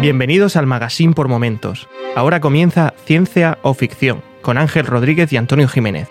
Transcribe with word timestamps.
Bienvenidos 0.00 0.54
al 0.54 0.66
Magazine 0.66 1.12
por 1.12 1.26
Momentos. 1.26 1.88
Ahora 2.14 2.38
comienza 2.38 2.94
Ciencia 3.04 3.58
o 3.62 3.74
Ficción 3.74 4.22
con 4.42 4.56
Ángel 4.56 4.86
Rodríguez 4.86 5.32
y 5.32 5.36
Antonio 5.36 5.66
Jiménez. 5.66 6.08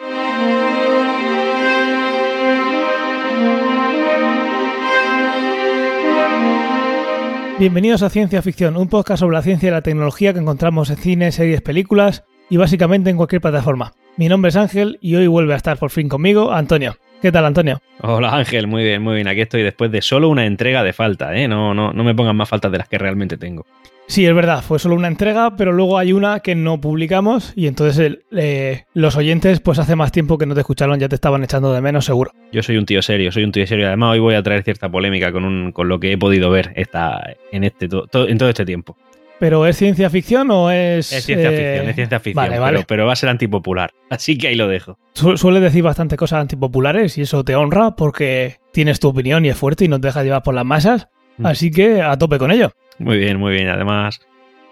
Bienvenidos 7.58 8.02
a 8.02 8.10
Ciencia 8.10 8.42
Ficción, 8.42 8.76
un 8.76 8.90
podcast 8.90 9.22
sobre 9.22 9.38
la 9.38 9.42
ciencia 9.42 9.70
y 9.70 9.72
la 9.72 9.81
tecnología 9.81 10.34
que 10.34 10.40
encontramos 10.40 10.90
en 10.90 10.98
cine, 10.98 11.31
series, 11.31 11.62
películas 11.62 12.26
y 12.50 12.58
básicamente 12.58 13.09
en 13.09 13.16
cualquier 13.16 13.42
plataforma. 13.42 13.94
Mi 14.17 14.28
nombre 14.28 14.50
es 14.50 14.58
Ángel 14.58 15.00
y 15.02 15.16
hoy 15.16 15.28
vuelve 15.28 15.54
a 15.54 15.58
estar 15.58 15.78
por 15.78 15.92
fin 15.92 16.09
conmigo 16.09 16.52
Antonio. 16.52 16.98
¿Qué 17.21 17.31
tal, 17.31 17.45
Antonio? 17.45 17.81
Hola 18.02 18.35
Ángel, 18.35 18.67
muy 18.67 18.84
bien, 18.84 19.02
muy 19.02 19.16
bien. 19.16 19.27
Aquí 19.27 19.41
estoy 19.41 19.63
después 19.63 19.91
de 19.91 20.03
solo 20.03 20.30
una 20.30 20.45
entrega 20.45 20.84
de 20.84 20.94
falta, 20.94 21.35
¿eh? 21.35 21.48
No, 21.48 21.73
no, 21.73 21.91
no 21.91 22.03
me 22.03 22.13
pongan 22.13 22.35
más 22.35 22.48
faltas 22.48 22.71
de 22.71 22.77
las 22.77 22.88
que 22.88 22.99
realmente 22.99 23.38
tengo. 23.38 23.66
Sí, 24.09 24.25
es 24.25 24.34
verdad, 24.34 24.63
fue 24.63 24.80
solo 24.80 24.95
una 24.95 25.09
entrega, 25.09 25.58
pero 25.58 25.73
luego 25.73 25.98
hay 25.98 26.13
una 26.13 26.39
que 26.39 26.55
no 26.55 26.80
publicamos 26.80 27.52
y 27.58 27.67
entonces 27.67 28.20
eh, 28.31 28.85
los 28.94 29.17
oyentes, 29.17 29.59
pues 29.59 29.80
hace 29.80 29.98
más 29.98 30.13
tiempo 30.13 30.38
que 30.38 30.45
no 30.45 30.53
te 30.53 30.61
escucharon, 30.61 30.98
ya 30.98 31.09
te 31.09 31.16
estaban 31.16 31.44
echando 31.44 31.73
de 31.73 31.81
menos, 31.81 32.05
seguro. 32.05 32.31
Yo 32.53 32.63
soy 32.63 32.77
un 32.77 32.85
tío 32.85 33.02
serio, 33.02 33.34
soy 33.34 33.44
un 33.44 33.52
tío 33.52 33.67
serio. 33.67 33.88
Además, 33.88 34.13
hoy 34.13 34.20
voy 34.20 34.36
a 34.36 34.44
traer 34.44 34.63
cierta 34.63 34.88
polémica 34.88 35.34
con, 35.34 35.44
un, 35.44 35.73
con 35.73 35.89
lo 35.89 35.99
que 35.99 36.13
he 36.13 36.17
podido 36.17 36.49
ver 36.49 36.72
esta, 36.75 37.22
en, 37.52 37.66
este, 37.66 37.89
en 37.91 38.38
todo 38.38 38.49
este 38.49 38.66
tiempo. 38.66 38.95
¿Pero 39.40 39.68
es 39.68 39.77
ciencia 39.77 40.09
ficción 40.09 40.50
o 40.50 40.72
es...? 40.72 41.14
Es 41.14 41.26
ciencia 41.26 41.50
ficción, 41.50 41.89
es 41.89 41.95
ciencia 41.95 42.20
ficción, 42.20 42.44
vale, 42.44 42.59
vale. 42.59 42.78
Pero, 42.78 42.88
pero, 42.88 43.06
va 43.06 43.14
a 43.14 43.16
ser 43.16 43.30
antipopular. 43.30 43.92
Así 44.09 44.38
que 44.38 44.48
ahí 44.48 44.56
lo 44.56 44.67
dejo. 44.67 44.98
Su 45.14 45.38
suele 45.38 45.59
decir 45.59 45.84
bastante 45.84 46.17
cosas 46.17 46.42
antipopulares 46.42 47.17
y 47.17 47.22
eso 47.22 47.44
te 47.44 47.56
honra 47.56 47.95
porque 47.95 48.58
tienes 48.73 49.00
tu 49.00 49.09
opinión 49.09 49.45
y 49.45 49.50
es 49.50 49.58
fuerte 49.58 49.86
y 49.86 49.88
no 49.88 50.02
te 50.02 50.08
dejas 50.08 50.23
llevar 50.23 50.44
por 50.44 50.56
las 50.56 50.66
masas. 50.66 51.08
Mm. 51.38 51.45
Así 51.45 51.70
que 51.70 52.02
a 52.02 52.17
tope 52.17 52.39
con 52.39 52.52
ello. 52.52 52.72
Muy 52.98 53.17
bien, 53.17 53.38
muy 53.38 53.53
bien. 53.53 53.70
Además, 53.70 54.20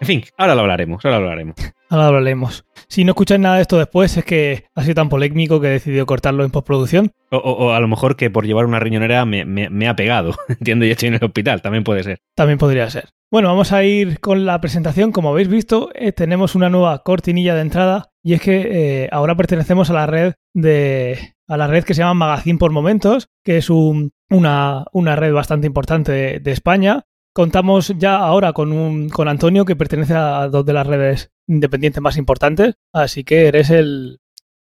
en 0.01 0.07
fin, 0.07 0.23
ahora 0.37 0.55
lo 0.55 0.61
hablaremos, 0.61 1.05
ahora 1.05 1.19
lo 1.19 1.25
hablaremos. 1.25 1.55
Ahora 1.87 2.05
lo 2.05 2.17
hablaremos. 2.17 2.65
Si 2.87 3.03
no 3.03 3.11
escucháis 3.11 3.39
nada 3.39 3.57
de 3.57 3.61
esto 3.61 3.77
después, 3.77 4.17
es 4.17 4.25
que 4.25 4.65
ha 4.73 4.81
sido 4.81 4.95
tan 4.95 5.07
polémico 5.07 5.61
que 5.61 5.67
he 5.67 5.69
decidido 5.69 6.07
cortarlo 6.07 6.43
en 6.43 6.49
postproducción. 6.49 7.11
O, 7.29 7.37
o, 7.37 7.67
o 7.67 7.73
a 7.73 7.79
lo 7.79 7.87
mejor 7.87 8.15
que 8.15 8.31
por 8.31 8.47
llevar 8.47 8.65
una 8.65 8.79
riñonera 8.79 9.23
me, 9.25 9.45
me, 9.45 9.69
me 9.69 9.87
ha 9.87 9.95
pegado, 9.95 10.35
entiendo, 10.49 10.85
y 10.85 10.89
estoy 10.89 11.09
en 11.09 11.13
el 11.13 11.23
hospital, 11.23 11.61
también 11.61 11.83
puede 11.83 12.01
ser. 12.01 12.17
También 12.33 12.57
podría 12.57 12.89
ser. 12.89 13.09
Bueno, 13.35 13.49
vamos 13.49 13.73
a 13.73 13.83
ir 13.83 14.21
con 14.21 14.45
la 14.45 14.61
presentación. 14.61 15.11
Como 15.11 15.27
habéis 15.27 15.49
visto, 15.49 15.89
eh, 15.93 16.13
tenemos 16.13 16.55
una 16.55 16.69
nueva 16.69 17.03
cortinilla 17.03 17.53
de 17.53 17.59
entrada 17.59 18.13
y 18.23 18.31
es 18.31 18.39
que 18.39 18.61
eh, 19.03 19.09
ahora 19.11 19.35
pertenecemos 19.35 19.89
a 19.89 19.93
la 19.93 20.05
red 20.05 20.35
de 20.53 21.33
a 21.45 21.57
la 21.57 21.67
red 21.67 21.83
que 21.83 21.93
se 21.93 21.99
llama 21.99 22.27
Magazine 22.27 22.57
por 22.57 22.71
Momentos, 22.71 23.27
que 23.43 23.57
es 23.57 23.69
un, 23.69 24.13
una, 24.29 24.85
una, 24.93 25.17
red 25.17 25.33
bastante 25.33 25.67
importante 25.67 26.39
de, 26.39 26.51
España 26.53 27.03
Contamos 27.33 27.93
ya 27.97 28.15
ahora 28.15 28.53
con, 28.53 28.71
un, 28.71 29.09
con 29.09 29.27
Antonio, 29.27 29.65
que 29.65 29.75
pertenece 29.75 30.13
a 30.13 30.47
dos 30.47 30.65
de 30.65 30.71
las 30.71 30.87
redes 30.87 31.29
independientes 31.45 32.01
más 32.01 32.15
importantes, 32.15 32.75
así 32.93 33.25
que 33.25 33.47
eres 33.47 33.69
el... 33.69 34.19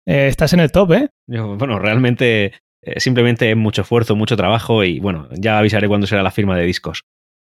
Eh, 0.07 0.25
estás 0.29 0.51
en 0.53 0.61
el 0.61 0.71
top, 0.71 0.93
¿eh? 0.93 1.09
Bueno, 1.27 1.77
realmente 1.77 2.53
simplemente 2.97 3.51
es 3.51 3.55
mucho 3.55 3.83
esfuerzo, 3.83 4.15
mucho 4.15 4.35
trabajo 4.35 4.83
y 4.83 4.99
bueno, 4.99 5.29
ya 5.31 5.59
avisaré 5.59 5.87
cuándo 5.87 6.07
será 6.07 6.23
la 6.23 6.31
firma 6.31 6.57
de 6.57 6.65
discos. 6.65 7.03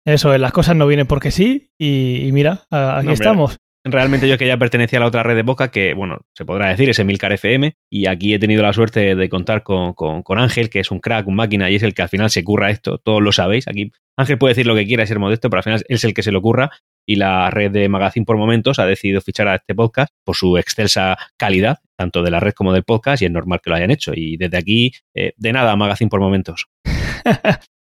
Eso, 0.09 0.37
las 0.39 0.53
cosas 0.53 0.75
no 0.75 0.87
vienen 0.87 1.07
porque 1.07 1.31
sí 1.31 1.71
y, 1.79 2.27
y 2.27 2.33
mira, 2.33 2.63
aquí 2.71 3.07
no, 3.07 3.13
estamos. 3.13 3.59
Realmente 3.85 4.27
yo 4.27 4.39
que 4.39 4.47
ya 4.47 4.57
pertenecía 4.57 4.99
a 4.99 5.01
la 5.01 5.07
otra 5.07 5.23
red 5.23 5.37
de 5.37 5.43
Boca, 5.43 5.71
que 5.71 5.93
bueno, 5.93 6.21
se 6.35 6.47
podrá 6.47 6.69
decir, 6.69 6.89
es 6.89 6.99
Emilcar 6.99 7.33
FM, 7.33 7.77
y 7.91 8.07
aquí 8.07 8.33
he 8.33 8.39
tenido 8.39 8.63
la 8.63 8.73
suerte 8.73 9.15
de 9.15 9.29
contar 9.29 9.63
con, 9.63 9.93
con, 9.93 10.23
con, 10.23 10.39
Ángel, 10.39 10.71
que 10.71 10.81
es 10.81 10.91
un 10.91 11.01
crack, 11.01 11.27
un 11.27 11.35
máquina, 11.35 11.71
y 11.71 11.77
es 11.77 11.83
el 11.83 11.93
que 11.93 12.01
al 12.01 12.09
final 12.09 12.31
se 12.31 12.43
curra 12.43 12.71
esto, 12.71 12.97
todos 12.97 13.21
lo 13.21 13.33
sabéis. 13.33 13.69
Aquí 13.69 13.93
Ángel 14.17 14.39
puede 14.39 14.53
decir 14.53 14.67
lo 14.67 14.75
que 14.75 14.87
quiera 14.87 15.05
y 15.05 15.07
ser 15.07 15.19
modesto, 15.19 15.51
pero 15.51 15.59
al 15.59 15.65
final 15.65 15.85
es 15.87 16.05
el 16.05 16.15
que 16.15 16.23
se 16.23 16.33
lo 16.33 16.39
ocurra, 16.39 16.71
y 17.07 17.17
la 17.17 17.51
red 17.51 17.71
de 17.71 17.89
Magazine 17.91 18.25
por 18.25 18.39
momentos 18.39 18.79
ha 18.79 18.87
decidido 18.87 19.21
fichar 19.21 19.49
a 19.49 19.57
este 19.57 19.75
podcast 19.75 20.11
por 20.25 20.37
su 20.37 20.57
excelsa 20.57 21.19
calidad, 21.37 21.79
tanto 21.99 22.23
de 22.23 22.31
la 22.31 22.41
red 22.41 22.55
como 22.55 22.73
del 22.73 22.85
podcast, 22.85 23.21
y 23.21 23.27
es 23.27 23.31
normal 23.31 23.61
que 23.63 23.69
lo 23.69 23.77
hayan 23.77 23.91
hecho. 23.91 24.13
Y 24.15 24.39
desde 24.39 24.57
aquí, 24.57 24.93
eh, 25.15 25.33
de 25.37 25.53
nada, 25.53 25.77
Magazine 25.77 26.09
por 26.09 26.21
momentos. 26.21 26.67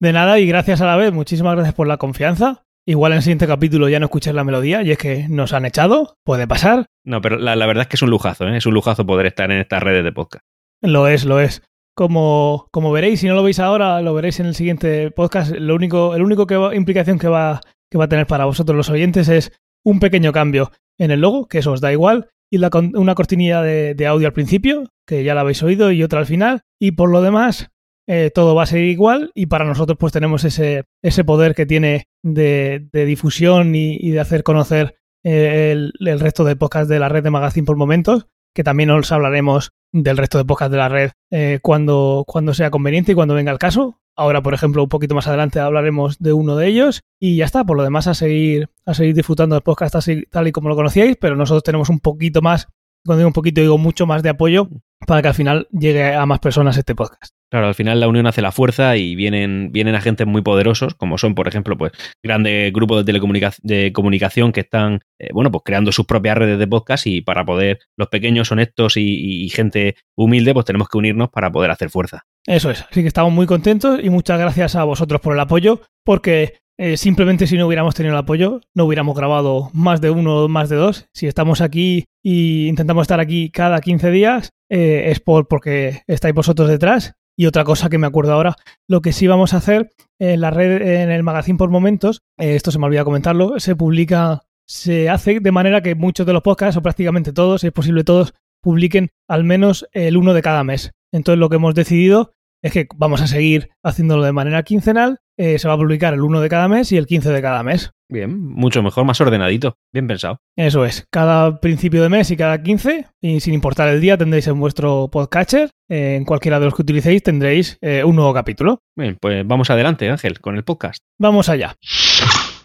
de 0.00 0.12
nada, 0.12 0.38
y 0.38 0.46
gracias 0.46 0.80
a 0.80 0.86
la 0.86 0.96
vez, 0.96 1.12
muchísimas 1.12 1.54
gracias 1.54 1.74
por 1.74 1.86
la 1.86 1.96
confianza. 1.96 2.64
Igual 2.86 3.12
en 3.12 3.16
el 3.16 3.22
siguiente 3.22 3.46
capítulo 3.46 3.88
ya 3.90 4.00
no 4.00 4.06
escuchas 4.06 4.34
la 4.34 4.44
melodía 4.44 4.82
y 4.82 4.92
es 4.92 4.98
que 4.98 5.28
nos 5.28 5.52
han 5.52 5.66
echado, 5.66 6.16
puede 6.24 6.46
pasar. 6.46 6.86
No, 7.04 7.20
pero 7.20 7.36
la, 7.36 7.54
la 7.54 7.66
verdad 7.66 7.82
es 7.82 7.88
que 7.88 7.96
es 7.96 8.02
un 8.02 8.08
lujazo, 8.08 8.48
¿eh? 8.48 8.56
es 8.56 8.64
un 8.64 8.72
lujazo 8.72 9.04
poder 9.04 9.26
estar 9.26 9.50
en 9.50 9.58
estas 9.58 9.82
redes 9.82 10.04
de 10.04 10.12
podcast. 10.12 10.42
Lo 10.80 11.06
es, 11.06 11.24
lo 11.24 11.38
es. 11.38 11.62
Como, 11.94 12.68
como 12.70 12.92
veréis, 12.92 13.20
si 13.20 13.26
no 13.26 13.34
lo 13.34 13.42
veis 13.42 13.58
ahora, 13.58 14.00
lo 14.00 14.14
veréis 14.14 14.40
en 14.40 14.46
el 14.46 14.54
siguiente 14.54 15.10
podcast. 15.10 15.52
Lo 15.52 15.74
único, 15.74 16.14
el 16.14 16.22
único 16.22 16.46
que 16.46 16.56
va, 16.56 16.74
implicación 16.74 17.18
que 17.18 17.28
va, 17.28 17.60
que 17.90 17.98
va 17.98 18.04
a 18.04 18.08
tener 18.08 18.26
para 18.26 18.44
vosotros 18.44 18.76
los 18.76 18.88
oyentes 18.88 19.28
es 19.28 19.52
un 19.84 20.00
pequeño 20.00 20.32
cambio 20.32 20.70
en 20.96 21.10
el 21.10 21.20
logo, 21.20 21.46
que 21.46 21.58
eso 21.58 21.72
os 21.72 21.80
da 21.80 21.92
igual, 21.92 22.28
y 22.50 22.58
la, 22.58 22.70
una 22.94 23.14
cortinilla 23.14 23.60
de, 23.60 23.94
de 23.94 24.06
audio 24.06 24.28
al 24.28 24.32
principio, 24.32 24.84
que 25.06 25.24
ya 25.24 25.34
la 25.34 25.42
habéis 25.42 25.62
oído, 25.62 25.90
y 25.92 26.02
otra 26.02 26.20
al 26.20 26.26
final. 26.26 26.62
Y 26.80 26.92
por 26.92 27.10
lo 27.10 27.20
demás, 27.20 27.70
eh, 28.10 28.30
todo 28.34 28.54
va 28.54 28.62
a 28.62 28.66
ser 28.66 28.82
igual 28.84 29.32
y 29.34 29.46
para 29.46 29.66
nosotros 29.66 29.98
pues 29.98 30.14
tenemos 30.14 30.42
ese, 30.44 30.84
ese 31.02 31.24
poder 31.24 31.54
que 31.54 31.66
tiene 31.66 32.08
de, 32.22 32.88
de 32.90 33.04
difusión 33.04 33.74
y, 33.74 33.96
y, 34.00 34.12
de 34.12 34.20
hacer 34.20 34.42
conocer 34.42 34.96
eh, 35.24 35.72
el, 35.72 36.20
resto 36.20 36.44
de 36.44 36.56
podcasts 36.56 36.88
de 36.88 36.98
la 36.98 37.10
red 37.10 37.22
de 37.22 37.30
Magazine 37.30 37.66
por 37.66 37.76
momentos, 37.76 38.26
que 38.54 38.64
también 38.64 38.88
os 38.90 39.12
hablaremos 39.12 39.72
del 39.92 40.16
resto 40.16 40.38
de 40.38 40.46
podcasts 40.46 40.72
de 40.72 40.78
la 40.78 40.88
red 40.88 41.10
eh, 41.30 41.58
cuando, 41.60 42.24
cuando 42.26 42.54
sea 42.54 42.70
conveniente 42.70 43.12
y 43.12 43.14
cuando 43.14 43.34
venga 43.34 43.52
el 43.52 43.58
caso. 43.58 44.00
Ahora, 44.16 44.42
por 44.42 44.54
ejemplo, 44.54 44.82
un 44.82 44.88
poquito 44.88 45.14
más 45.14 45.28
adelante 45.28 45.60
hablaremos 45.60 46.18
de 46.18 46.32
uno 46.32 46.56
de 46.56 46.66
ellos 46.66 47.02
y 47.20 47.36
ya 47.36 47.44
está. 47.44 47.64
Por 47.64 47.76
lo 47.76 47.84
demás, 47.84 48.06
a 48.06 48.14
seguir, 48.14 48.70
a 48.86 48.94
seguir 48.94 49.14
disfrutando 49.14 49.54
del 49.54 49.62
podcast 49.62 49.94
así, 49.96 50.24
tal 50.30 50.48
y 50.48 50.52
como 50.52 50.70
lo 50.70 50.76
conocíais, 50.76 51.18
pero 51.20 51.36
nosotros 51.36 51.62
tenemos 51.62 51.90
un 51.90 52.00
poquito 52.00 52.40
más, 52.40 52.68
cuando 53.04 53.18
digo 53.18 53.28
un 53.28 53.34
poquito, 53.34 53.60
digo 53.60 53.76
mucho 53.76 54.06
más 54.06 54.22
de 54.22 54.30
apoyo 54.30 54.70
para 55.06 55.22
que 55.22 55.28
al 55.28 55.34
final 55.34 55.68
llegue 55.70 56.14
a 56.14 56.26
más 56.26 56.38
personas 56.38 56.76
este 56.76 56.94
podcast. 56.94 57.34
Claro, 57.50 57.66
al 57.66 57.74
final 57.74 57.98
la 57.98 58.08
unión 58.08 58.26
hace 58.26 58.42
la 58.42 58.52
fuerza 58.52 58.96
y 58.96 59.14
vienen, 59.14 59.70
vienen 59.72 59.94
agentes 59.94 60.26
muy 60.26 60.42
poderosos, 60.42 60.94
como 60.94 61.16
son, 61.16 61.34
por 61.34 61.48
ejemplo, 61.48 61.78
pues 61.78 61.92
grandes 62.22 62.72
grupos 62.74 62.98
de 62.98 63.04
telecomunicación 63.04 63.60
de 63.62 63.92
comunicación 63.92 64.52
que 64.52 64.60
están, 64.60 65.00
eh, 65.18 65.30
bueno, 65.32 65.50
pues 65.50 65.62
creando 65.64 65.90
sus 65.90 66.04
propias 66.04 66.36
redes 66.36 66.58
de 66.58 66.66
podcast 66.66 67.06
y 67.06 67.22
para 67.22 67.46
poder, 67.46 67.78
los 67.96 68.08
pequeños, 68.08 68.52
honestos 68.52 68.98
y, 68.98 69.44
y, 69.44 69.48
gente 69.48 69.96
humilde, 70.14 70.52
pues 70.52 70.66
tenemos 70.66 70.88
que 70.88 70.98
unirnos 70.98 71.30
para 71.30 71.50
poder 71.50 71.70
hacer 71.70 71.88
fuerza. 71.88 72.26
Eso 72.44 72.70
es, 72.70 72.82
así 72.82 73.00
que 73.00 73.08
estamos 73.08 73.32
muy 73.32 73.46
contentos 73.46 73.98
y 74.02 74.10
muchas 74.10 74.38
gracias 74.38 74.76
a 74.76 74.84
vosotros 74.84 75.20
por 75.22 75.32
el 75.32 75.40
apoyo, 75.40 75.80
porque 76.04 76.60
eh, 76.78 76.96
simplemente 76.96 77.48
si 77.48 77.58
no 77.58 77.66
hubiéramos 77.66 77.96
tenido 77.96 78.14
el 78.14 78.20
apoyo, 78.20 78.60
no 78.72 78.84
hubiéramos 78.84 79.16
grabado 79.16 79.70
más 79.72 80.00
de 80.00 80.10
uno 80.10 80.44
o 80.44 80.48
más 80.48 80.68
de 80.68 80.76
dos. 80.76 81.08
Si 81.12 81.26
estamos 81.26 81.60
aquí 81.60 82.04
y 82.22 82.68
intentamos 82.68 83.02
estar 83.02 83.18
aquí 83.18 83.50
cada 83.50 83.80
15 83.80 84.10
días, 84.12 84.50
eh, 84.70 85.10
es 85.10 85.18
por 85.18 85.48
porque 85.48 86.02
estáis 86.06 86.34
vosotros 86.34 86.68
detrás 86.68 87.14
y 87.36 87.46
otra 87.46 87.64
cosa 87.64 87.88
que 87.88 87.98
me 87.98 88.06
acuerdo 88.06 88.32
ahora, 88.32 88.56
lo 88.88 89.00
que 89.00 89.12
sí 89.12 89.26
vamos 89.26 89.54
a 89.54 89.58
hacer 89.58 89.90
en 90.20 90.40
la 90.40 90.50
red, 90.50 91.02
en 91.02 91.10
el 91.10 91.22
magazine 91.22 91.58
por 91.58 91.70
momentos, 91.70 92.20
eh, 92.38 92.54
esto 92.54 92.70
se 92.70 92.78
me 92.78 92.86
olvidó 92.86 93.04
comentarlo, 93.04 93.60
se 93.60 93.76
publica, 93.76 94.42
se 94.66 95.08
hace 95.08 95.40
de 95.40 95.52
manera 95.52 95.80
que 95.80 95.94
muchos 95.94 96.26
de 96.26 96.32
los 96.32 96.42
podcasts, 96.42 96.76
o 96.76 96.82
prácticamente 96.82 97.32
todos, 97.32 97.60
si 97.60 97.68
es 97.68 97.72
posible 97.72 98.02
todos, 98.02 98.34
publiquen 98.60 99.10
al 99.28 99.44
menos 99.44 99.88
el 99.92 100.16
uno 100.16 100.34
de 100.34 100.42
cada 100.42 100.64
mes. 100.64 100.92
Entonces 101.12 101.38
lo 101.38 101.48
que 101.48 101.56
hemos 101.56 101.74
decidido 101.74 102.32
es 102.62 102.72
que 102.72 102.88
vamos 102.96 103.20
a 103.20 103.28
seguir 103.28 103.70
haciéndolo 103.84 104.24
de 104.24 104.32
manera 104.32 104.64
quincenal, 104.64 105.20
eh, 105.38 105.58
se 105.58 105.68
va 105.68 105.74
a 105.74 105.78
publicar 105.78 106.12
el 106.12 106.20
1 106.20 106.40
de 106.40 106.48
cada 106.48 106.68
mes 106.68 106.90
y 106.92 106.96
el 106.96 107.06
15 107.06 107.30
de 107.30 107.40
cada 107.40 107.62
mes. 107.62 107.92
Bien, 108.10 108.38
mucho 108.38 108.82
mejor, 108.82 109.04
más 109.04 109.20
ordenadito, 109.20 109.76
bien 109.92 110.06
pensado. 110.06 110.40
Eso 110.56 110.84
es, 110.84 111.06
cada 111.10 111.60
principio 111.60 112.02
de 112.02 112.08
mes 112.08 112.30
y 112.30 112.36
cada 112.36 112.62
15, 112.62 113.06
y 113.20 113.40
sin 113.40 113.54
importar 113.54 113.88
el 113.88 114.00
día, 114.00 114.18
tendréis 114.18 114.48
en 114.48 114.58
vuestro 114.58 115.08
podcatcher, 115.12 115.70
eh, 115.88 116.16
en 116.16 116.24
cualquiera 116.24 116.58
de 116.58 116.64
los 116.64 116.74
que 116.74 116.82
utilicéis, 116.82 117.22
tendréis 117.22 117.78
eh, 117.80 118.02
un 118.02 118.16
nuevo 118.16 118.34
capítulo. 118.34 118.80
Bien, 118.96 119.16
pues 119.20 119.46
vamos 119.46 119.70
adelante, 119.70 120.10
Ángel, 120.10 120.40
con 120.40 120.56
el 120.56 120.64
podcast. 120.64 121.04
Vamos 121.18 121.48
allá. 121.48 121.76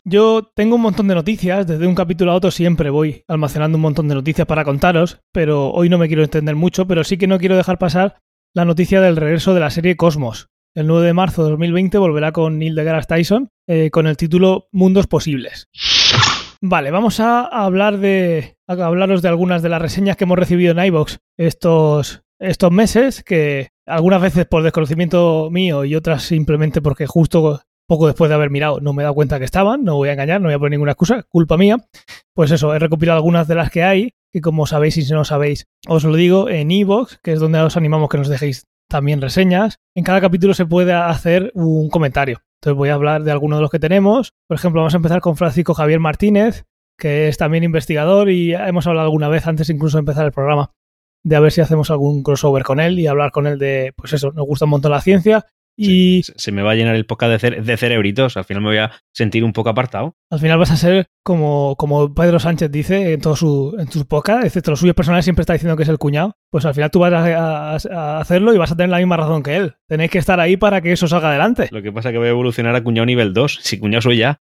Yo 0.05 0.49
tengo 0.55 0.75
un 0.75 0.81
montón 0.81 1.07
de 1.07 1.15
noticias, 1.15 1.65
desde 1.67 1.87
un 1.87 1.95
capítulo 1.95 2.31
a 2.31 2.35
otro 2.35 2.51
siempre 2.51 2.89
voy 2.89 3.23
almacenando 3.27 3.77
un 3.77 3.83
montón 3.83 4.07
de 4.09 4.15
noticias 4.15 4.47
para 4.47 4.65
contaros, 4.65 5.21
pero 5.31 5.71
hoy 5.71 5.89
no 5.89 5.97
me 5.97 6.07
quiero 6.07 6.23
extender 6.23 6.55
mucho, 6.55 6.87
pero 6.87 7.03
sí 7.03 7.17
que 7.17 7.27
no 7.27 7.37
quiero 7.37 7.55
dejar 7.55 7.77
pasar 7.77 8.17
la 8.53 8.65
noticia 8.65 9.01
del 9.01 9.15
regreso 9.15 9.53
de 9.53 9.59
la 9.61 9.69
serie 9.69 9.95
Cosmos. 9.95 10.49
El 10.75 10.87
9 10.87 11.05
de 11.05 11.13
marzo 11.13 11.43
de 11.43 11.51
2020 11.51 11.99
volverá 11.99 12.31
con 12.31 12.57
Neil 12.57 12.73
deGrasse 12.73 13.07
Tyson 13.07 13.51
eh, 13.67 13.91
con 13.91 14.07
el 14.07 14.17
título 14.17 14.69
Mundos 14.71 15.05
Posibles. 15.05 15.69
Vale, 16.61 16.89
vamos 16.89 17.19
a 17.19 17.45
hablar 17.45 17.99
de 17.99 18.57
a 18.67 18.73
hablaros 18.73 19.21
de 19.21 19.27
algunas 19.27 19.61
de 19.61 19.69
las 19.69 19.79
reseñas 19.79 20.17
que 20.17 20.23
hemos 20.23 20.39
recibido 20.39 20.71
en 20.71 20.83
iBox 20.83 21.19
estos, 21.37 22.23
estos 22.39 22.71
meses, 22.71 23.23
que 23.23 23.69
algunas 23.85 24.19
veces 24.19 24.47
por 24.47 24.63
desconocimiento 24.63 25.49
mío 25.51 25.85
y 25.85 25.93
otras 25.93 26.23
simplemente 26.23 26.81
porque 26.81 27.05
justo 27.05 27.61
poco 27.87 28.07
después 28.07 28.29
de 28.29 28.35
haber 28.35 28.49
mirado 28.49 28.79
no 28.79 28.93
me 28.93 29.03
he 29.03 29.05
dado 29.05 29.13
cuenta 29.13 29.37
que 29.37 29.45
estaban, 29.45 29.83
no 29.83 29.97
voy 29.97 30.09
a 30.09 30.13
engañar, 30.13 30.41
no 30.41 30.47
voy 30.47 30.55
a 30.55 30.59
poner 30.59 30.71
ninguna 30.71 30.93
excusa, 30.93 31.21
culpa 31.29 31.55
mía. 31.55 31.77
Pues 32.33 32.49
eso, 32.49 32.73
he 32.73 32.79
recopilado 32.79 33.17
algunas 33.17 33.47
de 33.47 33.53
las 33.53 33.69
que 33.69 33.83
hay, 33.83 34.13
que 34.31 34.41
como 34.41 34.65
sabéis 34.65 34.97
y 34.97 35.03
si 35.03 35.13
no 35.13 35.23
sabéis, 35.23 35.67
os 35.87 36.03
lo 36.03 36.15
digo 36.15 36.49
en 36.49 36.71
iVoox, 36.71 37.19
que 37.21 37.33
es 37.33 37.39
donde 37.39 37.59
os 37.59 37.77
animamos 37.77 38.09
que 38.09 38.17
nos 38.17 38.27
dejéis 38.27 38.65
también 38.89 39.21
reseñas. 39.21 39.77
En 39.95 40.03
cada 40.03 40.21
capítulo 40.21 40.53
se 40.53 40.65
puede 40.65 40.93
hacer 40.93 41.51
un 41.55 41.89
comentario. 41.89 42.41
Entonces 42.61 42.77
voy 42.77 42.89
a 42.89 42.93
hablar 42.93 43.23
de 43.23 43.31
algunos 43.31 43.57
de 43.57 43.61
los 43.61 43.71
que 43.71 43.79
tenemos. 43.79 44.33
Por 44.47 44.55
ejemplo, 44.55 44.81
vamos 44.81 44.93
a 44.93 44.97
empezar 44.97 45.21
con 45.21 45.35
Francisco 45.35 45.73
Javier 45.73 45.99
Martínez, 45.99 46.65
que 46.97 47.27
es 47.27 47.37
también 47.37 47.63
investigador 47.63 48.29
y 48.29 48.53
hemos 48.53 48.87
hablado 48.87 49.05
alguna 49.05 49.27
vez 49.27 49.47
antes 49.47 49.69
incluso 49.69 49.97
de 49.97 50.01
empezar 50.01 50.25
el 50.25 50.31
programa 50.31 50.71
de 51.23 51.35
a 51.35 51.39
ver 51.39 51.51
si 51.51 51.61
hacemos 51.61 51.89
algún 51.89 52.21
crossover 52.21 52.63
con 52.63 52.79
él 52.79 52.99
y 52.99 53.07
hablar 53.07 53.31
con 53.31 53.47
él 53.47 53.57
de, 53.57 53.93
pues 53.95 54.13
eso, 54.13 54.31
nos 54.31 54.45
gusta 54.45 54.65
un 54.65 54.71
montón 54.71 54.91
la 54.91 55.01
ciencia 55.01 55.45
y 55.75 56.21
se 56.23 56.51
me 56.51 56.61
va 56.61 56.71
a 56.71 56.75
llenar 56.75 56.95
el 56.95 57.05
podcast 57.05 57.41
de, 57.41 57.61
de, 57.61 57.77
cerebritos. 57.77 58.37
Al 58.37 58.45
final 58.45 58.61
me 58.61 58.69
voy 58.69 58.77
a 58.77 58.91
sentir 59.13 59.43
un 59.43 59.53
poco 59.53 59.69
apartado. 59.69 60.15
Al 60.29 60.39
final 60.39 60.57
vas 60.59 60.71
a 60.71 60.77
ser 60.77 61.07
como, 61.23 61.75
como 61.77 62.13
Pedro 62.13 62.39
Sánchez 62.39 62.71
dice 62.71 63.13
en 63.13 63.21
todos 63.21 63.39
su, 63.39 63.75
en 63.79 63.91
sus 63.91 64.05
podcasts, 64.05 64.45
excepto 64.45 64.71
los 64.71 64.79
suyos 64.79 64.95
personales, 64.95 65.25
siempre 65.25 65.41
está 65.41 65.53
diciendo 65.53 65.75
que 65.75 65.83
es 65.83 65.89
el 65.89 65.97
cuñado. 65.97 66.35
Pues 66.51 66.65
al 66.65 66.73
final 66.73 66.91
tú 66.91 66.99
vas 66.99 67.13
a, 67.13 67.71
a, 67.73 68.19
hacerlo 68.19 68.53
y 68.53 68.57
vas 68.57 68.71
a 68.71 68.75
tener 68.75 68.89
la 68.89 68.97
misma 68.97 69.17
razón 69.17 69.43
que 69.43 69.55
él. 69.55 69.75
Tenéis 69.87 70.11
que 70.11 70.19
estar 70.19 70.39
ahí 70.39 70.57
para 70.57 70.81
que 70.81 70.91
eso 70.91 71.07
salga 71.07 71.29
adelante. 71.29 71.69
Lo 71.71 71.81
que 71.81 71.91
pasa 71.91 72.09
es 72.09 72.13
que 72.13 72.19
voy 72.19 72.27
a 72.27 72.31
evolucionar 72.31 72.75
a 72.75 72.83
cuñado 72.83 73.05
nivel 73.05 73.33
2. 73.33 73.59
Si 73.61 73.79
cuñado 73.79 74.01
soy 74.01 74.17
ya. 74.17 74.41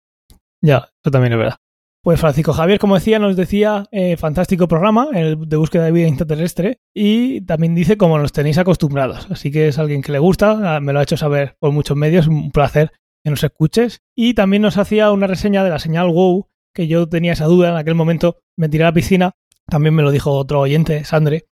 Ya, 0.63 0.89
eso 1.03 1.11
también 1.11 1.33
es 1.33 1.39
verdad. 1.39 1.57
Pues 2.03 2.19
Francisco 2.19 2.55
Javier, 2.55 2.79
como 2.79 2.95
decía, 2.95 3.19
nos 3.19 3.37
decía, 3.37 3.85
eh, 3.93 4.17
fantástico 4.17 4.67
programa, 4.69 5.09
el 5.13 5.47
de 5.47 5.57
búsqueda 5.59 5.85
de 5.85 5.93
vida 5.93 6.09
intraterrestre, 6.09 6.81
y 6.95 7.43
también 7.43 7.75
dice 7.75 7.99
cómo 7.99 8.19
nos 8.19 8.33
tenéis 8.33 8.57
acostumbrados. 8.57 9.31
Así 9.31 9.51
que 9.51 9.69
es 9.69 9.79
alguien 9.79 10.01
que 10.01 10.13
le 10.13 10.19
gusta, 10.19 10.77
ah, 10.77 10.81
me 10.81 10.95
lo 10.95 11.01
ha 11.01 11.03
hecho 11.03 11.19
saber 11.19 11.57
por 11.61 11.73
muchos 11.73 11.99
medios, 11.99 12.27
un 12.27 12.53
placer 12.53 12.93
que 13.23 13.31
nos 13.31 13.45
escuches. 13.45 14.01
Y 14.17 14.33
también 14.33 14.63
nos 14.63 14.79
hacía 14.79 15.11
una 15.13 15.27
reseña 15.27 15.63
de 15.63 15.69
la 15.69 15.79
señal 15.79 16.09
WOW, 16.09 16.49
que 16.75 16.89
yo 16.89 17.07
tenía 17.07 17.35
esa 17.35 17.45
duda 17.45 17.69
en 17.69 17.77
aquel 17.77 17.95
momento, 17.95 18.39
me 18.57 18.71
tiré 18.71 18.85
a 18.85 18.89
la 18.89 18.95
piscina, 18.95 19.33
también 19.67 19.95
me 19.95 20.03
lo 20.03 20.11
dijo 20.11 20.33
otro 20.33 20.61
oyente, 20.61 21.05
Sandre, 21.05 21.50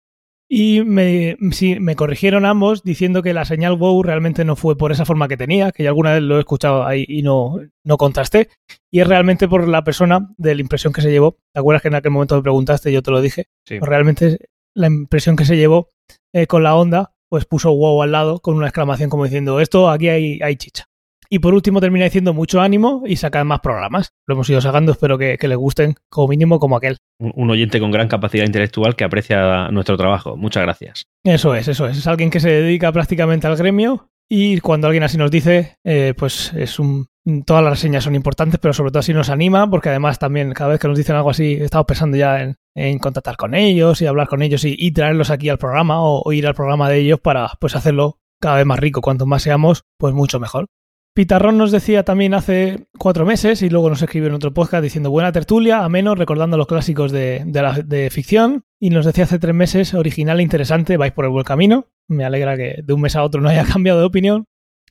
y 0.49 0.83
me, 0.83 1.37
sí, 1.51 1.81
me 1.81 1.97
corrigieron 1.97 2.45
ambos 2.45 2.85
diciendo 2.85 3.23
que 3.23 3.35
la 3.35 3.45
señal 3.45 3.77
WOW 3.77 4.03
realmente 4.03 4.45
no 4.45 4.55
fue 4.55 4.77
por 4.77 4.93
esa 4.93 5.05
forma 5.05 5.27
que 5.27 5.37
tenía, 5.37 5.73
que 5.73 5.83
yo 5.83 5.89
alguna 5.89 6.13
vez 6.13 6.23
lo 6.23 6.37
he 6.37 6.41
escuchado 6.41 6.87
ahí 6.87 7.05
y 7.09 7.23
no, 7.23 7.59
no 7.83 7.97
contrasté. 7.97 8.49
Y 8.91 9.01
es 9.01 9.09
realmente 9.09 9.49
por 9.49 9.67
la 9.67 9.83
persona 9.83 10.33
de 10.37 10.55
la 10.55 10.61
impresión 10.61 10.93
que 10.93 11.03
se 11.03 11.11
llevó. 11.11 11.39
¿Te 11.53 11.59
acuerdas 11.59 11.83
que 11.83 11.89
en 11.89 11.97
aquel 11.97 12.13
momento 12.13 12.37
me 12.37 12.43
preguntaste? 12.43 12.93
Yo 12.93 13.03
te 13.03 13.11
lo 13.11 13.21
dije. 13.21 13.47
Sí. 13.65 13.79
Pues 13.81 13.89
realmente 13.89 14.39
la 14.75 14.87
impresión 14.87 15.35
que 15.35 15.45
se 15.45 15.57
llevó 15.57 15.91
eh, 16.33 16.47
con 16.47 16.63
la 16.63 16.77
onda, 16.77 17.15
pues 17.29 17.45
puso 17.45 17.73
WOW 17.73 18.03
al 18.03 18.13
lado 18.13 18.41
con 18.41 18.55
una 18.55 18.67
exclamación 18.67 19.11
como 19.11 19.25
diciendo, 19.25 19.59
esto 19.59 19.91
aquí 19.91 20.09
hay, 20.09 20.41
hay 20.43 20.55
chicha. 20.57 20.85
Y 21.29 21.39
por 21.39 21.55
último 21.55 21.81
termina 21.81 22.05
diciendo 22.05 22.35
mucho 22.35 22.61
ánimo 22.61 23.03
y 23.07 23.17
sacan 23.17 23.47
más 23.47 23.61
programas. 23.61 24.11
Lo 24.27 24.35
hemos 24.35 24.49
ido 24.51 24.61
sacando, 24.61 24.93
espero 24.93 25.19
que, 25.19 25.39
que 25.39 25.49
les 25.49 25.59
gusten 25.59 25.95
como 26.09 26.29
mínimo 26.29 26.59
como 26.59 26.77
aquel. 26.77 26.97
Un, 27.19 27.33
un, 27.35 27.51
oyente 27.51 27.81
con 27.81 27.91
gran 27.91 28.09
capacidad 28.09 28.45
intelectual 28.45 28.97
que 28.97 29.05
aprecia 29.05 29.69
nuestro 29.71 29.97
trabajo. 29.97 30.37
Muchas 30.37 30.63
gracias. 30.63 31.05
Eso 31.25 31.55
es, 31.55 31.69
eso 31.69 31.87
es. 31.87 31.99
Es 31.99 32.07
alguien 32.07 32.31
que 32.31 32.41
se 32.41 32.51
dedica 32.51 32.93
prácticamente 32.93 33.47
al 33.47 33.57
gremio 33.57 34.11
y 34.29 34.61
cuando 34.61 34.89
alguien 34.89 35.05
así 35.05 35.17
nos 35.17 35.31
dice, 35.31 35.79
eh, 35.85 36.15
pues 36.17 36.53
es 36.55 36.79
un... 36.79 37.07
Todas 37.45 37.63
las 37.63 37.73
reseñas 37.73 38.05
son 38.05 38.15
importantes, 38.15 38.61
pero 38.61 38.73
sobre 38.73 38.91
todo 38.91 39.01
así 39.01 39.13
nos 39.13 39.31
anima, 39.31 39.69
porque 39.69 39.89
además 39.89 40.19
también 40.19 40.53
cada 40.53 40.71
vez 40.71 40.81
que 40.81 40.87
nos 40.87 40.97
dicen 40.97 41.17
algo 41.17 41.31
así, 41.31 41.55
estamos 41.55 41.87
pensando 41.87 42.17
ya 42.17 42.41
en, 42.41 42.57
en 42.77 42.99
contactar 43.01 43.37
con 43.37 43.55
ellos 43.55 44.01
y 44.01 44.07
hablar 44.07 44.29
con 44.29 44.43
ellos 44.43 44.65
y, 44.65 44.77
y 44.79 44.93
traerlos 44.93 45.31
aquí 45.31 45.49
al 45.49 45.59
programa 45.59 46.01
o, 46.03 46.23
o, 46.25 46.33
ir 46.33 46.47
al 46.47 46.55
programa 46.55 46.89
de 46.89 46.99
ellos 46.99 47.21
para 47.21 47.51
pues 47.61 47.75
hacerlo 47.75 48.21
cada 48.41 48.57
vez 48.57 48.67
más 48.67 48.79
rico. 48.79 49.01
Cuanto 49.01 49.27
más 49.27 49.43
seamos, 49.43 49.85
pues 49.99 50.15
mucho 50.15 50.39
mejor. 50.39 50.67
Pitarrón 51.17 51.57
nos 51.57 51.73
decía 51.73 52.03
también 52.03 52.35
hace 52.35 52.89
cuatro 52.99 53.25
meses 53.25 53.63
y 53.63 53.71
luego 53.71 53.89
nos 53.89 54.03
escribió 54.03 54.29
en 54.29 54.35
otro 54.35 54.53
podcast 54.53 54.83
diciendo 54.83 55.11
buena 55.11 55.33
tertulia, 55.33 55.83
ameno, 55.83 56.15
recordando 56.15 56.59
los 56.59 56.67
clásicos 56.67 57.11
de, 57.11 57.43
de, 57.47 57.63
la, 57.63 57.73
de 57.73 58.11
ficción. 58.11 58.65
Y 58.79 58.91
nos 58.91 59.07
decía 59.07 59.25
hace 59.25 59.39
tres 59.39 59.55
meses, 59.55 59.95
original 59.95 60.41
e 60.41 60.43
interesante, 60.43 60.99
vais 60.99 61.15
por 61.15 61.25
el 61.25 61.31
buen 61.31 61.45
camino. 61.45 61.87
Me 62.07 62.27
alegra 62.27 62.59
que 62.59 62.83
de 62.85 62.93
un 62.93 63.01
mes 63.01 63.17
a 63.17 63.23
otro 63.23 63.41
no 63.41 63.49
haya 63.49 63.65
cambiado 63.73 63.99
de 63.99 64.05
opinión. 64.05 64.45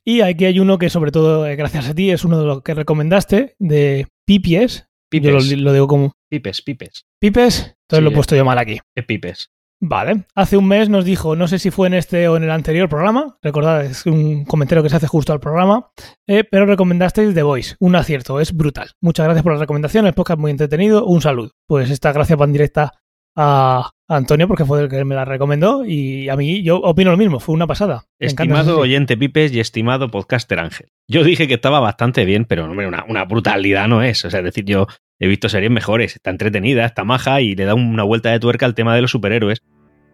Y 0.04 0.22
aquí 0.22 0.46
hay 0.46 0.60
uno 0.60 0.80
que 0.80 0.90
sobre 0.90 1.12
todo, 1.12 1.46
eh, 1.46 1.56
gracias 1.56 1.90
a 1.90 1.94
ti, 1.94 2.10
es 2.10 2.26
uno 2.26 2.40
de 2.40 2.46
los 2.48 2.64
que 2.64 2.74
recomendaste, 2.74 3.56
de 3.60 4.08
Pipies. 4.26 4.88
Pipes. 5.12 5.48
Yo 5.48 5.58
lo, 5.58 5.62
lo 5.62 5.74
digo 5.74 5.88
como... 5.88 6.14
Pipes, 6.28 6.64
pipes. 6.64 7.06
Pipes, 7.20 7.60
entonces 7.60 8.00
Sí, 8.00 8.02
lo 8.02 8.10
he 8.10 8.14
puesto 8.14 8.36
yo 8.36 8.44
mal 8.44 8.58
aquí. 8.58 8.80
Es 8.96 9.06
pipes. 9.06 9.52
Vale. 9.82 10.26
Hace 10.36 10.58
un 10.58 10.68
mes 10.68 10.90
nos 10.90 11.06
dijo, 11.06 11.36
no 11.36 11.48
sé 11.48 11.60
si 11.60 11.70
fue 11.70 11.88
en 11.88 11.94
este 11.94 12.28
o 12.28 12.38
en 12.38 12.44
el 12.44 12.52
anterior 12.52 12.88
programa, 12.90 13.38
recordad, 13.42 13.84
es 13.84 14.06
un 14.06 14.46
comentario 14.46 14.82
que 14.82 14.90
se 14.90 14.96
hace 14.96 15.08
justo 15.08 15.34
al 15.34 15.40
programa, 15.40 15.92
eh, 16.28 16.44
pero 16.50 16.66
recomendasteis 16.66 17.34
The 17.34 17.44
Voice. 17.44 17.76
Un 17.80 17.96
acierto, 17.96 18.40
es 18.40 18.54
brutal. 18.54 18.92
Muchas 19.02 19.26
gracias 19.26 19.44
por 19.44 19.54
la 19.54 19.60
recomendación, 19.60 20.08
el 20.08 20.14
podcast 20.14 20.40
muy 20.40 20.52
entretenido, 20.52 21.06
un 21.06 21.22
saludo. 21.22 21.52
Pues 21.68 21.90
esta 21.92 22.12
gracias 22.14 22.40
van 22.40 22.54
directa 22.54 22.94
a 23.36 23.92
Antonio 24.08 24.48
porque 24.48 24.66
fue 24.66 24.82
el 24.82 24.90
que 24.90 25.04
me 25.04 25.16
la 25.16 25.26
recomendó 25.26 25.84
y 25.86 26.30
a 26.30 26.36
mí 26.36 26.62
yo 26.62 26.78
opino 26.78 27.12
lo 27.12 27.18
mismo, 27.18 27.40
fue 27.40 27.56
una 27.56 27.66
pasada. 27.66 28.06
Me 28.20 28.28
Estimado 28.28 28.80
oyente 28.80 29.18
Pipes 29.18 29.52
y 29.52 29.60
estimado 29.60 30.10
podcaster 30.10 30.60
Ángel. 30.60 30.90
Yo 31.08 31.24
dije 31.24 31.48
que 31.48 31.56
estaba 31.56 31.80
bastante 31.80 32.24
bien, 32.26 32.46
pero 32.46 32.66
hombre, 32.66 32.88
una, 32.88 33.04
una 33.08 33.26
brutalidad 33.26 33.88
no 33.88 34.04
es. 34.04 34.24
O 34.26 34.30
sea, 34.30 34.40
es 34.42 34.46
decir, 34.46 34.66
yo 34.66 34.88
he 35.20 35.28
visto 35.28 35.50
series 35.50 35.72
mejores, 35.72 36.16
está 36.16 36.30
entretenida, 36.30 36.86
está 36.86 37.04
maja 37.04 37.42
y 37.42 37.56
le 37.56 37.66
da 37.66 37.74
una 37.74 38.04
vuelta 38.04 38.32
de 38.32 38.40
tuerca 38.40 38.66
al 38.66 38.76
tema 38.76 38.96
de 38.96 39.02
los 39.02 39.12
superhéroes. 39.12 39.64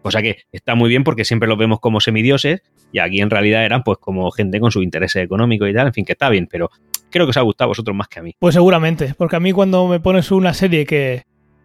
Cosa 0.02 0.22
que 0.22 0.38
está 0.50 0.74
muy 0.74 0.88
bien 0.88 1.04
porque 1.04 1.24
siempre 1.24 1.48
los 1.48 1.58
vemos 1.58 1.78
como 1.78 2.00
semidioses 2.00 2.62
y 2.92 2.98
aquí 2.98 3.20
en 3.20 3.30
realidad 3.30 3.64
eran 3.64 3.84
pues 3.84 3.98
como 3.98 4.30
gente 4.30 4.58
con 4.58 4.72
sus 4.72 4.82
intereses 4.82 5.22
económicos 5.22 5.68
y 5.68 5.74
tal. 5.74 5.88
En 5.88 5.92
fin, 5.92 6.04
que 6.04 6.12
está 6.12 6.28
bien, 6.28 6.48
pero 6.50 6.70
creo 7.10 7.26
que 7.26 7.30
os 7.30 7.36
ha 7.36 7.42
gustado 7.42 7.66
a 7.66 7.68
vosotros 7.68 7.96
más 7.96 8.08
que 8.08 8.20
a 8.20 8.22
mí. 8.22 8.34
Pues 8.38 8.54
seguramente, 8.54 9.14
porque 9.16 9.36
a 9.36 9.40
mí 9.40 9.52
cuando 9.52 9.86
me 9.86 10.00
pones 10.00 10.30
una 10.32 10.54
serie 10.54 10.86
que 10.86 11.22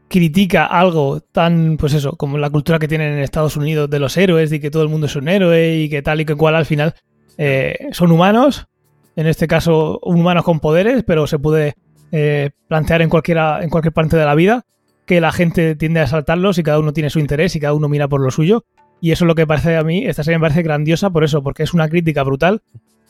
critica 0.08 0.66
algo 0.66 1.20
tan, 1.20 1.78
pues 1.78 1.94
eso, 1.94 2.14
como 2.14 2.38
la 2.38 2.50
cultura 2.50 2.80
que 2.80 2.88
tienen 2.88 3.14
en 3.14 3.20
Estados 3.20 3.58
Unidos 3.58 3.90
de 3.90 4.00
los 4.00 4.16
héroes 4.18 4.52
y 4.52 4.60
que 4.60 4.72
todo 4.72 4.84
el 4.84 4.90
mundo 4.90 5.08
es 5.08 5.16
un 5.16 5.28
héroe 5.28 5.78
y 5.78 5.90
que 5.90 6.02
tal 6.02 6.22
y 6.22 6.26
que 6.26 6.36
cual 6.36 6.56
al 6.56 6.66
final 6.66 6.96
eh, 7.38 7.78
son 7.92 8.12
humanos, 8.12 8.68
en 9.16 9.28
este 9.28 9.48
caso 9.48 10.00
humanos 10.04 10.44
con 10.44 10.60
poderes, 10.60 11.04
pero 11.06 11.28
se 11.28 11.40
puede 11.40 11.76
eh, 12.12 12.52
plantear 12.68 13.02
en, 13.02 13.10
cualquiera, 13.10 13.62
en 13.62 13.70
cualquier 13.70 13.94
parte 13.94 14.16
de 14.16 14.26
la 14.26 14.36
vida 14.36 14.66
que 15.06 15.22
la 15.22 15.32
gente 15.32 15.76
tiende 15.76 16.02
a 16.02 16.08
saltarlos 16.08 16.58
y 16.58 16.64
cada 16.64 16.80
uno 16.80 16.94
tiene 16.94 17.10
su 17.10 17.20
interés 17.20 17.56
y 17.56 17.60
cada 17.60 17.74
uno 17.74 17.88
mira 17.88 18.08
por 18.08 18.22
lo 18.22 18.30
suyo. 18.30 18.66
Y 19.00 19.12
eso 19.12 19.26
es 19.26 19.28
lo 19.28 19.36
que 19.36 19.48
parece 19.48 19.78
a 19.78 19.84
mí, 19.84 20.06
esta 20.06 20.24
serie 20.24 20.38
me 20.38 20.44
parece 20.44 20.64
grandiosa 20.64 21.10
por 21.12 21.24
eso, 21.24 21.44
porque 21.44 21.64
es 21.64 21.74
una 21.74 21.88
crítica 21.88 22.24
brutal 22.24 22.62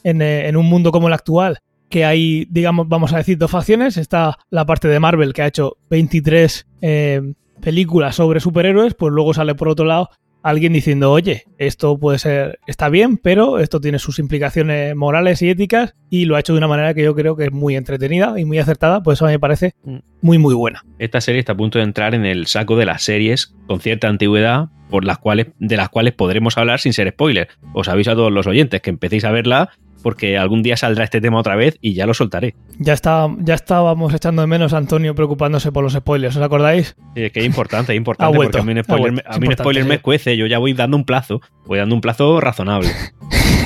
en, 0.03 0.21
eh, 0.21 0.47
en 0.47 0.57
un 0.57 0.65
mundo 0.65 0.91
como 0.91 1.07
el 1.07 1.13
actual, 1.13 1.59
que 1.89 2.05
hay, 2.05 2.47
digamos, 2.49 2.87
vamos 2.87 3.13
a 3.13 3.17
decir, 3.17 3.37
dos 3.37 3.51
facciones. 3.51 3.97
Está 3.97 4.37
la 4.49 4.65
parte 4.65 4.87
de 4.87 4.99
Marvel, 4.99 5.33
que 5.33 5.41
ha 5.41 5.47
hecho 5.47 5.77
23 5.89 6.67
eh, 6.81 7.33
películas 7.61 8.15
sobre 8.15 8.39
superhéroes, 8.39 8.93
pues 8.93 9.13
luego 9.13 9.33
sale 9.33 9.55
por 9.55 9.69
otro 9.69 9.85
lado 9.85 10.09
alguien 10.43 10.71
diciendo, 10.71 11.11
oye, 11.11 11.43
esto 11.57 11.97
puede 11.97 12.19
ser, 12.19 12.59
está 12.67 12.87
bien, 12.87 13.17
pero 13.17 13.59
esto 13.59 13.81
tiene 13.81 13.99
sus 13.99 14.17
implicaciones 14.17 14.95
morales 14.95 15.41
y 15.41 15.49
éticas, 15.49 15.95
y 16.09 16.23
lo 16.23 16.35
ha 16.35 16.39
hecho 16.39 16.53
de 16.53 16.59
una 16.59 16.69
manera 16.69 16.93
que 16.93 17.03
yo 17.03 17.13
creo 17.15 17.35
que 17.35 17.45
es 17.45 17.51
muy 17.51 17.75
entretenida 17.75 18.39
y 18.39 18.45
muy 18.45 18.57
acertada, 18.57 19.03
pues 19.03 19.17
eso 19.17 19.25
a 19.25 19.27
mí 19.27 19.33
me 19.33 19.39
parece 19.39 19.73
muy, 20.21 20.37
muy 20.37 20.55
buena. 20.55 20.85
Esta 20.99 21.19
serie 21.19 21.39
está 21.39 21.51
a 21.51 21.57
punto 21.57 21.79
de 21.79 21.83
entrar 21.83 22.15
en 22.15 22.25
el 22.25 22.47
saco 22.47 22.77
de 22.77 22.85
las 22.85 23.03
series 23.03 23.55
con 23.67 23.81
cierta 23.81 24.07
antigüedad 24.07 24.69
por 24.89 25.03
las 25.03 25.17
cuales, 25.17 25.47
de 25.59 25.75
las 25.75 25.89
cuales 25.89 26.13
podremos 26.13 26.57
hablar 26.57 26.79
sin 26.79 26.93
ser 26.93 27.09
spoiler. 27.09 27.49
Os 27.73 27.89
aviso 27.89 28.11
a 28.11 28.15
todos 28.15 28.31
los 28.31 28.47
oyentes 28.47 28.81
que 28.81 28.89
empecéis 28.89 29.25
a 29.25 29.31
verla 29.31 29.71
porque 30.07 30.37
algún 30.37 30.63
día 30.63 30.77
saldrá 30.77 31.03
este 31.03 31.19
tema 31.19 31.37
otra 31.37 31.57
vez 31.57 31.77
y 31.81 31.93
ya 31.93 32.05
lo 32.05 32.13
soltaré. 32.13 32.55
Ya, 32.79 32.93
está, 32.93 33.27
ya 33.39 33.55
estábamos 33.55 34.13
echando 34.13 34.41
de 34.41 34.47
menos 34.47 34.71
a 34.71 34.77
Antonio 34.77 35.13
preocupándose 35.15 35.73
por 35.73 35.83
los 35.83 35.91
spoilers, 35.91 36.37
¿os 36.37 36.41
acordáis? 36.41 36.95
Sí, 37.13 37.23
es 37.25 37.33
que 37.33 37.41
es 37.41 37.45
importante, 37.45 37.91
es 37.91 37.97
importante, 37.97 38.33
Ha 38.33 38.37
vuelto, 38.37 38.57
porque 38.59 38.71
a 38.71 38.73
mí 38.73 38.79
un 38.79 38.83
spoiler, 38.85 39.11
me- 39.11 39.19
a 39.19 39.21
es 39.21 39.27
mí 39.31 39.31
un 39.31 39.43
importante, 39.43 39.63
spoiler 39.63 39.83
sí. 39.83 39.89
me 39.89 39.95
escuece, 39.95 40.37
yo 40.37 40.45
ya 40.45 40.59
voy 40.59 40.71
dando 40.71 40.95
un 40.95 41.03
plazo, 41.03 41.41
voy 41.65 41.77
dando 41.79 41.93
un 41.93 41.99
plazo 41.99 42.39
razonable. 42.39 42.89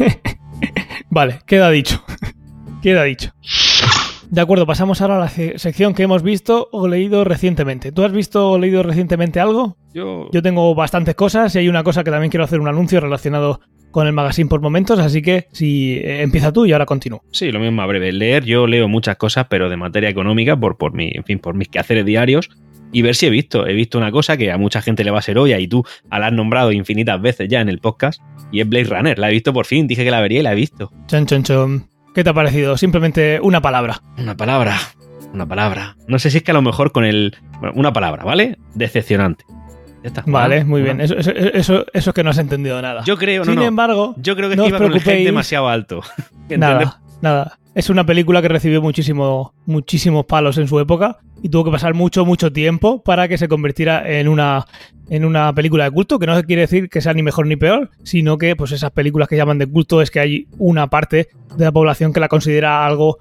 Vale, 1.12 1.42
queda 1.46 1.70
dicho. 1.70 2.04
queda 2.82 3.04
dicho. 3.04 3.34
De 4.30 4.42
acuerdo, 4.42 4.66
pasamos 4.66 5.02
ahora 5.02 5.18
a 5.18 5.20
la 5.20 5.30
sección 5.30 5.94
que 5.94 6.04
hemos 6.04 6.24
visto 6.24 6.70
o 6.72 6.88
leído 6.88 7.24
recientemente. 7.24 7.92
¿Tú 7.92 8.04
has 8.04 8.12
visto 8.12 8.52
o 8.52 8.60
leído 8.60 8.84
recientemente 8.84 9.40
algo? 9.40 9.78
Yo, 9.94 10.30
Yo 10.32 10.42
tengo 10.42 10.74
bastantes 10.76 11.16
cosas 11.16 11.54
y 11.56 11.60
hay 11.60 11.70
una 11.70 11.84
cosa 11.84 12.04
que 12.04 12.12
también 12.12 12.30
quiero 12.30 12.44
hacer 12.44 12.60
un 12.60 12.68
anuncio 12.68 13.00
relacionado 13.00 13.60
con 13.92 14.08
el 14.08 14.14
magazine 14.14 14.48
por 14.48 14.62
momentos, 14.62 15.00
así 15.00 15.22
que 15.22 15.48
si 15.52 15.96
eh, 15.96 16.22
empieza 16.22 16.54
tú 16.54 16.66
y 16.66 16.72
ahora 16.72 16.86
continúo. 16.86 17.24
sí, 17.32 17.52
lo 17.52 17.60
mismo 17.60 17.74
más 17.76 17.88
breve. 17.90 18.14
Leer, 18.14 18.46
yo 18.46 18.66
leo 18.66 18.88
muchas 18.88 19.18
cosas, 19.18 19.48
pero 19.50 19.70
de 19.70 19.76
materia 19.76 20.08
económica, 20.10 20.58
por, 20.58 20.78
por 20.78 20.94
mi, 20.94 21.12
en 21.14 21.26
fin, 21.26 21.40
por 21.40 21.56
mis 21.56 21.68
quehaceres 21.68 22.06
diarios. 22.06 22.50
Y 22.94 23.02
ver 23.04 23.16
si 23.16 23.26
he 23.26 23.30
visto. 23.30 23.68
He 23.68 23.74
visto 23.74 23.98
una 23.98 24.12
cosa 24.12 24.36
que 24.36 24.52
a 24.52 24.58
mucha 24.58 24.82
gente 24.82 25.04
le 25.06 25.12
va 25.12 25.20
a 25.20 25.22
ser 25.22 25.38
olla 25.38 25.58
y 25.60 25.68
tú 25.68 25.84
la 26.10 26.28
has 26.28 26.34
nombrado 26.34 26.74
infinitas 26.74 27.22
veces 27.22 27.48
ya 27.50 27.62
en 27.62 27.70
el 27.70 27.80
podcast. 27.80 28.22
Y 28.52 28.60
es 28.60 28.68
Blade 28.68 28.84
Runner. 28.86 29.18
La 29.18 29.30
he 29.30 29.32
visto 29.32 29.54
por 29.54 29.66
fin. 29.66 29.88
Dije 29.88 30.04
que 30.04 30.12
la 30.12 30.20
vería 30.20 30.42
y 30.42 30.44
la 30.44 30.52
he 30.52 30.56
visto. 30.56 30.92
Chon, 31.08 31.26
chon, 31.26 31.44
chon. 31.44 31.86
¿Qué 32.14 32.24
te 32.24 32.30
ha 32.30 32.34
parecido? 32.34 32.78
Simplemente 32.78 33.40
una 33.42 33.62
palabra. 33.62 34.02
Una 34.18 34.36
palabra. 34.36 34.78
Una 35.34 35.46
palabra. 35.48 35.96
No 36.08 36.20
sé 36.20 36.30
si 36.30 36.38
es 36.38 36.44
que 36.44 36.52
a 36.52 36.54
lo 36.54 36.62
mejor 36.62 36.92
con 36.92 37.06
el. 37.06 37.36
Bueno, 37.60 37.74
una 37.78 37.94
palabra, 37.94 38.24
¿vale? 38.26 38.58
Decepcionante. 38.76 39.46
Ya 40.04 40.08
está. 40.10 40.24
Vale, 40.26 40.66
muy 40.66 40.82
bien. 40.82 41.00
Eso, 41.00 41.16
eso, 41.18 41.32
eso, 41.32 41.86
eso 41.94 42.10
es 42.10 42.14
que 42.14 42.24
no 42.24 42.32
has 42.32 42.38
entendido 42.38 42.82
nada. 42.82 43.04
Yo 43.06 43.18
creo, 43.18 43.46
no, 43.46 43.52
Sin 43.52 43.56
no. 43.62 43.64
embargo, 43.66 44.16
Yo 44.18 44.36
creo 44.36 44.50
que 44.50 44.56
no 44.56 44.64
es 44.64 44.66
que 44.66 44.70
iba 44.70 44.78
con 44.80 44.88
el 44.88 44.92
preocupéis. 44.94 45.26
demasiado 45.26 45.70
alto. 45.70 46.02
Nada, 46.50 47.00
nada. 47.22 47.58
Es 47.74 47.90
una 47.90 48.06
película 48.06 48.42
que 48.42 48.50
recibió 48.50 48.82
muchísimo, 48.82 49.54
muchísimos 49.66 50.26
palos 50.26 50.58
en 50.58 50.68
su 50.68 50.80
época 50.80 51.20
y 51.42 51.50
tuvo 51.50 51.66
que 51.66 51.72
pasar 51.72 51.94
mucho, 51.94 52.26
mucho 52.26 52.52
tiempo 52.52 53.02
para 53.02 53.28
que 53.28 53.38
se 53.38 53.48
convirtiera 53.48 54.10
en 54.20 54.28
una, 54.28 54.66
en 55.10 55.26
una 55.26 55.54
película 55.54 55.86
de 55.86 55.92
culto, 55.92 56.20
que 56.20 56.28
no 56.28 56.42
quiere 56.44 56.64
decir 56.64 56.90
que 56.90 57.02
sea 57.02 57.14
ni 57.14 57.24
mejor 57.24 57.48
ni 57.48 57.56
peor, 57.56 57.90
sino 58.04 58.38
que 58.38 58.56
pues 58.56 58.72
esas 58.72 58.92
películas 58.92 59.28
que 59.28 59.38
llaman 59.38 59.58
de 59.58 59.68
culto 59.68 60.02
es 60.02 60.12
que 60.12 60.20
hay 60.20 60.48
una 60.58 60.88
parte 60.88 61.30
de 61.56 61.66
la 61.66 61.72
población 61.72 62.14
que 62.14 62.20
la 62.20 62.28
considera 62.28 62.86
algo 62.86 63.18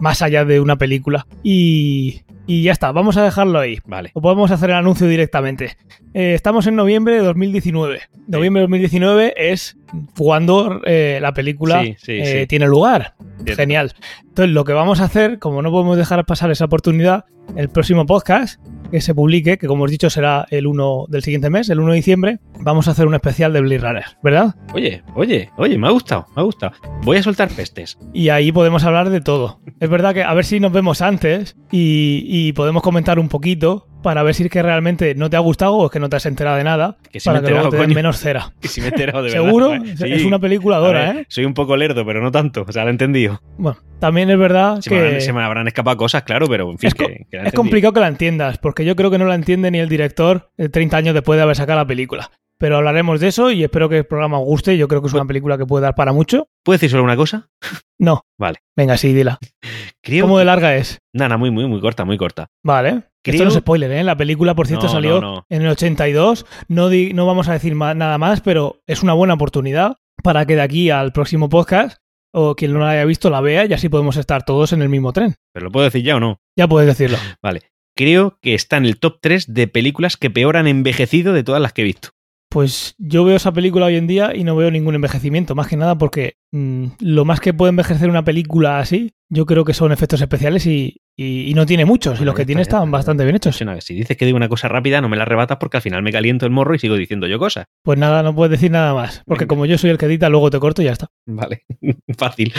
más 0.00 0.20
allá 0.20 0.44
de 0.44 0.60
una 0.60 0.76
película. 0.76 1.26
Y, 1.42 2.22
y 2.46 2.62
ya 2.62 2.72
está, 2.72 2.92
vamos 2.92 3.16
a 3.16 3.24
dejarlo 3.24 3.58
ahí. 3.58 3.78
Vale. 3.86 4.10
O 4.14 4.20
podemos 4.20 4.50
hacer 4.50 4.70
el 4.70 4.76
anuncio 4.76 5.06
directamente. 5.06 5.76
Eh, 6.12 6.34
estamos 6.34 6.66
en 6.66 6.76
noviembre 6.76 7.14
de 7.14 7.22
2019. 7.22 8.00
Noviembre 8.26 8.60
de 8.60 8.64
2019 8.64 9.34
es 9.36 9.76
cuando 10.16 10.80
eh, 10.84 11.18
la 11.20 11.32
película 11.32 11.82
Sí, 11.82 11.96
sí, 11.98 12.12
eh, 12.12 12.40
sí. 12.42 12.46
tiene 12.46 12.66
lugar. 12.66 13.14
Genial. 13.44 13.92
Entonces, 14.22 14.54
lo 14.54 14.64
que 14.64 14.72
vamos 14.72 15.00
a 15.00 15.04
hacer, 15.04 15.38
como 15.38 15.62
no 15.62 15.70
podemos 15.70 15.96
dejar 15.96 16.24
pasar 16.24 16.50
esa 16.50 16.64
oportunidad, 16.66 17.24
el 17.56 17.68
próximo 17.68 18.06
podcast 18.06 18.60
que 18.90 19.00
se 19.00 19.14
publique, 19.14 19.58
que 19.58 19.66
como 19.66 19.84
os 19.84 19.90
he 19.90 19.92
dicho 19.92 20.10
será 20.10 20.46
el 20.50 20.66
1 20.66 21.06
del 21.08 21.22
siguiente 21.22 21.50
mes, 21.50 21.68
el 21.70 21.80
1 21.80 21.90
de 21.90 21.96
diciembre, 21.96 22.38
vamos 22.60 22.86
a 22.88 22.92
hacer 22.92 23.06
un 23.06 23.14
especial 23.14 23.52
de 23.52 23.60
Blade 23.60 23.78
Runner, 23.78 24.04
¿verdad? 24.22 24.54
Oye, 24.74 25.02
oye, 25.14 25.50
oye, 25.56 25.76
me 25.78 25.88
ha 25.88 25.90
gustado, 25.90 26.26
me 26.36 26.42
ha 26.42 26.44
gustado. 26.44 26.72
Voy 27.02 27.16
a 27.16 27.22
soltar 27.22 27.48
pestes. 27.48 27.98
Y 28.12 28.28
ahí 28.28 28.52
podemos 28.52 28.84
hablar 28.84 29.10
de 29.10 29.20
todo. 29.20 29.60
Es 29.80 29.88
verdad 29.90 30.14
que 30.14 30.22
a 30.22 30.32
ver 30.34 30.44
si 30.44 30.60
nos 30.60 30.72
vemos 30.72 31.02
antes 31.02 31.56
y, 31.70 32.24
y 32.26 32.52
podemos 32.52 32.82
comentar 32.82 33.18
un 33.18 33.28
poquito 33.28 33.88
para 34.02 34.22
ver 34.22 34.34
si 34.34 34.44
es 34.44 34.50
que 34.50 34.62
realmente 34.62 35.14
no 35.14 35.30
te 35.30 35.36
ha 35.36 35.40
gustado 35.40 35.74
o 35.74 35.86
es 35.86 35.92
que 35.92 36.00
no 36.00 36.08
te 36.08 36.16
has 36.16 36.26
enterado 36.26 36.56
de 36.56 36.64
nada. 36.64 36.96
Que 37.10 37.18
me 37.18 37.24
para 37.24 37.38
he 37.38 37.42
que 37.42 37.50
luego 37.50 37.68
te 37.70 37.76
den 37.78 37.94
menos 37.94 38.18
cera. 38.18 38.52
Que 38.60 38.68
si 38.68 38.80
me 38.80 38.88
he 38.88 38.90
enterado 38.90 39.22
de 39.22 39.30
verdad. 39.30 39.44
¿Seguro? 39.46 39.74
¿eh? 39.74 39.94
Es 40.00 40.24
una 40.24 40.38
película 40.38 40.76
dora, 40.78 41.12
ver, 41.12 41.16
¿eh? 41.22 41.26
Soy 41.28 41.44
un 41.44 41.54
poco 41.54 41.76
lerdo, 41.76 42.04
pero 42.04 42.20
no 42.22 42.30
tanto. 42.30 42.64
O 42.68 42.72
sea, 42.72 42.82
lo 42.82 42.88
he 42.88 42.92
entendido. 42.92 43.40
Bueno, 43.56 43.78
también 43.98 44.28
es 44.30 44.38
verdad 44.38 44.80
Se, 44.80 44.90
me 44.90 44.96
que... 44.96 45.02
habrán, 45.06 45.20
se 45.20 45.32
me 45.32 45.42
habrán 45.42 45.68
escapado 45.68 45.96
cosas, 45.96 46.22
claro, 46.24 46.46
pero 46.48 46.70
en 46.70 46.78
fin, 46.78 46.88
Es, 46.88 46.94
que, 46.94 47.04
que 47.06 47.08
la 47.12 47.14
he 47.14 47.20
es 47.20 47.32
entendido. 47.32 47.52
complicado 47.54 47.92
que 47.94 48.00
la 48.00 48.08
entiendas, 48.08 48.58
porque 48.58 48.84
yo 48.84 48.96
creo 48.96 49.10
que 49.10 49.18
no 49.18 49.24
la 49.26 49.34
entiende 49.34 49.70
ni 49.70 49.78
el 49.78 49.88
director 49.88 50.50
eh, 50.58 50.68
30 50.68 50.96
años 50.96 51.14
después 51.14 51.36
de 51.36 51.42
haber 51.44 51.56
sacado 51.56 51.78
la 51.78 51.86
película. 51.86 52.30
Pero 52.62 52.76
hablaremos 52.76 53.18
de 53.18 53.26
eso 53.26 53.50
y 53.50 53.64
espero 53.64 53.88
que 53.88 53.98
el 53.98 54.04
programa 54.06 54.38
os 54.38 54.44
guste. 54.44 54.78
Yo 54.78 54.86
creo 54.86 55.00
que 55.02 55.08
es 55.08 55.14
una 55.14 55.24
película 55.24 55.58
que 55.58 55.66
puede 55.66 55.82
dar 55.82 55.96
para 55.96 56.12
mucho. 56.12 56.46
¿Puedo 56.64 56.76
decir 56.76 56.90
solo 56.90 57.02
una 57.02 57.16
cosa? 57.16 57.48
No. 57.98 58.22
Vale. 58.38 58.58
Venga, 58.76 58.96
sí, 58.96 59.12
dila. 59.12 59.38
Creo 60.04 60.24
¿Cómo 60.24 60.38
de 60.38 60.44
larga 60.44 60.76
es? 60.76 60.98
Nada, 61.14 61.36
muy, 61.36 61.50
muy, 61.52 61.66
muy 61.68 61.80
corta, 61.80 62.04
muy 62.04 62.16
corta. 62.18 62.46
Vale. 62.64 63.04
Esto 63.24 63.44
no 63.44 63.50
es 63.50 63.56
spoiler, 63.56 63.90
¿eh? 63.92 64.02
La 64.04 64.16
película, 64.16 64.54
por 64.56 64.66
cierto, 64.66 64.86
No, 64.86 64.92
salió 64.92 65.20
no, 65.20 65.34
no. 65.36 65.46
en 65.48 65.62
el 65.62 65.68
82. 65.68 66.44
No, 66.68 66.88
di- 66.88 67.12
no 67.14 67.26
vamos 67.26 67.48
a 67.48 67.52
decir 67.52 67.74
ma- 67.76 67.94
nada 67.94 68.18
más, 68.18 68.40
pero 68.40 68.80
es 68.88 69.02
una 69.04 69.12
buena 69.12 69.34
oportunidad 69.34 69.96
para 70.24 70.46
que 70.46 70.56
de 70.56 70.62
aquí 70.62 70.90
al 70.90 71.12
próximo 71.12 71.48
podcast, 71.48 71.98
o 72.32 72.56
quien 72.56 72.72
no 72.72 72.80
la 72.80 72.90
haya 72.90 73.04
visto, 73.04 73.30
la 73.30 73.40
vea 73.40 73.66
y 73.66 73.72
así 73.72 73.88
podemos 73.88 74.16
estar 74.16 74.44
todos 74.44 74.72
en 74.72 74.82
el 74.82 74.88
mismo 74.88 75.12
tren. 75.12 75.34
¿Pero 75.52 75.64
lo 75.66 75.70
puedo 75.70 75.84
decir 75.84 76.02
ya 76.02 76.16
o 76.16 76.20
no? 76.20 76.38
Ya 76.58 76.66
puedes 76.68 76.88
decirlo. 76.88 77.18
Vale. 77.42 77.62
Creo 77.96 78.38
que 78.40 78.54
está 78.54 78.78
en 78.78 78.86
el 78.86 78.98
top 78.98 79.18
3 79.20 79.52
de 79.52 79.68
películas 79.68 80.16
que 80.16 80.30
peor 80.30 80.56
han 80.56 80.66
envejecido 80.66 81.32
de 81.32 81.44
todas 81.44 81.60
las 81.62 81.72
que 81.72 81.82
he 81.82 81.84
visto. 81.84 82.08
Pues 82.52 82.94
yo 82.98 83.24
veo 83.24 83.36
esa 83.36 83.52
película 83.52 83.86
hoy 83.86 83.96
en 83.96 84.06
día 84.06 84.34
y 84.36 84.44
no 84.44 84.54
veo 84.56 84.70
ningún 84.70 84.94
envejecimiento, 84.94 85.54
más 85.54 85.68
que 85.68 85.76
nada 85.76 85.96
porque 85.96 86.34
mm, 86.52 86.86
lo 87.00 87.24
más 87.24 87.40
que 87.40 87.54
puede 87.54 87.70
envejecer 87.70 88.10
una 88.10 88.24
película 88.24 88.78
así, 88.78 89.12
yo 89.30 89.46
creo 89.46 89.64
que 89.64 89.72
son 89.72 89.90
efectos 89.90 90.20
especiales 90.20 90.66
y, 90.66 91.00
y- 91.16 91.50
y 91.50 91.54
no 91.54 91.64
tiene 91.64 91.84
muchos, 91.86 92.20
y 92.20 92.24
los 92.24 92.34
que 92.34 92.44
tiene 92.44 92.60
están 92.62 92.82
está. 92.82 92.90
bastante 92.90 93.24
bien 93.24 93.36
hechos. 93.36 93.58
Si 93.80 93.94
dices 93.94 94.16
que 94.18 94.26
digo 94.26 94.36
una 94.36 94.48
cosa 94.50 94.68
rápida, 94.68 95.00
no 95.00 95.08
me 95.08 95.16
la 95.16 95.24
rebatas 95.24 95.56
porque 95.58 95.78
al 95.78 95.82
final 95.82 96.02
me 96.02 96.12
caliento 96.12 96.44
el 96.44 96.52
morro 96.52 96.74
y 96.74 96.78
sigo 96.78 96.96
diciendo 96.96 97.26
yo 97.26 97.38
cosas. 97.38 97.64
Pues 97.82 97.98
nada, 97.98 98.22
no 98.22 98.34
puedes 98.34 98.50
decir 98.50 98.70
nada 98.70 98.92
más, 98.92 99.22
porque 99.26 99.44
Venga. 99.44 99.48
como 99.48 99.64
yo 99.66 99.78
soy 99.78 99.88
el 99.90 99.96
que 99.98 100.06
edita, 100.06 100.28
luego 100.28 100.50
te 100.50 100.58
corto 100.58 100.82
y 100.82 100.86
ya 100.86 100.92
está. 100.92 101.08
Vale. 101.26 101.62
Fácil. 102.18 102.52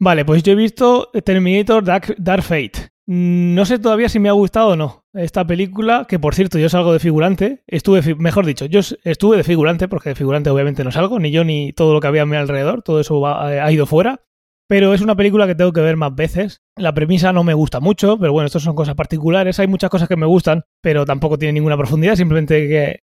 Vale, 0.00 0.24
pues 0.24 0.42
yo 0.42 0.52
he 0.52 0.56
visto 0.56 1.10
Terminator 1.24 1.84
Dark, 1.84 2.14
Dark 2.18 2.42
Fate. 2.42 2.88
Mm, 3.06 3.54
No 3.54 3.64
sé 3.66 3.78
todavía 3.78 4.08
si 4.08 4.18
me 4.18 4.28
ha 4.28 4.32
gustado 4.32 4.70
o 4.70 4.76
no 4.76 4.99
esta 5.14 5.44
película, 5.46 6.06
que 6.08 6.18
por 6.18 6.34
cierto 6.34 6.58
yo 6.58 6.68
salgo 6.68 6.92
de 6.92 6.98
figurante, 7.00 7.62
estuve, 7.66 8.02
fi- 8.02 8.14
mejor 8.14 8.46
dicho, 8.46 8.66
yo 8.66 8.80
estuve 9.04 9.36
de 9.36 9.44
figurante, 9.44 9.88
porque 9.88 10.10
de 10.10 10.14
figurante 10.14 10.50
obviamente 10.50 10.84
no 10.84 10.92
salgo, 10.92 11.18
ni 11.18 11.30
yo 11.30 11.44
ni 11.44 11.72
todo 11.72 11.92
lo 11.94 12.00
que 12.00 12.06
había 12.06 12.22
a 12.22 12.26
mi 12.26 12.36
alrededor, 12.36 12.82
todo 12.82 13.00
eso 13.00 13.20
va- 13.20 13.54
eh, 13.54 13.60
ha 13.60 13.72
ido 13.72 13.86
fuera, 13.86 14.20
pero 14.68 14.94
es 14.94 15.00
una 15.00 15.16
película 15.16 15.46
que 15.48 15.54
tengo 15.56 15.72
que 15.72 15.80
ver 15.80 15.96
más 15.96 16.14
veces. 16.14 16.62
La 16.76 16.94
premisa 16.94 17.32
no 17.32 17.42
me 17.42 17.54
gusta 17.54 17.80
mucho, 17.80 18.18
pero 18.18 18.32
bueno, 18.32 18.46
esto 18.46 18.60
son 18.60 18.76
cosas 18.76 18.94
particulares, 18.94 19.58
hay 19.58 19.66
muchas 19.66 19.90
cosas 19.90 20.08
que 20.08 20.16
me 20.16 20.26
gustan, 20.26 20.62
pero 20.80 21.04
tampoco 21.04 21.36
tiene 21.38 21.54
ninguna 21.54 21.76
profundidad, 21.76 22.14
simplemente 22.14 22.68
que, 22.68 23.00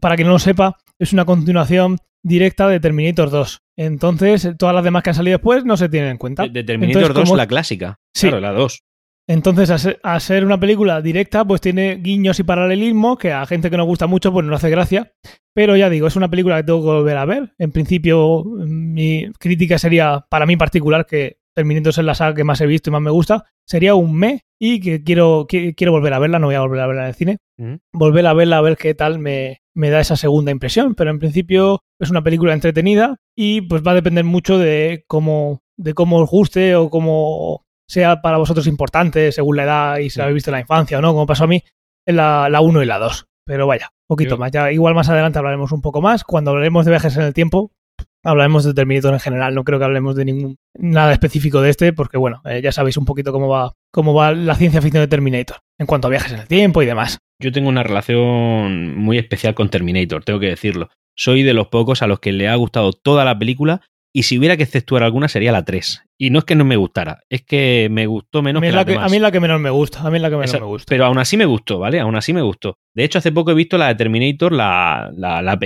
para 0.00 0.14
quien 0.14 0.28
no 0.28 0.34
lo 0.34 0.38
sepa, 0.38 0.76
es 1.00 1.12
una 1.12 1.24
continuación 1.24 1.96
directa 2.22 2.68
de 2.68 2.78
Terminator 2.78 3.30
2. 3.30 3.58
Entonces, 3.76 4.50
todas 4.58 4.74
las 4.74 4.84
demás 4.84 5.02
que 5.02 5.10
han 5.10 5.16
salido 5.16 5.38
después 5.38 5.64
no 5.64 5.76
se 5.76 5.88
tienen 5.88 6.10
en 6.10 6.18
cuenta. 6.18 6.44
De, 6.44 6.50
de 6.50 6.62
Terminator 6.64 7.02
Entonces, 7.02 7.14
2, 7.22 7.24
como- 7.30 7.36
la 7.36 7.46
clásica. 7.46 7.98
Sí. 8.14 8.28
Claro, 8.28 8.40
la 8.40 8.52
2. 8.52 8.82
Entonces, 9.28 9.70
a 9.70 9.78
ser, 9.78 10.00
a 10.02 10.18
ser 10.18 10.44
una 10.44 10.58
película 10.58 11.00
directa, 11.00 11.44
pues 11.44 11.60
tiene 11.60 11.96
guiños 11.96 12.40
y 12.40 12.42
paralelismos 12.42 13.16
que 13.18 13.32
a 13.32 13.46
gente 13.46 13.70
que 13.70 13.76
nos 13.76 13.86
gusta 13.86 14.06
mucho, 14.08 14.32
pues 14.32 14.44
no 14.44 14.54
hace 14.56 14.70
gracia. 14.70 15.12
Pero 15.54 15.76
ya 15.76 15.88
digo, 15.90 16.06
es 16.08 16.16
una 16.16 16.28
película 16.30 16.56
que 16.56 16.64
tengo 16.64 16.80
que 16.80 16.86
volver 16.86 17.16
a 17.16 17.24
ver. 17.24 17.52
En 17.58 17.70
principio, 17.70 18.44
mi 18.44 19.30
crítica 19.38 19.78
sería, 19.78 20.24
para 20.28 20.46
mí 20.46 20.54
en 20.54 20.58
particular, 20.58 21.06
que 21.06 21.38
Terminator 21.54 21.90
es 21.90 21.98
la 21.98 22.14
saga 22.14 22.34
que 22.34 22.44
más 22.44 22.60
he 22.60 22.66
visto 22.66 22.90
y 22.90 22.92
más 22.92 23.02
me 23.02 23.10
gusta, 23.10 23.44
sería 23.66 23.94
un 23.94 24.16
me 24.16 24.42
y 24.58 24.80
que 24.80 25.02
quiero, 25.02 25.46
qui- 25.46 25.74
quiero 25.76 25.92
volver 25.92 26.12
a 26.14 26.18
verla, 26.18 26.38
no 26.38 26.46
voy 26.46 26.54
a 26.56 26.60
volver 26.60 26.80
a 26.80 26.86
verla 26.86 27.02
en 27.02 27.08
el 27.08 27.14
cine. 27.14 27.38
Ujú. 27.58 27.78
Volver 27.92 28.26
a 28.26 28.32
verla 28.34 28.58
a 28.58 28.62
ver 28.62 28.76
qué 28.76 28.94
tal 28.94 29.18
me, 29.18 29.60
me 29.74 29.90
da 29.90 30.00
esa 30.00 30.16
segunda 30.16 30.50
impresión. 30.50 30.94
Pero 30.94 31.10
en 31.10 31.18
principio 31.18 31.80
es 32.00 32.10
una 32.10 32.22
película 32.22 32.52
entretenida 32.54 33.16
y 33.36 33.60
pues 33.62 33.82
va 33.86 33.92
a 33.92 33.96
depender 33.96 34.24
mucho 34.24 34.58
de 34.58 35.04
cómo, 35.06 35.62
de 35.76 35.94
cómo 35.94 36.18
os 36.18 36.30
guste 36.30 36.74
o 36.76 36.88
cómo 36.90 37.64
sea 37.90 38.22
para 38.22 38.38
vosotros 38.38 38.68
importante 38.68 39.32
según 39.32 39.56
la 39.56 39.64
edad 39.64 39.98
y 39.98 40.10
si 40.10 40.18
la 40.18 40.24
habéis 40.24 40.36
visto 40.36 40.50
en 40.50 40.54
la 40.54 40.60
infancia 40.60 40.98
o 40.98 41.00
no, 41.00 41.12
como 41.12 41.26
pasó 41.26 41.44
a 41.44 41.48
mí 41.48 41.62
en 42.06 42.16
la, 42.16 42.48
la 42.48 42.60
1 42.60 42.82
y 42.82 42.86
la 42.86 42.98
2. 42.98 43.26
Pero 43.44 43.66
vaya, 43.66 43.90
poquito 44.06 44.38
más. 44.38 44.52
Ya, 44.52 44.70
igual 44.70 44.94
más 44.94 45.08
adelante 45.08 45.38
hablaremos 45.38 45.72
un 45.72 45.82
poco 45.82 46.00
más. 46.00 46.22
Cuando 46.22 46.52
hablaremos 46.52 46.84
de 46.84 46.92
viajes 46.92 47.16
en 47.16 47.24
el 47.24 47.34
tiempo, 47.34 47.72
hablaremos 48.22 48.64
de 48.64 48.74
Terminator 48.74 49.12
en 49.12 49.18
general. 49.18 49.56
No 49.56 49.64
creo 49.64 49.80
que 49.80 49.84
hablemos 49.86 50.14
de 50.14 50.24
ningún 50.24 50.56
nada 50.78 51.12
específico 51.12 51.60
de 51.60 51.70
este, 51.70 51.92
porque 51.92 52.16
bueno, 52.16 52.42
eh, 52.44 52.60
ya 52.62 52.70
sabéis 52.70 52.96
un 52.96 53.06
poquito 53.06 53.32
cómo 53.32 53.48
va, 53.48 53.72
cómo 53.90 54.14
va 54.14 54.32
la 54.32 54.54
ciencia 54.54 54.80
ficción 54.80 55.02
de 55.02 55.08
Terminator 55.08 55.58
en 55.78 55.86
cuanto 55.86 56.06
a 56.06 56.10
viajes 56.10 56.32
en 56.32 56.40
el 56.40 56.46
tiempo 56.46 56.82
y 56.82 56.86
demás. 56.86 57.18
Yo 57.42 57.50
tengo 57.50 57.68
una 57.68 57.82
relación 57.82 58.96
muy 58.96 59.18
especial 59.18 59.54
con 59.54 59.68
Terminator, 59.68 60.22
tengo 60.22 60.38
que 60.38 60.46
decirlo. 60.46 60.90
Soy 61.16 61.42
de 61.42 61.54
los 61.54 61.66
pocos 61.66 62.02
a 62.02 62.06
los 62.06 62.20
que 62.20 62.30
le 62.30 62.48
ha 62.48 62.54
gustado 62.54 62.92
toda 62.92 63.24
la 63.24 63.36
película 63.36 63.80
y 64.12 64.24
si 64.24 64.38
hubiera 64.38 64.56
que 64.56 64.64
exceptuar 64.64 65.02
alguna 65.02 65.28
sería 65.28 65.52
la 65.52 65.64
3. 65.64 66.02
Y 66.18 66.30
no 66.30 66.40
es 66.40 66.44
que 66.44 66.54
no 66.54 66.64
me 66.64 66.76
gustara, 66.76 67.20
es 67.30 67.42
que 67.42 67.88
me 67.90 68.06
gustó 68.06 68.42
menos 68.42 68.60
a, 68.60 68.62
mí 68.62 68.68
que 68.70 68.76
la 68.76 68.84
que, 68.84 68.92
demás. 68.92 69.06
a 69.06 69.08
mí 69.10 69.16
es 69.16 69.22
la 69.22 69.30
que 69.32 69.40
menos 69.40 69.60
me 69.60 69.70
gusta. 69.70 70.00
A 70.02 70.10
mí 70.10 70.16
es 70.16 70.22
la 70.22 70.28
que 70.30 70.36
menos 70.36 70.50
Esa- 70.50 70.58
me 70.60 70.66
gusta. 70.66 70.86
Pero 70.88 71.04
aún 71.06 71.18
así 71.18 71.36
me 71.36 71.44
gustó, 71.44 71.78
¿vale? 71.78 72.00
Aún 72.00 72.16
así 72.16 72.32
me 72.32 72.42
gustó. 72.42 72.76
De 72.94 73.04
hecho, 73.04 73.18
hace 73.18 73.32
poco 73.32 73.50
he 73.52 73.54
visto 73.54 73.78
la 73.78 73.88
de 73.88 73.94
Terminator, 73.94 74.52
la, 74.52 75.10
la, 75.16 75.40
la- 75.42 75.58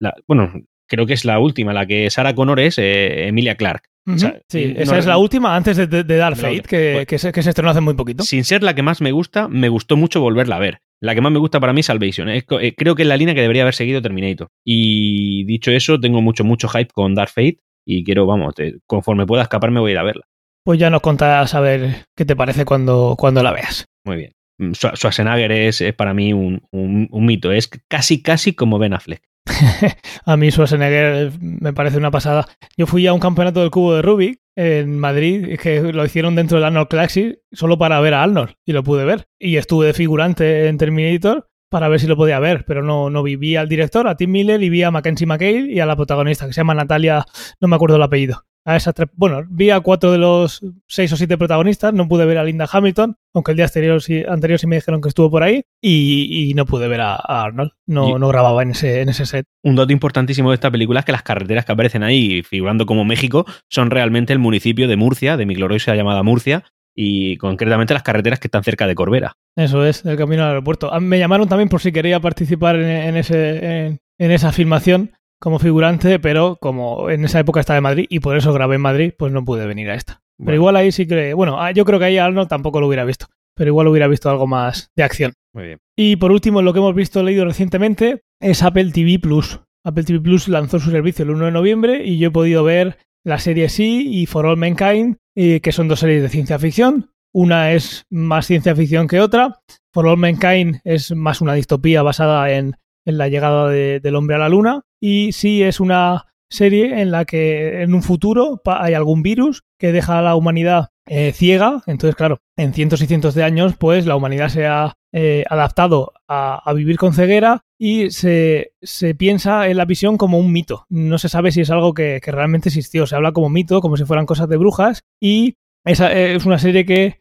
la- 0.00 0.14
bueno, 0.26 0.52
creo 0.88 1.06
que 1.06 1.14
es 1.14 1.24
la 1.24 1.38
última, 1.38 1.72
la 1.72 1.86
que 1.86 2.08
Sarah 2.10 2.34
Connor 2.34 2.60
es 2.60 2.78
eh, 2.78 3.28
Emilia 3.28 3.56
Clark. 3.56 3.82
Ujú. 4.04 4.16
o 4.16 4.18
sea, 4.18 4.40
sí, 4.48 4.72
no- 4.74 4.80
esa 4.80 4.98
es 4.98 5.06
la 5.06 5.16
última 5.16 5.54
antes 5.54 5.76
de, 5.76 5.86
de, 5.86 6.16
Dark 6.16 6.36
Fate, 6.36 6.62
que, 6.62 6.92
Pues- 6.94 7.06
que, 7.06 7.18
se, 7.18 7.30
que 7.32 7.42
se 7.42 7.50
estrenó 7.50 7.70
hace 7.70 7.80
muy 7.80 7.94
poquito. 7.94 8.24
Sin 8.24 8.42
ser 8.44 8.62
la 8.64 8.74
que 8.74 8.82
más 8.82 9.00
me 9.00 9.12
gusta, 9.12 9.46
me 9.46 9.68
gustó 9.68 9.96
mucho 9.96 10.20
volverla 10.20 10.56
a 10.56 10.58
ver. 10.58 10.78
La 11.00 11.14
que 11.14 11.20
más 11.20 11.30
me 11.32 11.38
gusta 11.38 11.60
para 11.60 11.72
mí 11.72 11.80
es 11.80 11.86
Salvation. 11.86 12.28
Es 12.28 12.44
eh, 12.60 12.74
creo 12.76 12.94
que 12.96 13.02
es 13.02 13.08
la 13.08 13.16
línea 13.16 13.34
que 13.34 13.40
debería 13.42 13.62
haber 13.62 13.74
seguido 13.74 14.02
Terminator. 14.02 14.48
Y 14.64 15.44
dicho 15.44 15.70
eso, 15.70 16.00
tengo 16.00 16.20
mucho, 16.20 16.42
mucho 16.44 16.68
hype 16.68 16.90
con 16.92 17.14
Dark 17.14 17.30
Fate 17.30 17.58
y 17.86 18.04
quiero, 18.04 18.26
vamos, 18.26 18.54
te- 18.54 18.78
conforme 18.86 19.26
pueda 19.26 19.42
escapar 19.42 19.70
me 19.70 19.80
voy 19.80 19.90
a 19.90 19.92
ir 19.94 19.98
a 19.98 20.02
verla. 20.04 20.22
Pues 20.64 20.78
ya 20.78 20.90
nos 20.90 21.00
contarás 21.02 21.54
a 21.54 21.60
ver 21.60 22.06
qué 22.16 22.24
te 22.24 22.36
parece 22.36 22.64
cuando, 22.64 23.16
cuando 23.18 23.42
la 23.42 23.52
veas. 23.52 23.86
Muy 24.04 24.16
bien. 24.16 24.32
Mm, 24.58 24.70
Schwa- 24.72 24.94
Schwarzenegger 24.94 25.50
es, 25.52 25.80
es 25.80 25.94
para 25.94 26.14
mí 26.14 26.32
un, 26.32 26.62
un- 26.70 27.08
un 27.10 27.26
mito. 27.26 27.50
Es 27.52 27.68
casi, 27.88 28.22
casi 28.22 28.54
como 28.54 28.78
Ben 28.78 28.92
Affleck. 28.94 29.22
A 30.24 30.36
mí 30.36 30.50
Schwarzenegger 30.50 31.32
me 31.40 31.72
parece 31.72 31.96
una 31.98 32.10
pasada. 32.12 32.46
Yo 32.76 32.86
fui 32.86 33.06
a 33.06 33.12
un 33.12 33.18
campeonato 33.20 33.60
del 33.60 33.70
cubo 33.70 33.94
de 33.94 34.02
Rubik 34.02 34.38
en 34.56 34.98
Madrid, 34.98 35.58
que 35.60 35.80
lo 35.92 36.04
hicieron 36.04 36.36
dentro 36.36 36.58
del 36.58 36.66
Arnold 36.66 36.88
Classic 36.88 37.38
solo 37.50 37.78
para 37.78 37.98
ver 38.00 38.14
a 38.14 38.22
Arnold, 38.22 38.54
y 38.66 38.72
lo 38.72 38.84
pude 38.84 39.04
ver. 39.04 39.24
Y 39.40 39.56
estuve 39.56 39.86
de 39.86 39.94
figurante 39.94 40.68
en 40.68 40.78
Terminator 40.78 41.48
para 41.72 41.88
ver 41.88 41.98
si 41.98 42.06
lo 42.06 42.16
podía 42.16 42.38
ver, 42.38 42.64
pero 42.66 42.84
no, 42.84 43.10
no 43.10 43.24
vi. 43.24 43.34
Vi 43.34 43.56
al 43.56 43.68
director, 43.68 44.06
a 44.06 44.16
Tim 44.16 44.30
Miller, 44.30 44.62
y 44.62 44.68
vi 44.68 44.84
a 44.84 44.92
Mackenzie 44.92 45.26
McHale 45.26 45.72
y 45.72 45.80
a 45.80 45.86
la 45.86 45.96
protagonista, 45.96 46.46
que 46.46 46.52
se 46.52 46.60
llama 46.60 46.74
Natalia, 46.74 47.24
no 47.60 47.66
me 47.66 47.74
acuerdo 47.74 47.96
el 47.96 48.02
apellido. 48.02 48.44
A 48.64 48.76
esas 48.76 48.94
tres, 48.94 49.08
bueno, 49.14 49.42
vi 49.50 49.70
a 49.70 49.80
cuatro 49.80 50.12
de 50.12 50.18
los 50.18 50.60
seis 50.86 51.12
o 51.12 51.16
siete 51.16 51.36
protagonistas, 51.36 51.92
no 51.92 52.06
pude 52.06 52.24
ver 52.26 52.38
a 52.38 52.44
Linda 52.44 52.68
Hamilton, 52.70 53.16
aunque 53.34 53.50
el 53.50 53.56
día 53.56 53.64
anterior 53.64 54.00
sí, 54.00 54.22
anterior 54.28 54.60
sí 54.60 54.68
me 54.68 54.76
dijeron 54.76 55.00
que 55.00 55.08
estuvo 55.08 55.28
por 55.32 55.42
ahí, 55.42 55.62
y, 55.80 56.48
y 56.50 56.54
no 56.54 56.64
pude 56.64 56.86
ver 56.86 57.00
a, 57.00 57.14
a 57.16 57.42
Arnold, 57.42 57.72
no, 57.86 58.10
Y- 58.10 58.20
no 58.20 58.28
grababa 58.28 58.62
en 58.62 58.70
ese, 58.70 59.00
en 59.00 59.08
ese 59.08 59.26
set. 59.26 59.46
Un 59.64 59.74
dato 59.74 59.92
importantísimo 59.92 60.50
de 60.50 60.54
esta 60.54 60.70
película 60.70 61.00
es 61.00 61.06
que 61.06 61.10
las 61.10 61.24
carreteras 61.24 61.64
que 61.64 61.72
aparecen 61.72 62.04
ahí, 62.04 62.44
figurando 62.44 62.86
como 62.86 63.04
México, 63.04 63.46
son 63.68 63.90
realmente 63.90 64.32
el 64.32 64.38
municipio 64.38 64.86
de 64.86 64.94
Murcia, 64.96 65.36
de 65.36 65.44
mi 65.44 65.54
gloriosa 65.54 65.96
llamada 65.96 66.22
Murcia, 66.22 66.62
y 66.94 67.36
concretamente 67.36 67.94
las 67.94 68.02
carreteras 68.02 68.40
que 68.40 68.48
están 68.48 68.64
cerca 68.64 68.86
de 68.86 68.94
Corbera. 68.94 69.36
Eso 69.56 69.84
es, 69.84 70.04
el 70.04 70.16
camino 70.16 70.42
al 70.42 70.50
aeropuerto. 70.50 70.92
Ah, 70.92 71.00
Me 71.00 71.18
llamaron 71.18 71.48
también 71.48 71.68
por 71.68 71.80
si 71.80 71.92
quería 71.92 72.20
participar 72.20 72.76
en, 72.76 72.88
en 72.88 73.16
ese, 73.16 73.86
en, 73.86 73.98
en 74.18 74.30
esa 74.30 74.52
filmación 74.52 75.12
como 75.40 75.58
figurante, 75.58 76.18
pero 76.20 76.56
como 76.60 77.10
en 77.10 77.24
esa 77.24 77.40
época 77.40 77.60
estaba 77.60 77.76
en 77.78 77.82
Madrid 77.82 78.06
y 78.08 78.20
por 78.20 78.36
eso 78.36 78.52
grabé 78.52 78.76
en 78.76 78.82
Madrid, 78.82 79.12
pues 79.18 79.32
no 79.32 79.44
pude 79.44 79.66
venir 79.66 79.90
a 79.90 79.94
esta. 79.94 80.22
Pero 80.38 80.56
igual 80.56 80.76
ahí 80.76 80.92
sí 80.92 81.06
que. 81.06 81.34
Bueno, 81.34 81.60
ah, 81.60 81.72
yo 81.72 81.84
creo 81.84 81.98
que 81.98 82.06
ahí 82.06 82.18
Arnold 82.18 82.48
tampoco 82.48 82.80
lo 82.80 82.88
hubiera 82.88 83.04
visto. 83.04 83.26
Pero 83.54 83.68
igual 83.68 83.88
hubiera 83.88 84.08
visto 84.08 84.30
algo 84.30 84.46
más 84.46 84.90
de 84.96 85.02
acción. 85.02 85.34
Muy 85.52 85.64
bien. 85.64 85.78
Y 85.96 86.16
por 86.16 86.32
último, 86.32 86.62
lo 86.62 86.72
que 86.72 86.78
hemos 86.78 86.94
visto 86.94 87.22
leído 87.22 87.44
recientemente 87.44 88.22
es 88.40 88.62
Apple 88.62 88.90
TV 88.92 89.18
Plus. 89.18 89.60
Apple 89.84 90.04
TV 90.04 90.20
Plus 90.20 90.48
lanzó 90.48 90.78
su 90.78 90.90
servicio 90.90 91.24
el 91.24 91.30
1 91.32 91.46
de 91.46 91.50
noviembre 91.52 92.04
y 92.04 92.18
yo 92.18 92.28
he 92.28 92.32
podido 92.32 92.64
ver 92.64 92.98
la 93.24 93.38
serie 93.38 93.68
Sí 93.68 94.08
y 94.20 94.26
For 94.26 94.46
All 94.46 94.56
Mankind, 94.56 95.16
eh, 95.36 95.60
que 95.60 95.72
son 95.72 95.88
dos 95.88 96.00
series 96.00 96.22
de 96.22 96.28
ciencia 96.28 96.58
ficción. 96.58 97.10
Una 97.34 97.72
es 97.72 98.04
más 98.10 98.46
ciencia 98.46 98.74
ficción 98.76 99.08
que 99.08 99.20
otra. 99.20 99.60
For 99.92 100.06
All 100.06 100.18
Mankind 100.18 100.80
es 100.84 101.14
más 101.14 101.40
una 101.40 101.54
distopía 101.54 102.02
basada 102.02 102.50
en, 102.52 102.76
en 103.06 103.18
la 103.18 103.28
llegada 103.28 103.68
de- 103.68 104.00
del 104.00 104.16
hombre 104.16 104.36
a 104.36 104.40
la 104.40 104.48
luna. 104.48 104.82
Y 105.00 105.32
Sí 105.32 105.62
es 105.62 105.80
una 105.80 106.26
serie 106.50 107.00
en 107.00 107.10
la 107.10 107.24
que 107.24 107.80
en 107.82 107.94
un 107.94 108.02
futuro 108.02 108.60
hay 108.66 108.92
algún 108.94 109.22
virus 109.22 109.62
que 109.78 109.92
deja 109.92 110.18
a 110.18 110.22
la 110.22 110.34
humanidad 110.36 110.88
eh, 111.06 111.32
ciega. 111.32 111.82
Entonces, 111.86 112.14
claro, 112.14 112.38
en 112.56 112.72
cientos 112.72 113.02
y 113.02 113.06
cientos 113.06 113.34
de 113.34 113.42
años, 113.42 113.76
pues 113.76 114.06
la 114.06 114.16
humanidad 114.16 114.48
se 114.48 114.66
ha 114.66 114.94
eh, 115.12 115.44
adaptado 115.48 116.12
a, 116.28 116.72
vivir 116.74 116.96
con 116.96 117.12
ceguera 117.12 117.64
y 117.78 118.10
se, 118.10 118.72
piensa 119.18 119.68
en 119.68 119.76
la 119.76 119.84
visión 119.84 120.16
como 120.16 120.38
un 120.38 120.52
mito. 120.52 120.86
No 120.88 121.18
se 121.18 121.28
sabe 121.28 121.52
si 121.52 121.60
es 121.60 121.70
algo 121.70 121.94
que, 121.94 122.20
realmente 122.24 122.68
existió. 122.68 123.06
Se 123.06 123.16
habla 123.16 123.32
como 123.32 123.50
mito, 123.50 123.80
como 123.80 123.96
si 123.96 124.04
fueran 124.04 124.26
cosas 124.26 124.48
de 124.48 124.56
brujas. 124.56 125.02
Y 125.20 125.56
esa 125.84 126.12
eh, 126.12 126.34
es 126.36 126.46
una 126.46 126.58
serie 126.58 126.86
que 126.86 127.20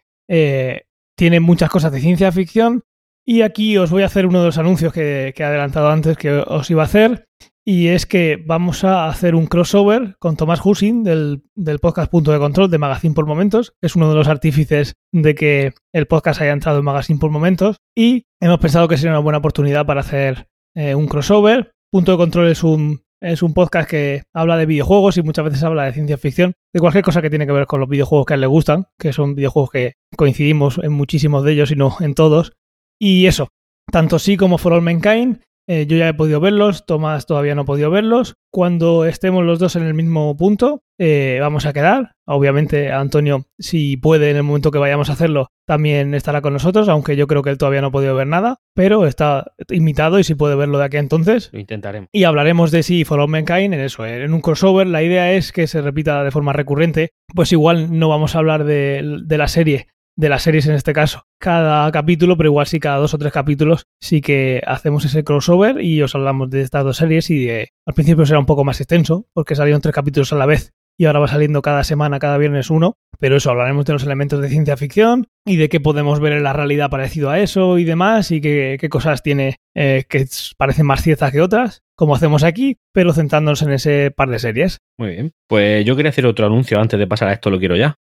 tiene 1.17 1.39
muchas 1.39 1.69
cosas 1.69 1.91
de 1.91 1.99
ciencia 1.99 2.31
ficción. 2.31 2.83
Y 3.25 3.41
aquí 3.41 3.77
os 3.77 3.91
voy 3.91 4.03
a 4.03 4.07
hacer 4.07 4.25
uno 4.25 4.39
de 4.39 4.45
los 4.47 4.57
anuncios 4.57 4.93
que 4.93 5.33
he 5.35 5.43
adelantado 5.43 5.89
antes 5.89 6.17
que 6.17 6.31
os 6.31 6.69
iba 6.69 6.83
a 6.83 6.85
hacer. 6.85 7.27
Y 7.63 7.89
es 7.89 8.07
que 8.07 8.41
vamos 8.43 8.83
a 8.83 9.07
hacer 9.07 9.35
un 9.35 9.45
crossover 9.45 10.15
con 10.17 10.35
Tomás 10.35 10.61
Husin 10.63 11.03
del, 11.03 11.43
del 11.53 11.77
podcast 11.77 12.09
Punto 12.09 12.31
de 12.31 12.39
Control 12.39 12.71
de 12.71 12.79
Magazine 12.79 13.13
por 13.13 13.27
Momentos. 13.27 13.73
Es 13.81 13.95
uno 13.95 14.09
de 14.09 14.15
los 14.15 14.27
artífices 14.27 14.95
de 15.11 15.35
que 15.35 15.73
el 15.93 16.07
podcast 16.07 16.41
haya 16.41 16.53
entrado 16.53 16.79
en 16.79 16.85
Magazine 16.85 17.19
por 17.19 17.29
Momentos. 17.29 17.77
Y 17.95 18.25
hemos 18.41 18.59
pensado 18.59 18.87
que 18.87 18.97
sería 18.97 19.11
una 19.11 19.19
buena 19.19 19.37
oportunidad 19.37 19.85
para 19.85 20.01
hacer 20.01 20.47
eh, 20.75 20.95
un 20.95 21.07
crossover. 21.07 21.71
Punto 21.91 22.13
de 22.13 22.17
Control 22.17 22.47
es 22.47 22.63
un, 22.63 23.03
es 23.21 23.43
un 23.43 23.53
podcast 23.53 23.87
que 23.87 24.23
habla 24.33 24.57
de 24.57 24.65
videojuegos 24.65 25.17
y 25.17 25.21
muchas 25.21 25.45
veces 25.45 25.63
habla 25.63 25.83
de 25.83 25.93
ciencia 25.93 26.17
ficción, 26.17 26.53
de 26.73 26.79
cualquier 26.79 27.03
cosa 27.03 27.21
que 27.21 27.29
tiene 27.29 27.45
que 27.45 27.51
ver 27.51 27.67
con 27.67 27.79
los 27.79 27.89
videojuegos 27.89 28.25
que 28.25 28.33
a 28.33 28.35
él 28.35 28.41
le 28.41 28.47
gustan, 28.47 28.87
que 28.97 29.13
son 29.13 29.35
videojuegos 29.35 29.69
que 29.69 29.93
coincidimos 30.17 30.79
en 30.81 30.93
muchísimos 30.93 31.43
de 31.43 31.51
ellos 31.51 31.69
y 31.71 31.75
no 31.75 31.95
en 31.99 32.15
todos. 32.15 32.53
Y 32.99 33.27
eso, 33.27 33.49
tanto 33.91 34.17
sí 34.17 34.37
como 34.37 34.57
For 34.57 34.73
All 34.73 34.81
Mankind, 34.81 35.41
eh, 35.67 35.85
yo 35.87 35.97
ya 35.97 36.09
he 36.09 36.13
podido 36.13 36.39
verlos, 36.39 36.85
Tomás 36.85 37.25
todavía 37.25 37.55
no 37.55 37.61
ha 37.61 37.65
podido 37.65 37.91
verlos. 37.91 38.35
Cuando 38.51 39.05
estemos 39.05 39.45
los 39.45 39.59
dos 39.59 39.75
en 39.75 39.83
el 39.83 39.93
mismo 39.93 40.35
punto, 40.35 40.83
eh, 40.99 41.37
vamos 41.39 41.65
a 41.65 41.73
quedar. 41.73 42.11
Obviamente, 42.27 42.91
Antonio, 42.91 43.45
si 43.57 43.97
puede, 43.97 44.31
en 44.31 44.37
el 44.37 44.43
momento 44.43 44.71
que 44.71 44.79
vayamos 44.79 45.09
a 45.09 45.13
hacerlo, 45.13 45.47
también 45.65 46.13
estará 46.13 46.41
con 46.41 46.53
nosotros, 46.53 46.89
aunque 46.89 47.15
yo 47.15 47.27
creo 47.27 47.43
que 47.43 47.49
él 47.49 47.57
todavía 47.57 47.81
no 47.81 47.87
ha 47.87 47.91
podido 47.91 48.15
ver 48.15 48.27
nada, 48.27 48.57
pero 48.75 49.05
está 49.05 49.53
invitado 49.69 50.19
y 50.19 50.23
si 50.23 50.35
puede 50.35 50.55
verlo 50.55 50.77
de 50.77 50.85
aquí 50.85 50.97
a 50.97 51.01
entonces. 51.01 51.49
Lo 51.53 51.59
intentaremos. 51.59 52.09
Y 52.11 52.25
hablaremos 52.25 52.71
de 52.71 52.83
si 52.83 53.05
All 53.09 53.27
Mankind 53.27 53.73
en 53.73 53.79
eso, 53.79 54.05
en 54.05 54.33
un 54.33 54.41
crossover. 54.41 54.87
La 54.87 55.03
idea 55.03 55.31
es 55.33 55.51
que 55.51 55.67
se 55.67 55.81
repita 55.81 56.23
de 56.23 56.31
forma 56.31 56.53
recurrente. 56.53 57.11
Pues 57.33 57.51
igual 57.51 57.97
no 57.97 58.09
vamos 58.09 58.35
a 58.35 58.39
hablar 58.39 58.65
de, 58.65 59.21
de 59.23 59.37
la 59.37 59.47
serie, 59.47 59.87
de 60.21 60.29
las 60.29 60.43
series 60.43 60.67
en 60.67 60.75
este 60.75 60.93
caso, 60.93 61.23
cada 61.39 61.91
capítulo, 61.91 62.37
pero 62.37 62.49
igual 62.49 62.67
sí 62.67 62.79
cada 62.79 62.97
dos 62.97 63.15
o 63.15 63.17
tres 63.17 63.33
capítulos 63.33 63.87
sí 63.99 64.21
que 64.21 64.61
hacemos 64.67 65.03
ese 65.03 65.23
crossover 65.23 65.81
y 65.81 65.99
os 66.03 66.13
hablamos 66.13 66.51
de 66.51 66.61
estas 66.61 66.83
dos 66.83 66.97
series 66.97 67.31
y 67.31 67.45
de, 67.45 67.69
al 67.87 67.95
principio 67.95 68.23
será 68.27 68.37
un 68.37 68.45
poco 68.45 68.63
más 68.63 68.79
extenso 68.79 69.25
porque 69.33 69.55
salieron 69.55 69.81
tres 69.81 69.95
capítulos 69.95 70.31
a 70.31 70.35
la 70.35 70.45
vez 70.45 70.73
y 70.95 71.05
ahora 71.05 71.21
va 71.21 71.27
saliendo 71.27 71.63
cada 71.63 71.83
semana, 71.83 72.19
cada 72.19 72.37
viernes 72.37 72.69
uno, 72.69 72.97
pero 73.17 73.35
eso, 73.35 73.49
hablaremos 73.49 73.83
de 73.85 73.93
los 73.93 74.03
elementos 74.03 74.39
de 74.39 74.49
ciencia 74.49 74.77
ficción 74.77 75.25
y 75.43 75.55
de 75.55 75.69
qué 75.69 75.79
podemos 75.79 76.19
ver 76.19 76.33
en 76.33 76.43
la 76.43 76.53
realidad 76.53 76.91
parecido 76.91 77.31
a 77.31 77.39
eso 77.39 77.79
y 77.79 77.83
demás 77.83 78.29
y 78.29 78.41
qué, 78.41 78.77
qué 78.79 78.89
cosas 78.89 79.23
tiene 79.23 79.55
eh, 79.73 80.03
que 80.07 80.27
parecen 80.55 80.85
más 80.85 81.01
ciertas 81.01 81.31
que 81.31 81.41
otras, 81.41 81.81
como 81.95 82.13
hacemos 82.13 82.43
aquí, 82.43 82.77
pero 82.93 83.13
centrándonos 83.13 83.63
en 83.63 83.71
ese 83.71 84.11
par 84.11 84.29
de 84.29 84.37
series. 84.37 84.81
Muy 84.99 85.09
bien. 85.09 85.31
Pues 85.47 85.83
yo 85.83 85.95
quería 85.95 86.09
hacer 86.09 86.27
otro 86.27 86.45
anuncio 86.45 86.79
antes 86.79 86.99
de 86.99 87.07
pasar 87.07 87.29
a 87.29 87.33
esto, 87.33 87.49
lo 87.49 87.57
quiero 87.57 87.75
ya. 87.75 87.95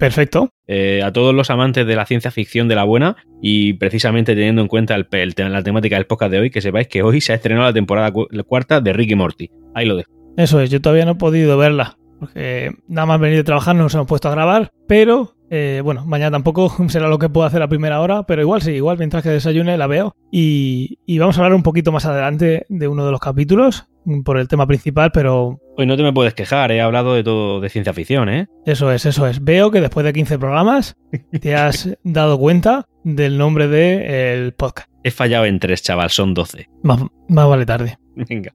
Perfecto. 0.00 0.50
Eh, 0.66 1.02
a 1.04 1.12
todos 1.12 1.34
los 1.34 1.50
amantes 1.50 1.86
de 1.86 1.94
la 1.94 2.06
ciencia 2.06 2.30
ficción 2.30 2.66
de 2.68 2.74
la 2.74 2.84
buena 2.84 3.16
y 3.42 3.74
precisamente 3.74 4.34
teniendo 4.34 4.62
en 4.62 4.68
cuenta 4.68 4.94
el, 4.96 5.06
la 5.36 5.62
temática 5.62 5.96
del 5.96 6.06
podcast 6.06 6.32
de 6.32 6.38
hoy, 6.40 6.50
que 6.50 6.60
sepáis 6.60 6.88
que 6.88 7.02
hoy 7.02 7.20
se 7.20 7.32
ha 7.32 7.36
estrenado 7.36 7.66
la 7.66 7.72
temporada 7.72 8.10
cu- 8.10 8.26
la 8.30 8.42
cuarta 8.42 8.80
de 8.80 8.92
Ricky 8.92 9.14
Morty. 9.14 9.50
Ahí 9.74 9.86
lo 9.86 9.96
dejo. 9.96 10.10
Eso 10.36 10.60
es, 10.60 10.70
yo 10.70 10.80
todavía 10.80 11.04
no 11.04 11.12
he 11.12 11.16
podido 11.16 11.58
verla, 11.58 11.98
porque 12.18 12.70
nada 12.88 13.06
más 13.06 13.20
venir 13.20 13.36
de 13.36 13.44
trabajar 13.44 13.76
no 13.76 13.82
nos 13.82 13.94
hemos 13.94 14.06
puesto 14.06 14.28
a 14.28 14.30
grabar, 14.30 14.70
pero 14.88 15.34
eh, 15.50 15.82
bueno, 15.84 16.06
mañana 16.06 16.30
tampoco 16.30 16.72
será 16.88 17.08
lo 17.08 17.18
que 17.18 17.28
puedo 17.28 17.46
hacer 17.46 17.60
a 17.62 17.68
primera 17.68 18.00
hora, 18.00 18.22
pero 18.22 18.40
igual 18.40 18.62
sí, 18.62 18.70
igual 18.70 18.96
mientras 18.96 19.22
que 19.22 19.28
desayune 19.30 19.76
la 19.76 19.86
veo. 19.88 20.14
Y, 20.30 20.98
y 21.04 21.18
vamos 21.18 21.36
a 21.36 21.40
hablar 21.40 21.54
un 21.54 21.62
poquito 21.64 21.90
más 21.92 22.06
adelante 22.06 22.64
de 22.68 22.88
uno 22.88 23.04
de 23.04 23.10
los 23.10 23.20
capítulos, 23.20 23.86
por 24.24 24.38
el 24.38 24.48
tema 24.48 24.66
principal, 24.66 25.10
pero 25.12 25.60
Hoy 25.76 25.86
no 25.86 25.96
te 25.96 26.02
me 26.02 26.12
puedes 26.12 26.34
quejar, 26.34 26.72
he 26.72 26.80
hablado 26.80 27.14
de 27.14 27.24
todo 27.24 27.60
de 27.60 27.68
ciencia 27.68 27.94
ficción, 27.94 28.28
¿eh? 28.28 28.48
eso 28.66 28.92
es, 28.92 29.06
eso 29.06 29.26
es. 29.26 29.42
Veo 29.42 29.70
que 29.70 29.80
después 29.80 30.04
de 30.04 30.12
15 30.12 30.38
programas 30.38 30.96
te 31.40 31.54
has 31.56 31.96
dado 32.04 32.38
cuenta 32.38 32.86
del 33.04 33.38
nombre 33.38 33.68
del 33.68 34.52
podcast. 34.52 34.90
He 35.02 35.10
fallado 35.10 35.46
en 35.46 35.58
tres, 35.58 35.82
chaval, 35.82 36.10
son 36.10 36.34
12. 36.34 36.68
Más, 36.82 37.00
más 37.28 37.48
vale 37.48 37.64
tarde. 37.64 37.98
Venga. 38.14 38.52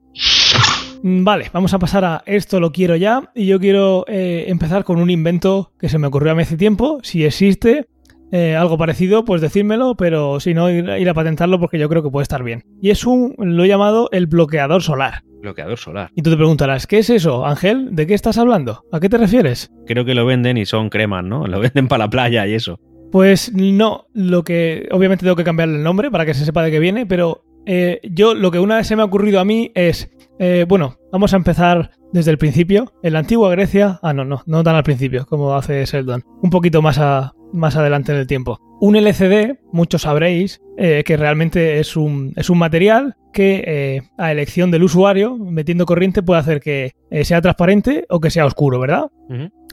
Mm, 1.01 1.23
Vale, 1.23 1.49
vamos 1.53 1.73
a 1.73 1.79
pasar 1.79 2.05
a 2.05 2.23
esto 2.25 2.59
lo 2.59 2.71
quiero 2.71 2.95
ya. 2.95 3.31
Y 3.35 3.45
yo 3.45 3.59
quiero 3.59 4.05
eh, 4.07 4.45
empezar 4.47 4.83
con 4.83 4.99
un 4.99 5.09
invento 5.09 5.71
que 5.79 5.89
se 5.89 5.97
me 5.97 6.07
ocurrió 6.07 6.31
a 6.31 6.35
mí 6.35 6.41
hace 6.41 6.57
tiempo. 6.57 6.99
Si 7.03 7.23
existe 7.23 7.87
eh, 8.31 8.55
algo 8.55 8.77
parecido, 8.77 9.23
pues 9.23 9.41
decírmelo, 9.41 9.95
pero 9.95 10.39
si 10.39 10.53
no, 10.53 10.69
ir, 10.69 10.89
ir 10.99 11.09
a 11.09 11.13
patentarlo 11.13 11.59
porque 11.59 11.79
yo 11.79 11.89
creo 11.89 12.01
que 12.03 12.09
puede 12.09 12.23
estar 12.23 12.43
bien. 12.43 12.63
Y 12.81 12.89
es 12.89 13.05
un, 13.05 13.35
lo 13.37 13.63
he 13.63 13.67
llamado 13.67 14.09
el 14.11 14.27
bloqueador 14.27 14.81
solar. 14.81 15.23
Bloqueador 15.45 15.77
solar. 15.77 16.09
Y 16.15 16.23
tú 16.23 16.31
te 16.31 16.37
preguntarás, 16.37 16.87
¿qué 16.87 16.97
es 16.97 17.09
eso, 17.11 17.45
Ángel? 17.45 17.95
¿De 17.95 18.07
qué 18.07 18.15
estás 18.15 18.39
hablando? 18.39 18.83
¿A 18.91 18.99
qué 18.99 19.09
te 19.09 19.17
refieres? 19.19 19.71
Creo 19.85 20.03
que 20.03 20.15
lo 20.15 20.25
venden 20.25 20.57
y 20.57 20.65
son 20.65 20.89
cremas, 20.89 21.23
¿no? 21.23 21.45
Lo 21.45 21.59
venden 21.59 21.87
para 21.87 22.05
la 22.05 22.09
playa 22.09 22.47
y 22.47 22.55
eso. 22.55 22.79
Pues 23.11 23.53
no, 23.53 24.07
lo 24.13 24.43
que 24.43 24.89
obviamente 24.91 25.23
tengo 25.23 25.35
que 25.35 25.43
cambiarle 25.43 25.77
el 25.77 25.83
nombre 25.83 26.09
para 26.09 26.25
que 26.25 26.33
se 26.33 26.45
sepa 26.45 26.63
de 26.63 26.71
qué 26.71 26.79
viene, 26.79 27.05
pero 27.05 27.43
eh, 27.67 27.99
yo 28.03 28.33
lo 28.33 28.49
que 28.49 28.59
una 28.59 28.77
vez 28.77 28.87
se 28.87 28.95
me 28.95 29.03
ha 29.03 29.05
ocurrido 29.05 29.39
a 29.39 29.45
mí 29.45 29.71
es, 29.75 30.09
eh, 30.39 30.65
bueno, 30.67 30.97
vamos 31.11 31.33
a 31.33 31.37
empezar 31.37 31.91
desde 32.11 32.31
el 32.31 32.39
principio. 32.39 32.91
En 33.03 33.13
la 33.13 33.19
antigua 33.19 33.51
Grecia, 33.51 33.99
ah, 34.01 34.13
no, 34.13 34.25
no, 34.25 34.41
no 34.47 34.63
tan 34.63 34.75
al 34.75 34.83
principio 34.83 35.27
como 35.27 35.53
hace 35.53 35.85
Sheldon, 35.85 36.23
un 36.41 36.49
poquito 36.49 36.81
más, 36.81 36.97
a, 36.97 37.33
más 37.53 37.75
adelante 37.75 38.11
en 38.11 38.17
el 38.17 38.27
tiempo. 38.27 38.59
Un 38.85 38.95
LCD, 38.95 39.57
muchos 39.71 40.03
sabréis, 40.03 40.61
eh, 40.77 41.01
que 41.03 41.17
realmente 41.17 41.79
es 41.79 41.97
un, 41.97 42.33
es 42.35 42.51
un 42.51 42.59
material 42.59 43.15
que 43.33 43.63
eh, 43.65 44.01
a 44.19 44.31
elección 44.31 44.69
del 44.69 44.83
usuario, 44.83 45.37
metiendo 45.39 45.87
corriente, 45.87 46.21
puede 46.21 46.39
hacer 46.39 46.59
que 46.59 46.91
eh, 47.09 47.25
sea 47.25 47.41
transparente 47.41 48.05
o 48.09 48.19
que 48.19 48.29
sea 48.29 48.45
oscuro, 48.45 48.79
¿verdad? 48.79 49.05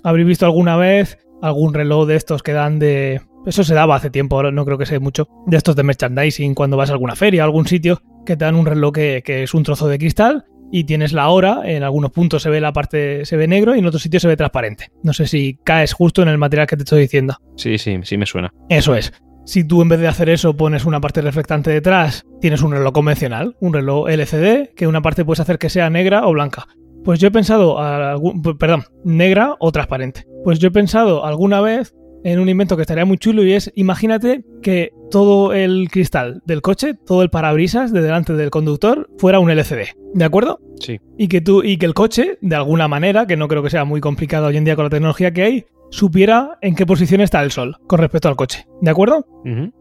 Habréis 0.02 0.28
visto 0.28 0.46
alguna 0.46 0.76
vez 0.76 1.18
algún 1.42 1.74
reloj 1.74 2.06
de 2.06 2.16
estos 2.16 2.42
que 2.42 2.54
dan 2.54 2.78
de... 2.78 3.20
Eso 3.44 3.64
se 3.64 3.74
daba 3.74 3.96
hace 3.96 4.08
tiempo, 4.08 4.36
ahora 4.36 4.50
no 4.50 4.64
creo 4.64 4.78
que 4.78 4.86
sea 4.86 4.98
mucho. 4.98 5.28
De 5.46 5.58
estos 5.58 5.76
de 5.76 5.82
merchandising, 5.82 6.54
cuando 6.54 6.78
vas 6.78 6.88
a 6.88 6.94
alguna 6.94 7.14
feria, 7.14 7.42
a 7.42 7.44
algún 7.44 7.66
sitio, 7.66 8.00
que 8.24 8.38
te 8.38 8.46
dan 8.46 8.54
un 8.54 8.64
reloj 8.64 8.94
que, 8.94 9.22
que 9.22 9.42
es 9.42 9.52
un 9.52 9.62
trozo 9.62 9.88
de 9.88 9.98
cristal 9.98 10.46
y 10.72 10.84
tienes 10.84 11.12
la 11.12 11.28
hora, 11.28 11.60
en 11.64 11.82
algunos 11.84 12.10
puntos 12.10 12.42
se 12.42 12.50
ve 12.50 12.60
la 12.60 12.72
parte, 12.72 13.24
se 13.26 13.36
ve 13.36 13.46
negro 13.46 13.76
y 13.76 13.78
en 13.80 13.86
otros 13.86 14.02
sitios 14.02 14.22
se 14.22 14.28
ve 14.28 14.36
transparente. 14.36 14.90
No 15.04 15.12
sé 15.12 15.26
si 15.26 15.58
caes 15.62 15.92
justo 15.92 16.22
en 16.22 16.28
el 16.28 16.38
material 16.38 16.66
que 16.66 16.76
te 16.76 16.82
estoy 16.82 17.02
diciendo. 17.02 17.36
Sí, 17.56 17.76
sí, 17.78 17.98
sí 18.02 18.16
me 18.16 18.26
suena. 18.26 18.52
Eso 18.68 18.94
es. 18.96 19.12
Si 19.44 19.64
tú 19.64 19.82
en 19.82 19.88
vez 19.88 20.00
de 20.00 20.08
hacer 20.08 20.28
eso 20.30 20.56
pones 20.56 20.84
una 20.84 21.00
parte 21.00 21.20
reflectante 21.20 21.70
detrás, 21.70 22.24
tienes 22.40 22.62
un 22.62 22.72
reloj 22.72 22.92
convencional, 22.92 23.56
un 23.60 23.74
reloj 23.74 24.08
LCD, 24.08 24.72
que 24.74 24.86
una 24.86 25.02
parte 25.02 25.24
puedes 25.24 25.40
hacer 25.40 25.58
que 25.58 25.68
sea 25.68 25.90
negra 25.90 26.26
o 26.26 26.32
blanca. 26.32 26.66
Pues 27.04 27.18
yo 27.18 27.28
he 27.28 27.32
pensado, 27.32 27.80
algún- 27.80 28.40
perdón, 28.56 28.84
negra 29.04 29.56
o 29.58 29.72
transparente. 29.72 30.24
Pues 30.44 30.58
yo 30.60 30.68
he 30.68 30.70
pensado 30.70 31.24
alguna 31.26 31.60
vez 31.60 31.92
en 32.24 32.38
un 32.40 32.48
invento 32.48 32.76
que 32.76 32.82
estaría 32.82 33.04
muy 33.04 33.18
chulo 33.18 33.42
y 33.44 33.52
es, 33.52 33.72
imagínate 33.74 34.44
que 34.62 34.90
todo 35.10 35.52
el 35.52 35.88
cristal 35.90 36.42
del 36.46 36.62
coche, 36.62 36.94
todo 36.94 37.22
el 37.22 37.30
parabrisas 37.30 37.92
de 37.92 38.00
delante 38.02 38.32
del 38.34 38.50
conductor 38.50 39.08
fuera 39.18 39.38
un 39.40 39.50
LCD, 39.50 39.88
¿de 40.14 40.24
acuerdo? 40.24 40.60
Sí. 40.80 41.00
Y 41.18 41.28
que 41.28 41.40
tú 41.40 41.62
y 41.62 41.76
que 41.78 41.86
el 41.86 41.94
coche, 41.94 42.38
de 42.40 42.56
alguna 42.56 42.88
manera, 42.88 43.26
que 43.26 43.36
no 43.36 43.48
creo 43.48 43.62
que 43.62 43.70
sea 43.70 43.84
muy 43.84 44.00
complicado 44.00 44.46
hoy 44.46 44.56
en 44.56 44.64
día 44.64 44.76
con 44.76 44.84
la 44.84 44.90
tecnología 44.90 45.32
que 45.32 45.42
hay, 45.42 45.64
supiera 45.90 46.58
en 46.62 46.74
qué 46.74 46.86
posición 46.86 47.20
está 47.20 47.42
el 47.42 47.50
sol 47.50 47.76
con 47.86 47.98
respecto 47.98 48.28
al 48.28 48.36
coche, 48.36 48.66
¿de 48.80 48.90
acuerdo? 48.90 49.26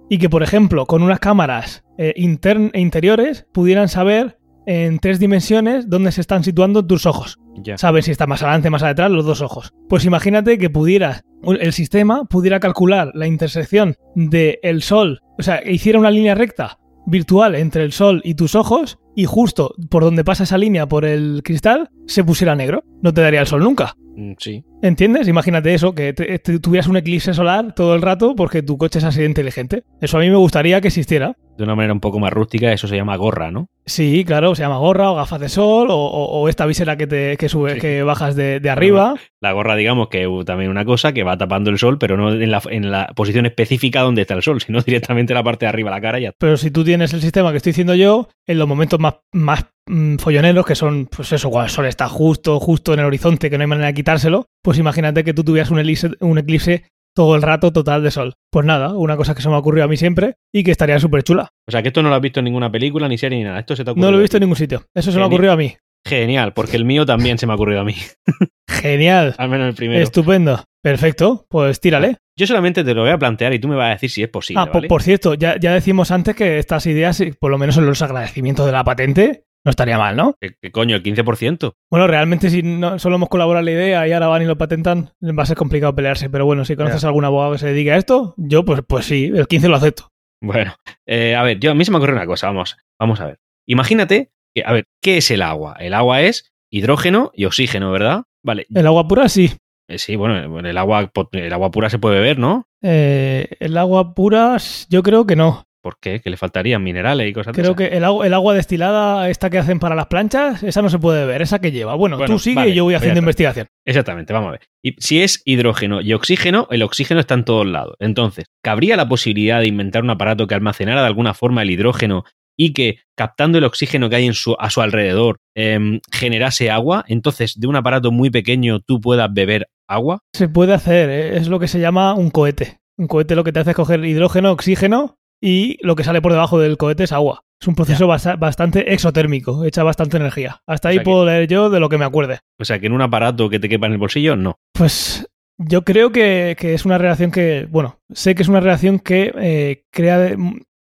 Y 0.09 0.17
que, 0.17 0.29
por 0.29 0.43
ejemplo, 0.43 0.85
con 0.85 1.03
unas 1.03 1.19
cámaras 1.19 1.83
eh, 1.97 2.13
intern- 2.17 2.71
e 2.73 2.81
interiores 2.81 3.45
pudieran 3.53 3.87
saber 3.87 4.37
en 4.65 4.99
tres 4.99 5.19
dimensiones 5.19 5.89
dónde 5.89 6.11
se 6.11 6.21
están 6.21 6.43
situando 6.43 6.85
tus 6.85 7.05
ojos. 7.05 7.39
Ya. 7.55 7.77
Saben 7.77 8.01
si 8.03 8.11
está 8.11 8.27
más 8.27 8.41
adelante, 8.43 8.69
más 8.69 8.83
atrás, 8.83 9.11
los 9.11 9.25
dos 9.25 9.41
ojos. 9.41 9.73
Pues 9.89 10.05
imagínate 10.05 10.57
que 10.57 10.69
pudieras, 10.69 11.23
el 11.43 11.73
sistema 11.73 12.25
pudiera 12.25 12.59
calcular 12.59 13.11
la 13.13 13.27
intersección 13.27 13.95
del 14.15 14.81
Sol, 14.81 15.19
o 15.37 15.43
sea, 15.43 15.61
que 15.61 15.71
hiciera 15.73 15.99
una 15.99 16.11
línea 16.11 16.35
recta 16.35 16.77
virtual 17.07 17.55
entre 17.55 17.83
el 17.83 17.91
sol 17.91 18.21
y 18.23 18.35
tus 18.35 18.53
ojos 18.53 18.99
y 19.15 19.25
justo 19.25 19.73
por 19.89 20.03
donde 20.03 20.23
pasa 20.23 20.43
esa 20.43 20.57
línea 20.57 20.87
por 20.87 21.03
el 21.03 21.41
cristal 21.43 21.89
se 22.05 22.23
pusiera 22.23 22.55
negro. 22.55 22.83
No 23.01 23.11
te 23.13 23.21
daría 23.21 23.41
el 23.41 23.47
sol 23.47 23.63
nunca. 23.63 23.95
Mm, 24.15 24.33
Sí. 24.37 24.63
¿Entiendes? 24.83 25.27
Imagínate 25.27 25.73
eso, 25.73 25.93
que 25.95 26.13
te- 26.13 26.37
te- 26.39 26.59
tuvieras 26.59 26.87
un 26.87 26.97
eclipse 26.97 27.33
solar 27.33 27.73
todo 27.73 27.95
el 27.95 28.01
rato 28.03 28.35
porque 28.35 28.61
tu 28.61 28.77
coche 28.77 28.99
es 28.99 29.05
así 29.05 29.19
de 29.21 29.25
inteligente. 29.25 29.83
Eso 29.99 30.17
a 30.17 30.21
mí 30.21 30.29
me 30.29 30.35
gustaría 30.37 30.79
que 30.79 30.87
existiera. 30.89 31.35
De 31.57 31.63
una 31.65 31.75
manera 31.75 31.93
un 31.93 31.99
poco 31.99 32.19
más 32.19 32.31
rústica, 32.33 32.71
eso 32.71 32.87
se 32.87 32.95
llama 32.95 33.15
gorra, 33.17 33.51
¿no? 33.51 33.67
Sí, 33.85 34.23
claro, 34.25 34.55
se 34.55 34.63
llama 34.63 34.77
gorra 34.77 35.11
o 35.11 35.15
gafas 35.15 35.39
de 35.39 35.49
sol 35.49 35.89
o, 35.91 35.95
o- 35.95 36.39
o 36.41 36.49
esta 36.49 36.65
visera 36.65 36.95
que 36.97 37.07
te 37.07 37.37
que 37.37 37.49
sube, 37.49 37.73
Sí. 37.75 37.79
que 37.79 38.03
bajas 38.03 38.35
de, 38.35 38.59
de 38.59 38.69
arriba. 38.69 39.15
La 39.41 39.51
gorra, 39.51 39.75
digamos 39.75 40.07
que 40.07 40.23
es 40.23 40.45
también 40.45 40.71
una 40.71 40.85
cosa 40.85 41.13
que 41.13 41.23
va 41.23 41.37
tapando 41.37 41.69
el 41.69 41.77
sol, 41.77 41.97
pero 41.99 42.15
no 42.17 42.31
en 42.31 42.49
la, 42.51 42.61
en 42.69 42.89
la 42.89 43.07
posición 43.15 43.45
específica 43.45 44.01
donde 44.01 44.21
está 44.21 44.33
el 44.33 44.41
sol, 44.43 44.61
sino 44.61 44.81
directamente 44.85 45.33
en 45.33 45.35
la 45.37 45.43
parte 45.43 45.65
de 45.65 45.69
arriba 45.69 45.89
de 45.91 45.95
la 45.97 46.01
cara 46.01 46.19
ya. 46.19 46.31
Pero 46.39 46.57
si 46.57 46.71
tú 46.71 46.83
tienes 46.83 47.13
el 47.13 47.21
sistema 47.21 47.51
que 47.51 47.57
estoy 47.57 47.71
diciendo 47.71 47.93
yo, 47.95 48.29
en 48.47 48.57
los 48.57 48.67
momentos 48.67 48.99
más, 48.99 49.15
más 49.33 49.65
mm, 49.87 50.15
folloneros, 50.17 50.65
que 50.65 50.75
son, 50.75 51.07
pues 51.15 51.31
eso, 51.33 51.49
cuando 51.49 51.65
el 51.65 51.71
sol 51.71 51.85
está 51.85 52.07
justo, 52.07 52.59
justo 52.59 52.93
en 52.93 52.99
el 53.01 53.05
horizonte, 53.05 53.49
que 53.49 53.57
no 53.57 53.63
hay 53.63 53.67
manera 53.67 53.87
de 53.87 53.93
quitárselo, 53.93 54.45
pues 54.63 54.77
imagínate 54.79 55.23
que 55.23 55.33
tú 55.33 55.43
tuvieras 55.43 55.69
un 55.71 56.37
eclipse 56.39 56.85
todo 57.15 57.35
el 57.35 57.41
rato 57.41 57.71
total 57.73 58.03
de 58.03 58.11
sol. 58.11 58.33
Pues 58.51 58.65
nada, 58.65 58.93
una 58.93 59.17
cosa 59.17 59.35
que 59.35 59.41
se 59.41 59.49
me 59.49 59.55
ha 59.55 59.59
ocurrido 59.59 59.85
a 59.85 59.87
mí 59.87 59.97
siempre 59.97 60.35
y 60.53 60.63
que 60.63 60.71
estaría 60.71 60.99
súper 60.99 61.23
chula. 61.23 61.49
O 61.67 61.71
sea 61.71 61.81
que 61.81 61.89
esto 61.89 62.01
no 62.03 62.09
lo 62.09 62.15
has 62.15 62.21
visto 62.21 62.39
en 62.39 62.45
ninguna 62.45 62.71
película, 62.71 63.07
ni 63.07 63.17
serie, 63.17 63.37
ni 63.39 63.43
nada. 63.43 63.59
Esto 63.59 63.75
se 63.75 63.83
te 63.83 63.91
ha. 63.91 63.93
No 63.95 64.11
lo 64.11 64.17
he 64.17 64.21
visto 64.21 64.37
en 64.37 64.41
ningún 64.41 64.55
sitio. 64.57 64.85
Eso 64.95 65.11
se 65.11 65.17
me 65.17 65.23
ha 65.23 65.27
ocurrido 65.27 65.53
a 65.53 65.57
mí. 65.57 65.75
Genial, 66.07 66.53
porque 66.53 66.77
el 66.77 66.85
mío 66.85 67.05
también 67.05 67.37
se 67.37 67.45
me 67.45 67.53
ha 67.53 67.55
ocurrido 67.55 67.81
a 67.81 67.83
mí. 67.85 67.93
Genial. 68.69 69.35
Al 69.37 69.49
menos 69.49 69.67
el 69.69 69.75
primero. 69.75 70.01
Estupendo. 70.01 70.63
Perfecto. 70.81 71.45
Pues 71.49 71.79
tírale. 71.79 72.17
Yo 72.37 72.47
solamente 72.47 72.83
te 72.83 72.93
lo 72.93 73.01
voy 73.01 73.11
a 73.11 73.17
plantear 73.19 73.53
y 73.53 73.59
tú 73.59 73.67
me 73.67 73.75
vas 73.75 73.87
a 73.87 73.89
decir 73.91 74.09
si 74.09 74.23
es 74.23 74.29
posible. 74.29 74.61
ah, 74.61 74.65
po- 74.65 74.73
¿vale? 74.79 74.87
por 74.87 75.03
cierto, 75.03 75.35
ya, 75.35 75.57
ya 75.59 75.73
decimos 75.73 76.09
antes 76.11 76.35
que 76.35 76.57
estas 76.57 76.87
ideas, 76.87 77.21
por 77.39 77.51
lo 77.51 77.57
menos 77.59 77.77
en 77.77 77.85
los 77.85 78.01
agradecimientos 78.01 78.65
de 78.65 78.71
la 78.71 78.83
patente, 78.83 79.43
no 79.63 79.69
estaría 79.69 79.97
mal, 79.97 80.15
¿no? 80.15 80.35
¿Qué, 80.39 80.55
qué 80.61 80.71
coño? 80.71 80.95
El 80.95 81.03
15%. 81.03 81.73
Bueno, 81.89 82.07
realmente 82.07 82.49
si 82.49 82.63
no, 82.63 82.97
solo 82.99 83.15
hemos 83.17 83.29
colaborado 83.29 83.63
la 83.63 83.71
idea 83.71 84.07
y 84.07 84.11
ahora 84.11 84.27
van 84.27 84.41
y 84.41 84.45
lo 84.45 84.57
patentan, 84.57 85.11
va 85.21 85.43
a 85.43 85.45
ser 85.45 85.57
complicado 85.57 85.93
pelearse. 85.95 86.29
Pero 86.29 86.45
bueno, 86.45 86.65
si 86.65 86.75
conoces 86.75 87.01
Ya. 87.01 87.07
a 87.07 87.09
algún 87.09 87.25
abogado 87.25 87.51
que 87.53 87.57
se 87.59 87.67
dedique 87.67 87.91
a 87.91 87.97
esto, 87.97 88.33
yo 88.37 88.65
pues, 88.65 88.81
pues 88.87 89.05
sí, 89.05 89.31
el 89.33 89.47
15 89.47 89.69
lo 89.69 89.75
acepto. 89.75 90.07
Bueno, 90.43 90.73
eh, 91.05 91.35
a 91.35 91.43
ver, 91.43 91.59
yo 91.59 91.71
a 91.71 91.75
mí 91.75 91.85
se 91.85 91.91
me 91.91 91.97
ocurre 91.97 92.13
una 92.13 92.25
cosa, 92.25 92.47
vamos, 92.47 92.75
vamos 92.99 93.19
a 93.21 93.27
ver. 93.27 93.37
Imagínate 93.67 94.31
que, 94.55 94.63
a 94.65 94.73
ver, 94.73 94.85
¿qué 95.01 95.17
es 95.17 95.29
el 95.31 95.43
agua? 95.43 95.75
El 95.79 95.93
agua 95.93 96.21
es 96.21 96.51
hidrógeno 96.71 97.31
y 97.35 97.45
oxígeno, 97.45 97.91
¿verdad? 97.91 98.23
Vale, 98.43 98.65
El 98.73 98.87
agua 98.87 99.07
pura 99.07 99.29
sí. 99.29 99.51
eh, 99.87 99.99
sí, 99.99 100.15
bueno, 100.15 100.59
el 100.67 100.77
agua, 100.77 101.11
el 101.33 101.53
agua 101.53 101.69
pura 101.69 101.89
se 101.91 101.99
puede 101.99 102.15
beber, 102.15 102.39
¿no? 102.39 102.65
Eh, 102.81 103.49
el 103.59 103.77
agua 103.77 104.15
pura, 104.15 104.57
yo 104.89 105.03
creo 105.03 105.27
que 105.27 105.35
no. 105.35 105.65
¿Por 105.81 105.97
qué? 105.99 106.19
Que 106.19 106.29
le 106.29 106.37
faltarían 106.37 106.83
minerales 106.83 107.27
y 107.27 107.33
cosas 107.33 107.55
Creo 107.55 107.75
que 107.75 107.87
el 107.87 108.03
agua, 108.03 108.27
el 108.27 108.33
agua 108.35 108.53
destilada, 108.53 109.29
esta 109.29 109.49
que 109.49 109.57
hacen 109.57 109.79
para 109.79 109.95
las 109.95 110.05
planchas, 110.05 110.61
esa 110.61 110.81
no 110.83 110.89
se 110.89 110.99
puede 110.99 111.25
beber, 111.25 111.41
esa 111.41 111.59
que 111.59 111.71
lleva. 111.71 111.95
Bueno, 111.95 112.17
Bueno, 112.17 112.35
tú 112.35 112.39
sigue 112.39 112.55
vale, 112.55 112.71
y 112.71 112.75
yo 112.75 112.83
voy 112.83 112.93
haciendo 112.93 113.19
investigación. 113.19 113.67
Exactamente, 113.85 114.31
vamos 114.31 114.49
a 114.49 114.51
ver. 114.51 114.61
Y 114.83 114.93
si 114.99 115.23
es 115.23 115.41
hidrógeno 115.43 116.01
y 116.01 116.13
oxígeno, 116.13 116.67
el 116.69 116.83
oxígeno 116.83 117.19
está 117.19 117.33
en 117.33 117.45
todos 117.45 117.65
lados. 117.65 117.95
Entonces, 117.99 118.45
¿cabría 118.63 118.95
la 118.95 119.09
posibilidad 119.09 119.59
de 119.59 119.67
inventar 119.67 120.03
un 120.03 120.11
aparato 120.11 120.45
que 120.45 120.53
almacenara 120.53 121.01
de 121.01 121.07
alguna 121.07 121.33
forma 121.33 121.63
el 121.63 121.71
hidrógeno 121.71 122.25
y 122.55 122.73
que, 122.73 122.99
captando 123.17 123.57
el 123.57 123.63
oxígeno 123.63 124.07
que 124.09 124.17
hay 124.17 124.27
en 124.27 124.35
su, 124.35 124.55
a 124.59 124.69
su 124.69 124.81
alrededor, 124.81 125.37
em, 125.55 125.99
generase 126.11 126.69
agua? 126.69 127.03
Entonces, 127.07 127.59
de 127.59 127.65
un 127.65 127.75
aparato 127.75 128.11
muy 128.11 128.29
pequeño 128.29 128.81
tú 128.81 129.01
puedas 129.01 129.33
beber 129.33 129.67
agua. 129.87 130.19
Se 130.35 130.47
puede 130.47 130.73
hacer, 130.73 131.09
¿eh? 131.09 131.37
es 131.37 131.47
lo 131.47 131.59
que 131.59 131.67
se 131.67 131.79
llama 131.79 132.13
un 132.13 132.29
cohete. 132.29 132.81
Un 132.97 133.07
cohete 133.07 133.35
lo 133.35 133.43
que 133.43 133.51
te 133.51 133.59
hace 133.59 133.71
es 133.71 133.75
coger 133.75 134.05
hidrógeno, 134.05 134.51
oxígeno 134.51 135.17
y 135.41 135.77
lo 135.81 135.95
que 135.95 136.03
sale 136.03 136.21
por 136.21 136.31
debajo 136.31 136.59
del 136.59 136.77
cohete 136.77 137.03
es 137.03 137.11
agua. 137.11 137.43
Es 137.59 137.67
un 137.67 137.75
proceso 137.75 138.07
basa- 138.07 138.35
bastante 138.37 138.93
exotérmico, 138.93 139.65
echa 139.65 139.83
bastante 139.83 140.17
energía. 140.17 140.61
Hasta 140.67 140.89
ahí 140.89 140.95
O 140.95 140.99
sea 140.99 141.03
que- 141.03 141.09
puedo 141.09 141.25
leer 141.25 141.47
yo 141.47 141.69
de 141.69 141.79
lo 141.79 141.89
que 141.89 141.97
me 141.97 142.05
acuerde. 142.05 142.39
O 142.59 142.65
sea, 142.65 142.79
que 142.79 142.87
en 142.87 142.93
un 142.93 143.01
aparato 143.01 143.49
que 143.49 143.59
te 143.59 143.69
quepa 143.69 143.87
en 143.87 143.93
el 143.93 143.97
bolsillo, 143.97 144.35
no. 144.35 144.55
Pues 144.73 145.27
yo 145.57 145.83
creo 145.83 146.11
que, 146.11 146.55
que 146.59 146.73
es 146.73 146.85
una 146.85 146.97
reacción 146.97 147.31
que, 147.31 147.67
bueno, 147.69 147.99
sé 148.11 148.33
que 148.35 148.41
es 148.41 148.47
una 148.49 148.61
reacción 148.61 148.97
que 148.99 149.31
eh, 149.37 149.83
crea, 149.91 150.35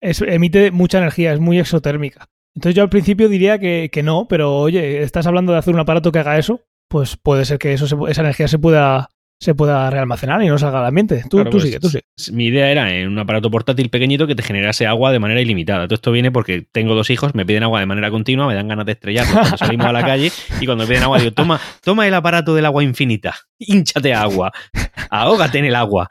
es- 0.03 0.21
emite 0.23 0.71
mucha 0.71 0.99
energía, 0.99 1.33
es 1.33 1.41
muy 1.41 1.59
exotérmica. 1.59 2.27
Entonces 2.55 2.75
yo 2.75 2.83
al 2.83 2.91
principio 2.91 3.29
diría 3.29 3.59
que, 3.59 3.91
que 3.93 4.03
no, 4.03 4.27
pero 4.29 4.57
oye, 4.59 5.03
estás 5.03 5.27
hablando 5.27 5.53
de 5.53 5.59
hacer 5.59 5.75
un 5.75 5.81
aparato 5.81 6.13
que 6.13 6.19
haga 6.19 6.39
eso, 6.39 6.61
pues 6.89 7.17
puede 7.17 7.45
ser 7.45 7.59
que 7.59 7.73
eso 7.73 7.87
se- 7.87 7.97
esa 8.09 8.21
energía 8.23 8.49
se 8.49 8.59
pueda, 8.59 9.11
se 9.39 9.55
pueda 9.55 9.91
realmacenar 9.91 10.43
y 10.43 10.49
no 10.49 10.57
salga 10.59 10.81
al 10.81 10.87
ambiente. 10.87 11.23
Tú, 11.29 11.37
Claro, 11.37 11.51
tú 11.51 11.59
pues, 11.59 11.65
sigue, 11.65 11.81
tú 11.81 11.89
sigue. 11.89 12.05
Mi 12.33 12.47
idea 12.47 12.71
era 12.71 12.95
en 12.95 13.09
un 13.09 13.19
aparato 13.19 13.51
portátil 13.51 13.91
pequeñito 13.91 14.27
que 14.27 14.35
te 14.35 14.43
generase 14.43 14.87
agua 14.87 15.13
de 15.13 15.19
manera 15.19 15.41
ilimitada. 15.41 15.87
Todo 15.87 15.95
esto 15.97 16.11
viene 16.13 16.33
porque 16.33 16.67
tengo 16.73 16.95
dos 16.95 17.11
hijos, 17.11 17.35
me 17.35 17.45
piden 17.45 17.63
agua 17.63 17.81
de 17.81 17.87
manera 17.87 18.11
continua, 18.11 18.47
me 18.47 18.55
dan 18.55 18.69
ganas 18.69 18.87
de 18.87 18.93
estrellarlos 18.93 19.35
cuando 19.39 19.57
salimos 19.59 19.87
a 19.87 19.93
la 19.93 20.03
calle 20.05 20.33
y 20.61 20.65
cuando 20.67 20.85
me 20.85 20.89
piden 20.89 21.03
agua 21.03 21.19
digo, 21.19 21.33
toma, 21.33 21.61
toma 21.83 22.07
el 22.07 22.15
aparato 22.15 22.55
del 22.55 22.65
agua 22.65 22.83
infinita, 22.83 23.35
hinchate 23.59 24.15
agua, 24.15 24.53
ahógate 25.11 25.59
en 25.59 25.67
el 25.67 25.75
agua. 25.75 26.09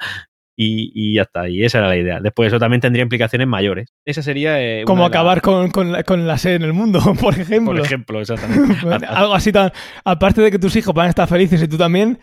Y, 0.57 0.91
y 0.95 1.15
ya 1.15 1.23
está, 1.23 1.49
y 1.49 1.65
esa 1.65 1.79
era 1.79 1.89
la 1.89 1.97
idea. 1.97 2.21
Después 2.21 2.47
eso 2.47 2.59
también 2.59 2.79
tendría 2.79 3.03
implicaciones 3.03 3.45
mayores. 3.45 3.89
Esa 4.05 4.21
sería... 4.21 4.61
eh, 4.63 4.83
Como 4.85 5.03
acabar 5.05 5.41
con, 5.41 5.69
con 5.69 5.91
la, 5.91 6.03
con 6.03 6.25
la 6.27 6.37
sed 6.37 6.53
en 6.55 6.61
el 6.61 6.71
mundo, 6.71 7.01
por 7.19 7.37
ejemplo. 7.37 7.73
Por 7.73 7.81
ejemplo, 7.81 8.21
exactamente. 8.21 8.87
Algo 9.05 9.33
así 9.33 9.51
tan. 9.51 9.71
Aparte 10.05 10.41
de 10.41 10.51
que 10.51 10.59
tus 10.59 10.73
hijos 10.77 10.93
van 10.93 11.07
a 11.07 11.09
estar 11.09 11.27
felices 11.27 11.61
y 11.61 11.67
tú 11.67 11.77
también. 11.77 12.19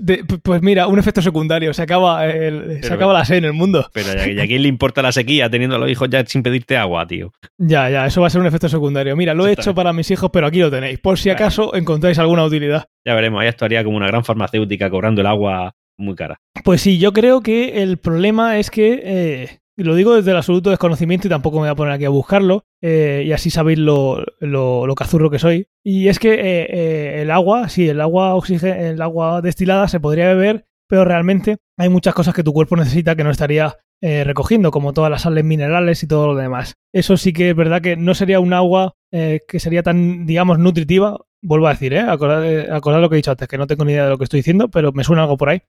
De- 0.00 0.24
pues 0.24 0.62
mira, 0.62 0.86
un 0.86 0.98
efecto 0.98 1.20
secundario. 1.22 1.72
Se 1.74 1.82
acaba, 1.82 2.26
el- 2.26 2.82
se 2.82 2.92
acaba 2.92 3.12
la 3.12 3.24
sed 3.24 3.36
en 3.36 3.44
el 3.44 3.52
mundo. 3.52 3.88
Pero 3.92 4.14
ya- 4.14 4.28
¿y 4.28 4.40
a 4.40 4.46
quién 4.46 4.62
le 4.62 4.68
importa 4.68 5.02
la 5.02 5.12
sequía 5.12 5.50
teniendo 5.50 5.76
a 5.76 5.78
los 5.78 5.90
hijos 5.90 6.08
ya 6.10 6.24
sin 6.26 6.42
pedirte 6.42 6.76
agua, 6.76 7.06
tío? 7.06 7.32
Ya, 7.58 7.90
ya, 7.90 8.06
eso 8.06 8.20
va 8.20 8.26
a 8.26 8.30
ser 8.30 8.40
un 8.40 8.46
efecto 8.46 8.68
secundario. 8.68 9.16
Mira, 9.16 9.34
lo 9.34 9.46
he 9.46 9.52
hecho 9.52 9.74
para 9.74 9.92
mis 9.92 10.10
hijos, 10.10 10.30
pero 10.32 10.46
aquí 10.46 10.60
lo 10.60 10.70
tenéis. 10.70 10.98
Por 10.98 11.18
si 11.18 11.24
Claro. 11.30 11.36
acaso 11.44 11.74
encontráis 11.74 12.18
alguna 12.18 12.44
utilidad. 12.44 12.86
Ya 13.06 13.14
veremos, 13.14 13.40
ahí 13.42 13.48
actuaría 13.48 13.84
como 13.84 13.96
una 13.96 14.06
gran 14.06 14.24
farmacéutica 14.24 14.88
cobrando 14.90 15.20
el 15.20 15.26
agua 15.26 15.72
muy 15.98 16.14
cara. 16.14 16.38
Pues 16.64 16.80
sí, 16.80 16.98
yo 16.98 17.12
creo 17.12 17.42
que 17.42 17.82
el 17.82 17.98
problema 17.98 18.58
es 18.58 18.70
que. 18.70 19.00
eh, 19.04 19.58
lo 19.76 19.94
digo 19.94 20.14
desde 20.14 20.30
el 20.30 20.36
absoluto 20.36 20.70
desconocimiento 20.70 21.26
y 21.26 21.30
tampoco 21.30 21.56
me 21.56 21.62
voy 21.62 21.70
a 21.70 21.74
poner 21.74 21.94
aquí 21.94 22.04
a 22.04 22.10
buscarlo. 22.10 22.64
eh, 22.80 23.24
y 23.26 23.32
así 23.32 23.50
sabéis 23.50 23.78
lo, 23.78 24.24
lo, 24.40 24.94
cazurro 24.94 25.30
que 25.30 25.38
soy. 25.38 25.68
Y 25.82 26.08
es 26.08 26.18
que 26.18 26.34
eh, 26.34 26.66
eh, 26.70 27.22
el 27.22 27.30
agua, 27.30 27.68
sí, 27.68 27.88
el 27.88 28.00
agua 28.00 28.34
oxígeno, 28.34 28.74
el 28.74 29.00
agua 29.00 29.40
destilada 29.40 29.88
se 29.88 30.00
podría 30.00 30.28
beber, 30.28 30.66
pero 30.88 31.04
realmente 31.04 31.58
hay 31.78 31.88
muchas 31.88 32.14
cosas 32.14 32.34
que 32.34 32.42
tu 32.42 32.52
cuerpo 32.52 32.76
necesita 32.76 33.16
que 33.16 33.24
no 33.24 33.30
estaría 33.30 33.76
recogiendo, 34.04 34.72
como 34.72 34.92
todas 34.92 35.12
las 35.12 35.22
sales 35.22 35.44
minerales 35.44 36.02
y 36.02 36.08
todo 36.08 36.26
lo 36.26 36.34
demás. 36.34 36.74
Eso 36.92 37.16
sí 37.16 37.32
que 37.32 37.50
es 37.50 37.56
verdad 37.56 37.80
que 37.80 37.96
no 37.96 38.16
sería 38.16 38.40
un 38.40 38.52
agua 38.52 38.96
que 39.12 39.60
sería 39.60 39.84
tan, 39.84 40.26
digamos, 40.26 40.58
nutritiva. 40.58 41.20
Vuelvo 41.40 41.68
a 41.68 41.74
decir, 41.74 41.92
¿eh? 41.94 42.00
Acordad, 42.00 42.72
acordad 42.72 43.00
lo 43.00 43.08
que 43.08 43.14
he 43.14 43.22
dicho 43.22 43.30
antes, 43.30 43.46
que 43.46 43.58
no 43.58 43.68
tengo 43.68 43.84
ni 43.84 43.92
idea 43.92 44.04
de 44.04 44.10
lo 44.10 44.18
que 44.18 44.24
estoy 44.24 44.40
diciendo, 44.40 44.68
pero 44.68 44.90
me 44.90 45.04
suena 45.04 45.22
algo 45.22 45.36
por 45.36 45.50
ahí. 45.50 45.62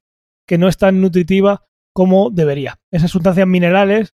Que 0.48 0.58
no 0.58 0.68
es 0.68 0.78
tan 0.78 1.00
nutritiva 1.00 1.62
como 1.94 2.30
debería. 2.32 2.80
Esas 2.92 3.12
sustancias 3.12 3.48
minerales 3.48 4.14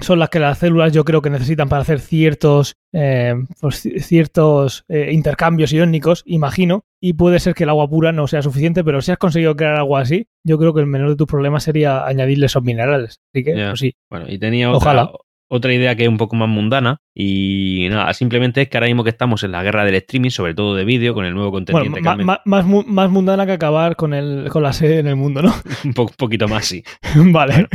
son 0.00 0.18
las 0.18 0.30
que 0.30 0.38
las 0.40 0.58
células 0.58 0.92
yo 0.92 1.04
creo 1.04 1.20
que 1.22 1.28
necesitan 1.30 1.68
para 1.68 1.82
hacer 1.82 2.00
ciertos, 2.00 2.76
eh, 2.92 3.34
pues, 3.60 3.84
ci- 3.84 4.00
ciertos 4.00 4.84
eh, 4.88 5.10
intercambios 5.12 5.72
iónicos, 5.72 6.22
imagino, 6.26 6.84
y 7.00 7.12
puede 7.12 7.38
ser 7.40 7.54
que 7.54 7.64
el 7.64 7.70
agua 7.70 7.88
pura 7.88 8.12
no 8.12 8.26
sea 8.26 8.42
suficiente, 8.42 8.82
pero 8.84 9.00
si 9.02 9.12
has 9.12 9.18
conseguido 9.18 9.54
crear 9.56 9.76
agua 9.76 10.00
así, 10.00 10.26
yo 10.44 10.58
creo 10.58 10.72
que 10.74 10.80
el 10.80 10.86
menor 10.86 11.10
de 11.10 11.16
tus 11.16 11.26
problemas 11.26 11.64
sería 11.64 12.04
añadirle 12.06 12.46
esos 12.46 12.62
minerales. 12.62 13.20
Así 13.34 13.44
que, 13.44 13.54
pues 13.70 13.80
sí. 13.80 13.94
Bueno, 14.10 14.26
y 14.28 14.38
tenía 14.38 14.70
Ojalá. 14.72 15.10
Otra, 15.48 15.72
idea 15.74 15.96
que 15.96 16.04
es 16.04 16.08
un 16.08 16.16
poco 16.18 16.36
más 16.36 16.48
mundana. 16.48 16.98
Y 17.14 17.86
nada, 17.90 18.12
simplemente 18.14 18.62
es 18.62 18.68
que 18.68 18.76
ahora 18.76 18.86
mismo 18.86 19.04
que 19.04 19.10
estamos 19.10 19.42
en 19.42 19.52
la 19.52 19.62
guerra 19.62 19.84
del 19.84 19.94
streaming, 19.96 20.30
sobre 20.30 20.54
todo 20.54 20.74
de 20.74 20.84
vídeo, 20.84 21.14
con 21.14 21.24
el 21.24 21.34
nuevo 21.34 21.50
Bueno, 21.50 21.66
contendiente 21.72 22.24
ma- 22.24 22.40
más, 22.44 22.64
mu- 22.64 22.84
más 22.86 23.10
mundana 23.10 23.46
que 23.46 23.52
acabar 23.52 23.96
con, 23.96 24.14
el, 24.14 24.48
con 24.50 24.62
la 24.62 24.72
sed 24.72 24.98
en 25.00 25.06
el 25.08 25.16
mundo, 25.16 25.42
¿no? 25.42 25.54
un 25.84 25.94
po- 25.94 26.10
poquito 26.16 26.46
más, 26.48 26.66
sí. 26.66 26.82
vale. 27.32 27.66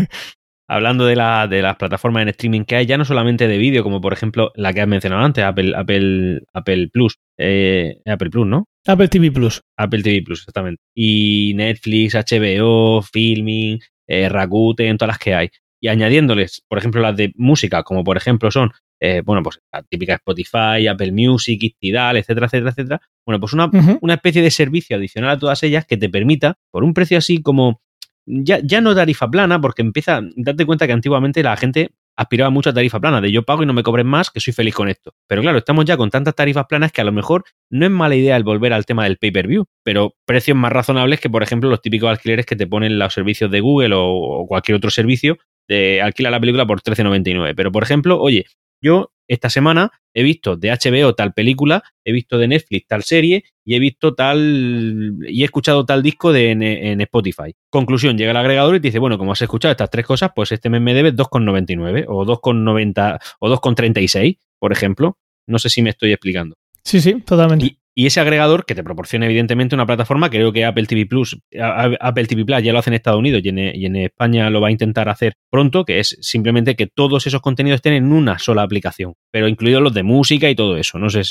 Hablando 0.70 1.06
de, 1.06 1.16
la, 1.18 1.48
de 1.48 1.62
las 1.62 1.76
plataformas 1.76 2.24
en 2.24 2.30
streaming 2.30 2.64
que 2.64 2.78
hay, 2.78 2.86
ya 2.86 2.98
no 2.98 3.04
solamente 3.04 3.48
de 3.50 3.58
vídeo, 3.58 3.84
como 3.84 4.00
por 4.00 4.14
ejemplo 4.14 4.52
la 4.56 4.74
que 4.74 4.80
has 4.82 4.88
mencionado 4.88 5.24
antes, 5.24 5.44
Apple, 5.44 5.74
Apple, 5.76 6.40
Apple 6.54 6.88
Plus. 6.88 7.18
eh, 7.38 7.98
Apple 8.06 8.30
Plus, 8.30 8.48
¿no? 8.48 8.66
Apple 8.88 9.10
TV 9.10 9.30
Plus. 9.32 9.62
Apple 9.78 10.02
TV 10.02 10.22
Plus, 10.24 10.40
exactamente. 10.40 10.82
Y 10.96 11.54
Netflix, 11.56 12.16
HBO, 12.16 13.02
Filming, 13.02 13.80
eh, 14.08 14.30
Rakuten, 14.30 14.98
todas 14.98 15.10
las 15.16 15.20
que 15.20 15.36
hay. 15.36 15.50
Y 15.84 15.89
añadiéndoles, 15.89 16.63
por 16.69 16.78
ejemplo, 16.78 17.02
las 17.02 17.17
de 17.17 17.34
música, 17.36 17.84
como 17.84 18.06
por 18.06 18.15
ejemplo 18.15 18.50
son, 18.50 18.72
eh, 19.02 19.22
bueno, 19.26 19.43
pues 19.43 19.60
la 19.69 19.84
típica 19.84 20.13
Spotify, 20.13 20.88
Apple 20.89 21.12
Music, 21.12 21.76
Tidal, 21.78 22.15
etcétera, 22.15 22.46
etcétera, 22.46 22.69
etcétera. 22.69 23.02
Bueno, 23.26 23.41
pues 23.41 23.52
una, 23.52 23.69
una 24.00 24.13
especie 24.13 24.41
de 24.41 24.50
servicio 24.50 24.96
adicional 24.96 25.32
a 25.32 25.38
todas 25.38 25.62
ellas 25.62 25.86
que 25.86 25.98
te 25.98 26.08
permita, 26.08 26.56
por 26.72 26.86
un 26.86 26.93
precio 26.93 27.17
así 27.17 27.41
como, 27.41 27.82
ya, 28.26 28.60
ya 28.63 28.80
no 28.80 28.96
tarifa 28.96 29.30
plana, 29.30 29.60
porque 29.60 29.82
empieza, 29.82 30.22
date 30.38 30.65
cuenta 30.65 30.88
que 30.88 30.93
antiguamente 30.93 31.43
la 31.43 31.58
gente 31.58 31.89
aspiraba 32.15 32.50
mucho 32.50 32.69
a 32.69 32.74
tarifa 32.74 33.02
plana, 33.02 33.19
de 33.19 33.34
yo 33.34 33.43
pago 33.43 33.63
y 33.63 33.65
no 33.65 33.74
me 33.74 33.84
cobren 33.84 34.08
más, 34.08 34.32
que 34.32 34.39
soy 34.39 34.54
feliz 34.54 34.74
con 34.74 34.88
esto. 34.88 35.12
Pero 35.28 35.41
claro, 35.41 35.58
estamos 35.58 35.84
ya 35.84 35.98
con 35.98 36.10
tantas 36.10 36.34
tarifas 36.34 36.65
planas 36.69 36.93
que 36.93 37.02
a 37.02 37.04
lo 37.04 37.12
mejor 37.12 37.43
no 37.69 37.86
es 37.86 37.91
mala 37.91 38.15
idea 38.15 38.38
el 38.38 38.46
volver 38.46 38.72
al 38.72 38.86
tema 38.86 39.04
del 39.04 39.17
pay-per-view, 39.17 39.65
pero 39.84 40.15
precios 40.26 40.56
más 40.56 40.72
razonables 40.72 41.19
que, 41.19 41.30
por 41.30 41.43
ejemplo, 41.43 41.69
los 41.69 41.82
típicos 41.82 42.10
alquileres 42.10 42.46
que 42.46 42.56
te 42.56 42.67
ponen 42.67 42.98
los 42.98 43.13
servicios 43.13 43.52
de 43.52 43.60
Google 43.60 43.96
o, 43.96 44.06
o 44.06 44.48
cualquier 44.48 44.78
otro 44.78 44.89
servicio 44.89 45.39
de 45.67 46.02
alquila 46.02 46.30
la 46.30 46.39
película 46.39 46.65
por 46.65 46.82
13.99. 46.82 47.54
Pero, 47.56 47.71
por 47.71 47.84
ejemplo, 47.84 48.19
oye, 48.19 48.45
yo 48.82 49.13
esta 49.28 49.49
semana 49.49 49.91
he 50.13 50.23
visto 50.23 50.58
de 50.58 50.69
HBO 50.69 51.15
tal 51.15 51.34
película, 51.34 51.84
he 52.04 52.12
visto 52.12 52.38
de 52.38 52.47
Netflix 52.47 52.88
tal 52.88 53.04
serie 53.04 53.45
y 53.65 53.76
he 53.76 53.80
visto 53.80 54.13
tal 54.13 55.17
y 55.28 55.41
he 55.41 55.45
escuchado 55.45 55.86
tal 55.86 56.04
disco 56.04 56.34
de, 56.34 56.52
en, 56.52 57.02
Spotify. 57.02 57.56
Conclusión, 57.69 58.17
llega 58.17 58.32
el 58.32 58.38
agregador 58.38 58.76
y 58.76 58.80
te 58.80 58.89
dice, 58.89 58.99
bueno, 58.99 59.17
como 59.17 59.32
has 59.32 59.41
escuchado 59.41 59.71
estas 59.71 59.89
tres 59.89 60.06
cosas, 60.06 60.32
pues 60.36 60.52
este 60.52 60.69
mes 60.69 60.82
me 60.82 60.93
debes 60.93 61.15
2,99 61.15 62.06
o 62.08 62.26
2,90 62.26 63.19
o 63.39 63.49
2,36, 63.49 64.38
por 64.60 64.71
ejemplo. 64.71 65.17
No 65.47 65.60
sé 65.60 65.69
si 65.69 65.82
me 65.82 65.89
estoy 65.89 66.12
explicando. 66.12 66.56
Sí, 66.84 67.02
sí, 67.02 67.21
totalmente. 67.21 67.65
Y 67.65 67.78
ese 67.95 68.19
agregador 68.19 68.65
que 68.65 68.75
te 68.75 68.84
proporciona 68.84 69.25
evidentemente 69.25 69.75
una 69.75 69.86
plataforma, 69.86 70.29
creo 70.29 70.51
que 70.51 70.65
Apple 70.65 70.86
TV 70.86 71.06
Plus, 71.06 71.39
Apple 71.60 72.25
TV 72.25 72.43
Plus 72.45 72.63
ya 72.63 72.73
lo 72.73 72.79
hace 72.79 72.89
en 72.89 72.95
Estados 72.95 73.19
Unidos 73.19 73.41
y 73.43 73.49
en, 73.49 73.95
España 73.95 74.49
lo 74.49 74.62
va 74.62 74.69
a 74.69 74.71
intentar 74.71 75.10
hacer 75.10 75.34
pronto, 75.49 75.86
que 75.86 75.99
es 75.99 76.17
simplemente 76.21 76.75
que 76.75 76.88
todos 76.88 77.27
esos 77.27 77.41
contenidos 77.41 77.77
estén 77.77 77.93
en 77.93 78.12
una 78.12 78.39
sola 78.39 78.63
aplicación, 78.63 79.13
pero 79.32 79.47
incluidos 79.47 79.82
los 79.82 79.93
de 79.93 80.03
música 80.03 80.49
y 80.49 80.56
todo 80.56 80.77
eso. 80.77 80.97
No 80.97 81.10
sé, 81.10 81.21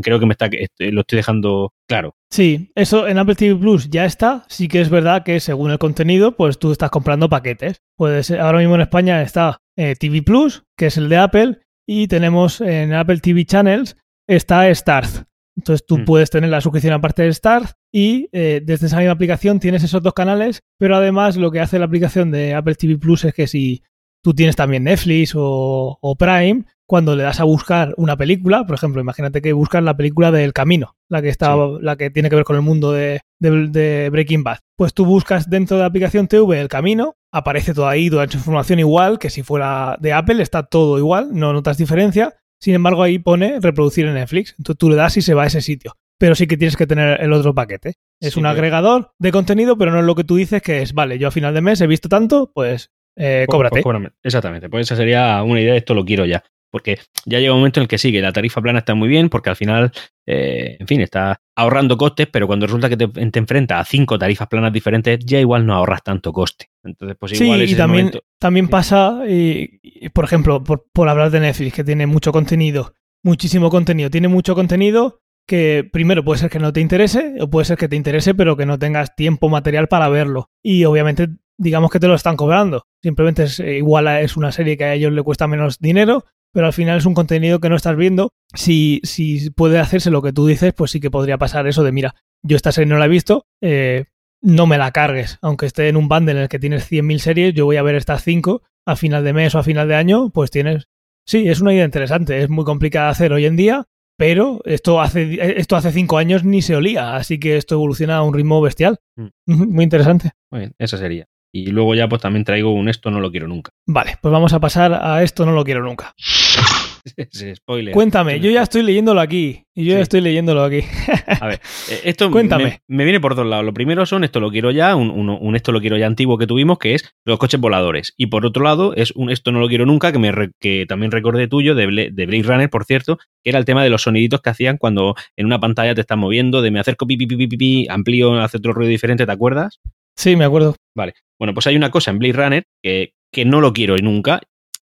creo 0.00 0.20
que 0.20 0.26
me 0.26 0.32
está 0.32 0.50
lo 0.78 1.00
estoy 1.00 1.16
dejando 1.16 1.72
claro. 1.88 2.14
Sí, 2.30 2.70
eso 2.74 3.08
en 3.08 3.18
Apple 3.18 3.34
TV 3.34 3.58
Plus 3.58 3.88
ya 3.88 4.04
está. 4.04 4.44
Sí 4.48 4.68
que 4.68 4.80
es 4.80 4.90
verdad 4.90 5.24
que 5.24 5.40
según 5.40 5.70
el 5.70 5.78
contenido, 5.78 6.36
pues 6.36 6.58
tú 6.58 6.72
estás 6.72 6.90
comprando 6.90 7.28
paquetes. 7.30 7.80
Pues 7.96 8.30
ahora 8.30 8.58
mismo 8.58 8.74
en 8.74 8.82
España 8.82 9.22
está 9.22 9.58
eh, 9.76 9.94
TV 9.98 10.22
Plus, 10.22 10.64
que 10.76 10.86
es 10.86 10.98
el 10.98 11.08
de 11.08 11.16
Apple, 11.16 11.58
y 11.86 12.08
tenemos 12.08 12.60
en 12.60 12.92
Apple 12.92 13.20
TV 13.20 13.44
Channels 13.44 13.96
está 14.26 14.74
Starz 14.74 15.24
entonces 15.56 15.86
tú 15.86 15.98
mm. 15.98 16.04
puedes 16.04 16.30
tener 16.30 16.50
la 16.50 16.60
suscripción 16.60 16.94
aparte 16.94 17.22
de 17.22 17.28
Star 17.28 17.76
y 17.92 18.28
eh, 18.32 18.60
desde 18.64 18.86
esa 18.86 18.98
misma 18.98 19.12
aplicación 19.12 19.60
tienes 19.60 19.84
esos 19.84 20.02
dos 20.02 20.14
canales, 20.14 20.62
pero 20.78 20.96
además 20.96 21.36
lo 21.36 21.50
que 21.50 21.60
hace 21.60 21.78
la 21.78 21.84
aplicación 21.84 22.30
de 22.30 22.54
Apple 22.54 22.74
TV 22.74 22.98
Plus 22.98 23.24
es 23.24 23.34
que 23.34 23.46
si 23.46 23.82
tú 24.22 24.34
tienes 24.34 24.56
también 24.56 24.84
Netflix 24.84 25.32
o, 25.36 26.16
Prime, 26.18 26.64
cuando 26.86 27.14
le 27.14 27.22
das 27.22 27.40
a 27.40 27.44
buscar 27.44 27.94
una 27.98 28.16
película, 28.16 28.66
por 28.66 28.74
ejemplo, 28.74 29.00
imagínate 29.00 29.42
que 29.42 29.52
buscas 29.52 29.82
la 29.82 29.96
película 29.96 30.30
del 30.32 30.52
Camino, 30.52 30.96
la 31.08 31.20
que 31.20 31.28
está, 31.28 31.54
la 31.80 31.96
que 31.96 32.10
tiene 32.10 32.30
que 32.30 32.36
ver 32.36 32.44
con 32.44 32.56
el 32.56 32.62
mundo 32.62 32.92
de, 32.92 33.20
de, 33.38 34.08
Breaking 34.10 34.42
Bad, 34.42 34.58
pues 34.76 34.94
tú 34.94 35.04
buscas 35.04 35.50
dentro 35.50 35.76
de 35.76 35.82
la 35.82 35.88
aplicación 35.88 36.26
TV 36.26 36.60
el 36.60 36.68
Camino, 36.68 37.16
aparece 37.32 37.74
todo 37.74 37.86
ahí, 37.86 38.08
toda 38.08 38.24
esa 38.24 38.38
información 38.38 38.78
igual 38.78 39.18
que 39.18 39.30
si 39.30 39.42
fuera 39.42 39.96
de 40.00 40.14
Apple, 40.14 40.42
está 40.42 40.62
todo 40.64 40.98
igual, 40.98 41.28
no 41.32 41.52
notas 41.52 41.76
diferencia, 41.76 42.34
sin 42.64 42.74
embargo, 42.74 43.02
ahí 43.02 43.18
pone 43.18 43.60
reproducir 43.60 44.06
en 44.06 44.14
Netflix. 44.14 44.54
Entonces 44.56 44.78
tú 44.78 44.88
le 44.88 44.96
das 44.96 45.18
y 45.18 45.20
se 45.20 45.34
va 45.34 45.42
a 45.42 45.46
ese 45.48 45.60
sitio. 45.60 45.98
Pero 46.18 46.34
sí 46.34 46.46
que 46.46 46.56
tienes 46.56 46.78
que 46.78 46.86
tener 46.86 47.20
el 47.20 47.30
otro 47.34 47.54
paquete. 47.54 47.92
Es 48.22 48.38
un 48.38 48.46
agregador 48.46 49.12
de 49.18 49.32
contenido, 49.32 49.76
pero 49.76 49.90
no 49.90 49.98
es 49.98 50.06
lo 50.06 50.14
que 50.14 50.24
tú 50.24 50.36
dices 50.36 50.62
que 50.62 50.80
es, 50.80 50.94
vale, 50.94 51.18
yo 51.18 51.28
a 51.28 51.30
final 51.30 51.52
de 51.52 51.60
mes 51.60 51.82
he 51.82 51.86
visto 51.86 52.08
tanto, 52.08 52.50
pues 52.54 52.90
eh, 53.16 53.44
pues, 53.46 53.54
cóbrate. 53.54 53.82
Pues 53.82 54.12
Exactamente, 54.22 54.70
pues 54.70 54.86
esa 54.86 54.96
sería 54.96 55.42
una 55.42 55.60
idea, 55.60 55.76
esto 55.76 55.92
lo 55.92 56.06
quiero 56.06 56.24
ya 56.24 56.42
porque 56.74 56.98
ya 57.24 57.38
llega 57.38 57.52
un 57.52 57.60
momento 57.60 57.78
en 57.78 57.82
el 57.82 57.88
que 57.88 57.98
sí, 57.98 58.10
que 58.10 58.20
la 58.20 58.32
tarifa 58.32 58.60
plana 58.60 58.80
está 58.80 58.96
muy 58.96 59.08
bien, 59.08 59.28
porque 59.28 59.48
al 59.48 59.54
final, 59.54 59.92
eh, 60.26 60.76
en 60.80 60.88
fin, 60.88 61.00
está 61.02 61.40
ahorrando 61.54 61.96
costes, 61.96 62.26
pero 62.26 62.48
cuando 62.48 62.66
resulta 62.66 62.88
que 62.88 62.96
te, 62.96 63.38
enfrentas 63.38 63.80
a 63.80 63.84
cinco 63.88 64.18
tarifas 64.18 64.48
planas 64.48 64.72
diferentes, 64.72 65.20
ya 65.24 65.38
igual 65.38 65.66
no 65.66 65.74
ahorras 65.74 66.02
tanto 66.02 66.32
coste. 66.32 66.70
Entonces, 66.82 67.16
pues 67.16 67.40
igual 67.40 67.64
sí, 67.64 67.74
y 67.74 67.76
también, 67.76 68.10
también 68.40 68.66
pasa, 68.66 69.20
y, 69.28 69.78
por 70.08 70.24
ejemplo, 70.24 70.64
por, 70.64 70.86
por 70.92 71.08
hablar 71.08 71.30
de 71.30 71.38
Netflix, 71.38 71.74
que 71.74 71.84
tiene 71.84 72.08
mucho 72.08 72.32
contenido, 72.32 72.94
muchísimo 73.22 73.70
contenido, 73.70 74.10
tiene 74.10 74.26
mucho 74.26 74.56
contenido 74.56 75.20
que 75.46 75.88
primero 75.92 76.24
puede 76.24 76.40
ser 76.40 76.50
que 76.50 76.58
no 76.58 76.72
te 76.72 76.80
interese, 76.80 77.36
o 77.38 77.48
puede 77.48 77.66
ser 77.66 77.78
que 77.78 77.88
te 77.88 77.94
interese, 77.94 78.34
pero 78.34 78.56
que 78.56 78.66
no 78.66 78.80
tengas 78.80 79.14
tiempo 79.14 79.48
material 79.48 79.86
para 79.86 80.08
verlo. 80.08 80.50
Y 80.60 80.86
obviamente, 80.86 81.28
digamos 81.56 81.92
que 81.92 82.00
te 82.00 82.08
lo 82.08 82.16
están 82.16 82.36
cobrando. 82.36 82.88
Simplemente 83.00 83.44
es 83.44 83.60
igual 83.60 84.08
es 84.08 84.36
una 84.36 84.50
serie 84.50 84.76
que 84.76 84.84
a 84.84 84.94
ellos 84.94 85.12
le 85.12 85.22
cuesta 85.22 85.46
menos 85.46 85.78
dinero, 85.78 86.24
pero 86.54 86.66
al 86.66 86.72
final 86.72 86.96
es 86.96 87.04
un 87.04 87.14
contenido 87.14 87.58
que 87.58 87.68
no 87.68 87.76
estás 87.76 87.96
viendo. 87.96 88.30
Si, 88.54 89.00
si 89.02 89.50
puede 89.50 89.80
hacerse 89.80 90.10
lo 90.10 90.22
que 90.22 90.32
tú 90.32 90.46
dices, 90.46 90.72
pues 90.72 90.92
sí 90.92 91.00
que 91.00 91.10
podría 91.10 91.36
pasar 91.36 91.66
eso 91.66 91.82
de, 91.82 91.92
mira, 91.92 92.14
yo 92.42 92.56
esta 92.56 92.72
serie 92.72 92.88
no 92.88 92.96
la 92.96 93.06
he 93.06 93.08
visto, 93.08 93.46
eh, 93.60 94.04
no 94.40 94.66
me 94.66 94.78
la 94.78 94.92
cargues. 94.92 95.38
Aunque 95.42 95.66
esté 95.66 95.88
en 95.88 95.96
un 95.96 96.08
bundle 96.08 96.32
en 96.32 96.38
el 96.38 96.48
que 96.48 96.60
tienes 96.60 96.90
100.000 96.90 97.18
series, 97.18 97.54
yo 97.54 97.64
voy 97.64 97.76
a 97.76 97.82
ver 97.82 97.96
estas 97.96 98.22
5 98.22 98.62
a 98.86 98.96
final 98.96 99.24
de 99.24 99.32
mes 99.32 99.54
o 99.54 99.58
a 99.58 99.64
final 99.64 99.88
de 99.88 99.96
año, 99.96 100.30
pues 100.30 100.50
tienes... 100.50 100.86
Sí, 101.26 101.48
es 101.48 101.60
una 101.60 101.72
idea 101.72 101.84
interesante, 101.84 102.40
es 102.40 102.48
muy 102.48 102.64
complicada 102.64 103.06
de 103.06 103.12
hacer 103.12 103.32
hoy 103.32 103.46
en 103.46 103.56
día, 103.56 103.86
pero 104.16 104.60
esto 104.64 105.00
hace, 105.00 105.58
esto 105.58 105.74
hace 105.74 105.90
cinco 105.90 106.18
años 106.18 106.44
ni 106.44 106.62
se 106.62 106.76
olía, 106.76 107.16
así 107.16 107.40
que 107.40 107.56
esto 107.56 107.74
evoluciona 107.74 108.16
a 108.16 108.22
un 108.22 108.34
ritmo 108.34 108.60
bestial. 108.60 109.00
Mm. 109.16 109.26
Muy 109.46 109.84
interesante. 109.84 110.32
Muy 110.50 110.60
bien, 110.60 110.74
eso 110.78 110.98
sería. 110.98 111.26
Y 111.54 111.66
luego 111.68 111.94
ya 111.94 112.08
pues 112.08 112.20
también 112.20 112.44
traigo 112.44 112.72
un 112.72 112.88
esto 112.88 113.12
no 113.12 113.20
lo 113.20 113.30
quiero 113.30 113.46
nunca. 113.46 113.70
Vale, 113.86 114.18
pues 114.20 114.32
vamos 114.32 114.52
a 114.52 114.58
pasar 114.58 114.92
a 114.92 115.22
esto 115.22 115.46
no 115.46 115.52
lo 115.52 115.62
quiero 115.62 115.84
nunca. 115.84 116.12
spoiler. 117.54 117.94
Cuéntame, 117.94 118.40
yo 118.40 118.50
ya 118.50 118.62
estoy 118.62 118.82
leyéndolo 118.82 119.20
aquí. 119.20 119.62
Y 119.72 119.84
yo 119.84 119.92
ya 119.92 120.00
estoy 120.00 120.20
leyéndolo 120.20 120.64
aquí. 120.64 120.80
a 121.40 121.46
ver, 121.46 121.60
eh, 121.90 122.00
esto 122.06 122.28
Cuéntame. 122.32 122.80
Me, 122.88 123.04
viene 123.04 123.20
por 123.20 123.36
dos 123.36 123.46
lados. 123.46 123.64
Lo 123.64 123.72
primero 123.72 124.04
son 124.04 124.24
esto 124.24 124.40
lo 124.40 124.50
quiero 124.50 124.72
ya, 124.72 124.96
un, 124.96 125.54
esto 125.54 125.70
lo 125.70 125.80
quiero 125.80 125.96
ya 125.96 126.08
antiguo 126.08 126.38
que 126.38 126.48
tuvimos, 126.48 126.78
que 126.78 126.96
es 126.96 127.14
los 127.24 127.38
coches 127.38 127.60
voladores. 127.60 128.14
Y 128.16 128.26
por 128.26 128.44
otro 128.44 128.64
lado, 128.64 128.92
es 128.96 129.12
un 129.12 129.30
esto 129.30 129.52
no 129.52 129.60
lo 129.60 129.68
quiero 129.68 129.86
nunca, 129.86 130.10
que, 130.10 130.18
me 130.18 130.32
que 130.58 130.86
también 130.88 131.12
recordé 131.12 131.46
tuyo, 131.46 131.76
de, 131.76 131.86
de 132.12 132.26
Blade 132.26 132.42
Runner, 132.42 132.68
por 132.68 132.84
cierto, 132.84 133.18
que 133.44 133.50
era 133.50 133.60
el 133.60 133.64
tema 133.64 133.84
de 133.84 133.90
los 133.90 134.02
soniditos 134.02 134.40
que 134.40 134.50
hacían 134.50 134.76
cuando 134.76 135.14
en 135.36 135.46
una 135.46 135.60
pantalla 135.60 135.94
te 135.94 136.00
están 136.00 136.18
moviendo, 136.18 136.62
de 136.62 136.72
me 136.72 136.80
acerco, 136.80 137.06
pi, 137.06 137.16
pi, 137.16 137.26
pi, 137.28 137.46
pi, 137.46 137.56
pi 137.56 137.86
amplío, 137.88 138.40
hace 138.40 138.56
otro 138.56 138.72
ruido 138.72 138.90
diferente, 138.90 139.24
¿te 139.24 139.32
acuerdas? 139.32 139.78
Sí, 140.16 140.36
me 140.36 140.44
acuerdo. 140.44 140.76
Vale. 140.96 141.14
Bueno, 141.38 141.54
pues 141.54 141.66
hay 141.66 141.76
una 141.76 141.90
cosa 141.90 142.10
en 142.10 142.18
Blade 142.18 142.32
Runner 142.32 142.64
que, 142.82 143.14
que 143.32 143.44
no 143.44 143.60
lo 143.60 143.72
quiero 143.72 143.96
nunca. 143.98 144.40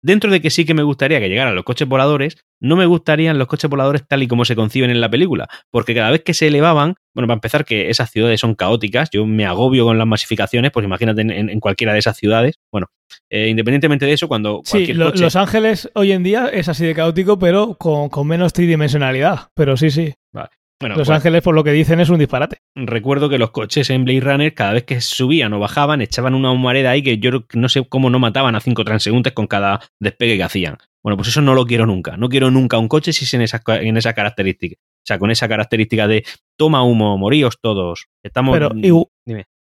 Dentro 0.02 0.32
de 0.32 0.42
que 0.42 0.50
sí 0.50 0.66
que 0.66 0.74
me 0.74 0.84
gustaría 0.84 1.20
que 1.20 1.28
llegaran 1.28 1.56
los 1.56 1.66
coches 1.66 1.88
voladores, 1.88 2.38
no 2.62 2.78
me 2.78 2.86
gustarían 2.86 3.38
los 3.38 3.48
coches 3.48 3.70
voladores 3.70 4.08
tal 4.08 4.24
y 4.24 4.30
como 4.30 4.46
se 4.46 4.56
conciben 4.56 4.90
en 4.90 5.02
la 5.02 5.10
película, 5.10 5.50
porque 5.72 5.94
cada 5.94 6.10
vez 6.10 6.24
que 6.24 6.34
se 6.34 6.48
elevaban, 6.48 6.96
bueno, 7.14 7.28
para 7.28 7.36
empezar 7.36 7.66
que 7.66 7.90
esas 7.90 8.10
ciudades 8.10 8.40
son 8.40 8.56
caóticas, 8.56 9.10
yo 9.12 9.26
me 9.26 9.46
agobio 9.46 9.84
con 9.84 9.98
las 9.98 10.08
masificaciones, 10.08 10.72
pues 10.72 10.86
imagínate 10.86 11.22
en, 11.22 11.60
cualquiera 11.60 11.92
de 11.92 12.00
esas 12.00 12.16
ciudades. 12.16 12.56
Bueno, 12.72 12.88
eh, 13.30 13.50
independientemente 13.50 14.06
de 14.06 14.14
eso, 14.14 14.30
cuando... 14.30 14.62
Sí, 14.64 14.94
Los 14.94 15.36
Ángeles 15.36 15.90
hoy 15.96 16.14
en 16.14 16.24
día 16.24 16.48
es 16.48 16.70
así 16.70 16.86
de 16.86 16.96
caótico, 16.96 17.38
pero 17.38 17.76
con, 17.76 18.08
con 18.08 18.26
menos 18.26 18.54
tridimensionalidad, 18.54 19.50
pero 19.54 19.76
sí, 19.76 19.92
sí. 19.92 20.14
Vale. 20.32 20.50
Los 20.82 20.96
pues 20.96 21.10
Ángeles, 21.10 21.42
por 21.42 21.56
lo 21.56 21.64
que 21.64 21.74
dicen, 21.74 22.00
es 22.00 22.10
un 22.10 22.20
disparate. 22.20 22.60
Recuerdo 22.74 23.28
que 23.28 23.38
los 23.38 23.52
coches 23.52 23.90
en 23.90 24.06
Blade 24.06 24.22
Runner, 24.22 24.54
cada 24.54 24.74
vez 24.74 24.84
que 24.86 25.02
subían 25.02 25.52
o 25.52 25.60
bajaban, 25.60 26.02
echaban 26.02 26.34
una 26.34 26.52
humareda 26.52 26.92
ahí 26.92 27.04
que 27.04 27.18
yo 27.18 27.44
no 27.54 27.68
sé 27.68 27.86
cómo 27.88 28.10
no 28.10 28.18
mataban 28.20 28.56
a 28.56 28.62
cinco 28.62 28.86
transeúntes 28.86 29.34
con 29.34 29.48
cada 29.48 29.82
despegue 30.00 30.38
que 30.38 30.44
hacían. 30.44 30.78
Bueno, 31.04 31.18
pues 31.18 31.30
eso 31.30 31.42
no 31.42 31.54
lo 31.54 31.66
quiero 31.66 31.86
nunca. 31.86 32.16
No 32.16 32.30
quiero 32.30 32.50
nunca 32.50 32.78
un 32.78 32.88
coche 32.88 33.12
si 33.12 33.26
es 33.26 33.34
en 33.34 33.42
esa, 33.42 33.62
en 33.68 33.98
esa 33.98 34.14
característica. 34.14 34.76
O 34.78 35.06
sea, 35.10 35.18
con 35.18 35.32
esa 35.32 35.48
característica 35.48 36.08
de 36.08 36.24
toma 36.58 36.84
humo, 36.84 37.18
moríos 37.18 37.58
todos. 37.62 38.08
Estamos. 38.24 38.54
Pero 38.54 38.72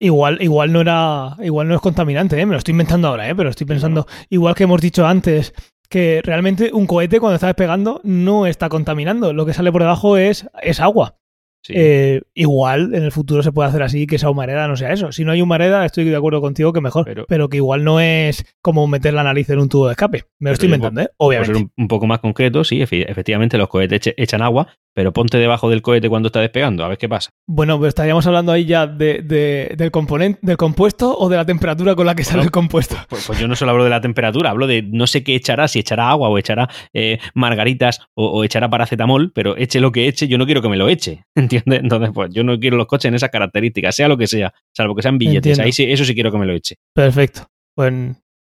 igual, 0.00 0.38
igual 0.40 0.72
no 0.72 0.80
era. 0.80 1.36
Igual 1.42 1.68
no 1.68 1.74
es 1.74 1.80
contaminante, 1.80 2.40
¿eh? 2.40 2.46
Me 2.46 2.52
lo 2.52 2.58
estoy 2.58 2.72
inventando 2.72 3.08
ahora, 3.08 3.28
¿eh? 3.28 3.34
Pero 3.34 3.50
estoy 3.50 3.66
pensando. 3.66 4.06
Igual 4.28 4.54
que 4.54 4.64
hemos 4.64 4.80
dicho 4.80 5.06
antes 5.06 5.54
que 5.86 6.20
realmente 6.22 6.70
un 6.72 6.86
cohete 6.86 7.20
cuando 7.20 7.36
está 7.36 7.48
despegando 7.48 8.00
no 8.04 8.46
está 8.46 8.68
contaminando. 8.68 9.32
Lo 9.32 9.46
que 9.46 9.54
sale 9.54 9.72
por 9.72 9.82
debajo 9.82 10.16
es, 10.16 10.48
es 10.62 10.80
agua. 10.80 11.16
Eh, 11.68 12.22
igual 12.34 12.94
en 12.94 13.02
el 13.02 13.12
futuro 13.12 13.42
se 13.42 13.52
puede 13.52 13.68
hacer 13.68 13.82
así 13.82 14.06
que 14.06 14.16
esa 14.16 14.30
humareda 14.30 14.68
no 14.68 14.76
sea 14.76 14.92
eso. 14.92 15.12
Si 15.12 15.24
no 15.24 15.32
hay 15.32 15.42
humareda, 15.42 15.84
estoy 15.84 16.04
de 16.04 16.16
acuerdo 16.16 16.40
contigo 16.40 16.72
que 16.72 16.80
mejor. 16.80 17.26
Pero, 17.28 17.48
que 17.48 17.56
igual 17.56 17.84
no 17.84 18.00
es 18.00 18.44
como 18.62 18.86
meter 18.86 19.14
la 19.14 19.24
nariz 19.24 19.50
en 19.50 19.58
un 19.58 19.68
tubo 19.68 19.86
de 19.86 19.92
escape. 19.92 20.24
Me 20.38 20.50
lo 20.50 20.54
estoy 20.54 20.66
inventando, 20.66 21.00
¿eh? 21.00 21.08
Obviamente. 21.16 21.54
Ser 21.54 21.68
un, 21.76 21.88
poco 21.88 22.06
más 22.06 22.20
concreto, 22.20 22.64
sí, 22.64 22.82
efectivamente 22.82 23.58
los 23.58 23.68
cohetes 23.68 24.14
echan 24.16 24.42
agua, 24.42 24.68
pero 24.96 25.12
ponte 25.12 25.36
debajo 25.36 25.68
del 25.68 25.82
cohete 25.82 26.08
cuando 26.08 26.28
está 26.28 26.40
despegando, 26.40 26.82
a 26.82 26.88
ver 26.88 26.96
qué 26.96 27.06
pasa. 27.06 27.28
Bueno, 27.46 27.78
pues 27.78 27.88
estaríamos 27.90 28.26
hablando 28.26 28.50
ahí 28.50 28.64
ya 28.64 28.86
de, 28.86 29.74
del 29.76 29.90
componente, 29.90 30.40
del 30.40 30.56
compuesto 30.56 31.14
o 31.18 31.28
de 31.28 31.36
la 31.36 31.44
temperatura 31.44 31.94
con 31.94 32.06
la 32.06 32.14
que 32.14 32.24
sale 32.24 32.42
el 32.42 32.50
compuesto. 32.50 32.96
Pues, 33.10 33.26
pues, 33.26 33.38
yo 33.38 33.46
no 33.46 33.56
solo 33.56 33.72
hablo 33.72 33.84
de 33.84 33.90
la 33.90 34.00
temperatura, 34.00 34.48
hablo 34.48 34.66
de 34.66 34.80
no 34.80 35.06
sé 35.06 35.22
qué 35.22 35.34
echará, 35.34 35.68
si 35.68 35.80
echará 35.80 36.08
agua 36.08 36.30
o 36.30 36.38
echará 36.38 36.70
eh, 36.94 37.18
margaritas 37.34 38.08
o, 38.14 38.38
o, 38.38 38.42
echará 38.42 38.70
paracetamol, 38.70 39.32
pero 39.34 39.54
eche 39.58 39.80
lo 39.80 39.92
que 39.92 40.08
eche, 40.08 40.28
yo 40.28 40.38
no 40.38 40.46
quiero 40.46 40.62
que 40.62 40.70
me 40.70 40.78
lo 40.78 40.88
eche, 40.88 41.26
¿entiendes? 41.34 41.80
Entonces, 41.80 42.08
pues 42.14 42.30
yo 42.32 42.42
no 42.42 42.58
quiero 42.58 42.78
los 42.78 42.86
coches 42.86 43.10
en 43.10 43.16
esas 43.16 43.28
características, 43.28 43.94
sea 43.94 44.08
lo 44.08 44.16
que 44.16 44.26
sea, 44.26 44.54
salvo 44.74 44.94
que 44.94 45.02
sean 45.02 45.18
billetes. 45.18 45.58
Ahí 45.58 45.72
sí, 45.72 45.84
eso 45.92 46.06
sí 46.06 46.14
quiero 46.14 46.32
que 46.32 46.38
me 46.38 46.46
lo 46.46 46.54
eche. 46.54 46.76
Perfecto. 46.94 47.46
Pues 47.74 47.92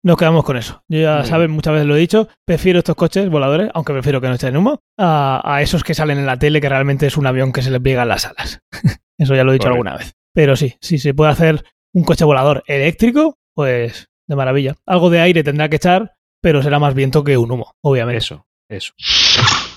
nos 0.04 0.18
quedamos 0.18 0.44
con 0.44 0.58
eso. 0.58 0.84
Yo 0.88 1.00
ya 1.00 1.24
saben, 1.26 1.52
muchas 1.52 1.74
veces 1.74 1.88
lo 1.88 1.96
he 1.96 2.00
dicho, 2.00 2.28
prefiero 2.46 2.80
estos 2.80 2.96
coches 2.96 3.30
voladores, 3.30 3.70
aunque 3.74 3.94
prefiero 3.94 4.22
que 4.22 4.28
no 4.28 4.34
estén 4.34 4.50
en 4.50 4.58
humo, 4.58 4.80
a, 4.98 5.60
esos 5.62 5.84
que 5.84 5.94
salen 5.94 6.18
en 6.20 6.26
la 6.26 6.38
tele 6.38 6.62
que 6.62 6.70
realmente 6.70 7.08
es 7.08 7.18
un 7.18 7.28
avión 7.28 7.52
que 7.52 7.62
se 7.62 7.72
le 7.72 7.80
pliega 7.80 8.06
las 8.06 8.26
alas. 8.26 8.62
eso 9.18 9.36
ya 9.36 9.44
lo 9.44 9.52
he 9.52 9.56
dicho 9.56 9.68
alguna 9.68 9.98
vez. 9.98 10.14
Pero 10.34 10.56
sí, 10.56 10.76
si 10.82 10.98
se 10.98 11.14
puede 11.14 11.32
hacer 11.32 11.64
un 11.94 12.04
coche 12.04 12.24
volador 12.24 12.64
eléctrico, 12.68 13.38
pues 13.54 14.10
de 14.28 14.36
maravilla. 14.36 14.76
Algo 14.86 15.10
de 15.10 15.22
aire 15.22 15.44
tendrá 15.44 15.70
que 15.70 15.78
echar, 15.78 16.14
pero 16.42 16.62
será 16.62 16.80
más 16.80 16.94
viento 16.94 17.24
que 17.24 17.38
un 17.38 17.52
humo, 17.52 17.74
obviamente. 17.82 18.20
Eso, 18.20 18.46
eso. 18.70 18.94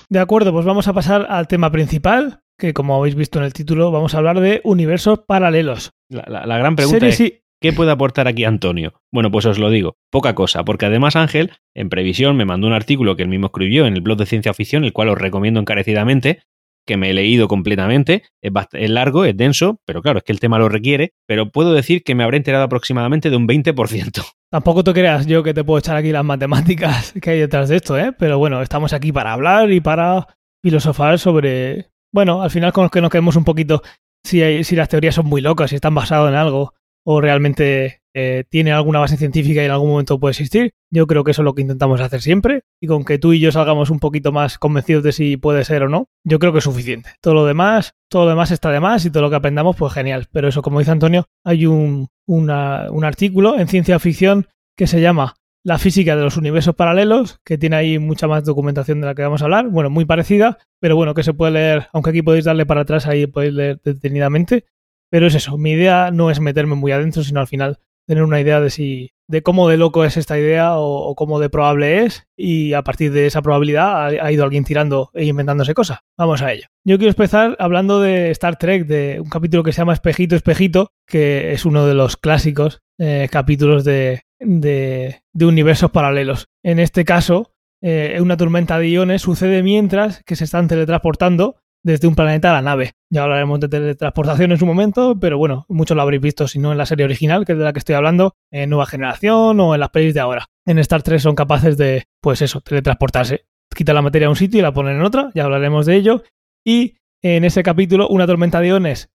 De 0.09 0.19
acuerdo, 0.19 0.53
pues 0.53 0.65
vamos 0.65 0.87
a 0.87 0.93
pasar 0.93 1.25
al 1.29 1.47
tema 1.47 1.71
principal, 1.71 2.41
que 2.57 2.73
como 2.73 2.95
habéis 2.95 3.15
visto 3.15 3.39
en 3.39 3.45
el 3.45 3.53
título, 3.53 3.91
vamos 3.91 4.13
a 4.13 4.19
hablar 4.19 4.39
de 4.39 4.61
universos 4.63 5.21
paralelos. 5.27 5.91
La, 6.09 6.57
gran 6.57 6.75
pregunta 6.75 7.07
es, 7.07 7.21
¿Qué 7.63 7.71
puede 7.71 7.91
aportar 7.91 8.27
aquí 8.27 8.43
Antonio? 8.43 8.91
Bueno, 9.09 9.31
pues 9.31 9.45
os 9.45 9.57
lo 9.57 9.69
digo, 9.69 9.95
poca 10.11 10.35
cosa, 10.35 10.65
porque 10.65 10.85
además 10.85 11.15
Ángel, 11.15 11.53
en 11.73 11.87
previsión, 11.87 12.35
me 12.35 12.43
mandó 12.43 12.67
un 12.67 12.73
artículo 12.73 13.15
que 13.15 13.23
él 13.23 13.29
mismo 13.29 13.45
escribió 13.45 13.85
en 13.85 13.93
el 13.93 14.01
blog 14.01 14.17
de 14.17 14.25
Ciencia 14.25 14.53
Ficción, 14.53 14.83
el 14.83 14.91
cual 14.91 15.07
os 15.07 15.17
recomiendo 15.17 15.61
encarecidamente, 15.61 16.41
que 16.85 16.97
me 16.97 17.09
he 17.09 17.13
leído 17.13 17.47
completamente, 17.47 18.23
es, 18.41 18.89
largo, 18.89 19.23
es 19.23 19.37
denso, 19.37 19.79
pero 19.85 20.01
claro, 20.01 20.17
es 20.17 20.25
que 20.25 20.33
el 20.33 20.41
tema 20.41 20.59
lo 20.59 20.67
requiere, 20.67 21.13
pero 21.25 21.51
puedo 21.51 21.71
decir 21.71 22.03
que 22.03 22.15
me 22.15 22.25
habré 22.25 22.35
enterado 22.35 22.65
aproximadamente 22.65 23.29
de 23.29 23.37
un 23.37 23.47
20%. 23.47 24.25
Tampoco 24.51 24.83
te 24.83 24.91
creas 24.91 25.25
yo 25.25 25.41
que 25.41 25.53
te 25.53 25.63
puedo 25.63 25.79
echar 25.79 25.95
aquí 25.95 26.11
las 26.11 26.25
matemáticas 26.25 27.13
que 27.21 27.29
hay 27.29 27.39
detrás 27.39 27.69
de 27.69 27.77
esto, 27.77 27.97
¿eh? 27.97 28.11
Pero 28.11 28.39
bueno, 28.39 28.61
estamos 28.61 28.91
aquí 28.91 29.13
para 29.13 29.31
hablar 29.31 29.71
y 29.71 29.79
para 29.79 30.27
filosofar 30.61 31.17
sobre... 31.17 31.91
Bueno, 32.11 32.41
al 32.41 32.51
final 32.51 32.73
con 32.73 32.83
los 32.83 32.91
que 32.91 32.99
nos 32.99 33.09
quedemos 33.09 33.37
un 33.37 33.45
poquito 33.45 33.83
si, 34.21 34.41
hay, 34.41 34.65
si 34.65 34.75
las 34.75 34.89
teorías 34.89 35.15
son 35.15 35.27
muy 35.27 35.39
locas, 35.39 35.69
si 35.69 35.77
están 35.77 35.95
basadas 35.95 36.27
en 36.27 36.35
algo 36.35 36.73
o 37.05 37.21
realmente 37.21 38.01
eh, 38.13 38.43
tiene 38.49 38.71
alguna 38.71 38.99
base 38.99 39.17
científica 39.17 39.61
y 39.61 39.65
en 39.65 39.71
algún 39.71 39.89
momento 39.89 40.19
puede 40.19 40.31
existir. 40.31 40.73
Yo 40.91 41.07
creo 41.07 41.23
que 41.23 41.31
eso 41.31 41.41
es 41.41 41.45
lo 41.45 41.55
que 41.55 41.61
intentamos 41.61 41.99
hacer 41.99 42.21
siempre 42.21 42.63
y 42.79 42.87
con 42.87 43.03
que 43.03 43.17
tú 43.17 43.33
y 43.33 43.39
yo 43.39 43.51
salgamos 43.51 43.89
un 43.89 43.99
poquito 43.99 44.31
más 44.31 44.57
convencidos 44.59 45.03
de 45.03 45.11
si 45.11 45.37
puede 45.37 45.65
ser 45.65 45.83
o 45.83 45.89
no, 45.89 46.09
yo 46.23 46.39
creo 46.39 46.51
que 46.51 46.59
es 46.59 46.63
suficiente. 46.63 47.11
Todo 47.21 47.33
lo 47.33 47.45
demás, 47.45 47.93
todo 48.09 48.23
lo 48.23 48.29
demás 48.29 48.51
está 48.51 48.69
de 48.71 48.79
más 48.79 49.05
y 49.05 49.11
todo 49.11 49.23
lo 49.23 49.29
que 49.29 49.37
aprendamos, 49.37 49.75
pues 49.75 49.93
genial. 49.93 50.27
Pero 50.31 50.47
eso, 50.47 50.61
como 50.61 50.79
dice 50.79 50.91
Antonio, 50.91 51.25
hay 51.43 51.65
un, 51.65 52.07
una, 52.27 52.91
un 52.91 53.03
artículo 53.03 53.57
en 53.57 53.67
ciencia 53.67 53.99
ficción 53.99 54.47
que 54.77 54.87
se 54.87 55.01
llama 55.01 55.35
la 55.63 55.77
física 55.77 56.15
de 56.15 56.23
los 56.23 56.35
universos 56.35 56.75
paralelos, 56.75 57.39
que 57.45 57.57
tiene 57.57 57.77
ahí 57.77 57.97
mucha 57.97 58.27
más 58.27 58.43
documentación 58.43 58.99
de 58.99 59.07
la 59.07 59.15
que 59.15 59.21
vamos 59.21 59.41
a 59.41 59.45
hablar, 59.45 59.69
bueno, 59.69 59.89
muy 59.89 60.03
parecida, 60.03 60.57
pero 60.79 60.97
bueno, 60.97 61.13
que 61.13 61.23
se 61.23 61.33
puede 61.33 61.53
leer, 61.53 61.87
aunque 61.93 62.09
aquí 62.09 62.21
podéis 62.21 62.45
darle 62.45 62.65
para 62.65 62.81
atrás, 62.81 63.07
ahí 63.07 63.27
podéis 63.27 63.53
leer 63.53 63.79
detenidamente. 63.81 64.65
Pero 65.13 65.27
es 65.27 65.35
eso, 65.35 65.59
mi 65.59 65.73
idea 65.73 66.09
no 66.09 66.31
es 66.31 66.39
meterme 66.39 66.73
muy 66.73 66.91
adentro, 66.91 67.23
sino 67.23 67.39
al 67.39 67.45
final 67.45 67.77
tener 68.07 68.23
una 68.23 68.41
idea 68.41 68.59
de 68.59 68.71
si 68.71 69.11
de 69.27 69.43
cómo 69.43 69.69
de 69.69 69.77
loco 69.77 70.05
es 70.05 70.17
esta 70.17 70.39
idea 70.39 70.71
o, 70.77 71.13
cómo 71.13 71.39
de 71.39 71.51
probable 71.51 72.03
es 72.03 72.25
y 72.35 72.73
a 72.73 72.81
partir 72.81 73.11
de 73.11 73.27
esa 73.27 73.43
probabilidad 73.43 74.07
ha, 74.07 74.31
ido 74.31 74.43
alguien 74.43 74.63
tirando 74.63 75.11
e 75.13 75.25
inventándose 75.25 75.75
cosas. 75.75 75.99
Vamos 76.17 76.41
a 76.41 76.51
ello. 76.51 76.65
Yo 76.83 76.97
quiero 76.97 77.11
empezar 77.11 77.55
hablando 77.59 78.01
de 78.01 78.31
Star 78.31 78.57
Trek, 78.57 78.87
de 78.87 79.19
un 79.19 79.29
capítulo 79.29 79.61
que 79.61 79.71
se 79.71 79.83
llama 79.83 79.93
Espejito, 79.93 80.35
Espejito, 80.35 80.89
que 81.05 81.53
es 81.53 81.63
uno 81.63 81.85
de 81.85 81.93
los 81.93 82.17
clásicos 82.17 82.81
eh, 82.97 83.29
capítulos 83.31 83.83
de, 83.83 84.23
de, 84.39 85.21
universos 85.39 85.91
paralelos. 85.91 86.47
En 86.63 86.79
este 86.79 87.05
caso, 87.05 87.53
eh, 87.83 88.17
una 88.19 88.35
tormenta 88.35 88.79
de 88.79 88.89
iones 88.89 89.21
sucede 89.21 89.61
mientras 89.61 90.23
que 90.23 90.35
se 90.35 90.45
están 90.45 90.67
teletransportando 90.67 91.57
desde 91.83 92.07
un 92.07 92.15
planeta 92.15 92.49
a 92.49 92.53
la 92.53 92.61
nave. 92.61 92.93
Ya 93.09 93.23
hablaremos 93.23 93.59
de 93.59 93.67
teletransportación 93.67 94.51
en 94.51 94.57
su 94.57 94.65
momento, 94.65 95.19
pero 95.19 95.37
bueno, 95.37 95.65
muchos 95.69 95.95
lo 95.95 96.01
habréis 96.01 96.21
visto, 96.21 96.47
si 96.47 96.59
no 96.59 96.71
en 96.71 96.77
la 96.77 96.85
serie 96.85 97.05
original, 97.05 97.45
que 97.45 97.51
es 97.51 97.57
de 97.57 97.63
la 97.63 97.73
que 97.73 97.79
estoy 97.79 97.95
hablando, 97.95 98.35
en 98.51 98.69
Nueva 98.69 98.85
Generación 98.85 99.59
o 99.59 99.73
en 99.73 99.79
las 99.79 99.89
pelis 99.89 100.13
de 100.13 100.21
ahora. 100.21 100.47
En 100.65 100.79
Star 100.79 101.03
Trek 101.03 101.19
son 101.19 101.35
capaces 101.35 101.77
de, 101.77 102.05
pues 102.21 102.41
eso, 102.41 102.61
teletransportarse. 102.61 103.45
Quitan 103.75 103.95
la 103.95 104.01
materia 104.01 104.27
a 104.27 104.29
un 104.29 104.35
sitio 104.35 104.59
y 104.59 104.61
la 104.61 104.73
ponen 104.73 104.97
en 104.97 105.03
otra, 105.03 105.31
ya 105.35 105.43
hablaremos 105.43 105.85
de 105.85 105.95
ello. 105.95 106.23
Y 106.65 106.95
en 107.21 107.43
ese 107.43 107.63
capítulo, 107.63 108.07
una 108.07 108.27
tormenta 108.27 108.59
de 108.59 108.67
iones 108.67 109.09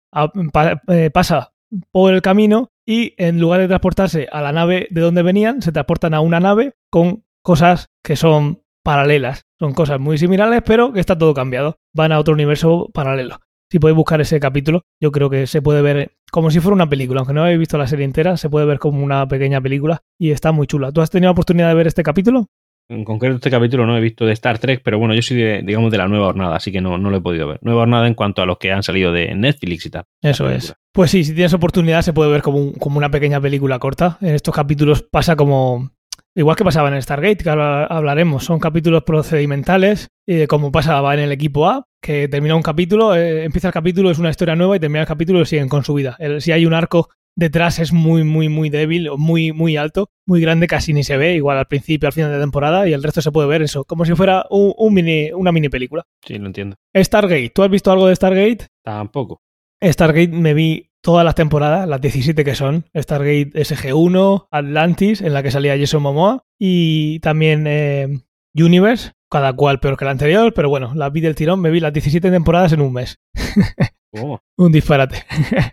eh, 0.89 1.09
pasa 1.11 1.53
por 1.91 2.13
el 2.13 2.21
camino 2.21 2.71
y 2.85 3.13
en 3.17 3.39
lugar 3.39 3.59
de 3.59 3.67
transportarse 3.67 4.27
a 4.31 4.41
la 4.41 4.51
nave 4.51 4.87
de 4.89 5.01
donde 5.01 5.21
venían, 5.21 5.61
se 5.61 5.71
transportan 5.71 6.13
a 6.13 6.21
una 6.21 6.39
nave 6.39 6.73
con 6.89 7.25
cosas 7.41 7.87
que 8.03 8.15
son 8.15 8.63
paralelas. 8.87 9.43
Son 9.59 9.73
cosas 9.73 9.99
muy 9.99 10.17
similares, 10.17 10.61
pero 10.65 10.93
que 10.93 11.01
está 11.01 11.17
todo 11.17 11.33
cambiado. 11.33 11.75
Van 11.93 12.13
a 12.13 12.19
otro 12.19 12.33
universo 12.33 12.89
paralelo. 12.93 13.41
Si 13.69 13.79
podéis 13.79 13.97
buscar 13.97 14.21
ese 14.21 14.39
capítulo, 14.39 14.83
yo 15.01 15.11
creo 15.11 15.29
que 15.29 15.45
se 15.45 15.61
puede 15.61 15.81
ver 15.81 16.13
como 16.31 16.51
si 16.51 16.61
fuera 16.61 16.73
una 16.73 16.87
película. 16.87 17.19
Aunque 17.19 17.33
no 17.33 17.43
habéis 17.43 17.59
visto 17.59 17.77
la 17.77 17.85
serie 17.85 18.05
entera, 18.05 18.37
se 18.37 18.49
puede 18.49 18.65
ver 18.65 18.79
como 18.79 19.03
una 19.03 19.27
pequeña 19.27 19.59
película 19.59 20.03
y 20.17 20.31
está 20.31 20.53
muy 20.53 20.67
chula. 20.67 20.93
¿Tú 20.93 21.01
has 21.01 21.09
tenido 21.09 21.27
la 21.27 21.31
oportunidad 21.33 21.67
de 21.67 21.73
ver 21.75 21.87
este 21.87 22.01
capítulo? 22.01 22.45
En 22.89 23.03
concreto 23.03 23.35
este 23.35 23.51
capítulo 23.51 23.85
no 23.85 23.97
he 23.97 23.99
visto 23.99 24.25
de 24.25 24.31
Star 24.31 24.57
Trek, 24.57 24.79
pero 24.81 24.97
bueno, 24.99 25.13
yo 25.13 25.21
soy 25.21 25.35
de, 25.35 25.63
digamos 25.63 25.91
de 25.91 25.97
la 25.97 26.07
nueva 26.07 26.27
jornada, 26.27 26.55
así 26.55 26.71
que 26.71 26.79
no, 26.79 26.97
no 26.97 27.09
lo 27.09 27.17
he 27.17 27.21
podido 27.21 27.45
ver. 27.45 27.59
Nueva 27.61 27.81
jornada 27.81 28.07
en 28.07 28.13
cuanto 28.13 28.41
a 28.41 28.45
los 28.45 28.57
que 28.57 28.71
han 28.71 28.83
salido 28.83 29.11
de 29.11 29.35
Netflix 29.35 29.85
y 29.85 29.89
tal. 29.89 30.05
Eso 30.21 30.49
es. 30.49 30.73
Pues 30.93 31.11
sí, 31.11 31.25
si 31.25 31.33
tienes 31.33 31.53
oportunidad 31.53 32.03
se 32.03 32.13
puede 32.13 32.31
ver 32.31 32.41
como, 32.41 32.71
como 32.71 32.97
una 32.97 33.11
pequeña 33.11 33.41
película 33.41 33.79
corta. 33.79 34.17
En 34.21 34.33
estos 34.33 34.55
capítulos 34.55 35.03
pasa 35.03 35.35
como, 35.35 35.91
Igual 36.37 36.55
que 36.55 36.63
pasaba 36.63 36.89
en 36.89 37.01
Stargate, 37.01 37.43
que 37.43 37.49
hablaremos, 37.49 38.45
son 38.45 38.59
capítulos 38.59 39.01
procedimentales, 39.01 40.09
como 40.47 40.71
pasaba 40.71 41.15
en 41.15 41.21
el 41.21 41.31
equipo 41.31 41.67
A, 41.67 41.87
que 41.99 42.27
termina 42.27 42.55
un 42.55 42.61
capítulo, 42.61 43.15
eh, 43.15 43.43
empieza 43.43 43.69
el 43.69 43.73
capítulo, 43.73 44.11
es 44.11 44.19
una 44.19 44.29
historia 44.29 44.55
nueva 44.55 44.75
y 44.75 44.79
termina 44.79 45.01
el 45.01 45.07
capítulo 45.07 45.41
y 45.41 45.47
siguen 45.47 45.67
con 45.67 45.83
su 45.83 45.95
vida. 45.95 46.15
si 46.37 46.51
hay 46.51 46.67
un 46.67 46.75
arco 46.75 47.09
detrás 47.35 47.79
es 47.79 47.91
muy, 47.91 48.23
muy, 48.23 48.49
muy 48.49 48.69
débil, 48.69 49.09
muy, 49.17 49.51
muy 49.51 49.77
alto, 49.77 50.11
muy 50.27 50.39
grande, 50.39 50.67
casi 50.67 50.93
ni 50.93 51.03
se 51.03 51.17
ve, 51.17 51.33
igual 51.33 51.57
al 51.57 51.65
principio, 51.65 52.05
al 52.05 52.13
final 52.13 52.31
de 52.31 52.39
temporada, 52.39 52.87
y 52.87 52.93
el 52.93 53.01
resto 53.01 53.19
se 53.19 53.31
puede 53.31 53.47
ver 53.47 53.63
eso, 53.63 53.83
como 53.83 54.05
si 54.05 54.13
fuera 54.13 54.45
un, 54.51 54.93
mini, 54.93 55.31
una 55.31 55.51
mini 55.51 55.69
película. 55.69 56.03
Sí, 56.23 56.37
lo 56.37 56.45
entiendo. 56.45 56.75
Stargate, 56.95 57.49
¿tú 57.49 57.63
has 57.63 57.71
visto 57.71 57.91
algo 57.91 58.07
de 58.07 58.15
Stargate? 58.15 58.67
Tampoco. 58.83 59.41
Stargate 59.83 60.29
me 60.29 60.53
vi 60.53 60.86
todas 61.07 61.23
las 61.23 61.35
temporadas, 61.35 61.87
las 61.87 62.01
17 62.01 62.43
que 62.43 62.53
son, 62.53 62.83
Stargate 62.93 63.51
SG1, 63.53 64.47
Atlantis, 64.51 65.21
en 65.21 65.33
la 65.33 65.41
que 65.41 65.51
salía 65.51 65.77
Jason 65.77 66.01
Momoa, 66.01 66.43
y 66.59 67.21
también 67.21 67.63
eh, 67.65 68.09
Universe, 68.53 69.13
cada 69.31 69.53
cual 69.53 69.79
peor 69.79 69.95
que 69.95 70.03
la 70.03 70.11
anterior, 70.11 70.53
pero 70.53 70.67
bueno, 70.67 70.91
la 70.95 71.09
vi 71.09 71.21
del 71.21 71.33
tirón, 71.33 71.61
me 71.61 71.71
vi 71.71 71.79
las 71.79 71.93
17 71.93 72.29
temporadas 72.29 72.73
en 72.73 72.81
un 72.81 72.91
mes. 72.91 73.21
un 74.57 74.71
disparate. 74.73 75.23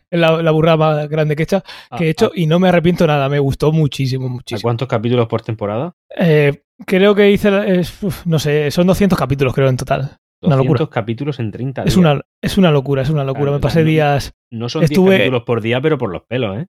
es 0.09 0.21
la, 0.21 0.51
burrada 0.53 0.77
más 0.77 1.09
grande 1.09 1.35
que 1.35 1.43
he 1.43 1.47
hecho, 1.47 1.65
ah, 1.91 1.97
que 1.99 2.05
he 2.05 2.11
hecho 2.11 2.27
ah. 2.27 2.37
y 2.37 2.47
no 2.47 2.61
me 2.61 2.69
arrepiento 2.69 3.05
nada, 3.05 3.29
me 3.29 3.41
gustó 3.41 3.73
muchísimo, 3.73 4.29
muchísimo. 4.29 4.63
cuántos 4.63 4.87
capítulos 4.87 5.27
por 5.27 5.43
temporada? 5.43 5.97
Eh, 6.17 6.63
creo 6.87 7.13
que 7.17 7.33
hice, 7.33 7.51
no 8.25 8.39
sé, 8.39 8.71
son 8.71 8.87
200 8.87 9.19
capítulos 9.19 9.53
creo 9.53 9.69
en 9.69 9.79
total. 9.79 10.17
Una 10.47 10.57
locura. 10.57 10.87
capítulos 10.91 11.41
en 11.41 11.51
30 11.51 11.83
días. 11.83 11.93
Es 11.93 11.97
una, 11.97 12.21
es 12.43 12.59
una 12.59 12.71
locura, 12.71 13.03
es 13.03 13.11
una 13.11 13.25
locura. 13.25 13.53
Me 13.53 13.61
pasé 13.61 13.85
días. 13.85 14.33
No 14.51 14.69
son 14.69 14.87
10 14.87 14.99
capítulos 14.99 15.43
por 15.43 15.61
día, 15.61 15.81
pero 15.81 15.99
por 15.99 16.11
los 16.11 16.23
pelos, 16.23 16.59
¿eh? 16.59 16.67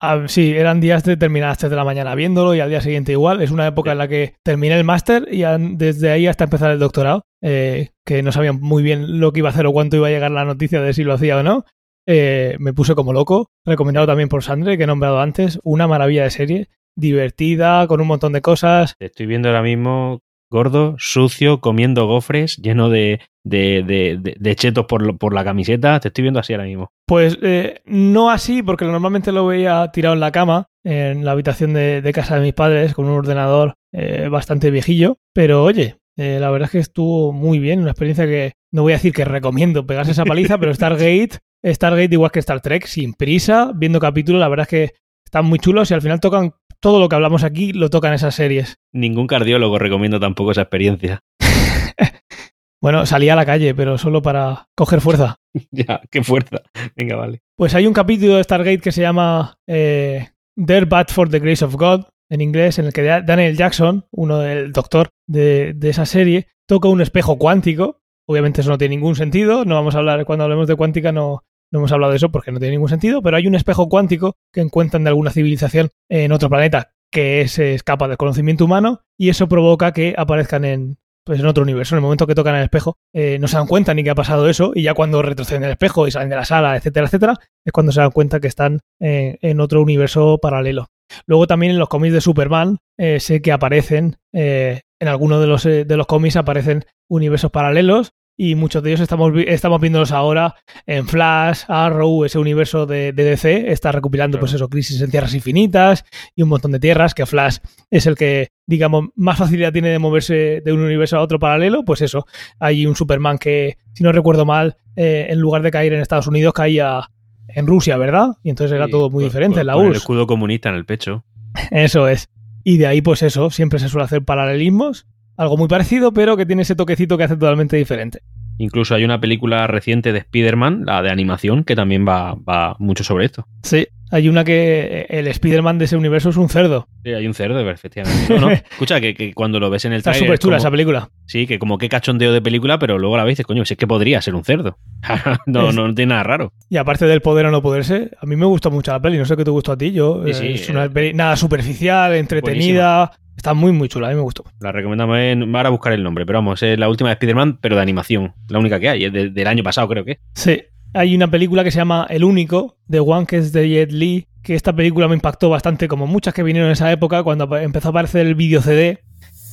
Ah, 0.00 0.24
sí, 0.26 0.52
eran 0.54 0.80
días 0.80 1.04
de 1.04 1.16
terminar 1.16 1.48
a 1.48 1.50
las 1.52 1.58
3 1.58 1.70
de 1.70 1.76
la 1.76 1.84
mañana 1.84 2.14
viéndolo 2.14 2.54
y 2.54 2.60
al 2.60 2.68
día 2.68 2.82
siguiente 2.82 3.12
igual. 3.12 3.40
Es 3.40 3.50
una 3.50 3.66
época 3.66 3.92
en 3.92 3.98
la 3.98 4.08
que 4.08 4.34
terminé 4.42 4.76
el 4.76 4.84
máster 4.84 5.26
y 5.30 5.42
desde 5.76 6.10
ahí 6.10 6.26
hasta 6.26 6.44
empezar 6.44 6.70
el 6.70 6.78
doctorado, 6.78 7.22
eh, 7.42 7.90
que 8.04 8.22
no 8.22 8.30
sabía 8.30 8.52
muy 8.52 8.82
bien 8.82 9.20
lo 9.20 9.32
que 9.32 9.40
iba 9.40 9.48
a 9.48 9.52
hacer 9.52 9.66
o 9.66 9.72
cuánto 9.72 9.96
iba 9.96 10.08
a 10.08 10.10
llegar 10.10 10.30
la 10.30 10.44
noticia 10.44 10.82
de 10.82 10.92
si 10.92 11.02
lo 11.02 11.14
hacía 11.14 11.38
o 11.38 11.42
no. 11.42 11.64
Eh, 12.06 12.56
me 12.60 12.74
puse 12.74 12.94
como 12.94 13.14
loco. 13.14 13.48
Recomendado 13.64 14.06
también 14.06 14.28
por 14.28 14.42
Sandre, 14.42 14.76
que 14.76 14.84
he 14.84 14.86
nombrado 14.86 15.20
antes. 15.20 15.58
Una 15.64 15.88
maravilla 15.88 16.24
de 16.24 16.30
serie. 16.30 16.68
Divertida, 16.94 17.86
con 17.86 18.00
un 18.00 18.06
montón 18.06 18.32
de 18.32 18.42
cosas. 18.42 18.94
Estoy 19.00 19.26
viendo 19.26 19.48
ahora 19.48 19.62
mismo 19.62 20.20
gordo, 20.50 20.94
sucio, 20.98 21.60
comiendo 21.60 22.06
gofres, 22.06 22.56
lleno 22.56 22.88
de, 22.88 23.20
de, 23.44 24.54
chetos 24.56 24.86
por, 24.86 25.18
por, 25.18 25.34
la 25.34 25.44
camiseta. 25.44 26.00
Te 26.00 26.08
estoy 26.08 26.22
viendo 26.22 26.40
así 26.40 26.52
ahora 26.52 26.66
mismo. 26.66 26.90
Pues 27.06 27.38
eh, 27.42 27.82
no 27.84 28.30
así, 28.30 28.62
porque 28.62 28.84
normalmente 28.84 29.32
lo 29.32 29.46
veía 29.46 29.90
tirado 29.92 30.14
en 30.14 30.20
la 30.20 30.32
cama, 30.32 30.68
en 30.84 31.24
la 31.24 31.32
habitación 31.32 31.72
de, 31.74 32.10
casa 32.14 32.36
de 32.36 32.42
mis 32.42 32.54
padres, 32.54 32.94
con 32.94 33.06
un 33.06 33.12
ordenador 33.12 33.74
eh, 33.92 34.28
bastante 34.30 34.70
viejillo. 34.70 35.18
Pero 35.32 35.64
oye, 35.64 35.96
eh, 36.16 36.38
la 36.40 36.50
verdad 36.50 36.66
es 36.66 36.72
que 36.72 36.78
estuvo 36.78 37.32
muy 37.32 37.58
bien, 37.58 37.80
una 37.80 37.90
experiencia 37.90 38.26
que 38.26 38.52
no 38.72 38.82
voy 38.82 38.92
a 38.92 38.96
decir 38.96 39.12
que 39.12 39.24
recomiendo 39.24 39.86
pegarse 39.86 40.12
esa 40.12 40.24
paliza, 40.24 40.58
pero 40.58 40.74
Stargate, 40.74 41.38
Stargate 41.64 42.14
igual 42.14 42.30
que 42.30 42.40
Star 42.40 42.60
Trek, 42.60 42.86
sin 42.86 43.14
prisa, 43.14 43.72
viendo 43.74 44.00
capítulos, 44.00 44.40
la 44.40 44.48
verdad 44.48 44.64
es 44.64 44.68
que 44.68 44.94
están 45.24 45.46
muy 45.46 45.58
chulos 45.58 45.90
y 45.90 45.94
al 45.94 46.02
final 46.02 46.20
tocan 46.20 46.52
todo 46.80 47.00
lo 47.00 47.08
que 47.08 47.16
hablamos 47.16 47.44
aquí 47.44 47.72
lo 47.72 47.90
tocan 47.90 48.12
esas 48.12 48.34
series. 48.34 48.78
Ningún 48.92 49.26
cardiólogo 49.26 49.78
recomienda 49.78 50.20
tampoco 50.20 50.52
esa 50.52 50.62
experiencia. 50.62 51.20
bueno, 52.80 53.06
salí 53.06 53.28
a 53.28 53.36
la 53.36 53.46
calle, 53.46 53.74
pero 53.74 53.98
solo 53.98 54.22
para 54.22 54.68
coger 54.74 55.00
fuerza. 55.00 55.36
ya, 55.70 56.00
qué 56.10 56.22
fuerza. 56.22 56.62
Venga, 56.94 57.16
vale. 57.16 57.42
Pues 57.56 57.74
hay 57.74 57.86
un 57.86 57.94
capítulo 57.94 58.36
de 58.36 58.44
Stargate 58.44 58.80
que 58.80 58.92
se 58.92 59.02
llama 59.02 59.58
eh, 59.66 60.28
There 60.56 60.86
But 60.86 61.10
for 61.10 61.28
the 61.28 61.40
Grace 61.40 61.64
of 61.64 61.74
God, 61.76 62.04
en 62.30 62.40
inglés, 62.40 62.78
en 62.78 62.86
el 62.86 62.92
que 62.92 63.02
Daniel 63.02 63.56
Jackson, 63.56 64.06
uno 64.10 64.38
del 64.38 64.72
doctor 64.72 65.10
de, 65.28 65.74
de 65.74 65.90
esa 65.90 66.06
serie, 66.06 66.48
toca 66.66 66.88
un 66.88 67.00
espejo 67.00 67.38
cuántico. 67.38 68.00
Obviamente 68.28 68.60
eso 68.60 68.70
no 68.70 68.78
tiene 68.78 68.96
ningún 68.96 69.14
sentido, 69.14 69.64
no 69.64 69.76
vamos 69.76 69.94
a 69.94 69.98
hablar, 69.98 70.24
cuando 70.24 70.42
hablemos 70.44 70.66
de 70.66 70.74
cuántica 70.74 71.12
no, 71.12 71.44
no 71.72 71.80
hemos 71.80 71.92
hablado 71.92 72.12
de 72.12 72.16
eso 72.16 72.30
porque 72.30 72.52
no 72.52 72.58
tiene 72.58 72.72
ningún 72.72 72.88
sentido, 72.88 73.22
pero 73.22 73.36
hay 73.36 73.46
un 73.46 73.54
espejo 73.54 73.88
cuántico 73.88 74.36
que 74.52 74.60
encuentran 74.60 75.04
de 75.04 75.10
alguna 75.10 75.30
civilización 75.30 75.90
en 76.08 76.32
otro 76.32 76.48
planeta 76.48 76.92
que 77.10 77.46
se 77.48 77.74
escapa 77.74 78.08
del 78.08 78.16
conocimiento 78.16 78.64
humano 78.64 79.02
y 79.16 79.28
eso 79.28 79.48
provoca 79.48 79.92
que 79.92 80.14
aparezcan 80.16 80.64
en, 80.64 80.98
pues 81.24 81.40
en 81.40 81.46
otro 81.46 81.64
universo. 81.64 81.94
En 81.94 81.98
el 81.98 82.02
momento 82.02 82.26
que 82.26 82.34
tocan 82.34 82.54
el 82.54 82.62
espejo, 82.62 82.98
eh, 83.12 83.38
no 83.40 83.48
se 83.48 83.56
dan 83.56 83.66
cuenta 83.66 83.94
ni 83.94 84.04
que 84.04 84.10
ha 84.10 84.14
pasado 84.14 84.48
eso, 84.48 84.72
y 84.74 84.82
ya 84.82 84.94
cuando 84.94 85.22
retroceden 85.22 85.64
el 85.64 85.72
espejo 85.72 86.06
y 86.06 86.10
salen 86.12 86.28
de 86.28 86.36
la 86.36 86.44
sala, 86.44 86.76
etcétera, 86.76 87.06
etcétera, 87.06 87.34
es 87.64 87.72
cuando 87.72 87.92
se 87.92 88.00
dan 88.00 88.12
cuenta 88.12 88.38
que 88.38 88.46
están 88.46 88.80
eh, 89.00 89.38
en 89.42 89.60
otro 89.60 89.82
universo 89.82 90.38
paralelo. 90.40 90.86
Luego 91.26 91.46
también 91.46 91.72
en 91.72 91.78
los 91.78 91.88
cómics 91.88 92.14
de 92.14 92.20
Superman 92.20 92.78
eh, 92.98 93.20
sé 93.20 93.40
que 93.42 93.52
aparecen, 93.52 94.16
en 94.32 95.08
algunos 95.08 95.40
de 95.40 95.46
los, 95.46 95.62
de 95.64 95.96
los 95.96 96.06
cómics 96.06 96.36
aparecen 96.36 96.84
universos 97.08 97.50
paralelos 97.50 98.12
y 98.36 98.54
muchos 98.54 98.82
de 98.82 98.90
ellos 98.90 99.00
estamos, 99.00 99.32
estamos 99.46 99.80
viéndolos 99.80 100.12
ahora 100.12 100.54
en 100.86 101.06
Flash, 101.06 101.62
Arrow, 101.68 102.24
ese 102.24 102.38
universo 102.38 102.86
de, 102.86 103.12
DC, 103.12 103.72
está 103.72 103.92
recopilando 103.92 104.38
pues 104.38 104.52
eso, 104.52 104.68
crisis 104.68 105.00
en 105.00 105.10
tierras 105.10 105.34
infinitas 105.34 106.04
y 106.34 106.42
un 106.42 106.50
montón 106.50 106.72
de 106.72 106.78
tierras, 106.78 107.14
que 107.14 107.24
Flash 107.24 107.58
es 107.90 108.06
el 108.06 108.16
que, 108.16 108.48
digamos, 108.66 109.06
más 109.14 109.38
facilidad 109.38 109.72
tiene 109.72 109.88
de 109.88 109.98
moverse 109.98 110.60
de 110.64 110.72
un 110.72 110.80
universo 110.80 111.16
a 111.16 111.22
otro 111.22 111.38
paralelo, 111.38 111.84
pues 111.84 112.02
eso, 112.02 112.26
hay 112.58 112.86
un 112.86 112.94
Superman 112.94 113.38
que, 113.38 113.78
si 113.94 114.04
no 114.04 114.12
recuerdo 114.12 114.44
mal, 114.44 114.76
eh, 114.96 115.26
en 115.30 115.40
lugar 115.40 115.62
de 115.62 115.70
caer 115.70 115.92
en 115.94 116.00
Estados 116.00 116.26
Unidos, 116.26 116.52
caía 116.52 117.10
en 117.48 117.66
Rusia, 117.66 117.96
¿verdad? 117.96 118.32
Y 118.42 118.50
entonces 118.50 118.76
era 118.76 118.88
todo 118.88 119.08
muy 119.08 119.24
diferente, 119.24 119.64
la 119.64 119.74
con 119.74 119.86
URSS. 119.86 119.90
El 119.90 119.96
escudo 119.96 120.26
comunista 120.26 120.68
en 120.68 120.74
el 120.74 120.84
pecho. 120.84 121.24
Eso 121.70 122.08
es. 122.08 122.28
Y 122.64 122.78
de 122.78 122.86
ahí, 122.88 123.00
pues 123.00 123.22
eso, 123.22 123.48
siempre 123.50 123.78
se 123.78 123.88
suele 123.88 124.06
hacer 124.06 124.24
paralelismos 124.24 125.06
algo 125.36 125.56
muy 125.56 125.68
parecido, 125.68 126.12
pero 126.12 126.36
que 126.36 126.46
tiene 126.46 126.62
ese 126.62 126.76
toquecito 126.76 127.16
que 127.18 127.24
hace 127.24 127.36
totalmente 127.36 127.76
diferente. 127.76 128.20
Incluso 128.58 128.94
hay 128.94 129.04
una 129.04 129.20
película 129.20 129.66
reciente 129.66 130.12
de 130.14 130.20
Spider-Man, 130.20 130.84
la 130.86 131.02
de 131.02 131.10
animación, 131.10 131.62
que 131.62 131.76
también 131.76 132.06
va, 132.08 132.34
va 132.36 132.74
mucho 132.78 133.04
sobre 133.04 133.26
esto. 133.26 133.46
Sí, 133.62 133.86
hay 134.10 134.30
una 134.30 134.44
que 134.44 135.04
el 135.10 135.26
Spider-Man 135.26 135.76
de 135.76 135.84
ese 135.84 135.96
universo 135.96 136.30
es 136.30 136.38
un 136.38 136.48
cerdo. 136.48 136.88
Sí, 137.04 137.10
hay 137.12 137.26
un 137.26 137.34
cerdo, 137.34 137.68
efectivamente. 137.68 138.32
No, 138.32 138.40
no. 138.40 138.50
Escucha, 138.70 138.98
que, 138.98 139.34
cuando 139.34 139.60
lo 139.60 139.68
ves 139.68 139.84
en 139.84 139.92
el 139.92 139.98
Está 139.98 140.14
súper 140.14 140.38
chula 140.38 140.52
como- 140.56 140.62
esa 140.62 140.70
película. 140.70 141.10
Sí, 141.26 141.46
que 141.46 141.58
como 141.58 141.76
qué 141.76 141.90
cachondeo 141.90 142.32
de 142.32 142.40
película, 142.40 142.78
pero 142.78 142.98
luego 142.98 143.18
la 143.18 143.24
ves 143.24 143.32
y 143.32 143.34
dices, 143.34 143.46
coño, 143.46 143.66
si 143.66 143.74
es 143.74 143.78
que 143.78 143.86
podría 143.86 144.22
ser 144.22 144.34
un 144.34 144.42
cerdo. 144.44 144.78
no, 145.46 145.68
Es- 145.68 145.74
no, 145.74 145.94
tiene 145.94 146.10
nada 146.10 146.22
raro. 146.22 146.52
Y 146.70 146.78
aparte 146.78 147.04
del 147.04 147.20
poder 147.20 147.44
o 147.44 147.50
no 147.50 147.60
poderse, 147.60 148.10
a 148.18 148.24
mí 148.24 148.36
me 148.36 148.46
gustó 148.46 148.70
mucho 148.70 148.90
la 148.90 149.00
peli. 149.02 149.18
No 149.18 149.26
sé 149.26 149.36
qué 149.36 149.44
te 149.44 149.50
gustó 149.50 149.72
a 149.72 149.76
ti. 149.76 149.92
Yo, 149.92 150.22
Sí, 150.24 150.30
eh, 150.30 150.34
sí, 150.34 150.46
es 150.62 150.68
una 150.70 150.86
eh, 150.86 150.90
peli 150.90 151.12
nada 151.12 151.36
superficial, 151.36 152.14
entretenida. 152.14 153.12
Está 153.36 153.54
muy, 153.54 153.72
muy 153.72 153.88
chula. 153.88 154.08
A 154.08 154.10
mí 154.10 154.16
me 154.16 154.22
gustó. 154.22 154.44
La 154.60 154.72
recomendamos 154.72 155.18
en... 155.18 155.54
Ahora 155.54 155.70
buscar 155.70 155.92
el 155.92 156.02
nombre, 156.02 156.24
pero 156.26 156.38
vamos, 156.38 156.62
es 156.62 156.78
la 156.78 156.88
última 156.88 157.10
de 157.10 157.14
Spider-Man, 157.14 157.58
pero 157.60 157.76
de 157.76 157.82
animación. 157.82 158.34
La 158.48 158.58
única 158.58 158.80
que 158.80 158.88
hay, 158.88 159.04
es 159.04 159.12
de- 159.12 159.30
del 159.30 159.46
año 159.46 159.62
pasado, 159.62 159.88
creo 159.88 160.04
que. 160.04 160.18
Sí. 160.34 160.62
Hay 160.94 161.14
una 161.14 161.30
película 161.30 161.62
que 161.62 161.70
se 161.70 161.76
llama 161.78 162.06
El 162.08 162.24
Único, 162.24 162.78
de 162.86 163.00
One, 163.00 163.26
que 163.26 163.36
es 163.36 163.52
de 163.52 163.68
Jet 163.68 163.92
Li, 163.92 164.26
que 164.42 164.54
esta 164.54 164.74
película 164.74 165.08
me 165.08 165.14
impactó 165.14 165.50
bastante, 165.50 165.88
como 165.88 166.06
muchas 166.06 166.32
que 166.32 166.42
vinieron 166.42 166.68
en 166.68 166.72
esa 166.72 166.90
época, 166.90 167.22
cuando 167.22 167.54
empezó 167.58 167.88
a 167.88 167.90
aparecer 167.90 168.26
el 168.26 168.34
vídeo 168.34 168.62
CD. 168.62 169.00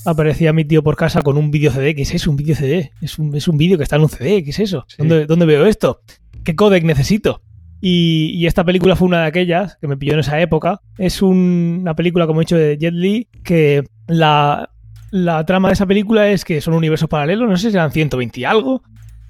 Aparecía 0.06 0.52
mi 0.54 0.66
tío 0.66 0.84
por 0.84 0.96
casa 0.96 1.22
con 1.22 1.38
un 1.38 1.50
vídeo 1.52 1.72
CD. 1.72 1.96
¿Qué 1.96 2.02
es 2.04 2.14
eso? 2.14 2.30
Un 2.30 2.36
vídeo 2.38 2.56
CD. 2.56 2.92
Es 3.02 3.18
un, 3.20 3.34
es 3.36 3.48
un 3.48 3.58
vídeo 3.58 3.78
que 3.78 3.84
está 3.84 3.96
en 3.98 4.04
un 4.04 4.10
CD. 4.10 4.44
¿Qué 4.44 4.50
es 4.52 4.60
eso? 4.60 4.86
Sí. 4.88 4.96
¿Dónde, 5.00 5.26
dónde 5.26 5.46
veo 5.46 5.66
esto? 5.66 6.02
¿Qué 6.44 6.56
codec 6.56 6.84
necesito? 6.84 7.42
Y, 7.86 8.46
esta 8.48 8.64
película 8.64 8.96
fue 8.96 9.10
una 9.10 9.22
de 9.24 9.28
aquellas 9.28 9.76
que 9.82 9.88
me 9.88 9.98
pilló 9.98 10.14
en 10.14 10.20
esa 10.20 10.40
época. 10.40 10.80
Es 10.98 11.22
un- 11.22 11.80
una 11.82 11.96
película, 11.96 12.26
como 12.26 12.40
he 12.40 12.46
dicho, 12.46 12.56
de 12.56 12.78
Jet 12.78 12.94
Li, 12.94 13.28
que 13.44 13.84
la, 14.08 14.70
la 15.12 15.46
trama 15.46 15.68
de 15.68 15.74
esa 15.74 15.86
película 15.86 16.30
es 16.30 16.46
que 16.46 16.62
son 16.62 16.76
universos 16.76 17.10
paralelos, 17.10 17.50
no 17.50 17.58
sé 17.58 17.72
si 17.72 17.76
eran 17.76 17.92
120 17.92 18.40
y 18.40 18.46
algo. 18.46 18.84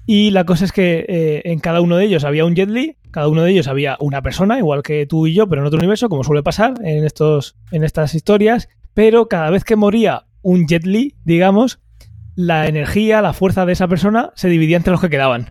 Y 0.06 0.30
la 0.30 0.44
cosa 0.44 0.66
es 0.66 0.70
que 0.72 1.04
eh, 1.08 1.42
en 1.46 1.58
cada 1.58 1.80
uno 1.80 1.96
de 1.96 2.04
ellos 2.04 2.22
había 2.22 2.44
un 2.44 2.54
Jet 2.54 2.68
Li, 2.70 2.96
cada 3.10 3.26
uno 3.26 3.42
de 3.42 3.50
ellos 3.50 3.66
había 3.66 3.96
una 3.98 4.22
persona, 4.22 4.56
igual 4.58 4.82
que 4.84 5.04
tú 5.06 5.26
y 5.26 5.34
yo, 5.34 5.48
pero 5.48 5.62
en 5.62 5.66
otro 5.66 5.78
universo, 5.78 6.08
como 6.08 6.22
suele 6.22 6.44
pasar 6.44 6.74
en, 6.84 7.04
estos, 7.04 7.56
en 7.72 7.82
estas 7.82 8.14
historias. 8.14 8.68
Pero 8.92 9.26
cada 9.26 9.50
vez 9.50 9.64
que 9.64 9.74
moría 9.74 10.26
un 10.42 10.68
Jet 10.68 10.86
Li, 10.86 11.16
digamos, 11.24 11.80
la 12.36 12.68
energía, 12.68 13.20
la 13.20 13.32
fuerza 13.32 13.66
de 13.66 13.72
esa 13.72 13.88
persona 13.88 14.30
se 14.36 14.48
dividía 14.48 14.76
entre 14.76 14.92
los 14.92 15.00
que 15.00 15.10
quedaban. 15.10 15.50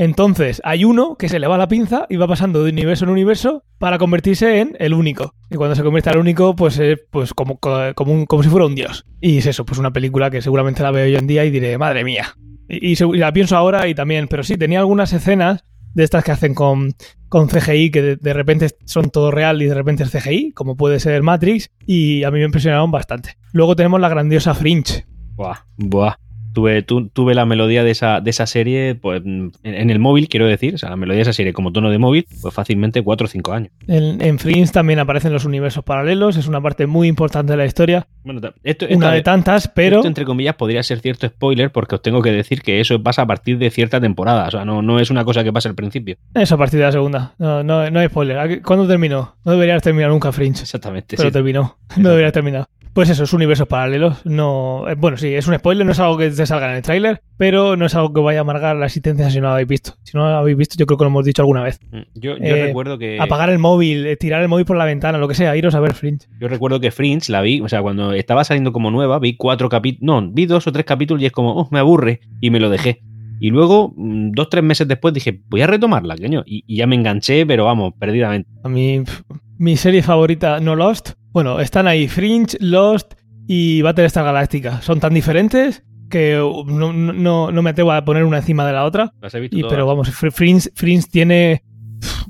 Entonces, 0.00 0.62
hay 0.64 0.86
uno 0.86 1.16
que 1.16 1.28
se 1.28 1.38
le 1.38 1.46
va 1.46 1.58
la 1.58 1.68
pinza 1.68 2.06
y 2.08 2.16
va 2.16 2.26
pasando 2.26 2.64
de 2.64 2.70
universo 2.70 3.04
en 3.04 3.10
universo 3.10 3.64
para 3.76 3.98
convertirse 3.98 4.60
en 4.60 4.74
el 4.78 4.94
único. 4.94 5.34
Y 5.50 5.56
cuando 5.56 5.76
se 5.76 5.82
convierte 5.82 6.08
al 6.08 6.16
único, 6.16 6.56
pues 6.56 6.78
es 6.78 6.98
pues 7.10 7.34
como, 7.34 7.58
como, 7.58 8.24
como 8.24 8.42
si 8.42 8.48
fuera 8.48 8.64
un 8.64 8.74
dios. 8.74 9.04
Y 9.20 9.36
es 9.36 9.46
eso, 9.46 9.66
pues 9.66 9.78
una 9.78 9.92
película 9.92 10.30
que 10.30 10.40
seguramente 10.40 10.82
la 10.82 10.90
veo 10.90 11.04
hoy 11.04 11.16
en 11.16 11.26
día 11.26 11.44
y 11.44 11.50
diré, 11.50 11.76
madre 11.76 12.02
mía. 12.02 12.34
Y, 12.66 12.94
la 13.18 13.30
pienso 13.34 13.58
ahora 13.58 13.88
y 13.88 13.94
también, 13.94 14.26
pero 14.26 14.42
sí, 14.42 14.56
tenía 14.56 14.78
algunas 14.78 15.12
escenas 15.12 15.66
de 15.92 16.04
estas 16.04 16.24
que 16.24 16.32
hacen 16.32 16.54
con, 16.54 16.94
con 17.28 17.48
CGI, 17.48 17.90
que 17.90 18.16
de, 18.16 18.32
repente 18.32 18.68
son 18.86 19.10
todo 19.10 19.30
real 19.30 19.60
y 19.60 19.66
de 19.66 19.74
repente 19.74 20.04
es 20.04 20.12
CGI, 20.12 20.52
como 20.52 20.78
puede 20.78 20.98
ser 20.98 21.22
Matrix, 21.22 21.72
y 21.84 22.24
a 22.24 22.30
mí 22.30 22.38
me 22.38 22.46
impresionaron 22.46 22.90
bastante. 22.90 23.36
Luego 23.52 23.76
tenemos 23.76 24.00
la 24.00 24.08
grandiosa 24.08 24.54
Fringe, 24.54 25.04
Buah, 25.36 25.66
buah. 25.76 26.16
Tuve, 26.52 26.82
tu- 26.82 27.08
tuve 27.08 27.34
la 27.34 27.46
melodía 27.46 27.84
de 27.84 27.90
esa, 27.92 28.20
de 28.20 28.30
esa 28.30 28.46
serie 28.46 28.96
pues, 28.96 29.22
en, 29.24 29.52
en 29.62 29.88
el 29.90 29.98
móvil, 30.00 30.28
quiero 30.28 30.46
decir, 30.46 30.74
o 30.74 30.78
sea, 30.78 30.90
la 30.90 30.96
melodía 30.96 31.18
de 31.18 31.22
esa 31.22 31.32
serie 31.32 31.52
como 31.52 31.72
tono 31.72 31.90
de 31.90 31.98
móvil, 31.98 32.26
pues 32.42 32.52
fácilmente 32.52 33.02
4 33.02 33.24
o 33.24 33.28
5 33.28 33.52
años. 33.52 33.70
En, 33.86 34.20
en 34.20 34.38
Fringe 34.38 34.72
también 34.72 34.98
aparecen 34.98 35.32
los 35.32 35.44
universos 35.44 35.84
paralelos, 35.84 36.36
es 36.36 36.48
una 36.48 36.60
parte 36.60 36.86
muy 36.86 37.06
importante 37.08 37.52
de 37.52 37.56
la 37.56 37.66
historia, 37.66 38.06
Bueno, 38.24 38.40
esto, 38.64 38.86
una 38.86 38.94
esta- 38.94 39.10
de 39.12 39.22
tantas, 39.22 39.68
pero 39.68 39.96
esto, 39.98 40.08
entre 40.08 40.24
comillas, 40.24 40.54
podría 40.56 40.82
ser 40.82 41.00
cierto 41.00 41.26
spoiler 41.28 41.70
porque 41.70 41.94
os 41.94 42.02
tengo 42.02 42.20
que 42.22 42.32
decir 42.32 42.62
que 42.62 42.80
eso 42.80 43.00
pasa 43.02 43.22
a 43.22 43.26
partir 43.26 43.56
de 43.58 43.70
cierta 43.70 44.00
temporada. 44.00 44.48
O 44.48 44.50
sea, 44.50 44.64
no, 44.64 44.82
no 44.82 44.98
es 44.98 45.10
una 45.10 45.24
cosa 45.24 45.44
que 45.44 45.52
pasa 45.52 45.68
al 45.68 45.74
principio. 45.74 46.16
eso 46.34 46.54
a 46.54 46.58
partir 46.58 46.80
de 46.80 46.86
la 46.86 46.92
segunda. 46.92 47.34
No, 47.38 47.62
no, 47.62 47.88
no 47.90 48.00
hay 48.00 48.08
spoiler. 48.08 48.38
¿A 48.38 48.48
qué- 48.48 48.60
¿Cuándo 48.62 48.88
terminó? 48.88 49.36
No 49.44 49.52
deberías 49.52 49.82
terminar 49.82 50.10
nunca 50.10 50.32
Fringe, 50.32 50.62
Exactamente. 50.62 51.16
pero 51.16 51.28
sí. 51.28 51.32
terminó. 51.32 51.78
No 51.96 52.08
debería 52.10 52.32
terminar. 52.32 52.66
Pues 52.92 53.08
eso, 53.08 53.22
es 53.22 53.32
universos 53.32 53.68
paralelos. 53.68 54.26
No, 54.26 54.88
eh, 54.88 54.94
bueno, 54.98 55.16
sí, 55.16 55.28
es 55.32 55.46
un 55.46 55.54
spoiler, 55.54 55.86
no 55.86 55.92
es 55.92 56.00
algo 56.00 56.18
que 56.18 56.28
te 56.28 56.44
salga 56.44 56.68
en 56.70 56.76
el 56.76 56.82
tráiler, 56.82 57.22
pero 57.36 57.76
no 57.76 57.86
es 57.86 57.94
algo 57.94 58.12
que 58.12 58.20
vaya 58.20 58.40
a 58.40 58.42
amargar 58.42 58.74
la 58.74 58.86
existencia 58.86 59.30
si 59.30 59.36
no 59.40 59.46
lo 59.46 59.52
habéis 59.52 59.68
visto. 59.68 59.94
Si 60.02 60.16
no 60.16 60.28
lo 60.28 60.36
habéis 60.36 60.56
visto, 60.56 60.74
yo 60.76 60.86
creo 60.86 60.98
que 60.98 61.04
lo 61.04 61.08
hemos 61.10 61.24
dicho 61.24 61.40
alguna 61.42 61.62
vez. 61.62 61.78
Mm, 61.92 61.98
Yo, 62.14 62.36
yo 62.36 62.44
Eh, 62.44 62.66
recuerdo 62.66 62.98
que. 62.98 63.18
Apagar 63.20 63.48
el 63.50 63.60
móvil, 63.60 64.06
eh, 64.06 64.16
tirar 64.16 64.42
el 64.42 64.48
móvil 64.48 64.64
por 64.64 64.76
la 64.76 64.84
ventana, 64.84 65.18
lo 65.18 65.28
que 65.28 65.34
sea, 65.36 65.56
iros 65.56 65.74
a 65.76 65.80
ver 65.80 65.94
Fringe. 65.94 66.26
Yo 66.40 66.48
recuerdo 66.48 66.80
que 66.80 66.90
Fringe 66.90 67.30
la 67.30 67.42
vi, 67.42 67.60
o 67.60 67.68
sea, 67.68 67.80
cuando 67.80 68.12
estaba 68.12 68.42
saliendo 68.42 68.72
como 68.72 68.90
nueva, 68.90 69.20
vi 69.20 69.36
cuatro 69.36 69.68
capítulos, 69.68 70.02
no, 70.24 70.30
vi 70.32 70.46
dos 70.46 70.66
o 70.66 70.72
tres 70.72 70.84
capítulos 70.84 71.22
y 71.22 71.26
es 71.26 71.32
como, 71.32 71.52
oh, 71.52 71.68
me 71.70 71.78
aburre, 71.78 72.20
y 72.40 72.50
me 72.50 72.58
lo 72.58 72.70
dejé. 72.70 73.02
Y 73.38 73.50
luego, 73.50 73.94
mm, 73.96 74.32
dos, 74.32 74.50
tres 74.50 74.64
meses 74.64 74.88
después, 74.88 75.14
dije, 75.14 75.40
voy 75.48 75.62
a 75.62 75.66
retomarla, 75.68 76.16
coño. 76.16 76.42
Y, 76.44 76.64
y 76.66 76.76
ya 76.76 76.86
me 76.88 76.96
enganché, 76.96 77.46
pero 77.46 77.64
vamos, 77.66 77.94
perdidamente. 77.98 78.50
A 78.64 78.68
mí, 78.68 79.02
mi 79.58 79.76
serie 79.76 80.02
favorita, 80.02 80.58
no 80.60 80.74
Lost. 80.74 81.12
Bueno, 81.32 81.60
están 81.60 81.86
ahí 81.86 82.08
Fringe, 82.08 82.56
Lost 82.60 83.14
y 83.46 83.82
Battlestar 83.82 84.24
Galactica. 84.24 84.80
Son 84.82 85.00
tan 85.00 85.14
diferentes 85.14 85.84
que 86.10 86.40
uh, 86.40 86.64
no, 86.64 86.92
no- 86.92 87.52
no 87.52 87.62
me 87.62 87.70
atrevo 87.70 87.92
a 87.92 88.04
poner 88.04 88.24
una 88.24 88.38
encima 88.38 88.66
de 88.66 88.72
la 88.72 88.84
otra. 88.84 89.12
Las 89.20 89.34
he 89.34 89.40
visto 89.40 89.56
Y, 89.56 89.60
todas. 89.60 89.72
pero 89.74 89.86
vamos, 89.86 90.08
Fr- 90.10 90.32
Fringe, 90.32 90.70
Fringe 90.74 91.06
tiene 91.10 91.62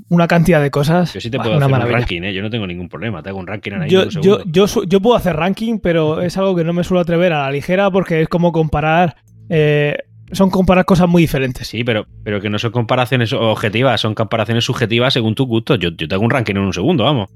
una 0.09 0.27
cantidad 0.27 0.61
de 0.61 0.69
cosas. 0.69 1.13
Yo 1.13 1.21
sí 1.21 1.29
te 1.31 1.37
Buah, 1.37 1.45
puedo 1.47 1.57
hacer 1.57 1.73
un 1.87 1.91
ranking, 1.91 2.21
¿eh? 2.23 2.33
Yo 2.33 2.41
no 2.43 2.49
tengo 2.49 2.67
ningún 2.67 2.89
problema. 2.89 3.23
Te 3.23 3.29
hago 3.29 3.39
un 3.39 3.47
ranking 3.47 3.71
Yo, 3.87 4.01
en 4.03 4.07
un 4.17 4.21
yo, 4.21 4.43
yo, 4.45 4.67
su- 4.67 4.83
yo 4.83 4.99
puedo 5.01 5.15
hacer 5.15 5.35
ranking, 5.35 5.79
pero 5.79 6.21
es 6.21 6.37
algo 6.37 6.55
que 6.55 6.63
no 6.63 6.73
me 6.73 6.83
suelo 6.83 7.01
atrever 7.01 7.33
a 7.33 7.43
la 7.43 7.51
ligera 7.51 7.89
porque 7.89 8.21
es 8.21 8.27
como 8.27 8.51
comparar. 8.51 9.15
eh, 9.49 9.97
son 10.33 10.49
comparar 10.49 10.85
cosas 10.85 11.09
muy 11.09 11.23
diferentes. 11.23 11.67
Sí, 11.67 11.83
pero, 11.83 12.05
pero 12.23 12.39
que 12.39 12.49
no 12.49 12.57
son 12.57 12.71
comparaciones 12.71 13.33
objetivas, 13.33 13.99
son 13.99 14.13
comparaciones 14.15 14.63
subjetivas 14.63 15.13
según 15.13 15.35
tus 15.35 15.45
gustos. 15.45 15.77
Yo, 15.79 15.89
yo 15.89 16.07
te 16.07 16.15
hago 16.15 16.23
un 16.23 16.29
ranking 16.29 16.53
en 16.55 16.61
un 16.61 16.71
segundo, 16.73 17.03
vamos. 17.03 17.29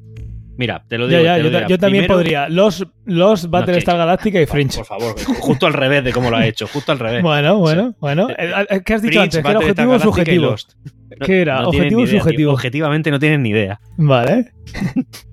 Mira, 0.57 0.83
te 0.87 0.97
lo 0.97 1.07
digo. 1.07 1.21
Ya, 1.21 1.25
ya, 1.25 1.35
te 1.37 1.43
lo 1.43 1.49
yo, 1.49 1.51
ta- 1.51 1.57
digo. 1.59 1.69
yo 1.69 1.77
también 1.77 2.03
Primero- 2.03 2.19
podría. 2.19 2.49
Los, 2.49 2.85
los 3.05 3.49
Battlestar 3.49 3.95
que- 3.95 3.99
Galactica 3.99 4.41
y 4.41 4.45
Fringe. 4.45 4.77
Por 4.77 4.85
favor, 4.85 5.15
justo 5.39 5.65
al 5.67 5.73
revés 5.73 6.03
de 6.03 6.11
cómo 6.13 6.29
lo 6.29 6.37
ha 6.37 6.45
hecho, 6.47 6.67
justo 6.67 6.91
al 6.91 6.99
revés. 6.99 7.21
Bueno, 7.23 7.57
bueno, 7.57 7.95
bueno. 7.99 8.29
Eh, 8.29 8.51
eh, 8.69 8.81
¿Qué 8.85 8.93
has 8.93 9.01
dicho 9.01 9.19
Fringe, 9.19 9.37
antes? 9.37 9.43
Que 9.43 9.49
era 9.49 9.59
objetivo 9.59 9.91
o 9.93 9.99
subjetivo. 9.99 10.55
No- 11.19 11.25
¿Qué 11.25 11.41
era? 11.41 11.61
no 11.61 11.69
¿Objetivo 11.69 12.01
o 12.01 12.05
tío. 12.05 12.19
subjetivo? 12.19 12.51
Objetivamente 12.53 13.11
no 13.11 13.19
tienen 13.19 13.43
ni 13.43 13.49
idea. 13.49 13.79
Vale. 13.97 14.51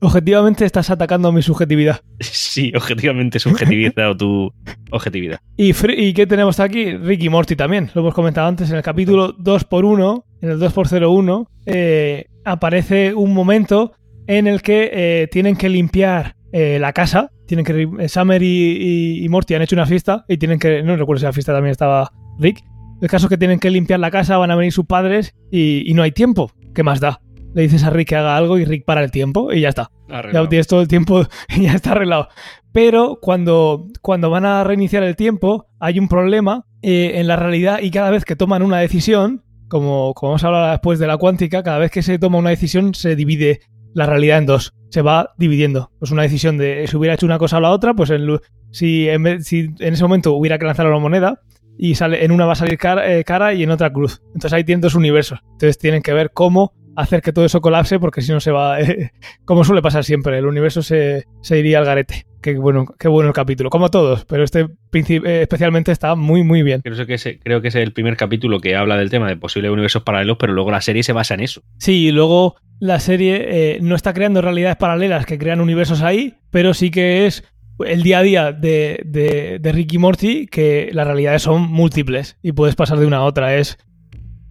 Objetivamente 0.00 0.64
estás 0.64 0.90
atacando 0.90 1.30
mi 1.32 1.42
subjetividad. 1.42 2.00
Sí, 2.20 2.72
objetivamente 2.74 3.38
subjetivizado 3.38 4.16
tu 4.16 4.52
objetividad. 4.90 5.40
¿Y, 5.56 5.72
¿Y 5.96 6.14
qué 6.14 6.26
tenemos 6.26 6.58
aquí? 6.60 6.96
Ricky 6.96 7.28
Morty 7.28 7.54
también. 7.56 7.90
Lo 7.94 8.00
hemos 8.02 8.14
comentado 8.14 8.48
antes 8.48 8.70
en 8.70 8.76
el 8.76 8.82
capítulo 8.82 9.34
2x1, 9.36 10.24
en 10.42 10.50
el 10.50 10.58
2x01, 10.58 11.46
eh, 11.66 12.26
aparece 12.44 13.12
un 13.14 13.34
momento 13.34 13.92
en 14.38 14.46
el 14.46 14.62
que 14.62 14.90
eh, 14.92 15.28
tienen 15.30 15.56
que 15.56 15.68
limpiar 15.68 16.36
eh, 16.52 16.78
la 16.80 16.92
casa. 16.92 17.30
Tienen 17.46 17.64
que 17.64 17.88
eh, 17.98 18.08
Summer 18.08 18.42
y, 18.42 18.46
y- 18.46 19.24
y 19.24 19.28
Morty 19.28 19.54
han 19.54 19.62
hecho 19.62 19.74
una 19.76 19.86
fiesta 19.86 20.24
y 20.28 20.36
tienen 20.38 20.58
que. 20.58 20.82
No 20.82 20.96
recuerdo 20.96 21.18
si 21.20 21.26
la 21.26 21.32
fiesta 21.32 21.52
también 21.52 21.72
estaba 21.72 22.10
Rick. 22.38 22.62
El 23.02 23.08
caso 23.08 23.26
es 23.26 23.30
que 23.30 23.38
tienen 23.38 23.58
que 23.58 23.70
limpiar 23.70 23.98
la 23.98 24.10
casa, 24.10 24.36
van 24.36 24.50
a 24.50 24.56
venir 24.56 24.72
sus 24.72 24.86
padres 24.86 25.34
y, 25.50 25.90
y 25.90 25.94
no 25.94 26.02
hay 26.02 26.12
tiempo. 26.12 26.52
¿Qué 26.74 26.82
más 26.82 27.00
da? 27.00 27.20
Le 27.54 27.62
dices 27.62 27.82
a 27.82 27.90
Rick 27.90 28.08
que 28.10 28.16
haga 28.16 28.36
algo 28.36 28.58
y 28.58 28.64
Rick 28.64 28.84
para 28.84 29.02
el 29.02 29.10
tiempo 29.10 29.52
y 29.52 29.62
ya 29.62 29.70
está. 29.70 29.90
Ya 30.32 30.48
tienes 30.48 30.66
todo 30.68 30.80
el 30.82 30.86
tiempo 30.88 31.26
y 31.56 31.62
ya 31.64 31.72
está 31.72 31.92
arreglado. 31.92 32.28
Pero 32.72 33.18
cuando, 33.20 33.88
cuando 34.02 34.30
van 34.30 34.44
a 34.44 34.62
reiniciar 34.62 35.02
el 35.02 35.16
tiempo, 35.16 35.66
hay 35.80 35.98
un 35.98 36.06
problema 36.08 36.66
eh, 36.82 37.12
en 37.16 37.26
la 37.26 37.34
realidad 37.36 37.80
y 37.82 37.90
cada 37.90 38.10
vez 38.10 38.24
que 38.24 38.36
toman 38.36 38.62
una 38.62 38.78
decisión, 38.78 39.42
como, 39.68 40.14
como 40.14 40.30
vamos 40.30 40.44
a 40.44 40.46
hablar 40.48 40.70
después 40.70 40.98
de 41.00 41.06
la 41.08 41.16
cuántica, 41.16 41.62
cada 41.64 41.78
vez 41.78 41.90
que 41.90 42.02
se 42.02 42.18
toma 42.20 42.38
una 42.38 42.50
decisión 42.50 42.94
se 42.94 43.16
divide 43.16 43.60
la 43.94 44.06
realidad 44.06 44.38
en 44.38 44.46
dos. 44.46 44.72
Se 44.90 45.02
va 45.02 45.34
dividiendo. 45.38 45.92
Pues 45.98 46.10
una 46.10 46.22
decisión 46.22 46.58
de 46.58 46.86
si 46.86 46.96
hubiera 46.96 47.14
hecho 47.14 47.26
una 47.26 47.38
cosa 47.38 47.58
o 47.58 47.60
la 47.60 47.70
otra, 47.70 47.94
pues 47.94 48.10
en 48.10 48.40
si, 48.70 49.08
en 49.08 49.42
si 49.42 49.70
en 49.78 49.94
ese 49.94 50.02
momento 50.02 50.32
hubiera 50.32 50.58
que 50.58 50.66
lanzar 50.66 50.86
una 50.86 50.98
moneda 50.98 51.40
y 51.78 51.94
sale 51.94 52.24
en 52.24 52.32
una 52.32 52.44
va 52.44 52.52
a 52.52 52.56
salir 52.56 52.76
cara, 52.76 53.10
eh, 53.10 53.24
cara 53.24 53.54
y 53.54 53.62
en 53.62 53.70
otra 53.70 53.92
cruz. 53.92 54.20
Entonces 54.26 54.52
ahí 54.52 54.64
tienen 54.64 54.80
dos 54.80 54.94
universos. 54.94 55.40
Entonces 55.52 55.78
tienen 55.78 56.02
que 56.02 56.12
ver 56.12 56.30
cómo 56.32 56.74
hacer 56.96 57.22
que 57.22 57.32
todo 57.32 57.44
eso 57.44 57.60
colapse 57.60 57.98
porque 57.98 58.22
si 58.22 58.32
no 58.32 58.40
se 58.40 58.50
va, 58.50 58.80
eh, 58.80 59.12
como 59.44 59.64
suele 59.64 59.82
pasar 59.82 60.04
siempre, 60.04 60.38
el 60.38 60.46
universo 60.46 60.82
se, 60.82 61.24
se 61.42 61.58
iría 61.58 61.78
al 61.78 61.84
garete. 61.84 62.26
Qué 62.42 62.56
bueno, 62.56 62.86
qué 62.98 63.08
bueno 63.08 63.28
el 63.28 63.34
capítulo, 63.34 63.68
como 63.68 63.90
todos, 63.90 64.24
pero 64.24 64.44
este 64.44 64.60
eh, 64.60 65.42
especialmente 65.42 65.92
está 65.92 66.14
muy, 66.14 66.42
muy 66.42 66.62
bien. 66.62 66.80
Creo 66.80 67.06
que, 67.06 67.14
es, 67.14 67.28
creo 67.42 67.60
que 67.60 67.68
es 67.68 67.74
el 67.74 67.92
primer 67.92 68.16
capítulo 68.16 68.60
que 68.60 68.76
habla 68.76 68.96
del 68.96 69.10
tema 69.10 69.28
de 69.28 69.36
posibles 69.36 69.70
universos 69.70 70.02
paralelos, 70.02 70.38
pero 70.38 70.54
luego 70.54 70.70
la 70.70 70.80
serie 70.80 71.02
se 71.02 71.12
basa 71.12 71.34
en 71.34 71.40
eso. 71.40 71.62
Sí, 71.78 72.06
y 72.06 72.12
luego 72.12 72.56
la 72.78 72.98
serie 72.98 73.74
eh, 73.74 73.78
no 73.82 73.94
está 73.94 74.14
creando 74.14 74.40
realidades 74.40 74.76
paralelas 74.76 75.26
que 75.26 75.38
crean 75.38 75.60
universos 75.60 76.00
ahí, 76.00 76.36
pero 76.50 76.72
sí 76.72 76.90
que 76.90 77.26
es 77.26 77.44
el 77.86 78.02
día 78.02 78.18
a 78.18 78.22
día 78.22 78.52
de, 78.52 79.02
de, 79.04 79.58
de 79.58 79.72
Ricky 79.72 79.98
Morty 79.98 80.46
que 80.46 80.90
las 80.92 81.06
realidades 81.06 81.42
son 81.42 81.62
múltiples 81.70 82.38
y 82.42 82.52
puedes 82.52 82.74
pasar 82.74 82.98
de 82.98 83.06
una 83.06 83.18
a 83.18 83.24
otra. 83.24 83.56
Es 83.56 83.78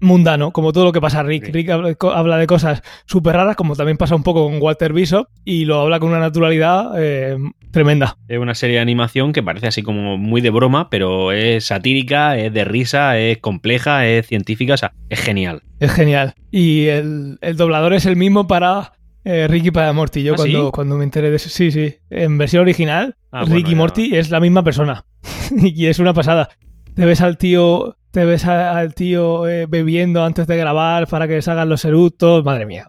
mundano, 0.02 0.52
como 0.52 0.72
todo 0.74 0.86
lo 0.86 0.92
que 0.92 1.02
pasa 1.02 1.20
a 1.20 1.24
Rick. 1.24 1.50
Rick 1.54 1.70
habla 1.70 2.38
de 2.38 2.48
cosas 2.48 2.82
súper 3.06 3.36
raras, 3.36 3.56
como 3.56 3.76
también 3.76 3.98
pasa 3.98 4.16
un 4.16 4.24
poco 4.24 4.46
con 4.50 4.62
Walter 4.62 4.94
Bishop, 4.94 5.28
y 5.46 5.66
lo 5.66 5.80
habla 5.82 6.00
con 6.00 6.10
una 6.10 6.20
naturalidad 6.20 6.92
eh, 6.98 7.38
tremenda. 7.72 8.18
Es 8.28 8.40
una 8.40 8.56
serie 8.56 8.78
de 8.78 8.82
animación 8.82 9.34
que 9.34 9.44
parece 9.44 9.68
así 9.68 9.82
como 9.84 10.18
muy 10.18 10.42
de 10.42 10.50
broma, 10.50 10.90
pero 10.90 11.32
es 11.32 11.66
satírica, 11.66 12.38
es 12.38 12.54
de 12.54 12.64
risa, 12.66 13.18
es 13.18 13.38
compleja, 13.40 14.08
es 14.08 14.28
científica, 14.28 14.74
o 14.74 14.78
sea, 14.78 14.94
es 15.10 15.20
genial. 15.20 15.62
Es 15.80 15.92
genial. 15.92 16.34
Y 16.52 16.86
el, 16.88 17.38
el 17.42 17.58
doblador 17.58 17.94
es 17.94 18.06
el 18.06 18.16
mismo 18.16 18.48
para 18.48 18.94
eh, 19.24 19.48
Ricky 19.48 19.72
para 19.72 19.94
Morty. 19.94 20.24
Yo 20.24 20.34
¿Ah, 20.34 20.38
cuando, 20.38 20.66
sí? 20.66 20.72
cuando 20.74 20.98
me 20.98 21.04
enteré 21.04 21.30
de 21.30 21.36
eso, 21.36 21.50
sí, 21.50 21.72
sí. 21.72 21.96
En 22.10 22.38
versión 22.38 22.62
original, 22.62 23.16
Ah, 23.32 23.44
Ricky 23.44 23.62
bueno. 23.62 23.78
Morty 23.78 24.16
es 24.18 24.32
la 24.32 24.40
misma 24.40 24.64
persona. 24.64 25.06
y 25.52 25.86
es 25.86 26.00
una 26.00 26.14
pasada. 26.14 26.50
Te 26.96 27.06
ves 27.06 27.22
al 27.22 27.38
tío, 27.38 27.96
te 28.12 28.26
ves 28.26 28.46
a- 28.46 28.78
al 28.78 28.94
tío 28.94 29.48
eh, 29.48 29.66
bebiendo 29.68 30.24
antes 30.24 30.48
de 30.48 30.58
grabar 30.58 31.08
para 31.08 31.28
que 31.28 31.42
salgan 31.42 31.70
los 31.70 31.86
eructos. 31.86 32.44
Madre 32.44 32.66
mía, 32.66 32.88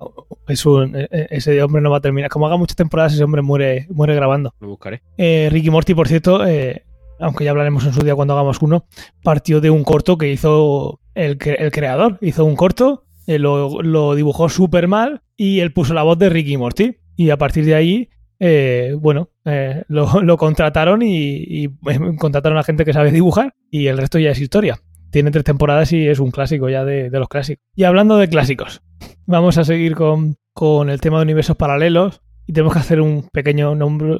es 0.48 0.66
un, 0.66 0.96
eh, 0.96 1.08
eh, 1.12 1.26
ese 1.30 1.62
hombre 1.62 1.80
no 1.80 1.90
va 1.90 1.98
a 1.98 2.00
terminar. 2.00 2.28
Como 2.30 2.46
haga 2.46 2.56
muchas 2.56 2.76
temporadas, 2.76 3.14
ese 3.14 3.22
hombre 3.22 3.42
muere, 3.42 3.86
muere 3.90 4.14
grabando. 4.14 4.54
Lo 4.60 4.68
buscaré. 4.68 5.02
Eh, 5.16 5.48
Ricky 5.52 5.70
Morty, 5.70 5.94
por 5.94 6.08
cierto, 6.08 6.44
eh, 6.44 6.84
aunque 7.20 7.44
ya 7.44 7.50
hablaremos 7.50 7.84
en 7.86 7.92
su 7.92 8.02
día 8.02 8.14
cuando 8.16 8.34
hagamos 8.34 8.60
uno, 8.62 8.84
partió 9.22 9.60
de 9.60 9.70
un 9.70 9.84
corto 9.84 10.18
que 10.18 10.30
hizo 10.32 11.00
el, 11.14 11.38
el 11.58 11.70
creador. 11.70 12.18
Hizo 12.20 12.44
un 12.44 12.56
corto, 12.56 13.04
eh, 13.28 13.38
lo, 13.38 13.82
lo 13.82 14.14
dibujó 14.16 14.48
súper 14.48 14.88
mal 14.88 15.22
y 15.36 15.60
él 15.60 15.72
puso 15.72 15.94
la 15.94 16.02
voz 16.02 16.18
de 16.18 16.30
Ricky 16.30 16.56
Morty. 16.56 16.96
Y 17.16 17.30
a 17.30 17.36
partir 17.36 17.64
de 17.66 17.74
ahí, 17.76 18.08
eh, 18.40 18.96
bueno, 18.98 19.28
eh, 19.44 19.84
lo, 19.88 20.06
contrataron 20.38 21.02
y, 21.02 21.36
y, 21.36 21.64
eh, 21.66 22.16
contrataron 22.18 22.58
a 22.58 22.62
gente 22.62 22.84
que 22.84 22.92
sabe 22.92 23.12
dibujar 23.12 23.54
y 23.70 23.86
el 23.86 23.98
resto 23.98 24.18
ya 24.18 24.30
es 24.30 24.40
historia. 24.40 24.80
Tiene 25.10 25.30
tres 25.30 25.44
temporadas 25.44 25.92
y 25.92 26.08
es 26.08 26.18
un 26.20 26.30
clásico 26.30 26.68
ya 26.68 26.84
de, 26.84 27.10
los 27.10 27.28
clásicos. 27.28 27.64
Y 27.74 27.84
hablando 27.84 28.16
de 28.16 28.28
clásicos, 28.28 28.80
vamos 29.26 29.58
a 29.58 29.64
seguir 29.64 29.94
con, 29.94 30.36
con 30.54 30.88
el 30.88 31.00
tema 31.00 31.18
de 31.18 31.24
universos 31.24 31.56
paralelos 31.56 32.22
y 32.46 32.52
tenemos 32.52 32.72
que 32.72 32.78
hacer 32.78 33.00
un 33.00 33.28
pequeño 33.32 33.76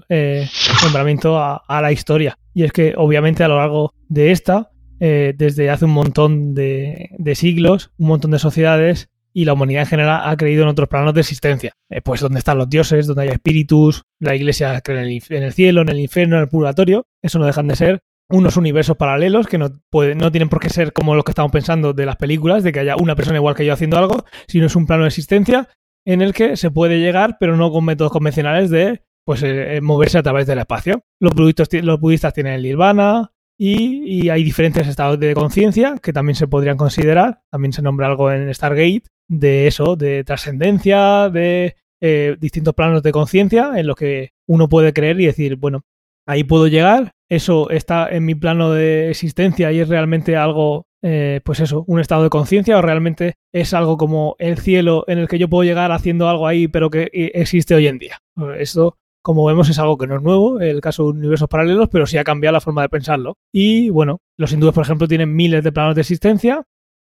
eh, 0.09 0.49
nombramiento 0.83 1.39
a, 1.39 1.63
a 1.67 1.81
la 1.81 1.93
historia. 1.93 2.37
Y 2.53 2.65
es 2.65 2.73
que 2.73 2.95
obviamente 2.97 3.45
a 3.45 3.49
lo 3.49 3.57
largo 3.57 3.95
de 4.09 4.33
esta, 4.33 4.71
eh, 4.99 5.33
desde 5.37 5.71
hace 5.71 5.87
un 5.87 5.93
montón 5.93 6.55
de, 6.55 7.11
de 7.17 7.35
siglos, 7.35 7.91
un 7.97 8.09
montón 8.09 8.33
de 8.33 8.39
sociedades 8.39 9.09
y 9.33 9.45
la 9.45 9.53
humanidad 9.53 9.83
en 9.83 9.89
general 9.89 10.23
ha 10.25 10.37
creído 10.37 10.63
en 10.63 10.69
otros 10.69 10.89
planos 10.89 11.15
de 11.15 11.21
existencia. 11.21 11.73
Eh, 11.91 12.01
pues 12.03 12.21
donde 12.21 12.39
están 12.39 12.59
los 12.59 12.69
dioses, 12.69 13.07
donde 13.07 13.23
hay 13.25 13.29
espíritus, 13.29 14.03
la 14.19 14.35
iglesia 14.35 14.81
cree 14.81 15.01
en 15.31 15.43
el, 15.43 15.53
cielo, 15.53 15.83
en 15.83 15.89
el 15.89 16.01
infierno, 16.01 16.37
en 16.37 16.43
el 16.43 16.49
purgatorio. 16.49 17.07
Eso 17.23 17.39
no 17.39 17.47
dejan 17.47 17.69
de 17.69 17.77
ser 17.77 18.01
unos 18.29 18.57
universos 18.57 18.97
paralelos 18.97 19.47
que 19.49 19.59
no, 19.59 19.71
puede- 19.91 20.15
no 20.15 20.31
tienen 20.31 20.49
por 20.49 20.61
qué 20.61 20.69
ser 20.69 20.93
como 20.93 21.15
los 21.17 21.25
que 21.25 21.33
estamos 21.33 21.51
pensando 21.51 21.93
de 21.93 22.07
las 22.07 22.17
películas, 22.17 22.63
de 22.63 22.71
que 22.73 22.81
haya 22.81 22.95
una 22.97 23.17
persona 23.17 23.39
igual 23.39 23.55
que 23.57 23.67
yo 23.67 23.73
haciendo 23.73 23.99
algo, 23.99 24.25
sino 24.47 24.67
es 24.67 24.77
un 24.77 24.87
plano 24.87 25.03
de 25.03 25.09
existencia 25.09 25.69
en 26.07 26.23
el 26.23 26.33
que 26.33 26.57
se 26.57 26.71
puede 26.71 26.99
llegar, 27.01 27.37
pero 27.41 27.57
no 27.57 27.71
con 27.73 27.85
métodos 27.85 28.13
convencionales 28.13 28.71
de 28.71 29.03
pues 29.27 29.43
eh, 29.43 29.77
eh, 29.77 29.81
moverse 29.81 30.17
a 30.19 30.23
través 30.23 30.47
del 30.47 30.59
espacio. 30.61 31.03
Los 31.21 31.35
budistas, 31.35 31.69
los 31.83 32.01
budistas 32.01 32.33
tienen 32.33 32.55
el 32.55 32.63
nirvana 32.63 33.33
y, 33.59 34.23
y 34.25 34.29
hay 34.31 34.43
diferentes 34.43 34.87
estados 34.89 35.21
de 35.21 35.35
conciencia 35.35 35.97
que 36.03 36.13
también 36.13 36.35
se 36.37 36.49
podrían 36.49 36.77
considerar. 36.77 37.43
También 37.51 37.73
se 37.73 37.83
nombra 37.83 38.07
algo 38.07 38.33
en 38.33 38.53
Stargate 38.55 39.03
de 39.31 39.69
eso, 39.69 39.95
de 39.95 40.25
trascendencia, 40.25 41.31
de 41.31 41.77
eh, 42.01 42.37
distintos 42.41 42.75
planos 42.75 43.03
de 43.03 43.13
conciencia 43.13 43.73
en 43.77 43.87
los 43.87 43.95
que 43.95 44.31
uno 44.47 44.69
puede 44.69 44.93
creer 44.93 45.21
y 45.21 45.27
decir, 45.27 45.57
bueno, 45.57 45.83
ahí 46.27 46.43
puedo 46.43 46.67
llegar, 46.67 47.13
eso 47.29 47.71
está 47.71 48.09
en 48.11 48.27
mi 48.27 48.35
plano 48.35 48.73
de 48.73 49.09
existencia 49.09 49.71
y 49.71 49.79
es 49.79 49.89
realmente 49.89 50.37
algo, 50.37 50.87
eh, 51.03 51.41
pues 51.45 51.61
eso, 51.61 51.85
un 51.87 52.01
estado 52.01 52.25
de 52.25 52.31
conciencia 52.31 52.77
o 52.77 52.83
realmente 52.83 53.35
es 53.53 53.73
algo 53.73 53.97
como 53.97 54.35
el 54.41 54.59
cielo 54.59 55.05
en 55.07 55.19
el 55.19 55.29
que 55.29 55.39
yo 55.39 55.49
puedo 55.49 55.63
llegar 55.63 55.93
haciendo 55.93 56.29
algo 56.29 56.49
ahí 56.49 56.67
pero 56.67 56.91
que 56.91 57.03
eh, 57.13 57.31
existe 57.35 57.77
hoy 57.77 57.87
en 57.87 57.99
día. 57.99 58.19
Esto, 58.59 58.97
como 59.23 59.45
vemos, 59.45 59.69
es 59.69 59.79
algo 59.79 59.97
que 59.97 60.09
no 60.09 60.17
es 60.17 60.23
nuevo, 60.23 60.59
el 60.59 60.81
caso 60.81 61.05
de 61.05 61.21
universos 61.21 61.49
paralelos, 61.49 61.89
pero 61.89 62.05
sí 62.07 62.19
ha 62.19 62.25
cambiado 62.25 62.55
la 62.55 62.61
forma 62.61 62.83
de 62.83 62.89
pensarlo. 62.89 63.37
Y 63.53 63.91
bueno, 63.91 64.19
los 64.37 64.53
hindúes, 64.53 64.75
por 64.75 64.85
ejemplo, 64.85 65.07
tienen 65.07 65.37
miles 65.37 65.63
de 65.63 65.71
planos 65.71 65.95
de 65.95 66.01
existencia 66.01 66.65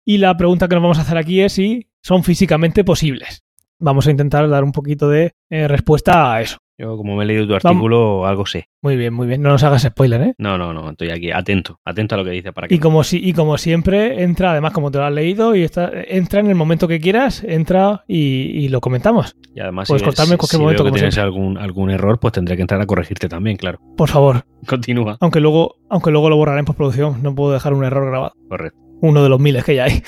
y 0.07 0.18
la 0.18 0.36
pregunta 0.36 0.68
que 0.68 0.76
nos 0.76 0.82
vamos 0.82 0.98
a 0.98 1.02
hacer 1.02 1.18
aquí 1.18 1.40
es 1.42 1.52
si 1.52 1.88
son 2.00 2.22
físicamente 2.22 2.84
posibles. 2.84 3.42
Vamos 3.78 4.07
a 4.07 4.11
intentar 4.11 4.48
dar 4.48 4.64
un 4.64 4.72
poquito 4.72 5.11
de 5.11 5.34
eh, 5.50 5.68
respuesta 5.68 6.32
a 6.32 6.40
eso. 6.40 6.57
Yo, 6.78 6.96
como 6.96 7.16
me 7.16 7.24
he 7.24 7.26
leído 7.26 7.46
tu 7.46 7.54
artículo, 7.54 8.26
algo 8.26 8.44
sé. 8.46 8.68
Muy 8.82 8.96
bien, 8.96 9.12
muy 9.12 9.26
bien. 9.26 9.42
No 9.42 9.48
nos 9.48 9.64
hagas 9.64 9.82
spoiler, 9.82 10.20
¿eh? 10.20 10.34
No, 10.38 10.59
no, 10.59 10.72
no, 10.74 10.90
estoy 10.90 11.11
aquí 11.11 11.30
atento, 11.30 11.80
atento 11.84 12.14
a 12.14 12.18
lo 12.18 12.24
que 12.24 12.30
dice 12.30 12.52
para 12.52 12.68
que. 12.68 12.74
Y 12.74 12.78
como, 12.78 13.02
si, 13.02 13.18
y 13.18 13.32
como 13.32 13.57
siempre, 13.59 14.22
entra, 14.22 14.52
además, 14.52 14.72
como 14.72 14.90
te 14.90 14.98
lo 14.98 15.04
has 15.04 15.12
leído, 15.12 15.54
y 15.54 15.62
está, 15.62 15.90
entra 15.94 16.40
en 16.40 16.48
el 16.48 16.54
momento 16.54 16.86
que 16.86 17.00
quieras, 17.00 17.42
entra 17.44 18.04
y, 18.07 18.18
y 18.18 18.68
lo 18.68 18.80
comentamos. 18.82 19.36
Y 19.54 19.61
además, 19.61 19.88
puedes 19.88 20.02
si, 20.02 20.04
cortarme 20.04 20.32
en 20.32 20.38
cualquier 20.38 20.59
si 20.59 20.62
momento, 20.62 20.84
veo 20.84 20.92
que 20.92 20.98
tienes 20.98 21.18
algún 21.18 21.90
error, 21.90 22.20
pues 22.20 22.34
tendré 22.34 22.57
que 22.57 22.62
entrar 22.62 22.80
a 22.80 22.86
corregirte 22.86 23.28
también, 23.28 23.57
claro. 23.57 23.80
Por 23.96 24.11
favor. 24.11 24.44
Continúa. 24.66 25.16
Aunque 25.20 25.40
luego, 25.40 25.76
aunque 25.88 26.11
luego 26.11 26.28
lo 26.28 26.36
borraré 26.36 26.61
en 26.61 26.66
postproducción. 26.66 27.22
No 27.22 27.34
puedo 27.34 27.52
dejar 27.52 27.72
un 27.72 27.84
error 27.84 28.07
grabado. 28.07 28.34
Correcto. 28.48 28.86
Uno 29.01 29.22
de 29.22 29.28
los 29.28 29.40
miles 29.40 29.64
que 29.64 29.74
ya 29.74 29.84
hay. 29.84 30.03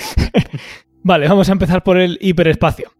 vale, 1.03 1.27
vamos 1.27 1.49
a 1.49 1.51
empezar 1.51 1.83
por 1.83 1.97
el 1.97 2.17
hiperespacio. 2.21 2.91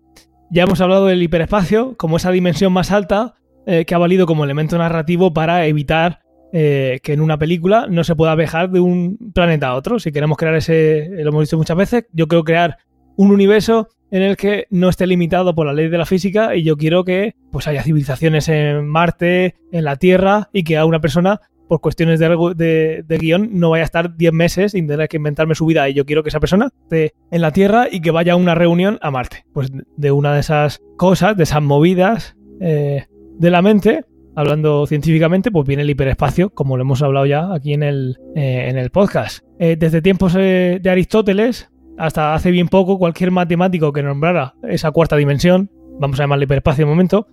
Ya 0.51 0.63
hemos 0.63 0.81
hablado 0.81 1.05
del 1.05 1.21
hiperespacio 1.21 1.95
como 1.97 2.17
esa 2.17 2.31
dimensión 2.31 2.73
más 2.73 2.91
alta 2.91 3.35
eh, 3.65 3.85
que 3.85 3.93
ha 3.93 3.99
valido 3.99 4.25
como 4.25 4.43
elemento 4.43 4.77
narrativo 4.77 5.33
para 5.33 5.65
evitar 5.67 6.21
eh, 6.51 6.99
que 7.03 7.13
en 7.13 7.21
una 7.21 7.37
película 7.37 7.85
no 7.87 8.03
se 8.03 8.15
pueda 8.15 8.33
viajar 8.33 8.71
de 8.71 8.79
un 8.79 9.31
planeta 9.33 9.67
a 9.67 9.75
otro. 9.75 9.99
Si 9.99 10.11
queremos 10.11 10.37
crear 10.37 10.55
ese, 10.55 11.09
lo 11.11 11.29
hemos 11.29 11.43
dicho 11.43 11.57
muchas 11.57 11.77
veces, 11.77 12.05
yo 12.11 12.27
quiero 12.27 12.43
crear 12.43 12.77
un 13.15 13.31
universo 13.31 13.89
en 14.11 14.23
el 14.23 14.37
que 14.37 14.65
no 14.71 14.89
esté 14.89 15.05
limitado 15.05 15.53
por 15.53 15.67
la 15.67 15.73
ley 15.73 15.89
de 15.89 15.97
la 15.97 16.05
física 16.05 16.55
y 16.55 16.63
yo 16.63 16.77
quiero 16.77 17.03
que 17.03 17.35
pues 17.51 17.67
haya 17.67 17.83
civilizaciones 17.83 18.49
en 18.49 18.87
Marte, 18.87 19.55
en 19.71 19.83
la 19.83 19.97
Tierra 19.97 20.49
y 20.51 20.63
que 20.63 20.77
a 20.77 20.85
una 20.85 20.99
persona 20.99 21.41
por 21.69 21.79
cuestiones 21.79 22.19
de, 22.19 22.29
regu- 22.29 22.53
de, 22.55 23.17
guion 23.17 23.51
no 23.53 23.69
vaya 23.69 23.83
a 23.83 23.85
estar 23.85 24.17
10 24.17 24.33
meses 24.33 24.71
sin 24.73 24.87
tener 24.87 25.07
que 25.07 25.15
inventarme 25.15 25.55
su 25.55 25.65
vida 25.65 25.87
y 25.87 25.93
yo 25.93 26.05
quiero 26.05 26.23
que 26.23 26.29
esa 26.29 26.41
persona 26.41 26.69
esté 26.83 27.13
en 27.31 27.41
la 27.41 27.51
Tierra 27.51 27.87
y 27.89 28.01
que 28.01 28.11
vaya 28.11 28.33
a 28.33 28.35
una 28.35 28.55
reunión 28.55 28.97
a 29.01 29.11
Marte. 29.11 29.45
Pues 29.53 29.71
de 29.95 30.11
una 30.11 30.33
de 30.33 30.41
esas 30.41 30.81
cosas, 30.97 31.37
de 31.37 31.43
esas 31.43 31.61
movidas 31.61 32.35
eh, 32.59 33.05
de 33.37 33.49
la 33.49 33.61
mente, 33.61 34.03
hablando 34.35 34.85
científicamente, 34.87 35.51
pues 35.51 35.65
viene 35.67 35.83
el 35.83 35.89
hiperespacio, 35.89 36.49
como 36.49 36.75
lo 36.75 36.81
hemos 36.81 37.01
hablado 37.01 37.25
ya 37.25 37.53
aquí 37.53 37.73
en 37.73 37.83
el, 37.83 38.17
eh, 38.35 38.65
en 38.67 38.77
el 38.77 38.89
podcast. 38.89 39.45
Eh, 39.59 39.75
desde 39.79 40.01
tiempos 40.01 40.33
de 40.33 40.81
Aristóteles 40.89 41.69
hasta 41.97 42.33
hace 42.33 42.49
bien 42.51 42.67
poco, 42.67 42.97
cualquier 42.97 43.31
matemático 43.31 43.93
que 43.93 44.01
nombrara 44.01 44.55
esa 44.63 44.91
cuarta 44.91 45.17
dimensión, 45.17 45.69
vamos 45.99 46.19
a 46.19 46.23
llamarle 46.23 46.45
hiperespacio 46.45 46.85
de 46.85 46.89
momento, 46.89 47.27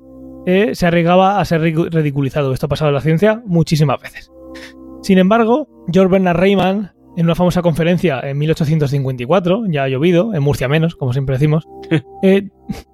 eh, 0.47 0.75
se 0.75 0.87
arriesgaba 0.87 1.39
a 1.41 1.45
ser 1.45 1.61
ridicu- 1.61 1.91
ridiculizado. 1.91 2.53
Esto 2.53 2.67
ha 2.67 2.69
pasado 2.71 2.89
en 2.91 2.95
la 2.95 3.01
ciencia 3.01 3.43
muchísimas 3.47 4.01
veces. 4.01 4.31
Sin 5.03 5.19
embargo, 5.19 5.69
George 5.93 6.11
Bernard 6.13 6.37
Rayman, 6.39 6.93
en 7.17 7.27
una 7.27 7.35
famosa 7.35 7.63
conferencia 7.63 8.21
en 8.21 8.39
1854, 8.39 9.65
ya 9.69 9.85
ha 9.85 9.89
llovido, 9.89 10.35
en 10.35 10.43
Murcia 10.43 10.69
menos, 10.69 10.97
como 10.97 11.13
siempre 11.13 11.35
decimos, 11.37 11.67
eh, 12.23 12.49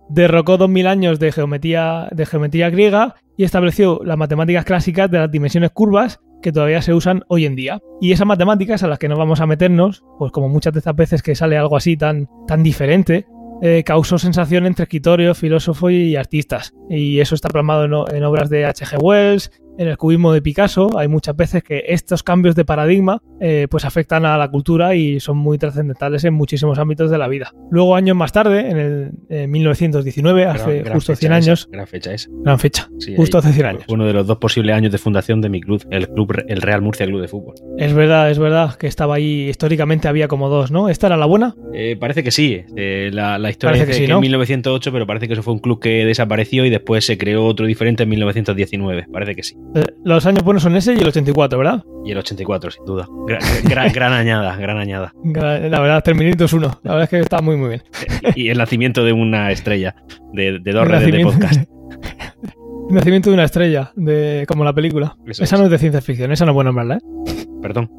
derrocó 0.09 0.57
2000 0.59 0.87
años 0.87 1.19
de 1.19 1.33
geometría, 1.33 2.09
de 2.13 2.27
geometría 2.27 2.71
griega 2.71 3.15
y 3.37 3.45
estableció 3.45 4.01
las 4.05 4.19
matemáticas 4.19 4.65
clásicas 4.65 5.11
de 5.11 5.19
las 5.19 5.31
dimensiones 5.31 5.71
curvas 5.71 6.21
que 6.43 6.53
todavía 6.53 6.83
se 6.83 6.93
usan 6.93 7.23
hoy 7.29 7.47
en 7.47 7.55
día. 7.57 7.81
Y 8.01 8.13
esas 8.13 8.27
matemáticas 8.27 8.83
a 8.83 8.89
las 8.89 8.99
que 8.99 9.09
no 9.09 9.17
vamos 9.17 9.41
a 9.41 9.47
meternos, 9.47 10.05
pues 10.19 10.33
como 10.33 10.49
muchas 10.49 10.73
de 10.73 10.81
estas 10.81 10.97
veces 10.97 11.23
que 11.23 11.35
sale 11.35 11.57
algo 11.57 11.77
así 11.77 11.97
tan, 11.97 12.29
tan 12.47 12.63
diferente, 12.63 13.27
eh, 13.61 13.83
causó 13.85 14.19
sensación 14.19 14.67
entre 14.67 14.85
escritorios, 14.85 15.39
filósofos 15.39 15.93
y 15.93 16.17
artistas. 16.17 16.73
Y 16.89 17.21
eso 17.21 17.35
está 17.35 17.49
plasmado 17.49 17.85
en, 17.85 18.17
en 18.17 18.25
obras 18.25 18.49
de 18.49 18.65
H.G. 18.65 18.99
Wells, 19.01 19.51
en 19.79 19.89
el 19.89 19.97
cubismo 19.97 20.33
de 20.33 20.43
Picasso 20.43 20.99
hay 20.99 21.09
muchas 21.09 21.37
veces 21.37 21.63
que 21.63 21.85
estos 21.89 22.23
cambios 22.23 22.55
de 22.55 22.65
paradigma 22.65 23.23
eh, 23.41 23.67
pues 23.71 23.85
afectan 23.85 24.25
a 24.25 24.37
la 24.37 24.49
cultura 24.51 24.95
y 24.95 25.21
son 25.21 25.37
muy 25.39 25.59
trascendentales 25.59 26.25
en 26.25 26.35
muchísimos 26.35 26.79
ámbitos 26.79 27.11
de 27.11 27.19
la 27.19 27.29
vida. 27.29 27.53
Luego, 27.71 27.97
años 27.97 28.17
más 28.17 28.33
tarde, 28.33 28.71
en 28.71 28.77
el 28.77 29.11
en 29.29 29.51
1919, 29.51 30.45
hace 30.47 30.85
justo 30.93 31.13
fecha 31.13 31.21
100 31.21 31.33
esa, 31.33 31.37
años, 31.51 31.69
gran 31.71 31.87
fecha 31.87 32.13
esa. 32.13 32.29
gran 32.43 32.59
fecha, 32.59 32.89
Sí, 32.99 33.15
justo 33.17 33.39
hace 33.39 33.53
100 33.53 33.67
años. 33.67 33.85
Uno 33.89 34.07
de 34.07 34.13
los 34.13 34.27
dos 34.27 34.39
posibles 34.39 34.75
años 34.77 34.93
de 34.93 34.99
fundación 34.99 35.41
de 35.41 35.49
mi 35.49 35.61
club, 35.61 35.85
el 35.91 36.09
club, 36.09 36.45
el 36.47 36.63
Real 36.63 36.83
Murcia 36.83 37.07
Club 37.07 37.21
de 37.21 37.29
Fútbol. 37.29 37.55
Es 37.79 37.93
verdad, 37.95 38.31
es 38.31 38.39
verdad 38.39 38.75
que 38.75 38.87
estaba 38.87 39.17
ahí, 39.17 39.49
históricamente 39.49 40.09
había 40.09 40.29
como 40.29 40.49
dos, 40.49 40.71
¿no? 40.71 40.89
¿Esta 40.89 41.07
era 41.09 41.17
la 41.17 41.27
buena? 41.27 41.55
Eh, 41.75 41.97
parece 41.99 42.23
que 42.23 42.31
sí. 42.31 42.63
eh, 42.77 43.11
la, 43.13 43.39
la 43.39 43.51
historia 43.51 43.73
Parece 43.73 43.87
que 43.87 43.99
que, 43.99 44.07
sí, 44.07 44.11
¿no? 44.11 44.17
en 44.17 44.23
1908, 44.23 44.93
pero 44.93 45.07
parece 45.07 45.27
que 45.27 45.33
eso 45.35 45.43
fue 45.43 45.55
un 45.55 45.61
club 45.61 45.81
que 45.81 46.05
desapareció 46.05 46.65
y 46.65 46.71
después 46.71 47.05
se 47.05 47.19
creó 47.19 47.45
otro 47.45 47.67
diferente 47.67 48.03
en 48.05 48.09
1919. 48.11 49.07
Parece 49.13 49.35
que 49.35 49.43
sí. 49.43 49.57
Eh, 49.75 49.85
Los 50.05 50.27
años 50.27 50.43
buenos 50.45 50.63
son 50.63 50.77
ese 50.77 50.95
y 50.95 50.99
el 50.99 51.09
84, 51.09 51.59
¿verdad? 51.59 51.83
Y 52.05 52.13
el 52.13 52.19
84, 52.19 52.71
sin 52.71 52.85
duda. 52.85 53.07
Gran, 53.27 53.41
gran- 53.65 53.93
gran 53.95 54.13
añada, 54.13 54.57
gran 54.57 54.77
añada. 54.79 55.13
La 55.25 55.81
verdad, 55.81 56.03
Terminator 56.05 56.49
1. 56.53 56.81
La 56.83 56.93
verdad 56.93 57.05
es 57.05 57.09
que 57.11 57.21
está 57.21 57.41
muy, 57.41 57.57
muy 57.57 57.69
bien. 57.71 57.83
Y 58.37 58.49
el 58.49 58.59
nacimiento 58.59 59.05
de 59.05 59.13
una 59.13 59.51
estrella, 59.51 59.95
de, 60.33 60.59
de 60.61 60.73
dos 60.73 60.85
El 60.85 60.91
redes 60.91 61.13
de 61.13 61.23
podcast. 61.25 61.61
El 62.89 62.97
nacimiento 62.97 63.31
de 63.31 63.35
una 63.35 63.45
estrella, 63.45 63.93
de, 63.97 64.45
como 64.47 64.65
la 64.65 64.73
película. 64.75 65.17
Eso 65.27 65.45
esa 65.45 65.55
es. 65.55 65.61
no 65.61 65.65
es 65.67 65.71
de 65.71 65.79
ciencia 65.79 66.01
ficción, 66.03 66.31
esa 66.33 66.45
no 66.45 66.51
es 66.51 66.55
buena 66.55 66.69
nombrarla, 66.69 66.97
¿eh? 66.97 67.47
Perdón. 67.63 67.91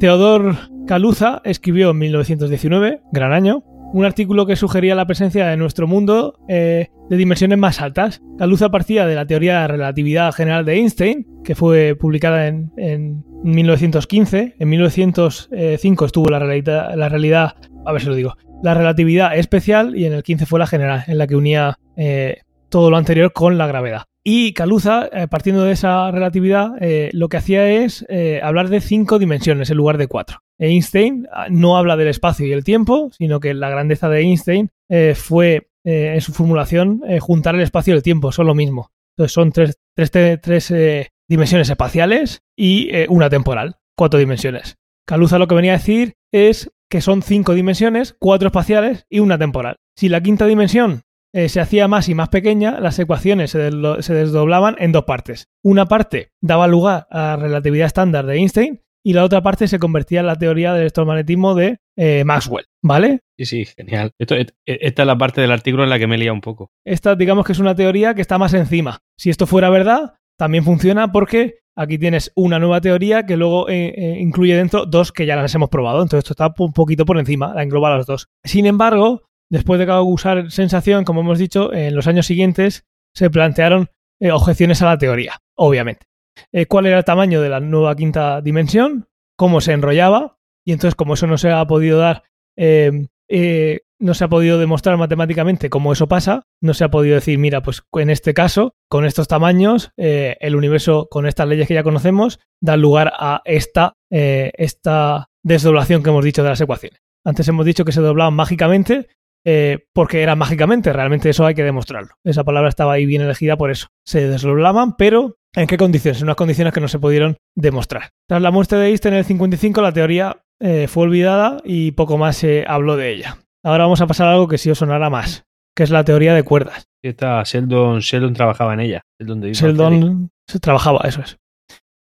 Teodor 0.00 0.56
Caluza 0.86 1.40
escribió 1.44 1.90
en 1.90 1.98
1919, 1.98 3.00
gran 3.12 3.32
año, 3.32 3.62
un 3.92 4.04
artículo 4.04 4.46
que 4.46 4.56
sugería 4.56 4.94
la 4.94 5.06
presencia 5.06 5.46
de 5.46 5.56
nuestro 5.56 5.86
mundo 5.86 6.38
eh, 6.48 6.88
de 7.08 7.16
dimensiones 7.16 7.58
más 7.58 7.80
altas. 7.80 8.22
Caluza 8.38 8.70
partía 8.70 9.06
de 9.06 9.14
la 9.14 9.26
teoría 9.26 9.54
de 9.54 9.60
la 9.60 9.68
relatividad 9.68 10.32
general 10.32 10.64
de 10.64 10.74
Einstein, 10.74 11.26
que 11.44 11.54
fue 11.54 11.94
publicada 11.94 12.46
en, 12.46 12.72
en 12.76 13.24
1915. 13.44 14.54
En 14.58 14.68
1905 14.68 16.04
estuvo 16.06 16.28
la 16.30 16.38
realidad, 16.38 16.94
la 16.94 17.08
realidad, 17.08 17.54
a 17.84 17.92
ver 17.92 18.00
si 18.00 18.08
lo 18.08 18.14
digo, 18.14 18.34
la 18.62 18.74
relatividad 18.74 19.36
especial 19.36 19.96
y 19.96 20.06
en 20.06 20.12
el 20.12 20.22
15 20.22 20.46
fue 20.46 20.58
la 20.58 20.66
general, 20.66 21.04
en 21.06 21.18
la 21.18 21.26
que 21.26 21.36
unía 21.36 21.78
eh, 21.96 22.42
todo 22.68 22.90
lo 22.90 22.96
anterior 22.96 23.32
con 23.32 23.58
la 23.58 23.66
gravedad. 23.66 24.04
Y 24.24 24.52
Caluza, 24.52 25.08
eh, 25.12 25.26
partiendo 25.26 25.64
de 25.64 25.72
esa 25.72 26.10
relatividad, 26.12 26.70
eh, 26.80 27.10
lo 27.12 27.28
que 27.28 27.38
hacía 27.38 27.68
es 27.68 28.06
eh, 28.08 28.40
hablar 28.42 28.68
de 28.68 28.80
cinco 28.80 29.18
dimensiones 29.18 29.70
en 29.70 29.76
lugar 29.76 29.98
de 29.98 30.06
cuatro. 30.06 30.38
Einstein 30.58 31.26
ah, 31.32 31.48
no 31.50 31.76
habla 31.76 31.96
del 31.96 32.06
espacio 32.06 32.46
y 32.46 32.52
el 32.52 32.62
tiempo, 32.62 33.10
sino 33.12 33.40
que 33.40 33.52
la 33.52 33.68
grandeza 33.68 34.08
de 34.08 34.20
Einstein 34.20 34.70
fue, 35.14 35.70
en 35.84 36.20
su 36.20 36.32
formulación, 36.32 37.02
juntar 37.18 37.54
el 37.54 37.62
espacio 37.62 37.94
y 37.94 37.96
el 37.96 38.02
tiempo, 38.02 38.30
son 38.30 38.46
lo 38.46 38.54
mismo. 38.54 38.92
Entonces 39.16 39.32
son 39.32 39.50
tres, 39.50 39.78
tres, 39.96 40.40
tres, 40.40 41.10
dimensiones 41.28 41.70
espaciales 41.70 42.42
y 42.54 42.90
una 43.08 43.30
temporal, 43.30 43.76
cuatro 43.96 44.20
dimensiones. 44.20 44.76
Caluza 45.06 45.38
lo 45.38 45.48
que 45.48 45.54
venía 45.54 45.72
a 45.72 45.78
decir 45.78 46.14
es 46.30 46.70
que 46.90 47.00
son 47.00 47.22
cinco 47.22 47.54
dimensiones, 47.54 48.14
cuatro 48.18 48.48
espaciales 48.48 49.06
y 49.08 49.20
una 49.20 49.38
temporal. 49.38 49.76
Si 49.96 50.10
la 50.10 50.22
quinta 50.22 50.46
dimensión 50.46 51.02
eh, 51.34 51.48
se 51.48 51.60
hacía 51.60 51.88
más 51.88 52.08
y 52.08 52.14
más 52.14 52.28
pequeña, 52.28 52.80
las 52.80 52.98
ecuaciones 52.98 53.50
se, 53.50 53.70
se 54.00 54.14
desdoblaban 54.14 54.76
en 54.78 54.92
dos 54.92 55.04
partes. 55.04 55.48
Una 55.64 55.86
parte 55.86 56.30
daba 56.42 56.66
lugar 56.66 57.06
a 57.10 57.18
la 57.18 57.36
relatividad 57.36 57.86
estándar 57.86 58.26
de 58.26 58.36
Einstein 58.36 58.80
y 59.04 59.14
la 59.14 59.24
otra 59.24 59.42
parte 59.42 59.66
se 59.66 59.78
convertía 59.78 60.20
en 60.20 60.26
la 60.26 60.36
teoría 60.36 60.72
del 60.72 60.82
electromagnetismo 60.82 61.54
de 61.54 61.78
eh, 61.96 62.22
Maxwell, 62.24 62.66
¿vale? 62.82 63.20
Sí, 63.36 63.46
sí, 63.46 63.64
genial. 63.64 64.12
Esto, 64.18 64.36
et- 64.36 64.54
esta 64.66 65.02
es 65.02 65.06
la 65.06 65.18
parte 65.18 65.40
del 65.40 65.50
artículo 65.50 65.82
en 65.84 65.90
la 65.90 65.98
que 65.98 66.06
me 66.06 66.14
he 66.14 66.18
liado 66.18 66.34
un 66.34 66.40
poco. 66.40 66.70
Esta 66.86 67.16
digamos 67.16 67.44
que 67.44 67.52
es 67.52 67.58
una 67.58 67.74
teoría 67.74 68.14
que 68.14 68.20
está 68.20 68.38
más 68.38 68.54
encima. 68.54 68.98
Si 69.18 69.30
esto 69.30 69.46
fuera 69.46 69.70
verdad, 69.70 70.14
también 70.38 70.62
funciona 70.64 71.10
porque 71.10 71.58
aquí 71.76 71.98
tienes 71.98 72.30
una 72.36 72.58
nueva 72.58 72.80
teoría 72.80 73.24
que 73.26 73.36
luego 73.36 73.68
eh, 73.68 73.92
eh, 73.96 74.16
incluye 74.20 74.54
dentro 74.54 74.86
dos 74.86 75.10
que 75.10 75.26
ya 75.26 75.34
las 75.36 75.54
hemos 75.54 75.68
probado. 75.70 76.02
Entonces 76.02 76.18
esto 76.30 76.34
está 76.34 76.54
un 76.62 76.72
poquito 76.72 77.04
por 77.04 77.18
encima, 77.18 77.52
la 77.54 77.62
engloba 77.64 77.92
a 77.92 77.96
los 77.96 78.06
dos. 78.06 78.28
Sin 78.44 78.66
embargo, 78.66 79.22
después 79.52 79.78
de 79.78 79.86
causar 79.86 80.50
sensación, 80.50 81.04
como 81.04 81.20
hemos 81.20 81.38
dicho, 81.38 81.72
en 81.74 81.94
los 81.94 82.06
años 82.06 82.26
siguientes 82.26 82.86
se 83.14 83.28
plantearon 83.28 83.90
eh, 84.18 84.32
objeciones 84.32 84.80
a 84.80 84.86
la 84.86 84.98
teoría, 84.98 85.42
obviamente. 85.54 86.06
Eh, 86.52 86.64
¿Cuál 86.64 86.86
era 86.86 86.98
el 86.98 87.04
tamaño 87.04 87.42
de 87.42 87.50
la 87.50 87.60
nueva 87.60 87.94
quinta 87.94 88.40
dimensión? 88.40 89.08
¿Cómo 89.36 89.60
se 89.60 89.72
enrollaba? 89.72 90.38
Y 90.64 90.72
entonces, 90.72 90.94
como 90.94 91.14
eso 91.14 91.26
no 91.26 91.36
se 91.36 91.50
ha 91.50 91.66
podido 91.66 91.98
dar 91.98 92.24
eh, 92.56 93.80
no 93.98 94.14
se 94.14 94.24
ha 94.24 94.28
podido 94.28 94.58
demostrar 94.58 94.96
matemáticamente 94.96 95.70
cómo 95.70 95.92
eso 95.92 96.08
pasa, 96.08 96.44
no 96.60 96.74
se 96.74 96.84
ha 96.84 96.90
podido 96.90 97.14
decir, 97.14 97.38
mira, 97.38 97.62
pues 97.62 97.82
en 97.92 98.10
este 98.10 98.34
caso, 98.34 98.74
con 98.88 99.06
estos 99.06 99.28
tamaños, 99.28 99.90
el 99.96 100.56
universo 100.56 101.08
con 101.10 101.26
estas 101.26 101.48
leyes 101.48 101.66
que 101.66 101.74
ya 101.74 101.82
conocemos, 101.82 102.40
da 102.60 102.76
lugar 102.76 103.12
a 103.16 103.40
esta, 103.46 103.94
esta 104.10 105.30
desdoblación 105.42 106.02
que 106.02 106.10
hemos 106.10 106.24
dicho 106.24 106.42
de 106.42 106.50
las 106.50 106.60
ecuaciones. 106.60 107.00
Antes 107.24 107.48
hemos 107.48 107.64
dicho 107.64 107.84
que 107.86 107.92
se 107.92 108.02
doblaban 108.02 108.34
mágicamente, 108.34 109.08
eh, 109.44 109.86
porque 109.92 110.22
era 110.22 110.36
mágicamente, 110.36 110.92
realmente 110.92 111.30
eso 111.30 111.44
hay 111.44 111.54
que 111.54 111.64
demostrarlo. 111.64 112.14
Esa 112.24 112.44
palabra 112.44 112.68
estaba 112.68 112.92
ahí 112.92 113.06
bien 113.06 113.22
elegida 113.22 113.56
por 113.56 113.70
eso. 113.70 113.88
Se 114.04 114.28
desdoblaban, 114.28 114.96
pero 114.96 115.36
¿en 115.54 115.66
qué 115.66 115.76
condiciones? 115.76 116.20
En 116.20 116.26
unas 116.26 116.36
condiciones 116.36 116.72
que 116.72 116.80
no 116.80 116.88
se 116.88 116.98
pudieron 116.98 117.36
demostrar. 117.56 118.10
Tras 118.28 118.42
la 118.42 118.50
muerte 118.50 118.76
de 118.76 118.88
Einstein 118.88 119.14
en 119.14 119.18
el 119.18 119.24
55, 119.24 119.82
la 119.82 119.92
teoría 119.92 120.44
eh, 120.60 120.86
fue 120.88 121.04
olvidada 121.04 121.60
y 121.64 121.92
poco 121.92 122.18
más 122.18 122.36
se 122.36 122.64
habló 122.66 122.96
de 122.96 123.12
ella. 123.12 123.38
Ahora 123.64 123.84
vamos 123.84 124.00
a 124.00 124.06
pasar 124.06 124.28
a 124.28 124.32
algo 124.32 124.48
que 124.48 124.58
sí 124.58 124.70
os 124.70 124.78
sonará 124.78 125.10
más, 125.10 125.44
que 125.74 125.82
es 125.82 125.90
la 125.90 126.04
teoría 126.04 126.34
de 126.34 126.42
cuerdas. 126.42 126.88
Esta 127.02 127.42
Sheldon, 127.42 128.00
Sheldon 128.00 128.34
trabajaba 128.34 128.74
en 128.74 128.80
ella. 128.80 129.02
Sheldon. 129.18 129.52
Sheldon 129.52 130.30
se 130.46 130.60
trabajaba, 130.60 131.00
eso 131.04 131.20
es. 131.20 131.38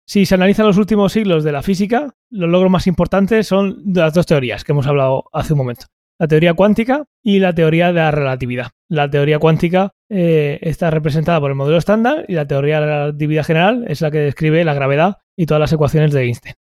Si 0.07 0.25
se 0.25 0.35
analizan 0.35 0.65
los 0.65 0.77
últimos 0.77 1.13
siglos 1.13 1.43
de 1.43 1.51
la 1.51 1.61
física, 1.61 2.15
los 2.31 2.49
logros 2.49 2.71
más 2.71 2.87
importantes 2.87 3.47
son 3.47 3.93
de 3.93 4.01
las 4.01 4.13
dos 4.13 4.25
teorías 4.25 4.63
que 4.63 4.71
hemos 4.71 4.87
hablado 4.87 5.25
hace 5.31 5.53
un 5.53 5.59
momento. 5.59 5.85
La 6.20 6.28
teoría 6.28 6.53
cuántica 6.53 7.05
y 7.24 7.39
la 7.39 7.53
teoría 7.53 7.88
de 7.88 7.93
la 7.93 8.11
relatividad. 8.11 8.72
La 8.89 9.09
teoría 9.09 9.39
cuántica 9.39 9.91
eh, 10.09 10.59
está 10.61 10.91
representada 10.91 11.39
por 11.39 11.49
el 11.51 11.55
modelo 11.55 11.78
estándar 11.78 12.26
y 12.28 12.34
la 12.34 12.45
teoría 12.45 12.82
de 12.82 12.88
la 12.88 12.99
relatividad 13.05 13.45
general 13.45 13.86
es 13.88 14.01
la 14.01 14.11
que 14.11 14.20
describe 14.20 14.63
la 14.65 14.74
gravedad 14.74 15.17
y 15.38 15.45
todas 15.45 15.61
las 15.61 15.72
ecuaciones 15.72 16.11
de 16.11 16.24
Einstein. 16.24 16.55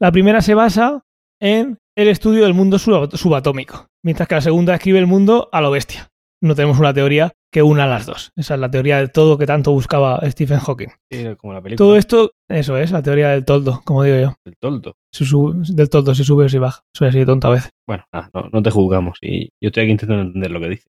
La 0.00 0.10
primera 0.10 0.40
se 0.40 0.54
basa 0.54 1.04
en 1.40 1.78
el 1.96 2.08
estudio 2.08 2.42
del 2.44 2.54
mundo 2.54 2.78
sub- 2.78 3.16
subatómico, 3.16 3.86
mientras 4.02 4.28
que 4.28 4.34
la 4.34 4.40
segunda 4.40 4.72
describe 4.72 4.98
el 4.98 5.06
mundo 5.06 5.48
a 5.52 5.60
lo 5.60 5.70
bestia. 5.70 6.08
No 6.42 6.54
tenemos 6.54 6.78
una 6.78 6.92
teoría 6.92 7.32
que 7.56 7.62
una 7.62 7.86
las 7.86 8.04
dos. 8.04 8.32
Esa 8.36 8.52
es 8.52 8.60
la 8.60 8.70
teoría 8.70 8.98
de 8.98 9.08
todo 9.08 9.38
que 9.38 9.46
tanto 9.46 9.72
buscaba 9.72 10.20
Stephen 10.30 10.58
Hawking. 10.58 10.88
Sí, 11.10 11.24
como 11.38 11.54
la 11.54 11.62
película. 11.62 11.78
Todo 11.86 11.96
esto, 11.96 12.32
eso 12.50 12.76
es, 12.76 12.90
la 12.90 13.02
teoría 13.02 13.30
del 13.30 13.46
toldo, 13.46 13.80
como 13.86 14.02
digo 14.02 14.18
yo. 14.20 14.34
El 14.44 14.58
toldo. 14.58 14.96
Sube- 15.10 15.54
del 15.74 15.88
toldo 15.88 16.14
se 16.14 16.22
sube 16.22 16.44
o 16.44 16.48
se 16.50 16.58
baja. 16.58 16.82
Soy 16.94 17.08
así 17.08 17.20
de 17.20 17.24
tonto 17.24 17.48
a 17.48 17.52
veces. 17.52 17.70
Bueno, 17.88 18.04
nada, 18.12 18.28
no, 18.34 18.50
no 18.52 18.62
te 18.62 18.70
juzgamos. 18.70 19.16
Y 19.22 19.44
yo 19.58 19.68
estoy 19.68 19.84
aquí 19.84 19.92
intentando 19.92 20.22
entender 20.24 20.50
lo 20.50 20.60
que 20.60 20.68
dice. 20.68 20.88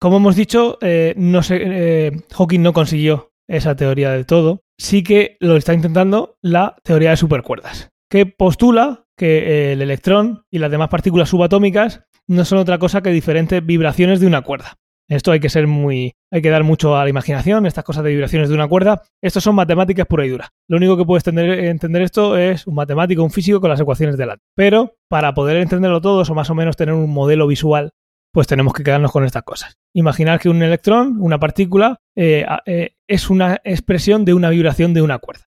Como 0.00 0.18
hemos 0.18 0.36
dicho, 0.36 0.78
eh, 0.82 1.14
no 1.16 1.42
sé, 1.42 1.58
eh, 1.64 2.12
Hawking 2.32 2.60
no 2.62 2.72
consiguió 2.72 3.32
esa 3.48 3.74
teoría 3.74 4.12
del 4.12 4.24
todo. 4.24 4.60
Sí 4.78 5.02
que 5.02 5.36
lo 5.40 5.56
está 5.56 5.74
intentando 5.74 6.36
la 6.42 6.76
teoría 6.84 7.10
de 7.10 7.16
supercuerdas, 7.16 7.90
que 8.08 8.24
postula 8.26 9.06
que 9.18 9.38
eh, 9.38 9.72
el 9.72 9.82
electrón 9.82 10.44
y 10.48 10.60
las 10.60 10.70
demás 10.70 10.90
partículas 10.90 11.28
subatómicas 11.28 12.04
no 12.28 12.44
son 12.44 12.58
otra 12.58 12.78
cosa 12.78 13.02
que 13.02 13.10
diferentes 13.10 13.66
vibraciones 13.66 14.20
de 14.20 14.28
una 14.28 14.42
cuerda. 14.42 14.74
Esto 15.08 15.32
hay 15.32 15.40
que 15.40 15.50
ser 15.50 15.66
muy. 15.66 16.14
hay 16.30 16.42
que 16.42 16.50
dar 16.50 16.64
mucho 16.64 16.96
a 16.96 17.04
la 17.04 17.10
imaginación, 17.10 17.66
estas 17.66 17.84
cosas 17.84 18.04
de 18.04 18.10
vibraciones 18.10 18.48
de 18.48 18.54
una 18.54 18.68
cuerda. 18.68 19.02
Estos 19.22 19.44
son 19.44 19.54
matemáticas 19.54 20.06
pura 20.06 20.24
y 20.24 20.30
dura. 20.30 20.48
Lo 20.68 20.78
único 20.78 20.96
que 20.96 21.04
puedes 21.04 21.26
entender, 21.26 22.02
esto 22.02 22.36
es 22.36 22.66
un 22.66 22.74
matemático, 22.74 23.22
un 23.22 23.30
físico 23.30 23.60
con 23.60 23.70
las 23.70 23.80
ecuaciones 23.80 24.16
de 24.16 24.26
la. 24.26 24.38
Pero 24.54 24.96
para 25.08 25.34
poder 25.34 25.58
entenderlo 25.58 26.00
todo, 26.00 26.22
o 26.22 26.34
más 26.34 26.48
o 26.50 26.54
menos 26.54 26.76
tener 26.76 26.94
un 26.94 27.12
modelo 27.12 27.46
visual, 27.46 27.92
pues 28.32 28.46
tenemos 28.46 28.72
que 28.72 28.82
quedarnos 28.82 29.12
con 29.12 29.24
estas 29.24 29.44
cosas. 29.44 29.76
Imaginar 29.94 30.40
que 30.40 30.48
un 30.48 30.62
electrón, 30.62 31.18
una 31.20 31.38
partícula, 31.38 32.00
eh, 32.16 32.44
eh, 32.66 32.96
es 33.06 33.30
una 33.30 33.60
expresión 33.62 34.24
de 34.24 34.34
una 34.34 34.50
vibración 34.50 34.94
de 34.94 35.02
una 35.02 35.18
cuerda, 35.18 35.44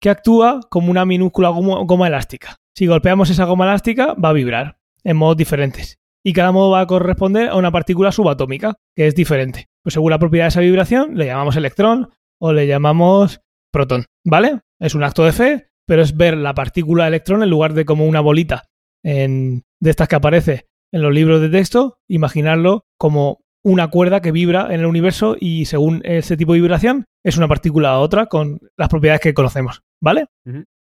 que 0.00 0.10
actúa 0.10 0.60
como 0.68 0.90
una 0.90 1.06
minúscula 1.06 1.48
goma 1.48 2.08
elástica. 2.08 2.56
Si 2.74 2.86
golpeamos 2.86 3.30
esa 3.30 3.44
goma 3.44 3.64
elástica, 3.64 4.14
va 4.14 4.30
a 4.30 4.34
vibrar 4.34 4.78
en 5.02 5.16
modos 5.16 5.38
diferentes. 5.38 5.98
Y 6.26 6.32
cada 6.32 6.50
modo 6.50 6.70
va 6.72 6.80
a 6.80 6.86
corresponder 6.88 7.50
a 7.50 7.54
una 7.54 7.70
partícula 7.70 8.10
subatómica, 8.10 8.74
que 8.96 9.06
es 9.06 9.14
diferente. 9.14 9.68
Pues 9.84 9.94
según 9.94 10.10
la 10.10 10.18
propiedad 10.18 10.46
de 10.46 10.48
esa 10.48 10.60
vibración, 10.60 11.16
le 11.16 11.26
llamamos 11.26 11.54
electrón 11.54 12.08
o 12.40 12.52
le 12.52 12.66
llamamos 12.66 13.42
protón, 13.72 14.06
¿vale? 14.24 14.58
Es 14.80 14.96
un 14.96 15.04
acto 15.04 15.24
de 15.24 15.30
fe, 15.30 15.68
pero 15.86 16.02
es 16.02 16.16
ver 16.16 16.36
la 16.36 16.52
partícula 16.52 17.06
electrón 17.06 17.44
en 17.44 17.50
lugar 17.50 17.74
de 17.74 17.84
como 17.84 18.06
una 18.06 18.20
bolita 18.20 18.64
en- 19.04 19.62
de 19.80 19.90
estas 19.90 20.08
que 20.08 20.16
aparece 20.16 20.66
en 20.92 21.02
los 21.02 21.14
libros 21.14 21.40
de 21.40 21.48
texto, 21.48 21.98
imaginarlo 22.08 22.86
como 22.98 23.44
una 23.68 23.88
cuerda 23.88 24.20
que 24.20 24.30
vibra 24.30 24.68
en 24.72 24.78
el 24.80 24.86
universo 24.86 25.36
y 25.40 25.64
según 25.64 26.00
ese 26.04 26.36
tipo 26.36 26.52
de 26.52 26.60
vibración 26.60 27.04
es 27.24 27.36
una 27.36 27.48
partícula 27.48 27.90
a 27.90 27.98
otra 27.98 28.26
con 28.26 28.60
las 28.78 28.88
propiedades 28.88 29.20
que 29.20 29.34
conocemos, 29.34 29.82
¿vale? 30.00 30.26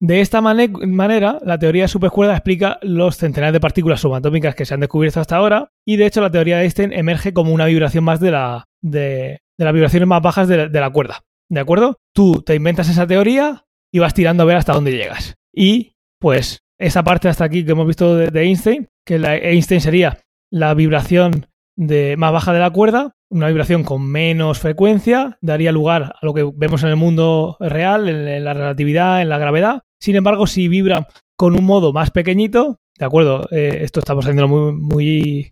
De 0.01 0.21
esta 0.21 0.43
mane- 0.43 0.69
manera, 0.87 1.39
la 1.43 1.59
teoría 1.59 1.85
de 1.85 1.89
supercuerda 1.89 2.35
explica 2.35 2.79
los 2.83 3.17
centenares 3.17 3.55
de 3.55 3.61
partículas 3.61 4.01
subatómicas 4.01 4.55
que 4.55 4.67
se 4.67 4.75
han 4.75 4.81
descubierto 4.81 5.19
hasta 5.21 5.37
ahora 5.37 5.71
y 5.87 5.97
de 5.97 6.05
hecho 6.05 6.21
la 6.21 6.31
teoría 6.31 6.59
de 6.59 6.65
Einstein 6.65 6.93
emerge 6.93 7.33
como 7.33 7.55
una 7.55 7.65
vibración 7.65 8.05
más 8.05 8.21
de, 8.21 8.31
la, 8.33 8.65
de, 8.83 9.39
de 9.59 9.65
las 9.65 9.73
vibraciones 9.73 10.07
más 10.07 10.21
bajas 10.21 10.47
de 10.47 10.57
la, 10.59 10.69
de 10.69 10.81
la 10.81 10.91
cuerda. 10.91 11.21
¿De 11.51 11.61
acuerdo? 11.61 11.97
Tú 12.15 12.43
te 12.43 12.55
inventas 12.55 12.91
esa 12.91 13.07
teoría 13.07 13.65
y 13.91 13.99
vas 14.01 14.13
tirando 14.13 14.43
a 14.43 14.47
ver 14.47 14.57
hasta 14.57 14.75
dónde 14.75 14.93
llegas. 14.93 15.37
Y 15.55 15.95
pues 16.21 16.59
esa 16.79 17.03
parte 17.03 17.29
hasta 17.29 17.45
aquí 17.45 17.65
que 17.65 17.73
hemos 17.73 17.87
visto 17.87 18.15
de, 18.17 18.43
Einstein, 18.43 18.89
que 19.07 19.19
la 19.19 19.37
Einstein 19.37 19.81
sería 19.81 20.19
la 20.51 20.75
vibración 20.75 21.47
de, 21.77 22.17
más 22.17 22.33
baja 22.33 22.53
de 22.53 22.61
la 22.61 22.71
cuerda, 22.71 23.15
una 23.31 23.49
vibración 23.49 23.83
con 23.83 24.07
menos 24.07 24.61
frecuencia, 24.61 25.39
daría 25.41 25.73
lugar 25.73 26.15
a 26.21 26.27
lo 26.27 26.35
que 26.35 26.49
vemos 26.55 26.83
en 26.83 26.91
el 26.91 26.97
mundo 26.97 27.57
real, 27.61 28.09
en, 28.09 28.45
la 28.45 28.55
relatividad, 28.55 29.23
en 29.23 29.29
la 29.29 29.39
gravedad. 29.39 29.83
Sin 30.01 30.17
embargo, 30.17 30.47
si 30.47 30.69
vibra 30.69 31.09
con 31.37 31.59
un 31.59 31.65
modo 31.65 31.93
más 31.93 32.11
pequeñito, 32.11 32.79
de 32.99 33.05
acuerdo, 33.05 33.49
eh, 33.51 33.79
esto 33.83 34.01
estamos 34.01 34.25
haciendo 34.25 34.47
muy, 34.49 35.51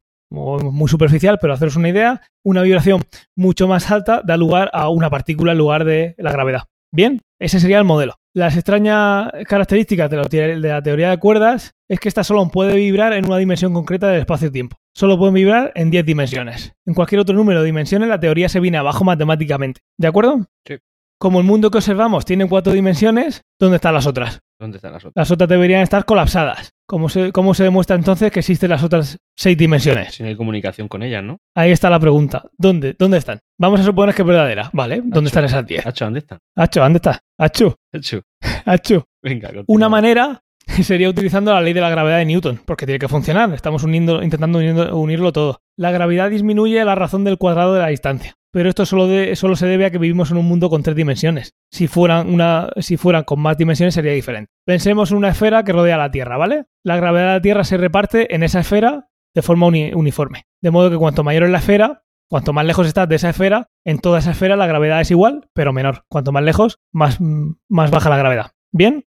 superficial, 0.86 1.38
pero 1.40 1.52
haceros 1.52 1.76
una 1.76 1.88
idea, 1.88 2.20
una 2.44 2.62
vibración 2.62 3.02
mucho 3.36 3.66
más 3.66 3.90
alta 3.90 4.22
da 4.24 4.36
lugar 4.36 4.70
a 4.72 4.88
una 4.88 5.10
partícula 5.10 5.52
en 5.52 5.58
lugar 5.58 5.84
de 5.84 6.14
la 6.18 6.32
gravedad. 6.32 6.62
Bien, 6.94 7.20
ese 7.40 7.58
sería 7.58 7.78
el 7.78 7.84
modelo. 7.84 8.14
Las 8.34 8.54
extrañas 8.54 9.30
características 9.46 10.10
de 10.10 10.58
la, 10.58 10.82
teoría 10.82 11.10
de 11.10 11.18
cuerdas 11.18 11.72
es 11.88 12.00
que 12.00 12.08
esta 12.08 12.24
solo 12.24 12.48
puede 12.48 12.76
vibrar 12.76 13.12
en 13.12 13.26
una 13.26 13.38
dimensión 13.38 13.74
concreta 13.74 14.08
del 14.08 14.20
espacio-tiempo. 14.20 14.76
Solo 14.94 15.18
pueden 15.18 15.34
vibrar 15.34 15.72
en 15.74 15.90
10 15.90 16.04
dimensiones. 16.04 16.72
En 16.86 16.94
cualquier 16.94 17.20
otro 17.20 17.34
número 17.34 17.60
de 17.60 17.66
dimensiones 17.66 18.08
la 18.08 18.20
teoría 18.20 18.48
se 18.48 18.60
viene 18.60 18.78
abajo 18.78 19.04
matemáticamente. 19.04 19.80
¿De 19.98 20.06
acuerdo? 20.06 20.46
Sí. 20.66 20.76
Como 21.18 21.38
el 21.38 21.46
mundo 21.46 21.70
que 21.70 21.78
observamos 21.78 22.24
tiene 22.24 22.48
cuatro 22.48 22.72
dimensiones, 22.72 23.42
¿dónde 23.58 23.76
están 23.76 23.94
las 23.94 24.06
otras? 24.06 24.40
¿Dónde 24.58 24.78
están 24.78 24.92
las 24.92 25.04
otras? 25.04 25.12
Las 25.14 25.30
otras 25.30 25.48
deberían 25.48 25.82
estar 25.82 26.04
colapsadas. 26.04 26.72
¿Cómo 26.84 27.08
se, 27.08 27.32
¿Cómo 27.32 27.54
se 27.54 27.62
demuestra 27.62 27.96
entonces 27.96 28.32
que 28.32 28.40
existen 28.40 28.70
las 28.70 28.82
otras 28.82 29.18
seis 29.36 29.56
dimensiones? 29.56 30.14
Si 30.14 30.22
no 30.22 30.28
hay 30.28 30.36
comunicación 30.36 30.88
con 30.88 31.02
ellas, 31.02 31.22
¿no? 31.22 31.38
Ahí 31.54 31.70
está 31.70 31.88
la 31.88 32.00
pregunta. 32.00 32.42
¿Dónde? 32.58 32.96
¿Dónde 32.98 33.18
están? 33.18 33.38
Vamos 33.56 33.80
a 33.80 33.84
suponer 33.84 34.14
que 34.14 34.22
es 34.22 34.28
verdadera. 34.28 34.68
Vale, 34.72 35.00
¿dónde 35.04 35.28
están 35.28 35.44
esas 35.44 35.64
diez? 35.64 35.86
Hacho, 35.86 36.04
¿dónde 36.04 36.18
están? 36.18 36.38
Hacho, 36.56 36.80
¿dónde 36.80 36.96
está? 36.96 37.20
Hacho. 37.38 37.76
Hacho. 37.92 38.22
Hacho. 38.66 39.04
Venga, 39.22 39.50
Una 39.68 39.88
manera 39.88 40.42
sería 40.82 41.08
utilizando 41.08 41.52
la 41.52 41.60
ley 41.60 41.72
de 41.72 41.80
la 41.80 41.90
gravedad 41.90 42.18
de 42.18 42.24
Newton, 42.24 42.60
porque 42.64 42.86
tiene 42.86 42.98
que 42.98 43.08
funcionar. 43.08 43.52
Estamos 43.52 43.84
uniendo, 43.84 44.22
intentando 44.22 44.58
unirlo 44.58 45.32
todo. 45.32 45.60
La 45.76 45.90
gravedad 45.90 46.30
disminuye 46.30 46.84
la 46.84 46.94
razón 46.94 47.24
del 47.24 47.38
cuadrado 47.38 47.74
de 47.74 47.80
la 47.80 47.88
distancia 47.88 48.36
pero 48.52 48.68
esto 48.68 48.84
solo, 48.84 49.08
solo, 49.34 49.56
se 49.56 49.66
debe 49.66 49.86
a 49.86 49.90
que 49.90 49.98
vivimos 49.98 50.30
en 50.30 50.36
un 50.36 50.46
mundo 50.46 50.68
con 50.68 50.82
tres 50.82 50.94
dimensiones. 50.94 51.54
Si 51.70 51.88
fueran, 51.88 52.32
una, 52.32 52.68
si 52.80 52.98
fueran 52.98 53.24
con 53.24 53.40
más 53.40 53.56
dimensiones 53.56 53.94
sería 53.94 54.12
diferente. 54.12 54.52
Pensemos 54.66 55.10
en 55.10 55.16
una 55.16 55.30
esfera 55.30 55.64
que 55.64 55.72
rodea 55.72 55.96
la 55.96 56.10
Tierra, 56.10 56.36
¿vale? 56.36 56.66
La 56.84 56.96
gravedad 56.96 57.28
de 57.28 57.32
la 57.32 57.40
Tierra 57.42 57.64
se 57.64 57.78
reparte 57.78 58.34
en 58.34 58.42
esa 58.42 58.60
esfera 58.60 59.08
de 59.34 59.42
forma 59.42 59.66
uniforme. 59.66 60.44
De 60.60 60.70
modo 60.70 60.90
que 60.90 60.98
cuanto 60.98 61.24
mayor 61.24 61.44
es 61.44 61.50
la 61.50 61.58
esfera, 61.58 62.04
cuanto 62.28 62.52
más 62.52 62.66
lejos 62.66 62.86
estás 62.86 63.08
de 63.08 63.16
esa 63.16 63.30
esfera, 63.30 63.70
en 63.86 63.98
toda 63.98 64.18
esa 64.18 64.32
esfera 64.32 64.54
la 64.56 64.66
gravedad 64.66 65.00
es 65.00 65.10
igual, 65.10 65.48
pero 65.54 65.72
menor. 65.72 66.04
Cuanto 66.08 66.30
más 66.30 66.42
lejos, 66.42 66.78
más, 66.92 67.18
más 67.20 67.90
baja 67.90 68.10
la 68.10 68.18
gravedad. 68.18 68.50
¿Bien? 68.70 69.06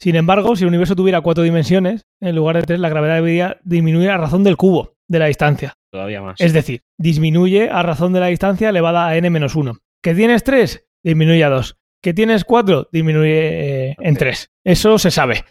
Sin 0.00 0.16
embargo, 0.16 0.56
si 0.56 0.64
el 0.64 0.68
universo 0.68 0.96
tuviera 0.96 1.20
cuatro 1.20 1.44
dimensiones, 1.44 2.06
en 2.20 2.36
lugar 2.36 2.56
de 2.56 2.62
tres, 2.62 2.80
la 2.80 2.88
gravedad 2.88 3.16
debería 3.16 3.58
disminuir 3.64 4.10
a 4.10 4.18
razón 4.18 4.44
del 4.44 4.56
cubo 4.56 4.96
de 5.08 5.18
la 5.18 5.26
distancia. 5.26 5.74
Todavía 5.90 6.20
más. 6.20 6.40
Es 6.40 6.52
decir, 6.52 6.82
disminuye 6.98 7.70
a 7.70 7.82
razón 7.82 8.12
de 8.12 8.20
la 8.20 8.26
distancia 8.26 8.68
elevada 8.68 9.08
a 9.08 9.16
n-1. 9.16 9.78
¿Que 10.02 10.14
tienes 10.14 10.44
3? 10.44 10.86
Disminuye 11.02 11.44
a 11.44 11.48
2. 11.48 11.78
¿Que 12.02 12.12
tienes 12.12 12.44
4? 12.44 12.88
Disminuye 12.92 13.88
eh, 13.90 13.96
en 13.98 14.16
3. 14.16 14.50
Eso 14.64 14.98
se 14.98 15.10
sabe. 15.10 15.44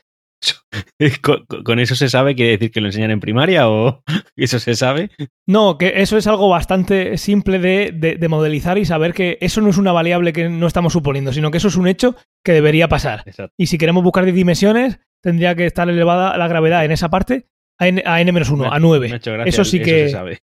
¿Con, 1.66 1.80
eso 1.80 1.96
se 1.96 2.10
sabe? 2.10 2.36
¿Quiere 2.36 2.52
decir 2.52 2.72
que 2.72 2.82
lo 2.82 2.88
enseñan 2.88 3.12
en 3.12 3.20
primaria 3.20 3.70
o 3.70 4.04
eso 4.36 4.60
se 4.60 4.76
sabe? 4.76 5.10
No, 5.48 5.78
que 5.78 6.02
eso 6.02 6.18
es 6.18 6.28
algo 6.28 6.50
bastante 6.50 7.18
simple 7.18 7.60
de, 7.60 8.28
modelizar 8.28 8.78
y 8.78 8.86
saber 8.86 9.14
que 9.14 9.38
eso 9.42 9.62
no 9.62 9.70
es 9.70 9.78
una 9.78 9.92
variable 9.92 10.34
que 10.34 10.50
no 10.50 10.68
estamos 10.68 10.94
suponiendo, 10.94 11.34
sino 11.34 11.52
que 11.52 11.58
eso 11.58 11.68
es 11.68 11.76
un 11.76 11.88
hecho 11.88 12.16
que 12.44 12.54
debería 12.54 12.88
pasar. 12.88 13.24
Y 13.58 13.68
si 13.68 13.78
queremos 13.78 14.04
buscar 14.04 14.26
dimensiones, 14.26 15.00
tendría 15.22 15.56
que 15.56 15.66
estar 15.66 15.90
elevada 15.90 16.38
la 16.38 16.48
gravedad 16.48 16.86
en 16.86 16.92
esa 16.92 17.10
parte 17.10 17.48
a 17.80 17.88
N-1, 17.88 18.70
a 18.72 18.80
9. 18.80 19.20
Eso 19.46 19.66
sí 19.66 19.80
que. 19.82 20.06
Eso 20.06 20.10
se 20.10 20.18
sabe. 20.18 20.40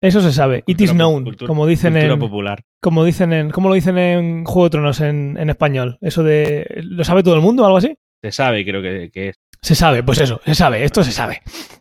Eso 0.00 0.20
se 0.20 0.32
sabe. 0.32 0.64
It 0.66 0.80
is 0.82 0.92
known, 0.92 1.34
como 1.46 1.66
dicen 1.66 1.96
en. 1.96 2.18
popular. 2.18 2.62
Como 2.82 3.04
dicen 3.04 3.32
en. 3.32 3.50
¿Cómo 3.50 3.68
lo 3.68 3.74
dicen 3.74 3.96
en 3.96 4.44
Juego 4.44 4.64
de 4.64 4.70
Tronos 4.70 5.00
en, 5.00 5.48
español? 5.48 5.98
Eso 6.00 6.22
de. 6.22 6.66
¿Lo 6.82 7.04
sabe 7.04 7.22
todo 7.22 7.34
el 7.34 7.40
mundo 7.40 7.62
o 7.62 7.66
algo 7.66 7.78
así? 7.78 7.96
Se 8.22 8.30
sabe, 8.30 8.64
creo 8.64 8.82
que, 8.82 9.10
es. 9.14 9.36
Se 9.64 9.74
sabe, 9.74 10.02
pues 10.02 10.20
eso, 10.20 10.42
se 10.44 10.54
sabe, 10.54 10.84
esto 10.84 11.02
se 11.02 11.10
sabe. 11.10 11.40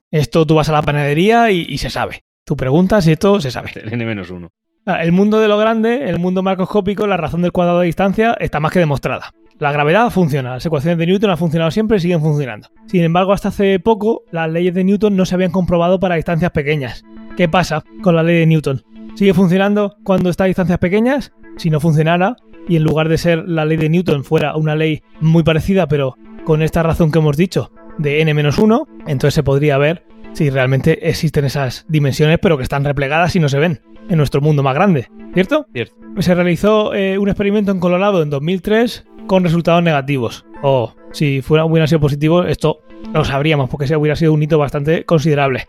Esto 0.10 0.48
tú 0.48 0.56
vas 0.56 0.70
a 0.70 0.72
la 0.72 0.82
panadería 0.82 1.52
y, 1.52 1.78
se 1.78 1.90
sabe. 1.90 2.24
Tú 2.46 2.56
preguntas 2.56 3.06
y 3.08 3.12
esto 3.12 3.42
se 3.42 3.52
sabe. 3.52 3.72
El 3.76 3.92
N-1. 3.92 4.48
Ah, 4.86 5.04
el 5.04 5.12
mundo 5.12 5.42
de 5.42 5.50
lo 5.50 5.58
grande, 5.58 6.10
el 6.10 6.18
mundo 6.18 6.42
macroscópico, 6.44 7.08
la 7.08 7.18
razón 7.18 7.42
del 7.42 7.52
cuadrado 7.52 7.82
de 7.82 7.88
distancia 7.88 8.38
está 8.40 8.62
más 8.62 8.72
que 8.72 8.80
demostrada. 8.80 9.32
La 9.60 9.74
gravedad 9.74 10.10
funciona, 10.12 10.52
las 10.52 10.66
ecuaciones 10.66 10.98
de 10.98 11.08
Newton 11.08 11.32
han 11.32 11.38
funcionado 11.38 11.72
siempre 11.72 11.98
y 11.98 12.00
siguen 12.00 12.22
funcionando. 12.22 12.70
Sin 12.88 13.04
embargo, 13.04 13.34
hasta 13.34 13.50
hace 13.50 13.78
poco, 13.82 14.24
las 14.32 14.50
leyes 14.50 14.74
de 14.74 14.86
Newton 14.86 15.18
no 15.18 15.26
se 15.26 15.36
habían 15.36 15.52
comprobado 15.52 16.00
para 16.00 16.16
distancias 16.16 16.52
pequeñas. 16.52 17.04
¿Qué 17.36 17.50
pasa 17.50 17.84
con 18.02 18.16
la 18.16 18.24
ley 18.24 18.40
de 18.40 18.46
Newton? 18.46 18.82
¿Sigue 19.16 19.34
funcionando 19.34 19.98
cuando 20.06 20.30
está 20.30 20.46
a 20.46 20.48
distancias 20.48 20.80
pequeñas? 20.80 21.34
Si 21.58 21.70
no 21.70 21.82
funcionara, 21.82 22.38
y 22.70 22.78
en 22.78 22.84
lugar 22.84 23.10
de 23.10 23.18
ser 23.18 23.44
la 23.46 23.66
ley 23.66 23.76
de 23.76 23.90
Newton 23.90 24.24
fuera 24.24 24.56
una 24.56 24.74
ley 24.74 25.04
muy 25.20 25.44
parecida, 25.44 25.88
pero 25.88 26.16
con 26.46 26.62
esta 26.62 26.84
razón 26.84 27.12
que 27.12 27.20
hemos 27.20 27.38
dicho, 27.38 27.72
de 27.98 28.22
n-1, 28.22 28.88
entonces 29.08 29.34
se 29.34 29.44
podría 29.44 29.78
ver 29.78 30.06
si 30.34 30.50
realmente 30.50 31.08
existen 31.10 31.46
esas 31.46 31.86
dimensiones, 31.88 32.40
pero 32.42 32.58
que 32.58 32.64
están 32.64 32.84
replegadas 32.84 33.36
y 33.36 33.40
no 33.40 33.50
se 33.50 33.60
ven 33.60 33.82
en 34.10 34.18
nuestro 34.18 34.42
mundo 34.42 34.64
más 34.64 34.74
grande, 34.74 35.08
¿cierto? 35.34 35.68
Cierto. 35.74 35.96
Se 36.20 36.36
realizó 36.36 36.94
eh, 36.94 37.18
un 37.18 37.30
experimento 37.30 37.72
en 37.72 37.80
Colorado 37.80 38.22
en 38.22 38.30
2003 38.30 39.06
con 39.28 39.44
resultados 39.44 39.84
negativos. 39.84 40.46
O 40.62 40.94
si 41.12 41.42
fuera, 41.42 41.66
hubiera 41.66 41.88
sido 41.88 42.00
positivo, 42.00 42.44
esto 42.44 42.83
lo 43.14 43.26
sabríamos, 43.26 43.70
porque 43.70 43.86
ese 43.86 43.96
hubiera 43.96 44.16
sido 44.16 44.34
un 44.34 44.44
hito 44.44 44.58
bastante 44.58 45.06
considerable. 45.06 45.68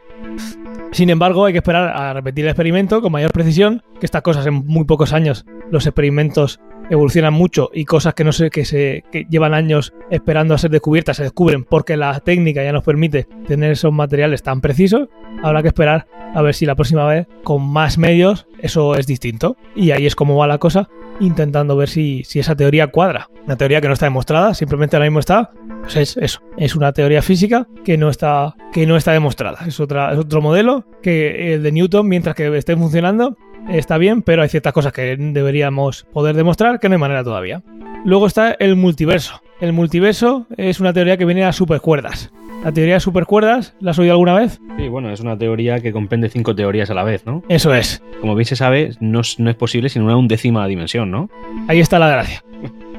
Sin 0.93 1.11
embargo, 1.11 1.45
hay 1.45 1.53
que 1.53 1.59
esperar 1.59 1.89
a 1.97 2.13
repetir 2.13 2.45
el 2.45 2.51
experimento 2.51 3.03
con 3.03 3.11
mayor 3.11 3.33
precisión, 3.33 3.83
que 3.99 4.07
estas 4.07 4.23
cosas 4.23 4.47
en 4.47 4.55
muy 4.55 4.85
pocos 4.85 5.13
años, 5.13 5.45
los 5.71 5.87
experimentos 5.87 6.61
evolucionan 6.91 7.35
mucho 7.35 7.71
y 7.73 7.85
cosas 7.85 8.15
que 8.15 8.25
no 8.25 8.33
sé 8.33 8.51
que 8.51 8.65
se 8.65 9.05
llevan 9.29 9.55
años 9.55 9.93
esperando 10.11 10.55
a 10.55 10.59
ser 10.59 10.71
descubiertas 10.71 11.17
se 11.17 11.23
descubren 11.23 11.65
porque 11.65 11.97
la 11.97 12.21
técnica 12.21 12.63
ya 12.63 12.73
nos 12.73 12.85
permite 12.85 13.27
tener 13.47 13.73
esos 13.73 13.93
materiales 13.93 14.43
tan 14.43 14.61
precisos. 14.61 15.09
Habrá 15.43 15.63
que 15.63 15.69
esperar 15.69 16.07
a 16.35 16.43
ver 16.43 16.55
si 16.55 16.67
la 16.67 16.75
próxima 16.75 17.07
vez 17.07 17.27
con 17.43 17.67
más 17.67 17.99
medios 17.99 18.47
eso 18.61 18.95
es 18.97 19.07
distinto. 19.07 19.57
Y 19.75 19.91
ahí 19.91 20.07
es 20.07 20.15
como 20.15 20.37
va 20.37 20.47
la 20.47 20.59
cosa, 20.59 20.89
intentando 21.21 21.77
ver 21.77 21.89
si, 21.89 22.25
si 22.25 22.39
esa 22.39 22.57
teoría 22.57 22.89
cuadra. 22.89 23.29
Una 23.47 23.57
teoría 23.57 23.81
que 23.81 23.89
no 23.89 23.95
está 23.95 24.07
demostrada, 24.07 24.55
simplemente 24.55 24.97
ahora 24.97 25.07
mismo 25.07 25.21
está, 25.21 25.51
pues 25.83 25.97
es 25.97 26.17
eso, 26.17 26.41
es 26.57 26.75
una 26.75 26.93
teoría 26.93 27.23
física 27.23 27.67
que 27.85 27.99
no 27.99 28.09
está, 28.09 28.55
que 28.73 28.87
no 28.87 28.97
está 28.97 29.13
demostrada. 29.13 29.59
Es, 29.67 29.81
otra, 29.81 30.13
es 30.13 30.19
otro 30.19 30.41
modelo 30.41 30.87
que 31.03 31.55
el 31.55 31.63
de 31.63 31.73
Newton, 31.73 32.09
mientras 32.09 32.35
que 32.35 32.57
esté 32.57 32.77
funcionando, 32.77 33.37
está 33.69 33.99
bien, 33.99 34.23
pero 34.23 34.43
hay 34.43 34.49
ciertas 34.49 34.73
cosas 34.73 34.93
que 34.93 35.17
deberíamos 35.17 36.07
poder 36.13 36.37
demostrar 36.37 36.81
que 36.81 36.89
no 36.89 36.95
hay 36.95 37.01
manera 37.01 37.25
todavía. 37.25 37.63
Luego 38.05 38.27
está 38.27 38.53
el 38.53 38.77
multiverso. 38.77 39.41
El 39.61 39.73
multiverso 39.73 40.47
es 40.57 40.81
una 40.81 40.93
teoría 40.93 41.17
que 41.17 41.25
viene 41.25 41.45
a 41.45 41.53
supercuerdas. 41.53 42.31
La 42.65 42.73
teoría 42.73 42.95
de 42.95 43.01
supercuerdas, 43.01 43.77
¿la 43.81 43.91
has 43.91 43.99
oído 43.99 44.13
alguna 44.13 44.33
vez? 44.33 44.59
Sí, 44.79 44.89
bueno, 44.89 45.11
es 45.11 45.21
una 45.21 45.37
teoría 45.37 45.81
que 45.81 45.93
comprende 45.93 46.31
cinco 46.31 46.55
teorías 46.55 46.89
a 46.89 46.95
la 46.95 47.05
vez, 47.05 47.27
¿no? 47.27 47.43
Eso 47.51 47.75
es. 47.75 48.03
Como 48.23 48.35
bien 48.35 48.47
se 48.47 48.57
sabe, 48.57 48.93
no, 49.01 49.21
es 49.21 49.37
posible 49.59 49.91
sin 49.91 50.01
una 50.01 50.17
undécima 50.17 50.67
dimensión, 50.67 51.11
¿no? 51.11 51.29
Ahí 51.69 51.81
está 51.81 51.99
la 51.99 52.09
gracia. 52.09 52.43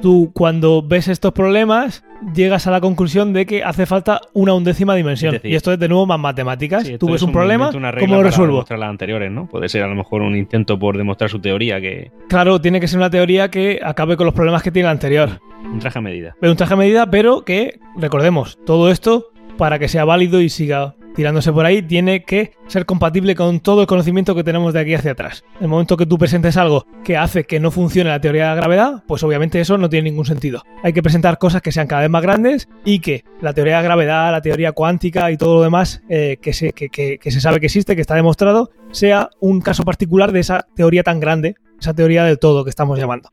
Tú 0.03 0.29
cuando 0.35 0.83
ves 0.83 1.07
estos 1.07 1.31
problemas 1.31 2.03
llegas 2.35 2.67
a 2.67 2.71
la 2.71 2.79
conclusión 2.79 3.33
de 3.33 3.47
que 3.47 3.63
hace 3.63 3.87
falta 3.87 4.21
una 4.33 4.53
undécima 4.53 4.93
dimensión. 4.93 5.39
y 5.43 5.55
esto 5.55 5.73
es 5.73 5.79
de 5.79 5.87
nuevo 5.89 6.05
más 6.05 6.19
matemáticas. 6.19 6.87
Tú 6.99 7.09
ves 7.09 7.23
un, 7.23 7.31
problema, 7.31 7.71
¿cómo 7.71 8.17
lo 8.17 8.21
resuelvo? 8.21 8.63
Para 8.65 8.81
las 8.81 8.89
anteriores, 8.91 9.31
¿no? 9.31 9.47
Puede 9.47 9.67
ser 9.67 9.81
a 9.81 9.87
lo 9.87 9.95
mejor 9.95 10.21
un 10.21 10.35
intento 10.35 10.77
por 10.77 10.95
demostrar 10.95 11.31
su 11.31 11.39
teoría 11.39 11.81
que... 11.81 12.11
Claro, 12.29 12.61
tiene 12.61 12.79
que 12.79 12.87
ser 12.87 12.99
una 12.99 13.09
teoría 13.09 13.49
que 13.49 13.79
acabe 13.83 14.15
con 14.15 14.27
los 14.27 14.35
problemas 14.35 14.61
que 14.61 14.69
tiene 14.69 14.85
la 14.85 14.91
anterior. 14.91 15.41
Un 15.63 15.79
traje 15.79 15.97
a 15.97 16.01
medida. 16.03 16.35
Un 16.39 16.55
traje 16.55 16.73
a 16.75 16.77
medida, 16.77 17.09
pero 17.09 17.43
que, 17.43 17.79
recordemos, 17.97 18.59
todo 18.63 18.91
esto 18.91 19.31
para 19.57 19.79
que 19.79 19.87
sea 19.87 20.05
válido 20.05 20.41
y 20.41 20.49
siga 20.49 20.95
tirándose 21.15 21.51
por 21.53 21.65
ahí, 21.65 21.81
tiene 21.81 22.23
que 22.23 22.51
ser 22.67 22.85
compatible 22.85 23.35
con 23.35 23.61
todo 23.61 23.81
el 23.81 23.87
conocimiento 23.87 24.35
que 24.35 24.43
tenemos 24.43 24.73
de 24.73 24.81
aquí 24.81 24.93
hacia 24.93 25.11
atrás. 25.11 25.43
El 25.61 25.69
momento 25.69 25.95
que 25.95 26.05
tú 26.05 26.17
presentes 26.17 26.57
algo 26.57 26.85
que 27.03 27.15
hace 27.15 27.45
que 27.45 27.59
no 27.59 27.71
funcione 27.71 28.09
la 28.09 28.19
teoría 28.19 28.43
de 28.43 28.49
la 28.49 28.55
gravedad, 28.55 29.03
pues 29.07 29.23
obviamente 29.23 29.61
eso 29.61 29.77
no 29.77 29.89
tiene 29.89 30.09
ningún 30.09 30.25
sentido. 30.25 30.63
Hay 30.83 30.91
que 30.91 31.01
presentar 31.01 31.37
cosas 31.37 31.61
que 31.61 31.71
sean 31.71 31.87
cada 31.87 32.01
vez 32.01 32.09
más 32.09 32.21
grandes 32.21 32.67
y 32.83 32.99
que 32.99 33.23
la 33.41 33.53
teoría 33.53 33.77
de 33.77 33.83
la 33.83 33.87
gravedad, 33.87 34.31
la 34.31 34.41
teoría 34.41 34.73
cuántica 34.73 35.31
y 35.31 35.37
todo 35.37 35.55
lo 35.55 35.63
demás 35.63 36.01
eh, 36.09 36.37
que, 36.41 36.53
se, 36.53 36.73
que 36.73 37.19
se 37.23 37.41
sabe 37.41 37.61
que 37.61 37.67
existe, 37.67 37.95
que 37.95 38.01
está 38.01 38.15
demostrado, 38.15 38.69
sea 38.91 39.29
un 39.39 39.61
caso 39.61 39.83
particular 39.83 40.33
de 40.33 40.41
esa 40.41 40.67
teoría 40.75 41.03
tan 41.03 41.21
grande, 41.21 41.55
esa 41.79 41.93
teoría 41.93 42.25
del 42.25 42.39
todo 42.39 42.65
que 42.65 42.69
estamos 42.69 42.99
llamando. 42.99 43.29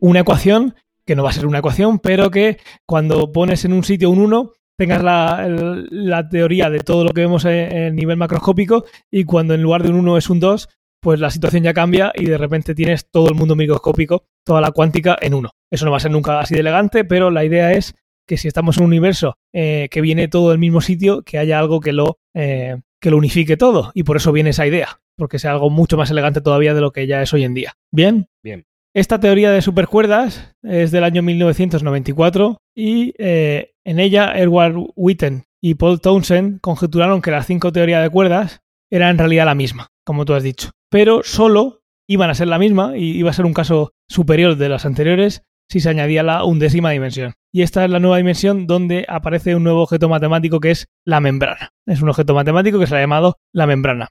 Una 0.00 0.20
ecuación 0.20 0.74
que 1.04 1.16
no 1.16 1.24
va 1.24 1.30
a 1.30 1.32
ser 1.32 1.46
una 1.46 1.58
ecuación, 1.58 1.98
pero 1.98 2.30
que 2.30 2.58
cuando 2.86 3.32
pones 3.32 3.64
en 3.64 3.72
un 3.72 3.84
sitio 3.84 4.10
un 4.10 4.20
1, 4.20 4.52
tengas 4.80 5.02
la, 5.02 6.26
teoría 6.30 6.70
de 6.70 6.78
todo 6.78 7.04
lo 7.04 7.10
que 7.10 7.20
vemos 7.20 7.44
en, 7.44 7.94
nivel 7.94 8.16
macroscópico 8.16 8.86
y 9.10 9.24
cuando 9.24 9.52
en 9.52 9.60
lugar 9.60 9.82
de 9.82 9.90
un 9.90 9.96
1 9.96 10.16
es 10.16 10.30
un 10.30 10.40
2, 10.40 10.70
pues 11.02 11.20
la 11.20 11.28
situación 11.28 11.64
ya 11.64 11.74
cambia 11.74 12.12
y 12.14 12.24
de 12.24 12.38
repente 12.38 12.74
tienes 12.74 13.10
todo 13.10 13.28
el 13.28 13.34
mundo 13.34 13.54
microscópico, 13.54 14.24
toda 14.42 14.62
la 14.62 14.70
cuántica 14.70 15.18
en 15.20 15.34
uno. 15.34 15.50
Eso 15.70 15.84
no 15.84 15.90
va 15.90 15.98
a 15.98 16.00
ser 16.00 16.12
nunca 16.12 16.40
así 16.40 16.54
de 16.54 16.60
elegante, 16.60 17.04
pero 17.04 17.30
la 17.30 17.44
idea 17.44 17.74
es 17.74 17.94
que 18.26 18.38
si 18.38 18.48
estamos 18.48 18.78
en 18.78 18.84
un 18.84 18.88
universo 18.88 19.34
eh, 19.52 19.88
que 19.90 20.00
viene 20.00 20.28
todo 20.28 20.48
del 20.48 20.58
mismo 20.58 20.80
sitio, 20.80 21.24
que 21.24 21.36
haya 21.36 21.58
algo 21.58 21.80
que 21.80 21.92
lo, 21.92 22.18
eh, 22.34 22.80
que 23.02 23.10
lo 23.10 23.18
unifique 23.18 23.58
todo. 23.58 23.92
Y 23.92 24.04
por 24.04 24.16
eso 24.16 24.32
viene 24.32 24.50
esa 24.50 24.66
idea, 24.66 25.02
porque 25.14 25.38
sea 25.38 25.50
algo 25.50 25.68
mucho 25.68 25.98
más 25.98 26.10
elegante 26.10 26.40
todavía 26.40 26.72
de 26.72 26.80
lo 26.80 26.92
que 26.92 27.06
ya 27.06 27.20
es 27.20 27.34
hoy 27.34 27.44
en 27.44 27.52
día. 27.52 27.74
¿Bien? 27.92 28.28
Bien. 28.42 28.64
Esta 28.94 29.20
teoría 29.20 29.52
de 29.52 29.62
supercuerdas 29.62 30.56
es 30.62 30.90
del 30.90 31.04
año 31.04 31.22
1994 31.22 32.56
y 32.74 33.12
eh, 33.18 33.74
en 33.84 33.98
ella 33.98 34.32
Edward 34.36 34.74
Witten 34.96 35.44
y 35.60 35.74
Paul 35.74 36.00
Townsend 36.00 36.60
conjeturaron 36.60 37.22
que 37.22 37.30
las 37.30 37.46
cinco 37.46 37.72
teorías 37.72 38.02
de 38.02 38.10
cuerdas 38.10 38.60
eran 38.90 39.10
en 39.10 39.18
realidad 39.18 39.46
la 39.46 39.54
misma, 39.54 39.88
como 40.04 40.24
tú 40.24 40.34
has 40.34 40.42
dicho. 40.42 40.70
Pero 40.90 41.22
solo 41.22 41.82
iban 42.08 42.30
a 42.30 42.34
ser 42.34 42.48
la 42.48 42.58
misma 42.58 42.96
y 42.96 43.16
iba 43.16 43.30
a 43.30 43.34
ser 43.34 43.44
un 43.44 43.54
caso 43.54 43.92
superior 44.08 44.56
de 44.56 44.68
las 44.68 44.84
anteriores 44.84 45.42
si 45.68 45.78
se 45.78 45.88
añadía 45.88 46.24
la 46.24 46.44
undécima 46.44 46.90
dimensión. 46.90 47.34
Y 47.52 47.62
esta 47.62 47.84
es 47.84 47.90
la 47.90 48.00
nueva 48.00 48.16
dimensión 48.16 48.66
donde 48.66 49.06
aparece 49.08 49.54
un 49.54 49.62
nuevo 49.62 49.82
objeto 49.82 50.08
matemático 50.08 50.58
que 50.58 50.72
es 50.72 50.88
la 51.04 51.20
membrana. 51.20 51.70
Es 51.86 52.02
un 52.02 52.08
objeto 52.08 52.34
matemático 52.34 52.78
que 52.78 52.88
se 52.88 52.96
ha 52.96 53.00
llamado 53.00 53.36
la 53.52 53.66
membrana. 53.66 54.08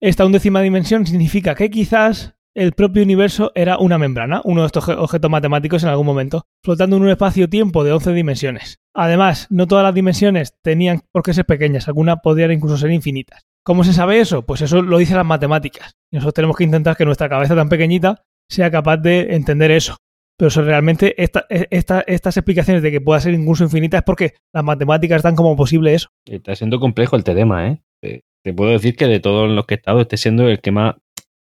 Esta 0.00 0.26
undécima 0.26 0.60
dimensión 0.60 1.06
significa 1.06 1.54
que 1.54 1.70
quizás 1.70 2.35
el 2.56 2.72
propio 2.72 3.02
universo 3.02 3.52
era 3.54 3.76
una 3.78 3.98
membrana, 3.98 4.40
uno 4.44 4.62
de 4.62 4.66
estos 4.66 4.88
objetos 4.88 5.30
matemáticos 5.30 5.82
en 5.82 5.90
algún 5.90 6.06
momento, 6.06 6.46
flotando 6.64 6.96
en 6.96 7.02
un 7.02 7.10
espacio-tiempo 7.10 7.84
de 7.84 7.92
11 7.92 8.14
dimensiones. 8.14 8.78
Además, 8.94 9.46
no 9.50 9.66
todas 9.66 9.84
las 9.84 9.94
dimensiones 9.94 10.54
tenían 10.62 11.02
por 11.12 11.22
qué 11.22 11.34
ser 11.34 11.44
pequeñas, 11.44 11.86
algunas 11.86 12.20
podrían 12.22 12.52
incluso 12.52 12.78
ser 12.78 12.90
infinitas. 12.90 13.44
¿Cómo 13.62 13.84
se 13.84 13.92
sabe 13.92 14.20
eso? 14.20 14.42
Pues 14.42 14.62
eso 14.62 14.80
lo 14.80 14.96
dicen 14.96 15.18
las 15.18 15.26
matemáticas. 15.26 15.96
Y 16.10 16.16
nosotros 16.16 16.34
tenemos 16.34 16.56
que 16.56 16.64
intentar 16.64 16.96
que 16.96 17.04
nuestra 17.04 17.28
cabeza 17.28 17.54
tan 17.54 17.68
pequeñita 17.68 18.24
sea 18.48 18.70
capaz 18.70 18.96
de 18.98 19.34
entender 19.34 19.70
eso. 19.70 19.96
Pero 20.38 20.50
realmente 20.62 21.14
e, 21.22 21.28
estas 21.70 22.36
explicaciones 22.36 22.82
de 22.82 22.90
que 22.90 23.00
pueda 23.00 23.20
ser 23.20 23.34
incluso 23.34 23.64
infinita 23.64 23.98
es 23.98 24.02
porque 24.02 24.34
las 24.54 24.64
matemáticas 24.64 25.22
dan 25.22 25.36
como 25.36 25.56
posible 25.56 25.94
eso. 25.94 26.08
Está 26.24 26.54
siendo 26.54 26.80
complejo 26.80 27.16
el 27.16 27.24
tema, 27.24 27.68
¿eh? 27.68 27.82
Te, 28.00 28.54
puedo 28.54 28.70
decir 28.70 28.94
que 28.96 29.08
de 29.08 29.18
todos 29.18 29.50
los 29.50 29.66
que 29.66 29.74
he 29.74 29.78
estado, 29.78 30.00
este 30.00 30.16
siendo 30.16 30.48
el 30.48 30.60
que 30.60 30.70
más 30.70 30.94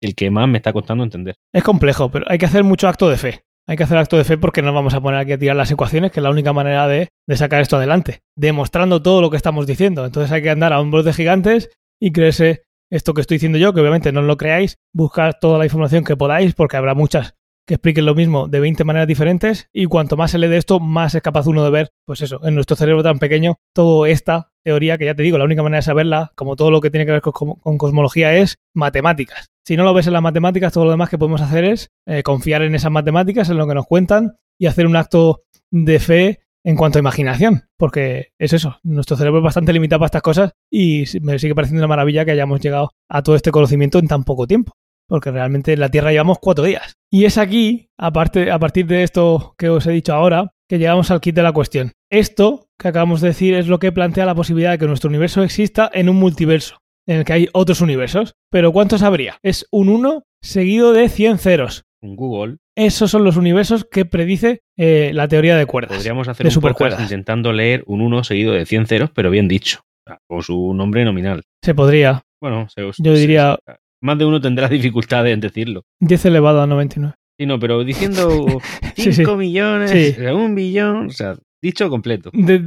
el 0.01 0.15
que 0.15 0.29
más 0.29 0.47
me 0.47 0.57
está 0.57 0.73
costando 0.73 1.03
entender. 1.03 1.35
Es 1.53 1.63
complejo, 1.63 2.09
pero 2.11 2.25
hay 2.27 2.37
que 2.37 2.45
hacer 2.45 2.63
mucho 2.63 2.87
acto 2.87 3.09
de 3.09 3.17
fe. 3.17 3.43
Hay 3.67 3.77
que 3.77 3.83
hacer 3.83 3.97
acto 3.97 4.17
de 4.17 4.23
fe 4.23 4.37
porque 4.37 4.61
no 4.61 4.73
vamos 4.73 4.93
a 4.95 5.01
poner 5.01 5.19
aquí 5.19 5.33
a 5.33 5.37
tirar 5.37 5.55
las 5.55 5.71
ecuaciones, 5.71 6.11
que 6.11 6.19
es 6.19 6.23
la 6.23 6.31
única 6.31 6.51
manera 6.51 6.87
de, 6.87 7.09
sacar 7.35 7.61
esto 7.61 7.77
adelante, 7.77 8.21
demostrando 8.35 9.01
todo 9.01 9.21
lo 9.21 9.29
que 9.29 9.37
estamos 9.37 9.67
diciendo. 9.67 10.05
Entonces 10.05 10.31
hay 10.31 10.41
que 10.41 10.49
andar 10.49 10.73
a 10.73 10.79
hombros 10.79 11.05
de 11.05 11.13
gigantes 11.13 11.69
y 11.99 12.11
creerse 12.11 12.63
esto 12.89 13.13
que 13.13 13.21
estoy 13.21 13.35
diciendo 13.35 13.57
yo, 13.57 13.73
que 13.73 13.79
obviamente 13.79 14.11
no 14.11 14.21
lo 14.23 14.35
creáis, 14.35 14.77
buscar 14.93 15.39
toda 15.39 15.57
la 15.57 15.65
información 15.65 16.03
que 16.03 16.17
podáis, 16.17 16.53
porque 16.55 16.75
habrá 16.75 16.93
muchas 16.95 17.35
que 17.67 17.75
expliquen 17.75 18.05
lo 18.05 18.15
mismo 18.15 18.47
de 18.47 18.59
20 18.59 18.83
maneras 18.83 19.07
diferentes 19.07 19.69
y 19.71 19.85
cuanto 19.85 20.17
más 20.17 20.31
se 20.31 20.39
lee 20.39 20.47
de 20.47 20.57
esto, 20.57 20.79
más 20.79 21.15
es 21.15 21.21
capaz 21.21 21.47
uno 21.47 21.63
de 21.63 21.69
ver, 21.69 21.89
pues 22.05 22.21
eso, 22.21 22.41
en 22.43 22.55
nuestro 22.55 22.75
cerebro 22.75 23.03
tan 23.03 23.19
pequeño, 23.19 23.59
toda 23.73 24.09
esta 24.09 24.51
teoría 24.63 24.97
que 24.97 25.05
ya 25.05 25.15
te 25.15 25.23
digo, 25.23 25.37
la 25.37 25.45
única 25.45 25.63
manera 25.63 25.77
de 25.77 25.83
saberla, 25.83 26.31
como 26.35 26.55
todo 26.55 26.71
lo 26.71 26.81
que 26.81 26.89
tiene 26.89 27.05
que 27.05 27.13
ver 27.13 27.21
con, 27.21 27.77
cosmología, 27.77 28.35
es 28.35 28.57
matemáticas. 28.73 29.50
Si 29.65 29.77
no 29.77 29.83
lo 29.83 29.93
ves 29.93 30.07
en 30.07 30.13
las 30.13 30.21
matemáticas, 30.21 30.73
todo 30.73 30.85
lo 30.85 30.91
demás 30.91 31.09
que 31.09 31.17
podemos 31.17 31.41
hacer 31.41 31.65
es 31.65 31.91
eh, 32.07 32.23
confiar 32.23 32.61
en 32.63 32.75
esas 32.75 32.91
matemáticas, 32.91 33.49
en 33.49 33.57
lo 33.57 33.67
que 33.67 33.75
nos 33.75 33.85
cuentan 33.85 34.37
y 34.59 34.67
hacer 34.67 34.87
un 34.87 34.95
acto 34.95 35.43
de 35.69 35.99
fe 35.99 36.39
en 36.63 36.75
cuanto 36.75 36.99
a 36.99 37.01
imaginación, 37.01 37.63
porque 37.77 38.33
es 38.37 38.53
eso, 38.53 38.77
nuestro 38.83 39.17
cerebro 39.17 39.39
es 39.39 39.43
bastante 39.43 39.73
limitado 39.73 39.99
para 39.99 40.07
estas 40.07 40.21
cosas 40.21 40.51
y 40.69 41.05
me 41.21 41.39
sigue 41.39 41.55
pareciendo 41.55 41.81
una 41.81 41.87
maravilla 41.87 42.23
que 42.23 42.31
hayamos 42.31 42.59
llegado 42.59 42.91
a 43.09 43.23
todo 43.23 43.35
este 43.35 43.51
conocimiento 43.51 43.97
en 43.97 44.07
tan 44.07 44.23
poco 44.23 44.45
tiempo 44.45 44.73
porque 45.11 45.29
realmente 45.29 45.73
en 45.73 45.81
la 45.81 45.89
Tierra 45.89 46.11
llevamos 46.11 46.39
cuatro 46.39 46.63
días. 46.63 46.95
Y 47.11 47.25
es 47.25 47.37
aquí, 47.37 47.89
aparte, 47.97 48.49
a 48.49 48.57
partir 48.59 48.87
de 48.87 49.03
esto 49.03 49.55
que 49.57 49.67
os 49.67 49.85
he 49.85 49.91
dicho 49.91 50.13
ahora, 50.13 50.53
que 50.69 50.79
llegamos 50.79 51.11
al 51.11 51.19
kit 51.19 51.35
de 51.35 51.43
la 51.43 51.51
cuestión. 51.51 51.91
Esto 52.09 52.69
que 52.79 52.87
acabamos 52.87 53.19
de 53.19 53.27
decir 53.27 53.53
es 53.55 53.67
lo 53.67 53.77
que 53.77 53.91
plantea 53.91 54.25
la 54.25 54.35
posibilidad 54.35 54.71
de 54.71 54.77
que 54.77 54.87
nuestro 54.87 55.09
universo 55.09 55.43
exista 55.43 55.91
en 55.93 56.07
un 56.07 56.15
multiverso, 56.15 56.77
en 57.07 57.19
el 57.19 57.25
que 57.25 57.33
hay 57.33 57.49
otros 57.53 57.81
universos. 57.81 58.33
Pero 58.49 58.71
¿cuántos 58.71 59.03
habría? 59.03 59.37
Es 59.43 59.67
un 59.71 59.89
1 59.89 60.23
seguido 60.41 60.93
de 60.93 61.09
100 61.09 61.37
ceros. 61.37 61.83
Google. 62.01 62.57
Esos 62.75 63.11
son 63.11 63.23
los 63.23 63.37
universos 63.37 63.85
que 63.85 64.05
predice 64.05 64.61
eh, 64.77 65.11
la 65.13 65.27
teoría 65.27 65.55
de 65.55 65.65
cuerdas. 65.65 65.97
Podríamos 65.97 66.27
hacer 66.27 66.47
un 66.47 66.61
podcast 66.61 66.99
intentando 66.99 67.53
leer 67.53 67.83
un 67.85 68.01
1 68.01 68.23
seguido 68.23 68.53
de 68.53 68.65
100 68.65 68.87
ceros, 68.87 69.11
pero 69.13 69.29
bien 69.29 69.47
dicho, 69.47 69.81
con 70.27 70.41
su 70.41 70.73
nombre 70.73 71.05
nominal. 71.05 71.43
Se 71.63 71.75
podría. 71.75 72.23
Bueno, 72.41 72.67
yo 72.97 73.13
diría 73.13 73.59
más 74.01 74.17
de 74.17 74.25
uno 74.25 74.41
tendrá 74.41 74.67
dificultades 74.69 75.33
en 75.33 75.39
decirlo. 75.39 75.85
10 75.99 76.25
elevado 76.25 76.61
a 76.61 76.67
99. 76.67 77.15
Sí, 77.39 77.45
no, 77.45 77.59
pero 77.59 77.83
diciendo 77.83 78.45
5 78.95 79.35
millones, 79.35 80.17
un 80.33 80.55
billón, 80.55 81.07
o 81.07 81.11
sea, 81.11 81.35
dicho 81.61 81.89
completo. 81.89 82.29
De, 82.33 82.59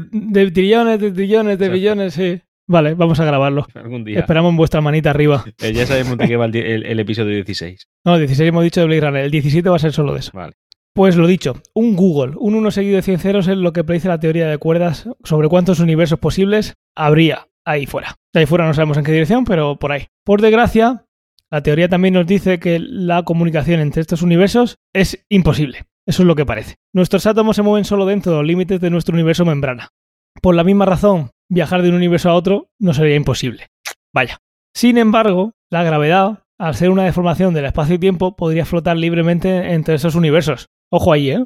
trillones, 0.51 1.01
de 1.01 1.13
trillones, 1.13 1.59
de 1.59 1.69
billones, 1.69 2.15
sí. 2.15 2.41
Vale, 2.67 2.95
vamos 2.95 3.21
a 3.21 3.25
grabarlo. 3.25 3.67
Algún 3.75 4.05
día. 4.05 4.21
Esperamos 4.21 4.51
en 4.51 4.57
vuestra 4.57 4.81
manita 4.81 5.11
arriba. 5.11 5.45
Eh, 5.63 5.73
ya 5.73 5.87
sabemos 5.87 6.19
de 6.19 6.29
qué 6.29 6.37
va 6.37 6.47
el, 6.47 7.01
episodio 7.01 7.35
16. 7.35 7.89
No, 8.05 8.19
16 8.19 8.49
hemos 8.49 8.65
dicho 8.65 8.81
de 8.81 8.87
Blade 8.87 9.01
Runner. 9.01 9.25
El 9.25 9.31
17 9.31 9.69
va 9.69 9.77
a 9.77 9.79
ser 9.79 9.93
solo 9.93 10.13
de 10.13 10.21
eso. 10.21 10.31
Vale. 10.35 10.55
Pues 10.95 11.17
lo 11.17 11.27
dicho, 11.27 11.61
un 11.75 11.97
Google, 11.97 12.35
un 12.37 12.55
1 12.55 12.71
seguido 12.71 12.97
de 12.97 13.03
100 13.03 13.19
ceros 13.19 13.49
es 13.49 13.57
lo 13.57 13.73
que 13.73 13.83
predice 13.83 14.09
la 14.09 14.21
teoría 14.21 14.47
de 14.47 14.59
cuerdas 14.59 15.09
sobre 15.25 15.49
cuántos 15.49 15.81
universos 15.81 16.21
posibles 16.21 16.75
habría 16.95 17.49
ahí 17.65 17.87
fuera. 17.87 18.17
ahí 18.33 18.47
fuera 18.47 18.67
no 18.67 18.75
sabemos 18.75 18.97
en 18.97 19.05
qué 19.05 19.13
dirección, 19.13 19.45
pero 19.45 19.77
por 19.77 19.91
ahí. 19.91 20.07
Por 20.25 20.41
desgracia, 20.41 21.07
la 21.51 21.63
teoría 21.63 21.89
también 21.89 22.15
nos 22.15 22.27
dice 22.27 22.59
que 22.61 22.79
la 22.79 23.23
comunicación 23.25 23.81
entre 23.81 24.03
estos 24.03 24.23
universos 24.23 24.77
es 24.93 25.25
imposible. 25.29 25.85
Eso 26.07 26.23
es 26.23 26.27
lo 26.27 26.37
que 26.37 26.47
parece. 26.47 26.77
Nuestros 26.93 27.27
átomos 27.27 27.57
se 27.57 27.63
mueven 27.63 27.85
solo 27.85 28.07
dentro 28.07 28.33
de 28.33 28.39
los 28.39 28.47
límites 28.47 28.81
de 28.81 28.91
nuestro 28.91 29.15
universo 29.15 29.45
membrana. 29.45 29.91
Por 30.43 30.55
la 30.55 30.65
misma 30.65 30.85
razón, 30.85 31.31
viajar 31.51 31.83
de 31.83 31.89
un 31.89 31.95
universo 31.95 32.31
a 32.31 32.35
otro 32.35 32.71
no 32.79 32.95
sería 32.95 33.17
imposible. 33.17 33.69
Vaya. 34.13 34.39
Sin 34.75 34.99
embargo, 34.99 35.53
la 35.71 35.83
gravedad, 35.83 36.45
al 36.59 36.75
ser 36.75 36.91
una 36.91 37.05
deformación 37.05 37.55
del 37.55 37.67
espacio 37.67 37.95
y 37.97 37.99
tiempo, 37.99 38.37
podría 38.37 38.65
flotar 38.65 38.97
libremente 38.97 39.73
entre 39.73 39.95
esos 39.95 40.15
universos. 40.15 40.69
Ojo 40.91 41.13
ahí, 41.13 41.31
¿eh? 41.31 41.45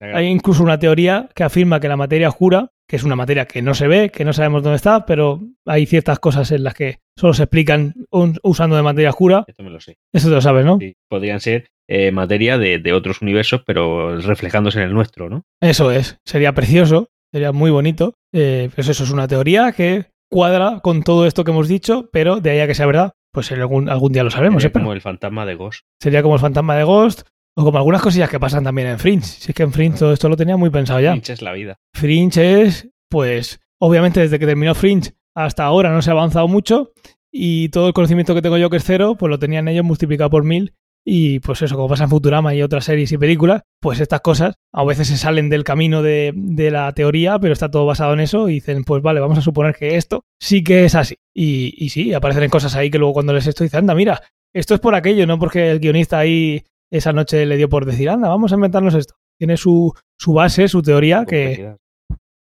Hay 0.00 0.26
incluso 0.26 0.62
una 0.62 0.78
teoría 0.78 1.28
que 1.34 1.44
afirma 1.44 1.80
que 1.80 1.88
la 1.88 1.96
materia 1.96 2.28
oscura, 2.28 2.70
que 2.86 2.96
es 2.96 3.04
una 3.04 3.16
materia 3.16 3.46
que 3.46 3.62
no 3.62 3.74
se 3.74 3.88
ve, 3.88 4.10
que 4.10 4.24
no 4.24 4.32
sabemos 4.32 4.62
dónde 4.62 4.76
está, 4.76 5.06
pero 5.06 5.40
hay 5.64 5.86
ciertas 5.86 6.18
cosas 6.18 6.50
en 6.50 6.64
las 6.64 6.74
que 6.74 6.98
solo 7.16 7.32
se 7.32 7.44
explican 7.44 7.94
usando 8.10 8.76
de 8.76 8.82
materia 8.82 9.10
oscura. 9.10 9.44
Esto 9.46 9.62
me 9.62 9.70
lo 9.70 9.80
sé. 9.80 9.96
Eso 10.12 10.28
te 10.28 10.34
lo 10.34 10.40
sabes, 10.42 10.66
¿no? 10.66 10.78
Sí, 10.78 10.94
podrían 11.08 11.40
ser 11.40 11.68
eh, 11.88 12.10
materia 12.10 12.58
de, 12.58 12.92
otros 12.92 13.22
universos, 13.22 13.62
pero 13.64 14.18
reflejándose 14.18 14.78
en 14.78 14.88
el 14.88 14.94
nuestro, 14.94 15.30
¿no? 15.30 15.44
Eso 15.60 15.90
es. 15.90 16.18
Sería 16.26 16.52
precioso, 16.52 17.08
sería 17.32 17.52
muy 17.52 17.70
bonito. 17.70 18.14
Eh, 18.32 18.70
pues 18.74 18.88
eso 18.88 19.04
es 19.04 19.10
una 19.10 19.26
teoría 19.28 19.72
que 19.72 20.06
cuadra 20.30 20.80
con 20.82 21.02
todo 21.02 21.26
esto 21.26 21.44
que 21.44 21.50
hemos 21.50 21.68
dicho, 21.68 22.08
pero 22.12 22.40
de 22.40 22.50
ahí 22.50 22.60
a 22.60 22.66
que 22.66 22.74
sea 22.74 22.86
verdad, 22.86 23.12
pues 23.32 23.50
algún, 23.52 23.88
algún 23.88 24.12
día 24.12 24.24
lo 24.24 24.30
sabemos. 24.30 24.62
Sería 24.62 24.80
como 24.80 24.92
el 24.92 25.00
fantasma 25.00 25.46
de 25.46 25.54
Ghost. 25.54 25.84
Sería 26.00 26.22
como 26.22 26.34
el 26.34 26.40
fantasma 26.40 26.76
de 26.76 26.84
Ghost. 26.84 27.22
O 27.54 27.64
como 27.64 27.76
algunas 27.76 28.00
cosillas 28.00 28.30
que 28.30 28.40
pasan 28.40 28.64
también 28.64 28.88
en 28.88 28.98
Fringe. 28.98 29.26
Si 29.26 29.50
es 29.50 29.54
que 29.54 29.62
en 29.62 29.72
Fringe 29.72 29.98
todo 29.98 30.14
esto 30.14 30.28
lo 30.30 30.38
tenía 30.38 30.56
muy 30.56 30.70
pensado 30.70 31.00
ya. 31.00 31.10
Fringe 31.10 31.32
es 31.34 31.42
la 31.42 31.52
vida. 31.52 31.76
Fringe 31.94 32.62
es, 32.62 32.88
pues, 33.10 33.60
obviamente 33.78 34.20
desde 34.20 34.38
que 34.38 34.46
terminó 34.46 34.74
Fringe 34.74 35.12
hasta 35.34 35.64
ahora 35.64 35.90
no 35.92 36.00
se 36.00 36.10
ha 36.10 36.14
avanzado 36.14 36.48
mucho 36.48 36.92
y 37.30 37.68
todo 37.70 37.88
el 37.88 37.92
conocimiento 37.92 38.34
que 38.34 38.42
tengo 38.42 38.58
yo 38.58 38.70
que 38.70 38.76
es 38.76 38.84
cero, 38.84 39.16
pues 39.18 39.30
lo 39.30 39.38
tenían 39.38 39.68
ellos 39.68 39.84
multiplicado 39.84 40.30
por 40.30 40.44
mil 40.44 40.74
y 41.04 41.40
pues 41.40 41.62
eso, 41.62 41.74
como 41.74 41.88
pasa 41.88 42.04
en 42.04 42.10
Futurama 42.10 42.54
y 42.54 42.62
otras 42.62 42.84
series 42.84 43.10
y 43.12 43.18
películas, 43.18 43.62
pues 43.80 44.00
estas 44.00 44.20
cosas 44.20 44.54
a 44.72 44.84
veces 44.84 45.08
se 45.08 45.16
salen 45.16 45.48
del 45.48 45.64
camino 45.64 46.02
de, 46.02 46.32
la 46.70 46.92
teoría, 46.92 47.38
pero 47.38 47.52
está 47.52 47.70
todo 47.70 47.86
basado 47.86 48.12
en 48.12 48.20
eso 48.20 48.48
y 48.48 48.54
dicen, 48.54 48.84
pues 48.84 49.02
vale, 49.02 49.20
vamos 49.20 49.38
a 49.38 49.42
suponer 49.42 49.74
que 49.74 49.96
esto 49.96 50.24
sí 50.40 50.62
que 50.62 50.84
es 50.84 50.94
así. 50.94 51.16
Y, 51.34 51.74
y 51.76 51.88
sí, 51.88 52.14
aparecen 52.14 52.50
cosas 52.50 52.76
ahí 52.76 52.90
que 52.90 52.98
luego 52.98 53.14
cuando 53.14 53.32
les 53.32 53.46
estoy 53.46 53.66
dicen, 53.66 53.80
anda, 53.80 53.94
mira, 53.94 54.22
esto 54.54 54.74
es 54.74 54.80
por 54.80 54.94
aquello, 54.94 55.26
no 55.26 55.38
porque 55.38 55.70
el 55.70 55.80
guionista 55.80 56.18
ahí 56.18 56.64
esa 56.90 57.12
noche 57.12 57.46
le 57.46 57.56
dio 57.56 57.68
por 57.68 57.84
decir, 57.86 58.10
anda, 58.10 58.28
vamos 58.28 58.52
a 58.52 58.56
inventarnos 58.56 58.94
esto. 58.94 59.14
Tiene 59.38 59.56
su, 59.56 59.92
su 60.18 60.34
base, 60.34 60.68
su 60.68 60.82
teoría, 60.82 61.24
que... 61.26 61.76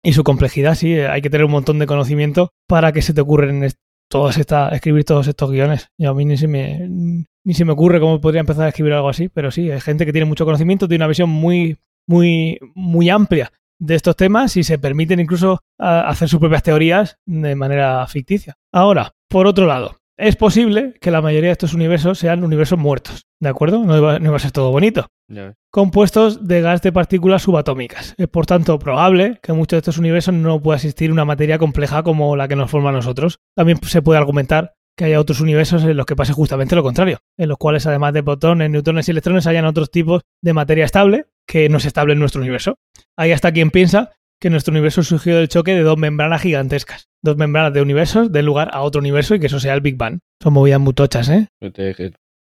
Y 0.01 0.13
su 0.13 0.23
complejidad, 0.23 0.75
sí, 0.75 0.93
hay 0.93 1.21
que 1.21 1.29
tener 1.29 1.43
un 1.43 1.51
montón 1.51 1.77
de 1.77 1.85
conocimiento 1.85 2.53
para 2.69 2.93
que 2.93 3.01
se 3.01 3.13
te 3.13 3.19
ocurren 3.19 3.63
todas 4.09 4.37
estas, 4.37 4.73
escribir 4.73 5.05
todos 5.05 5.27
estos 5.27 5.51
guiones. 5.51 5.89
Y 5.97 6.05
a 6.05 6.13
mí 6.13 6.25
ni 6.25 6.37
se, 6.37 6.47
me, 6.47 6.87
ni 6.89 7.53
se 7.53 7.65
me 7.65 7.71
ocurre 7.71 7.99
cómo 7.99 8.19
podría 8.19 8.41
empezar 8.41 8.65
a 8.65 8.69
escribir 8.69 8.93
algo 8.93 9.09
así, 9.09 9.29
pero 9.29 9.51
sí, 9.51 9.71
hay 9.71 9.79
gente 9.79 10.05
que 10.05 10.11
tiene 10.11 10.25
mucho 10.25 10.45
conocimiento, 10.45 10.87
tiene 10.87 11.03
una 11.03 11.09
visión 11.09 11.29
muy, 11.29 11.77
muy, 12.07 12.59
muy 12.75 13.09
amplia 13.09 13.51
de 13.79 13.95
estos 13.95 14.15
temas 14.15 14.57
y 14.57 14.63
se 14.63 14.77
permiten 14.77 15.19
incluso 15.19 15.61
hacer 15.77 16.27
sus 16.27 16.39
propias 16.39 16.63
teorías 16.63 17.17
de 17.25 17.55
manera 17.55 18.05
ficticia. 18.07 18.55
Ahora, 18.73 19.13
por 19.29 19.47
otro 19.47 19.65
lado, 19.65 19.95
es 20.17 20.35
posible 20.35 20.95
que 20.99 21.11
la 21.11 21.21
mayoría 21.21 21.49
de 21.49 21.53
estos 21.53 21.73
universos 21.73 22.19
sean 22.19 22.43
universos 22.43 22.77
muertos, 22.77 23.25
¿de 23.39 23.49
acuerdo? 23.49 23.85
No 23.85 23.97
iba, 23.97 24.35
a 24.35 24.39
ser 24.39 24.51
todo 24.51 24.71
bonito. 24.71 25.07
Compuestos 25.71 26.47
de 26.47 26.61
gas 26.61 26.81
de 26.81 26.91
partículas 26.91 27.43
subatómicas. 27.43 28.15
Es 28.17 28.27
por 28.27 28.45
tanto 28.45 28.79
probable 28.79 29.39
que 29.41 29.51
en 29.51 29.57
muchos 29.57 29.77
de 29.77 29.79
estos 29.79 29.97
universos 29.97 30.33
no 30.33 30.61
pueda 30.61 30.77
existir 30.77 31.11
una 31.11 31.25
materia 31.25 31.57
compleja 31.57 32.03
como 32.03 32.35
la 32.35 32.47
que 32.47 32.55
nos 32.55 32.71
forma 32.71 32.89
a 32.89 32.93
nosotros. 32.93 33.39
También 33.55 33.79
se 33.83 34.01
puede 34.01 34.17
argumentar 34.17 34.73
que 34.97 35.05
haya 35.05 35.19
otros 35.19 35.39
universos 35.39 35.83
en 35.83 35.95
los 35.95 36.05
que 36.05 36.15
pase 36.15 36.33
justamente 36.33 36.75
lo 36.75 36.83
contrario, 36.83 37.19
en 37.37 37.47
los 37.47 37.57
cuales 37.57 37.85
además 37.85 38.13
de 38.13 38.23
protones, 38.23 38.69
neutrones 38.69 39.07
y 39.07 39.11
electrones 39.11 39.47
hayan 39.47 39.65
otros 39.65 39.91
tipos 39.91 40.23
de 40.41 40.53
materia 40.53 40.83
estable 40.83 41.27
que 41.47 41.69
no 41.69 41.77
es 41.77 41.85
estable 41.85 42.13
en 42.13 42.19
nuestro 42.19 42.41
universo. 42.41 42.75
Hay 43.15 43.31
hasta 43.31 43.51
quien 43.53 43.71
piensa 43.71 44.11
que 44.41 44.49
nuestro 44.49 44.71
universo 44.71 45.03
surgió 45.03 45.37
del 45.37 45.47
choque 45.47 45.73
de 45.73 45.83
dos 45.83 45.97
membranas 45.97 46.41
gigantescas, 46.41 47.09
dos 47.21 47.37
membranas 47.37 47.73
de 47.73 47.81
universos 47.81 48.31
de 48.31 48.43
lugar 48.43 48.69
a 48.73 48.81
otro 48.81 48.99
universo 48.99 49.35
y 49.35 49.39
que 49.39 49.47
eso 49.47 49.59
sea 49.59 49.73
el 49.73 49.81
Big 49.81 49.97
Bang. 49.97 50.19
Son 50.41 50.53
movidas 50.53 50.79
muy 50.79 50.93
tochas, 50.93 51.29
¿eh? 51.29 51.47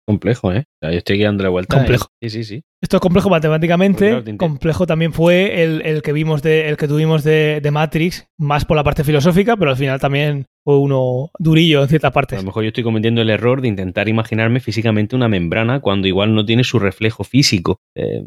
Complejo, 0.06 0.52
¿eh? 0.52 0.64
yo 0.82 0.88
estoy 0.88 1.18
guiando 1.18 1.44
la 1.44 1.50
vuelta. 1.50 1.76
Complejo. 1.76 2.08
Sí, 2.20 2.30
sí, 2.30 2.44
sí. 2.44 2.62
Esto 2.82 2.96
es 2.96 3.00
complejo 3.00 3.28
matemáticamente. 3.28 4.36
complejo 4.38 4.86
también 4.86 5.12
fue 5.12 5.62
el, 5.62 6.02
que 6.02 6.12
vimos 6.12 6.42
de, 6.42 6.68
el 6.68 6.76
que 6.76 6.88
tuvimos 6.88 7.22
de, 7.22 7.68
Matrix, 7.70 8.26
más 8.38 8.64
por 8.64 8.76
la 8.76 8.84
parte 8.84 9.04
filosófica, 9.04 9.56
pero 9.56 9.70
al 9.70 9.76
final 9.76 10.00
también 10.00 10.46
fue 10.64 10.78
uno 10.78 11.30
durillo 11.38 11.82
en 11.82 11.88
ciertas 11.88 12.12
partes. 12.12 12.38
A 12.38 12.42
lo 12.42 12.46
mejor 12.46 12.64
yo 12.64 12.68
estoy 12.68 12.84
cometiendo 12.84 13.20
el 13.20 13.30
error 13.30 13.60
de 13.60 13.68
intentar 13.68 14.08
imaginarme 14.08 14.60
físicamente 14.60 15.14
una 15.14 15.28
membrana 15.28 15.80
cuando 15.80 16.08
igual 16.08 16.34
no 16.34 16.44
tiene 16.44 16.64
su 16.64 16.78
reflejo 16.78 17.22
físico. 17.22 17.80
Eh, 17.94 18.24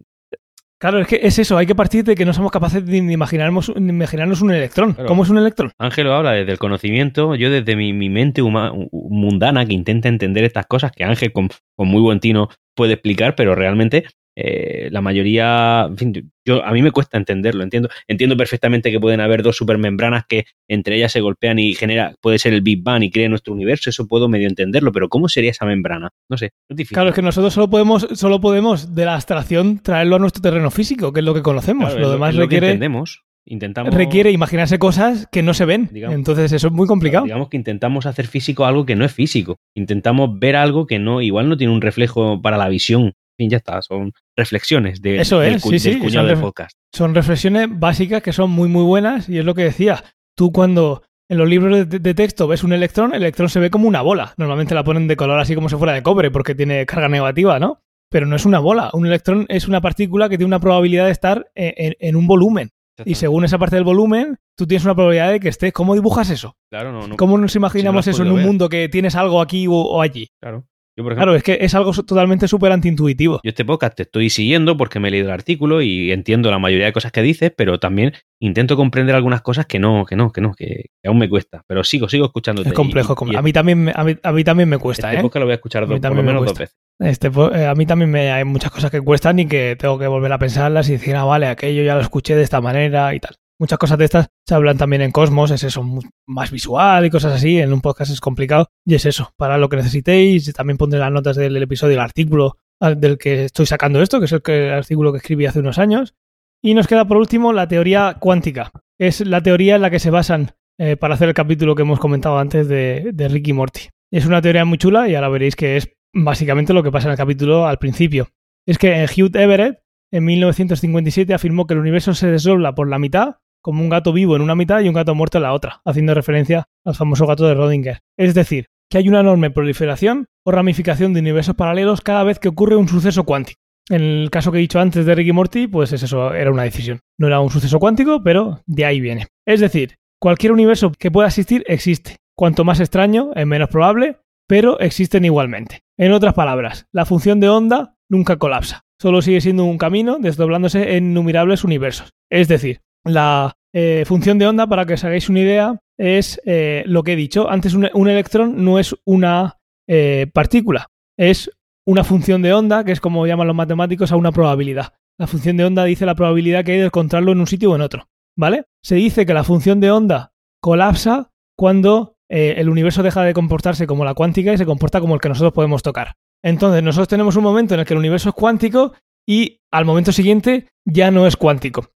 Claro, 0.83 0.99
es 0.99 1.07
que 1.07 1.21
es 1.23 1.39
eso, 1.39 1.57
hay 1.57 1.65
que 1.65 1.75
partir 1.75 2.03
de 2.03 2.13
que 2.13 2.25
no 2.25 2.33
somos 2.33 2.51
capaces 2.51 2.85
de 2.85 2.97
imaginarnos, 2.97 3.71
imaginarnos 3.73 4.41
un 4.41 4.51
electrón. 4.51 4.97
¿Cómo 5.07 5.23
es 5.23 5.29
un 5.29 5.37
electrón? 5.37 5.71
Ángelo 5.79 6.13
habla 6.13 6.33
desde 6.33 6.51
el 6.51 6.59
conocimiento, 6.59 7.35
yo 7.35 7.49
desde 7.49 7.77
mi, 7.77 7.93
mente 8.09 8.41
mundana 8.41 9.65
que 9.65 9.71
intenta 9.71 10.09
entender 10.09 10.43
estas 10.43 10.65
cosas, 10.65 10.91
que 10.91 11.05
Ángel 11.05 11.31
con, 11.31 11.47
con 11.77 11.87
muy 11.87 12.01
buen 12.01 12.19
tino 12.19 12.49
puede 12.75 12.93
explicar, 12.93 13.35
pero 13.35 13.55
realmente 13.55 14.05
eh, 14.35 14.89
la 14.91 15.01
mayoría, 15.01 15.85
en 15.87 15.97
fin, 15.97 16.31
yo, 16.43 16.65
a 16.65 16.71
mí 16.71 16.81
me 16.81 16.91
cuesta 16.91 17.17
entenderlo, 17.17 17.63
entiendo, 17.63 17.89
entiendo 18.07 18.35
perfectamente 18.35 18.89
que 18.89 18.99
pueden 18.99 19.21
haber 19.21 19.43
dos 19.43 19.57
supermembranas 19.57 20.25
que 20.27 20.45
entre 20.67 20.95
ellas 20.95 21.11
se 21.11 21.21
golpean 21.21 21.59
y 21.59 21.73
genera, 21.73 22.15
puede 22.19 22.39
ser 22.39 22.53
el 22.53 22.61
Big 22.61 22.81
Bang 22.81 23.03
y 23.03 23.11
crea 23.11 23.29
nuestro 23.29 23.53
universo, 23.53 23.91
eso 23.91 24.07
puedo 24.07 24.27
medio 24.27 24.47
entenderlo, 24.47 24.91
pero 24.91 25.07
¿cómo 25.07 25.29
sería 25.29 25.51
esa 25.51 25.65
membrana? 25.65 26.09
No 26.29 26.37
sé, 26.37 26.47
es 26.67 26.75
difícil. 26.75 26.95
Claro, 26.95 27.09
es 27.09 27.15
que 27.15 27.21
nosotros 27.21 27.53
solo 27.53 27.69
podemos, 27.69 28.07
solo 28.13 28.41
podemos 28.41 28.95
de 28.95 29.05
la 29.05 29.15
abstracción 29.15 29.79
traerlo 29.79 30.15
a 30.15 30.19
nuestro 30.19 30.41
terreno 30.41 30.71
físico, 30.71 31.13
que 31.13 31.19
es 31.19 31.25
lo 31.25 31.35
que 31.35 31.43
conocemos. 31.43 31.95
lo 31.95 32.11
demás 32.11 32.35
requiere. 32.35 32.67
entendemos. 32.67 33.23
Intentamos... 33.45 33.93
Requiere 33.93 34.31
imaginarse 34.31 34.79
cosas 34.79 35.27
que 35.31 35.43
no 35.43 35.53
se 35.53 35.65
ven. 35.65 35.89
Entonces 35.93 36.51
eso 36.51 36.67
es 36.67 36.73
muy 36.73 36.87
complicado. 36.87 37.25
digamos 37.25 37.49
que 37.49 37.57
intentamos 37.57 38.05
hacer 38.05 38.27
físico 38.27 38.65
algo 38.65 38.85
que 38.85 38.95
no 38.95 39.05
es 39.05 39.11
físico. 39.11 39.57
Intentamos 39.75 40.39
ver 40.39 40.55
algo 40.55 40.87
que 40.87 40.99
no, 40.99 41.21
igual 41.21 41.49
no 41.49 41.57
tiene 41.57 41.73
un 41.73 41.81
reflejo 41.81 42.41
para 42.41 42.57
la 42.57 42.69
visión 42.69 43.13
fin, 43.37 43.49
ya 43.49 43.57
está, 43.57 43.81
son 43.81 44.13
reflexiones 44.35 45.01
de, 45.01 45.19
Eso 45.19 45.41
es, 45.41 45.63
del, 45.63 45.79
sí, 45.79 45.99
cuñado 45.99 46.27
de 46.27 46.37
podcast. 46.37 46.77
Son 46.93 47.15
reflexiones 47.15 47.67
básicas 47.71 48.21
que 48.21 48.33
son 48.33 48.51
muy, 48.51 48.69
muy 48.69 48.83
buenas 48.83 49.29
y 49.29 49.37
es 49.37 49.45
lo 49.45 49.55
que 49.55 49.63
decía. 49.63 50.03
Tú 50.35 50.51
cuando 50.51 51.03
en 51.29 51.37
los 51.37 51.47
libros 51.47 51.89
de, 51.89 52.13
texto 52.13 52.47
ves 52.47 52.63
un 52.63 52.73
electrón, 52.73 53.13
el 53.13 53.21
electrón 53.21 53.49
se 53.49 53.59
ve 53.59 53.69
como 53.69 53.87
una 53.87 54.01
bola. 54.01 54.33
Normalmente 54.37 54.75
la 54.75 54.83
ponen 54.83 55.07
de 55.07 55.15
color 55.15 55.39
así 55.39 55.55
como 55.55 55.69
si 55.69 55.75
fuera 55.75 55.93
de 55.93 56.03
cobre 56.03 56.31
porque 56.31 56.55
tiene 56.55 56.85
carga 56.85 57.09
negativa, 57.09 57.59
¿no? 57.59 57.81
Pero 58.09 58.25
no 58.25 58.35
es 58.35 58.45
una 58.45 58.59
bola. 58.59 58.91
Un 58.93 59.07
electrón 59.07 59.45
es 59.49 59.67
una 59.67 59.81
partícula 59.81 60.29
que 60.29 60.37
tiene 60.37 60.47
una 60.47 60.59
probabilidad 60.59 61.05
de 61.05 61.11
estar 61.11 61.49
en, 61.55 62.15
un 62.15 62.27
volumen. 62.27 62.69
Y 63.05 63.15
según 63.15 63.43
esa 63.43 63.57
parte 63.57 63.75
del 63.75 63.85
volumen, 63.85 64.37
tú 64.55 64.67
tienes 64.67 64.85
una 64.85 64.93
probabilidad 64.93 65.31
de 65.31 65.39
que 65.39 65.49
esté. 65.49 65.71
¿Cómo 65.71 65.95
dibujas 65.95 66.29
eso? 66.29 66.55
Claro, 66.69 66.91
no, 66.91 67.07
no. 67.07 67.17
¿Cómo 67.17 67.37
nos 67.37 67.55
imaginamos 67.55 68.07
eso 68.07 68.23
en 68.23 68.31
un 68.31 68.41
mundo 68.41 68.69
que 68.69 68.89
tienes 68.89 69.15
algo 69.15 69.41
aquí 69.41 69.65
o 69.67 70.01
allí? 70.01 70.29
Claro 70.41 70.65
claro, 70.95 71.35
es 71.35 71.43
que 71.43 71.57
es 71.61 71.73
algo 71.73 71.91
totalmente 71.91 72.47
súper 72.47 72.71
antiintuitivo. 72.71 73.41
Yo 73.43 73.49
este 73.49 73.65
podcast 73.65 73.95
te 73.95 74.03
estoy 74.03 74.29
siguiendo 74.29 74.77
porque 74.77 74.99
me 74.99 75.07
he 75.07 75.11
leído 75.11 75.27
el 75.27 75.33
artículo 75.33 75.81
y 75.81 76.11
entiendo 76.11 76.51
la 76.51 76.59
mayoría 76.59 76.85
de 76.85 76.93
cosas 76.93 77.11
que 77.11 77.21
dices, 77.21 77.51
pero 77.55 77.79
también 77.79 78.13
intento 78.39 78.75
comprender 78.75 79.15
algunas 79.15 79.41
cosas 79.41 79.65
que 79.65 79.79
no, 79.79 80.05
que 80.05 80.15
no, 80.15 80.31
que 80.31 80.41
no, 80.41 80.53
que, 80.53 80.85
aún 81.03 81.17
me 81.17 81.29
cuesta. 81.29 81.63
Pero 81.67 81.83
sigo, 81.83 82.09
sigo 82.09 82.25
escuchándote. 82.25 82.69
Es 82.69 82.75
complejo. 82.75 83.15
a, 83.35 83.41
mí 83.41 83.53
también, 83.53 83.91
a, 83.93 84.03
mí, 84.03 84.43
también 84.43 84.69
me 84.69 84.77
cuesta. 84.77 85.09
Este 85.09 85.19
¿eh? 85.19 85.23
podcast 85.23 85.39
lo 85.39 85.45
voy 85.45 85.53
a 85.53 85.55
escuchar 85.55 85.87
dos, 85.87 85.99
por 85.99 86.15
lo 86.15 86.23
menos 86.23 86.45
dos 86.45 86.57
veces. 86.57 86.77
Este, 86.99 87.27
eh, 87.27 87.65
a 87.65 87.75
mí 87.75 87.85
también 87.85 88.11
me, 88.11 88.31
hay 88.31 88.43
muchas 88.43 88.71
cosas 88.71 88.91
que 88.91 89.01
cuestan 89.01 89.39
y 89.39 89.47
que 89.47 89.75
tengo 89.77 89.97
que 89.97 90.07
volver 90.07 90.31
a 90.31 90.39
pensarlas 90.39 90.87
y 90.89 90.93
decir, 90.93 91.15
ah, 91.15 91.25
vale, 91.25 91.47
aquello 91.47 91.83
ya 91.83 91.95
lo 91.95 92.01
escuché 92.01 92.35
de 92.35 92.43
esta 92.43 92.61
manera 92.61 93.13
y 93.13 93.19
tal. 93.19 93.35
Muchas 93.59 93.77
cosas 93.77 93.97
de 93.97 94.05
estas 94.05 94.27
se 94.45 94.55
hablan 94.55 94.77
también 94.77 95.01
en 95.01 95.11
Cosmos, 95.11 95.51
es 95.51 95.63
eso, 95.63 95.87
más 96.27 96.51
visual 96.51 97.05
y 97.05 97.09
cosas 97.09 97.33
así. 97.33 97.59
En 97.59 97.71
un 97.71 97.81
podcast 97.81 98.11
es 98.11 98.19
complicado 98.19 98.67
y 98.85 98.95
es 98.95 99.05
eso, 99.05 99.31
para 99.37 99.57
lo 99.57 99.69
que 99.69 99.77
necesitéis. 99.77 100.51
También 100.53 100.77
pondré 100.77 100.99
las 100.99 101.11
notas 101.11 101.35
del 101.35 101.61
episodio, 101.61 101.93
el 101.93 102.01
artículo 102.01 102.57
del 102.79 103.17
que 103.17 103.45
estoy 103.45 103.65
sacando 103.65 104.01
esto, 104.01 104.19
que 104.19 104.25
es 104.25 104.31
el, 104.33 104.73
artículo 104.73 105.11
que 105.11 105.19
escribí 105.19 105.45
hace 105.45 105.59
unos 105.59 105.77
años. 105.77 106.15
Y 106.61 106.73
nos 106.73 106.87
queda 106.87 107.05
por 107.05 107.17
último 107.17 107.53
la 107.53 107.67
teoría 107.67 108.17
cuántica. 108.19 108.71
Es 108.97 109.25
la 109.25 109.41
teoría 109.41 109.75
en 109.75 109.81
la 109.81 109.89
que 109.89 109.99
se 109.99 110.09
basan 110.09 110.51
eh, 110.77 110.97
para 110.97 111.13
hacer 111.13 111.27
el 111.27 111.33
capítulo 111.33 111.75
que 111.75 111.83
hemos 111.83 111.99
comentado 111.99 112.39
antes 112.39 112.67
de, 112.67 113.11
de 113.13 113.27
Ricky 113.27 113.53
Morty. 113.53 113.89
Es 114.11 114.25
una 114.25 114.41
teoría 114.41 114.65
muy 114.65 114.77
chula 114.77 115.07
y 115.07 115.15
ahora 115.15 115.29
veréis 115.29 115.55
que 115.55 115.77
es 115.77 115.89
básicamente 116.13 116.73
lo 116.73 116.83
que 116.83 116.91
pasa 116.91 117.07
en 117.07 117.11
el 117.11 117.17
capítulo 117.17 117.67
al 117.67 117.79
principio. 117.79 118.29
Es 118.65 118.77
que 118.77 119.05
Hugh 119.05 119.35
Everett 119.35 119.79
en 120.11 120.25
1957 120.25 121.33
afirmó 121.33 121.65
que 121.65 121.73
el 121.73 121.79
universo 121.79 122.13
se 122.13 122.27
desdobla 122.27 122.75
por 122.75 122.87
la 122.87 122.99
mitad 122.99 123.37
como 123.61 123.81
un 123.81 123.89
gato 123.89 124.13
vivo 124.13 124.35
en 124.35 124.41
una 124.41 124.55
mitad 124.55 124.81
y 124.81 124.89
un 124.89 124.93
gato 124.93 125.15
muerto 125.15 125.37
en 125.37 125.43
la 125.43 125.53
otra, 125.53 125.81
haciendo 125.85 126.13
referencia 126.13 126.65
al 126.85 126.95
famoso 126.95 127.25
gato 127.25 127.47
de 127.47 127.53
Rodinger. 127.53 127.99
Es 128.17 128.33
decir, 128.33 128.67
que 128.89 128.97
hay 128.97 129.07
una 129.07 129.21
enorme 129.21 129.51
proliferación 129.51 130.27
o 130.45 130.51
ramificación 130.51 131.13
de 131.13 131.21
universos 131.21 131.55
paralelos 131.55 132.01
cada 132.01 132.23
vez 132.23 132.39
que 132.39 132.49
ocurre 132.49 132.75
un 132.75 132.89
suceso 132.89 133.23
cuántico. 133.23 133.59
En 133.89 134.01
el 134.01 134.29
caso 134.29 134.51
que 134.51 134.57
he 134.57 134.61
dicho 134.61 134.79
antes 134.79 135.05
de 135.05 135.15
Ricky 135.15 135.31
Morty, 135.31 135.67
pues 135.67 135.93
es 135.93 136.03
eso, 136.03 136.33
era 136.33 136.51
una 136.51 136.63
decisión. 136.63 136.99
No 137.17 137.27
era 137.27 137.39
un 137.39 137.49
suceso 137.49 137.79
cuántico, 137.79 138.21
pero 138.21 138.61
de 138.65 138.85
ahí 138.85 138.99
viene. 138.99 139.27
Es 139.45 139.61
decir, 139.61 139.95
cualquier 140.19 140.51
universo 140.51 140.91
que 140.91 141.11
pueda 141.11 141.27
existir 141.27 141.63
existe. 141.67 142.17
Cuanto 142.35 142.65
más 142.65 142.79
extraño, 142.79 143.31
es 143.35 143.45
menos 143.45 143.69
probable, 143.69 144.17
pero 144.47 144.79
existen 144.79 145.25
igualmente. 145.25 145.82
En 145.97 146.11
otras 146.11 146.33
palabras, 146.33 146.87
la 146.91 147.05
función 147.05 147.39
de 147.39 147.49
onda 147.49 147.95
nunca 148.09 148.37
colapsa. 148.37 148.81
Solo 148.99 149.21
sigue 149.21 149.41
siendo 149.41 149.65
un 149.65 149.77
camino 149.77 150.17
desdoblándose 150.19 150.95
en 150.95 151.11
innumerables 151.11 151.63
universos. 151.63 152.13
Es 152.31 152.47
decir, 152.47 152.81
la 153.03 153.53
eh, 153.73 154.03
función 154.07 154.39
de 154.39 154.47
onda, 154.47 154.65
para 154.67 154.85
que 154.85 154.93
os 154.93 155.03
hagáis 155.03 155.29
una 155.29 155.41
idea, 155.41 155.79
es 155.97 156.41
eh, 156.45 156.83
lo 156.87 157.03
que 157.03 157.13
he 157.13 157.17
dicho. 157.17 157.49
Antes 157.49 157.73
un, 157.73 158.07
electrón 158.07 158.63
no 158.63 158.79
es 158.79 158.95
una 159.05 159.59
eh, 159.87 160.27
partícula, 160.33 160.87
es 161.17 161.51
una 161.85 162.03
función 162.03 162.41
de 162.41 162.53
onda, 162.53 162.83
que 162.83 162.91
es 162.91 163.01
como 163.01 163.27
llaman 163.27 163.47
los 163.47 163.55
matemáticos, 163.55 164.11
a 164.11 164.15
una 164.15 164.31
probabilidad. 164.31 164.93
La 165.19 165.27
función 165.27 165.57
de 165.57 165.65
onda 165.65 165.83
dice 165.83 166.05
la 166.05 166.15
probabilidad 166.15 166.63
que 166.63 166.73
hay 166.73 166.79
de 166.79 166.85
encontrarlo 166.85 167.31
en 167.31 167.39
un 167.39 167.47
sitio 167.47 167.71
o 167.71 167.75
en 167.75 167.81
otro. 167.81 168.07
¿Vale? 168.35 168.65
Se 168.81 168.95
dice 168.95 169.25
que 169.25 169.33
la 169.33 169.43
función 169.43 169.79
de 169.79 169.91
onda 169.91 170.33
colapsa 170.59 171.31
cuando 171.55 172.12
el 172.29 172.69
universo 172.69 173.03
deja 173.03 173.23
de 173.23 173.33
comportarse 173.33 173.85
como 173.85 174.05
la 174.05 174.13
cuántica 174.13 174.53
y 174.53 174.57
se 174.57 174.65
comporta 174.65 174.99
como 174.99 175.15
el 175.15 175.21
que 175.21 175.29
nosotros 175.29 175.53
podemos 175.53 175.83
tocar. 175.83 176.13
Entonces, 176.43 176.83
nosotros 176.83 177.07
tenemos 177.07 177.35
un 177.35 177.43
momento 177.43 177.73
en 177.73 177.81
el 177.81 177.85
que 177.85 177.93
el 177.93 177.99
universo 177.99 178.29
es 178.29 178.35
cuántico 178.35 178.93
y 179.27 179.61
al 179.71 179.85
momento 179.85 180.11
siguiente 180.11 180.67
ya 180.85 181.11
no 181.11 181.25
es 181.25 181.37
cuántico. 181.37 181.91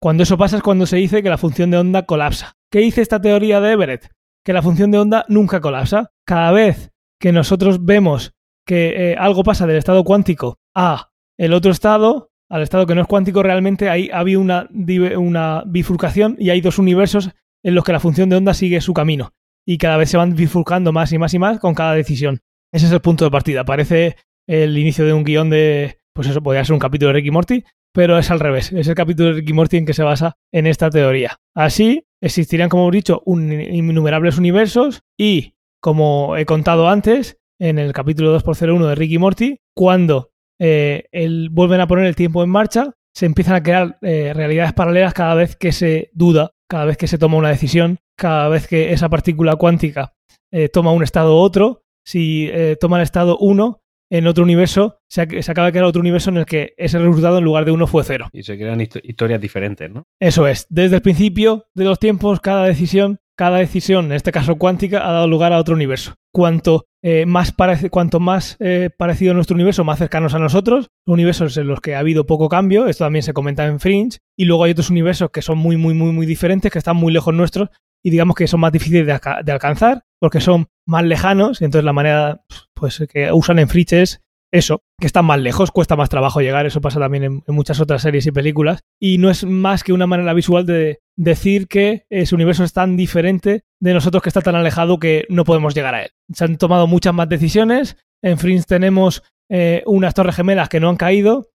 Cuando 0.00 0.22
eso 0.22 0.38
pasa 0.38 0.56
es 0.56 0.62
cuando 0.62 0.86
se 0.86 0.96
dice 0.96 1.22
que 1.22 1.28
la 1.28 1.38
función 1.38 1.70
de 1.70 1.78
onda 1.78 2.06
colapsa. 2.06 2.56
¿Qué 2.70 2.78
dice 2.78 3.02
esta 3.02 3.20
teoría 3.20 3.60
de 3.60 3.72
Everett? 3.72 4.12
Que 4.44 4.52
la 4.52 4.62
función 4.62 4.90
de 4.92 4.98
onda 4.98 5.24
nunca 5.28 5.60
colapsa. 5.60 6.12
Cada 6.24 6.52
vez 6.52 6.92
que 7.20 7.32
nosotros 7.32 7.84
vemos 7.84 8.34
que 8.64 9.12
eh, 9.12 9.16
algo 9.18 9.42
pasa 9.42 9.66
del 9.66 9.78
estado 9.78 10.04
cuántico 10.04 10.58
a 10.74 11.10
el 11.36 11.52
otro 11.52 11.72
estado, 11.72 12.30
al 12.48 12.62
estado 12.62 12.86
que 12.86 12.94
no 12.94 13.00
es 13.00 13.08
cuántico, 13.08 13.42
realmente 13.42 13.90
ahí 13.90 14.08
había 14.12 14.38
una 14.38 15.64
bifurcación 15.66 16.36
y 16.38 16.50
hay 16.50 16.60
dos 16.60 16.78
universos 16.78 17.30
en 17.64 17.74
los 17.74 17.84
que 17.84 17.92
la 17.92 18.00
función 18.00 18.28
de 18.28 18.36
onda 18.36 18.54
sigue 18.54 18.80
su 18.80 18.94
camino. 18.94 19.32
Y 19.68 19.76
cada 19.76 19.98
vez 19.98 20.08
se 20.08 20.16
van 20.16 20.34
bifurcando 20.34 20.92
más 20.92 21.12
y 21.12 21.18
más 21.18 21.34
y 21.34 21.38
más 21.38 21.58
con 21.58 21.74
cada 21.74 21.92
decisión. 21.92 22.40
Ese 22.72 22.86
es 22.86 22.92
el 22.92 23.00
punto 23.00 23.26
de 23.26 23.30
partida. 23.30 23.66
Parece 23.66 24.16
el 24.48 24.78
inicio 24.78 25.04
de 25.04 25.12
un 25.12 25.24
guion 25.24 25.50
de, 25.50 25.98
pues 26.14 26.26
eso 26.26 26.42
podría 26.42 26.64
ser 26.64 26.72
un 26.72 26.78
capítulo 26.78 27.08
de 27.08 27.18
Ricky 27.18 27.30
Morty, 27.30 27.64
pero 27.92 28.16
es 28.16 28.30
al 28.30 28.40
revés. 28.40 28.72
Es 28.72 28.88
el 28.88 28.94
capítulo 28.94 29.28
de 29.28 29.34
Ricky 29.34 29.52
Morty 29.52 29.76
en 29.76 29.84
que 29.84 29.92
se 29.92 30.02
basa 30.02 30.38
en 30.54 30.66
esta 30.66 30.88
teoría. 30.88 31.36
Así, 31.54 32.06
existirían, 32.22 32.70
como 32.70 32.84
hemos 32.84 32.94
dicho, 32.94 33.22
innumerables 33.26 34.38
universos 34.38 35.02
y, 35.18 35.52
como 35.82 36.38
he 36.38 36.46
contado 36.46 36.88
antes, 36.88 37.36
en 37.60 37.78
el 37.78 37.92
capítulo 37.92 38.40
2x01 38.40 38.88
de 38.88 38.94
Ricky 38.94 39.18
Morty, 39.18 39.60
cuando 39.76 40.30
eh, 40.58 41.08
vuelven 41.50 41.82
a 41.82 41.86
poner 41.86 42.06
el 42.06 42.16
tiempo 42.16 42.42
en 42.42 42.48
marcha, 42.48 42.94
se 43.14 43.26
empiezan 43.26 43.56
a 43.56 43.62
crear 43.62 43.98
eh, 44.00 44.32
realidades 44.34 44.72
paralelas 44.72 45.12
cada 45.12 45.34
vez 45.34 45.56
que 45.56 45.72
se 45.72 46.10
duda, 46.14 46.52
cada 46.68 46.84
vez 46.84 46.96
que 46.96 47.08
se 47.08 47.18
toma 47.18 47.36
una 47.36 47.48
decisión, 47.48 47.98
cada 48.16 48.48
vez 48.48 48.66
que 48.66 48.92
esa 48.92 49.08
partícula 49.08 49.56
cuántica 49.56 50.14
eh, 50.52 50.68
toma 50.68 50.92
un 50.92 51.02
estado 51.02 51.36
u 51.36 51.38
otro. 51.38 51.84
Si 52.04 52.50
toma 52.80 52.96
el 52.96 53.02
estado 53.02 53.36
1, 53.36 53.82
en 54.10 54.26
otro 54.26 54.44
universo, 54.44 55.00
se, 55.08 55.22
acaba 55.22 55.66
de 55.66 55.72
crear 55.72 55.84
otro 55.84 56.00
universo 56.00 56.30
en 56.30 56.38
el 56.38 56.46
que 56.46 56.74
ese 56.76 56.98
resultado 56.98 57.38
en 57.38 57.44
lugar 57.44 57.64
de 57.64 57.72
uno 57.72 57.86
fue 57.86 58.04
cero. 58.04 58.28
Y 58.32 58.42
se 58.42 58.56
crean 58.56 58.80
historias 58.80 59.40
diferentes, 59.40 59.90
¿no? 59.90 60.06
Eso 60.20 60.46
es. 60.46 60.66
Desde 60.70 60.96
el 60.96 61.02
principio 61.02 61.66
de 61.74 61.84
los 61.84 61.98
tiempos, 61.98 62.40
cada 62.40 62.64
decisión, 62.64 63.20
cada 63.38 63.58
decisión, 63.58 64.06
en 64.06 64.12
este 64.12 64.32
caso 64.32 64.56
cuántica, 64.56 65.08
ha 65.08 65.12
dado 65.12 65.28
lugar 65.28 65.52
a 65.52 65.58
otro 65.58 65.76
universo. 65.76 66.14
Cuanto 66.34 66.86
eh, 67.04 67.24
más, 67.24 67.54
cuanto 67.88 68.18
más 68.18 68.56
eh, 68.58 68.90
parecido 68.98 69.30
a 69.30 69.34
nuestro 69.34 69.54
universo, 69.54 69.84
más 69.84 70.00
cercanos 70.00 70.34
a 70.34 70.40
nosotros, 70.40 70.88
universos 71.06 71.56
en 71.56 71.68
los 71.68 71.80
que 71.80 71.94
ha 71.94 72.00
habido 72.00 72.26
poco 72.26 72.48
cambio, 72.48 72.88
esto 72.88 73.04
también 73.04 73.22
se 73.22 73.32
comenta 73.32 73.64
en 73.64 73.78
Fringe, 73.78 74.18
y 74.36 74.44
luego 74.44 74.64
hay 74.64 74.72
otros 74.72 74.90
universos 74.90 75.30
que 75.30 75.40
son 75.40 75.56
muy, 75.56 75.76
muy, 75.76 75.94
muy, 75.94 76.10
muy 76.10 76.26
diferentes, 76.26 76.72
que 76.72 76.78
están 76.78 76.96
muy 76.96 77.12
lejos 77.12 77.32
nuestros, 77.32 77.68
y 78.04 78.10
digamos 78.10 78.34
que 78.34 78.48
son 78.48 78.58
más 78.58 78.72
difíciles 78.72 79.06
de, 79.06 79.52
alcanzar 79.52 80.02
porque 80.20 80.40
son 80.40 80.66
más 80.84 81.04
lejanos, 81.04 81.60
y 81.60 81.64
entonces 81.64 81.84
la 81.84 81.92
manera 81.92 82.44
pues, 82.74 83.06
que 83.08 83.30
usan 83.30 83.60
en 83.60 83.68
Fritz 83.68 83.92
es 83.92 84.20
eso, 84.52 84.82
que 84.98 85.06
están 85.06 85.24
más 85.24 85.40
lejos, 85.40 85.70
cuesta 85.70 85.96
más 85.96 86.08
trabajo 86.08 86.40
llegar, 86.40 86.66
eso 86.66 86.80
pasa 86.80 86.98
también 86.98 87.24
en, 87.24 87.42
en, 87.46 87.54
muchas 87.54 87.80
otras 87.80 88.02
series 88.02 88.26
y 88.26 88.32
películas, 88.32 88.80
y 89.00 89.18
no 89.18 89.30
es 89.30 89.44
más 89.44 89.84
que 89.84 89.92
una 89.92 90.06
manera 90.06 90.32
visual 90.34 90.64
de 90.64 91.00
decir 91.16 91.68
que 91.68 92.06
ese 92.10 92.34
universo 92.34 92.64
es 92.64 92.72
tan 92.72 92.96
diferente 92.96 93.62
de 93.80 93.94
nosotros 93.94 94.22
que 94.22 94.28
está 94.28 94.40
tan 94.40 94.54
alejado 94.54 94.98
que 94.98 95.26
no 95.28 95.44
podemos 95.44 95.74
llegar 95.74 95.94
a 95.94 96.04
él. 96.04 96.10
Se 96.32 96.44
han 96.44 96.56
tomado 96.56 96.86
muchas 96.86 97.14
más 97.14 97.28
decisiones, 97.28 97.96
en 98.22 98.38
Fringe 98.38 98.64
tenemos 98.66 99.22
eh, 99.50 99.82
unas 99.86 100.14
torres 100.14 100.36
gemelas 100.36 100.68
que 100.68 100.80
no 100.80 100.88
han 100.88 100.96
caído, 100.96 101.50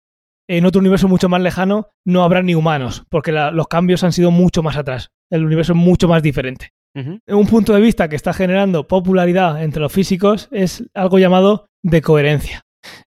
en 0.48 0.66
otro 0.66 0.80
universo 0.80 1.08
mucho 1.08 1.30
más 1.30 1.41
lejano 1.41 1.88
no 2.06 2.24
habrá 2.24 2.44
ni 2.44 2.54
humanos, 2.54 3.04
porque 3.10 3.32
la, 3.32 3.52
los 3.52 3.68
cambios 3.68 4.04
han 4.04 4.12
sido 4.12 4.30
mucho 4.30 4.62
más 4.62 4.78
atrás, 4.78 5.12
el 5.32 5.46
universo 5.46 5.74
es 5.74 5.80
mucho 5.80 6.08
más 6.08 6.22
diferente. 6.22 6.70
Uh 6.96 7.00
-huh. 7.00 7.22
Un 7.28 7.48
punto 7.48 7.74
de 7.74 7.82
vista 7.82 8.08
que 8.08 8.16
está 8.16 8.34
generando 8.34 8.88
popularidad 8.88 9.64
entre 9.64 9.82
los 9.82 9.91
físicos 9.91 10.48
es 10.52 10.84
algo 10.94 11.18
llamado 11.18 11.66
de 11.82 12.02
coherencia. 12.02 12.62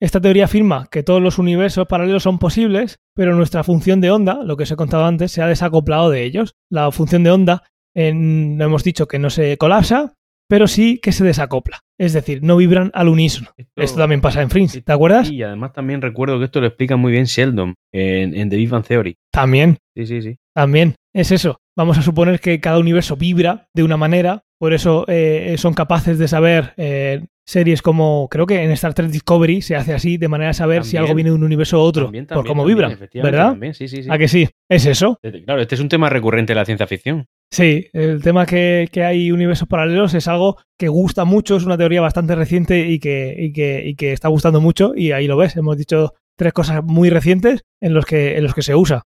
Esta 0.01 0.21
teoría 0.21 0.45
afirma 0.45 0.89
que 0.91 1.03
todos 1.03 1.23
los 1.23 1.39
universos 1.39 1.87
paralelos 1.87 2.23
son 2.23 2.39
posibles, 2.39 2.99
pero 3.15 3.35
nuestra 3.35 3.65
función 3.65 4.01
de 4.01 4.11
onda, 4.11 4.43
lo 4.45 4.57
que 4.57 4.65
os 4.65 4.71
he 4.71 4.77
contado 4.77 5.05
antes, 5.05 5.33
se 5.33 5.43
ha 5.43 5.47
desacoplado 5.47 6.11
de 6.11 6.25
ellos. 6.25 6.55
La 6.71 6.91
función 6.91 7.23
de 7.25 7.31
onda, 7.31 7.65
en, 7.95 8.57
no 8.57 8.65
hemos 8.65 8.85
dicho 8.85 9.07
que 9.07 9.19
no 9.19 9.31
se 9.31 9.57
colapsa, 9.59 10.15
pero 10.49 10.67
sí 10.67 10.99
que 10.99 11.13
se 11.13 11.25
desacopla. 11.25 11.81
Es 11.99 12.13
decir, 12.13 12.43
no 12.43 12.57
vibran 12.57 12.91
al 12.95 13.09
unísono. 13.09 13.51
Esto, 13.57 13.83
esto 13.83 13.99
también 13.99 14.21
pasa 14.21 14.43
en 14.43 14.51
Fringe, 14.51 14.83
¿te 14.83 14.93
acuerdas? 14.93 15.31
Y 15.31 15.43
además 15.43 15.73
también 15.73 16.03
recuerdo 16.03 16.39
que 16.39 16.45
esto 16.45 16.61
lo 16.61 16.67
explica 16.67 16.97
muy 16.97 17.13
bien 17.13 17.25
Sheldon 17.25 17.75
en, 17.93 18.35
en 18.37 18.51
The 18.51 18.57
Big 18.57 18.69
Bang 18.69 18.85
Theory. 18.85 19.17
También. 19.33 19.79
Sí, 19.97 20.07
sí, 20.07 20.21
sí. 20.21 20.37
También. 20.55 20.95
Es 21.15 21.31
eso. 21.31 21.59
Vamos 21.75 21.97
a 21.97 22.03
suponer 22.03 22.41
que 22.41 22.61
cada 22.61 22.79
universo 22.79 23.17
vibra 23.17 23.69
de 23.75 23.83
una 23.83 23.97
manera, 23.97 24.45
por 24.59 24.75
eso 24.75 25.07
eh, 25.09 25.55
son 25.57 25.73
capaces 25.73 26.19
de 26.19 26.29
saber 26.29 26.75
eh, 26.77 27.25
series 27.45 27.83
como, 27.83 28.29
creo 28.31 28.47
que 28.47 28.63
en 28.63 28.71
Star 28.73 28.95
Trek 28.95 29.09
Discovery 29.09 29.63
se 29.63 29.77
hace 29.77 29.95
así, 29.95 30.17
de 30.17 30.29
manera 30.29 30.49
de 30.49 30.55
saber 30.55 30.79
También. 30.79 30.91
si 30.91 30.97
algo 30.97 31.15
viene 31.15 31.31
de 31.31 31.37
un 31.37 31.45
universo 31.45 31.79
u 31.79 31.81
otro, 31.81 32.05
También, 32.05 32.27
por 32.27 32.47
cómo 32.47 32.69
efectivamente, 32.69 33.21
¿verdad? 33.23 33.75
sí, 33.75 33.89
sí, 33.89 34.03
sí. 34.03 34.09
¿A 34.11 34.19
que 34.19 34.29
sí? 34.29 34.49
Es 34.69 34.87
eso. 34.87 35.19
Claro, 35.45 35.61
este 35.61 35.75
es 35.75 35.81
un 35.81 35.89
tema 35.89 36.09
recurrente 36.09 36.53
de 36.53 36.57
la 36.57 36.65
ciencia 36.65 36.87
ficción. 36.87 37.27
Sí, 37.51 37.87
el 37.93 38.23
tema 38.23 38.47
que, 38.47 38.89
que, 38.91 39.05
hay 39.05 39.31
universos 39.31 39.69
paralelos 39.69 40.15
es 40.15 40.27
algo 40.27 40.57
que 40.79 40.89
gusta 40.89 41.25
mucho, 41.25 41.57
es 41.57 41.67
una 41.67 41.77
teoría 41.77 42.01
bastante 42.01 42.35
reciente 42.35 42.89
y 42.89 42.99
que, 42.99 43.35
y, 43.39 43.53
que, 43.53 43.83
y 43.85 43.95
que 43.95 44.13
está 44.13 44.29
gustando 44.29 44.61
mucho 44.61 44.93
y 44.97 45.13
ahí 45.13 45.27
lo 45.27 45.37
ves, 45.37 45.57
hemos 45.57 45.77
dicho 45.77 46.15
tres 46.39 46.55
cosas 46.55 46.83
muy 46.83 47.11
recientes 47.11 47.65
en 47.81 47.93
los 47.93 48.07
que, 48.07 48.39
en 48.39 48.45
los 48.45 48.55
que 48.55 48.63
se 48.63 48.75
usa. 48.75 49.03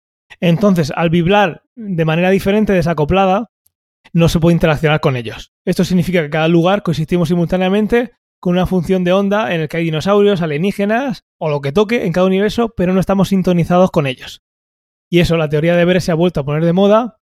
Entonces, 0.41 0.93
al 0.95 1.11
vibrar 1.11 1.63
de 1.77 2.05
manera 2.05 2.31
diferente, 2.31 2.73
desacoplada, 2.73 3.50
no 4.13 4.29
se 4.29 4.41
puede 4.41 4.55
interaccionar 4.55 5.01
con 5.01 5.17
ellos. 5.17 5.53
Esto 5.65 5.85
significa 5.85 6.23
que 6.23 6.31
cada 6.31 6.49
lugar 6.49 6.83
coexistimos 6.83 7.29
simultáneamente 7.29 8.13
con 8.41 8.55
una 8.55 8.67
función 8.67 9.05
de 9.05 9.13
onda 9.13 9.55
en 9.55 9.61
el 9.61 9.69
que 9.69 9.77
hay 9.77 9.85
dinosaurios, 9.85 10.41
alienígenas 10.41 11.25
o 11.39 11.51
lo 11.51 11.61
que 11.61 11.73
toque 11.73 12.07
en 12.07 12.13
cada 12.13 12.27
universo, 12.27 12.73
pero 12.77 12.95
no 12.95 13.01
estamos 13.01 13.29
sintonizados 13.29 13.91
con 13.91 14.07
ellos. 14.07 14.43
Y 15.11 15.21
eso, 15.21 15.37
la 15.37 15.49
teoría 15.49 15.77
de 15.77 15.83
Everest 15.83 16.07
se 16.07 16.13
ha 16.13 16.17
vuelto 16.17 16.41
a 16.41 16.45
poner 16.45 16.65
de 16.65 16.73
moda 16.73 17.19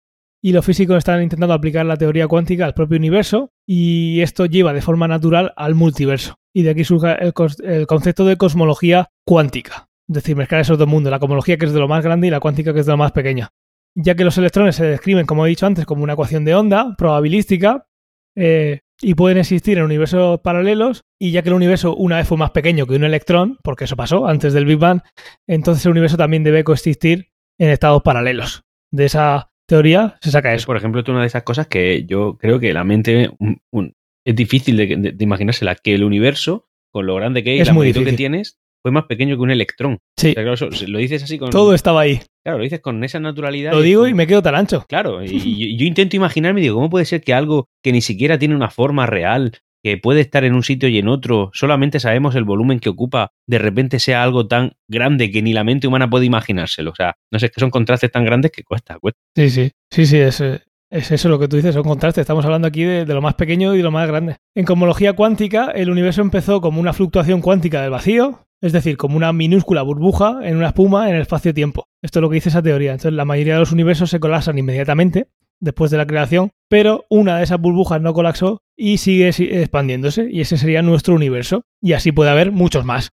y 0.41 0.51
los 0.51 0.65
físicos 0.65 0.97
están 0.97 1.21
intentando 1.21 1.53
aplicar 1.53 1.85
la 1.85 1.97
teoría 1.97 2.27
cuántica 2.27 2.65
al 2.65 2.73
propio 2.73 2.97
universo 2.97 3.53
y 3.65 4.21
esto 4.21 4.45
lleva 4.45 4.73
de 4.73 4.81
forma 4.81 5.07
natural 5.07 5.53
al 5.55 5.75
multiverso. 5.75 6.35
Y 6.53 6.63
de 6.63 6.71
aquí 6.71 6.83
surge 6.83 7.15
el, 7.21 7.33
el 7.63 7.87
concepto 7.87 8.25
de 8.25 8.37
cosmología 8.37 9.09
cuántica. 9.25 9.89
Es 10.07 10.15
decir, 10.15 10.35
mezclar 10.35 10.61
esos 10.61 10.77
dos 10.77 10.87
mundos, 10.87 11.11
la 11.11 11.19
cosmología 11.19 11.57
que 11.57 11.65
es 11.65 11.73
de 11.73 11.79
lo 11.79 11.87
más 11.87 12.03
grande 12.03 12.27
y 12.27 12.29
la 12.29 12.39
cuántica 12.39 12.73
que 12.73 12.81
es 12.81 12.85
de 12.85 12.91
lo 12.91 12.97
más 12.97 13.11
pequeña. 13.11 13.51
Ya 13.95 14.15
que 14.15 14.23
los 14.23 14.37
electrones 14.37 14.75
se 14.75 14.85
describen, 14.85 15.25
como 15.25 15.45
he 15.45 15.49
dicho 15.49 15.65
antes, 15.65 15.85
como 15.85 16.03
una 16.03 16.13
ecuación 16.13 16.45
de 16.45 16.55
onda 16.55 16.95
probabilística 16.97 17.87
eh, 18.35 18.81
y 19.01 19.13
pueden 19.15 19.37
existir 19.37 19.77
en 19.77 19.83
universos 19.83 20.39
paralelos, 20.41 21.03
y 21.19 21.31
ya 21.31 21.41
que 21.41 21.49
el 21.49 21.55
universo 21.55 21.95
una 21.95 22.17
vez 22.17 22.27
fue 22.27 22.37
más 22.37 22.51
pequeño 22.51 22.87
que 22.87 22.95
un 22.95 23.03
electrón, 23.03 23.57
porque 23.63 23.83
eso 23.83 23.95
pasó 23.95 24.27
antes 24.27 24.53
del 24.53 24.65
Big 24.65 24.77
Bang, 24.77 25.01
entonces 25.47 25.85
el 25.85 25.91
universo 25.91 26.17
también 26.17 26.43
debe 26.43 26.63
coexistir 26.63 27.29
en 27.59 27.69
estados 27.69 28.01
paralelos. 28.01 28.63
De 28.91 29.05
esa 29.05 29.51
teoría 29.67 30.17
se 30.21 30.31
saca 30.31 30.53
eso. 30.53 30.65
Por 30.65 30.77
ejemplo, 30.77 31.01
es 31.01 31.07
una 31.07 31.21
de 31.21 31.27
esas 31.27 31.43
cosas 31.43 31.67
que 31.67 32.05
yo 32.05 32.37
creo 32.37 32.59
que 32.59 32.73
la 32.73 32.83
mente 32.83 33.29
un, 33.39 33.61
un, 33.71 33.95
es 34.25 34.35
difícil 34.35 34.77
de, 34.77 34.87
de, 34.87 35.11
de, 35.11 35.23
imaginársela, 35.23 35.75
que 35.75 35.93
el 35.93 36.03
universo, 36.03 36.69
con 36.91 37.05
lo 37.05 37.15
grande 37.15 37.43
que 37.43 37.55
es, 37.55 37.61
es 37.61 37.67
la 37.67 37.73
muy 37.73 37.87
magnitud 37.87 38.01
difícil. 38.01 38.13
que 38.13 38.17
tienes, 38.17 38.59
fue 38.83 38.91
más 38.91 39.05
pequeño 39.05 39.35
que 39.35 39.41
un 39.41 39.49
electrón. 39.49 39.99
Sí. 40.17 40.31
O 40.31 40.33
sea, 40.33 40.43
claro, 40.43 40.53
eso, 40.53 40.69
lo 40.87 40.99
dices 40.99 41.23
así 41.23 41.39
con. 41.39 41.49
Todo 41.49 41.73
estaba 41.73 42.01
ahí. 42.01 42.19
Claro, 42.43 42.59
lo 42.59 42.63
dices 42.65 42.81
con 42.81 43.03
esa 43.03 43.19
naturalidad. 43.19 43.71
Lo 43.71 43.81
digo 43.81 44.07
y 44.07 44.13
me 44.13 44.27
quedo 44.27 44.43
tan 44.43 44.55
ancho. 44.55 44.85
Claro, 44.87 45.23
y, 45.25 45.77
yo 45.77 45.85
intento 45.85 46.15
imaginarme, 46.15 46.61
digo, 46.61 46.75
¿cómo 46.75 46.89
puede 46.89 47.05
ser 47.05 47.23
que 47.23 47.33
algo 47.33 47.69
que 47.81 47.93
ni 47.93 48.01
siquiera 48.01 48.37
tiene 48.37 48.55
una 48.55 48.69
forma 48.69 49.05
real, 49.05 49.53
que 49.81 49.97
puede 49.97 50.19
estar 50.21 50.43
en 50.43 50.53
un 50.53 50.63
sitio 50.63 50.89
y 50.89 50.97
en 50.97 51.07
otro, 51.07 51.49
solamente 51.53 51.99
sabemos 51.99 52.35
el 52.35 52.43
volumen 52.43 52.79
que 52.79 52.89
ocupa, 52.89 53.31
de 53.47 53.57
repente 53.57 53.99
sea 53.99 54.21
algo 54.21 54.47
tan 54.47 54.73
grande 54.89 55.31
que 55.31 55.41
ni 55.41 55.53
la 55.53 55.63
mente 55.63 55.87
humana 55.87 56.09
puede 56.09 56.25
imaginárselo? 56.25 56.91
O 56.91 56.95
sea, 56.95 57.15
no 57.31 57.39
sé, 57.39 57.47
es 57.47 57.51
que 57.53 57.61
son 57.61 57.71
contrastes 57.71 58.11
tan 58.11 58.25
grandes 58.25 58.51
que 58.51 58.63
cuesta, 58.63 58.99
cuesta. 58.99 59.19
Sí, 59.35 59.49
sí, 59.49 59.71
sí, 59.89 60.05
sí, 60.05 60.17
es, 60.17 60.41
es 60.41 61.11
eso 61.11 61.29
lo 61.29 61.39
que 61.39 61.47
tú 61.47 61.55
dices, 61.55 61.73
son 61.73 61.83
contrastes. 61.83 62.21
Estamos 62.21 62.43
hablando 62.43 62.67
aquí 62.67 62.83
de, 62.83 63.05
de, 63.05 63.13
lo 63.13 63.21
más 63.21 63.35
pequeño 63.35 63.73
y 63.73 63.77
de 63.77 63.83
lo 63.83 63.91
más 63.91 64.07
grande. 64.07 64.35
En 64.55 64.65
cosmología 64.65 65.13
cuántica, 65.13 65.71
el 65.71 65.89
universo 65.89 66.21
empezó 66.21 66.59
como 66.59 66.81
una 66.81 66.93
fluctuación 66.93 67.41
cuántica 67.41 67.81
del 67.81 67.91
vacío, 67.91 68.45
es 68.63 68.71
decir, 68.71 68.95
como 68.95 69.17
una 69.17 69.33
minúscula 69.33 69.81
burbuja 69.81 70.39
en 70.41 70.55
una 70.55 70.67
espuma 70.67 71.09
en 71.09 71.15
el 71.15 71.21
espacio-tiempo. 71.23 71.89
Esto 72.01 72.19
es 72.19 72.21
lo 72.21 72.29
que 72.29 72.35
dice 72.35 72.47
esa 72.47 72.61
teoría. 72.61 72.91
Entonces, 72.91 73.11
la 73.11 73.25
mayoría 73.25 73.55
de 73.55 73.59
los 73.59 73.73
universos 73.73 74.09
se 74.09 74.21
colapsan 74.21 74.57
inmediatamente 74.57 75.27
después 75.59 75.91
de 75.91 75.97
la 75.97 76.07
creación, 76.07 76.51
pero 76.69 77.03
una 77.09 77.37
de 77.37 77.43
esas 77.43 77.59
burbujas 77.59 78.01
no 78.01 78.13
colapsó 78.13 78.61
y 78.77 78.99
sigue 78.99 79.27
expandiéndose, 79.27 80.29
y 80.31 80.39
ese 80.39 80.55
sería 80.55 80.81
nuestro 80.81 81.13
universo. 81.13 81.63
Y 81.81 81.91
así 81.91 82.13
puede 82.13 82.29
haber 82.29 82.53
muchos 82.53 82.85
más. 82.85 83.09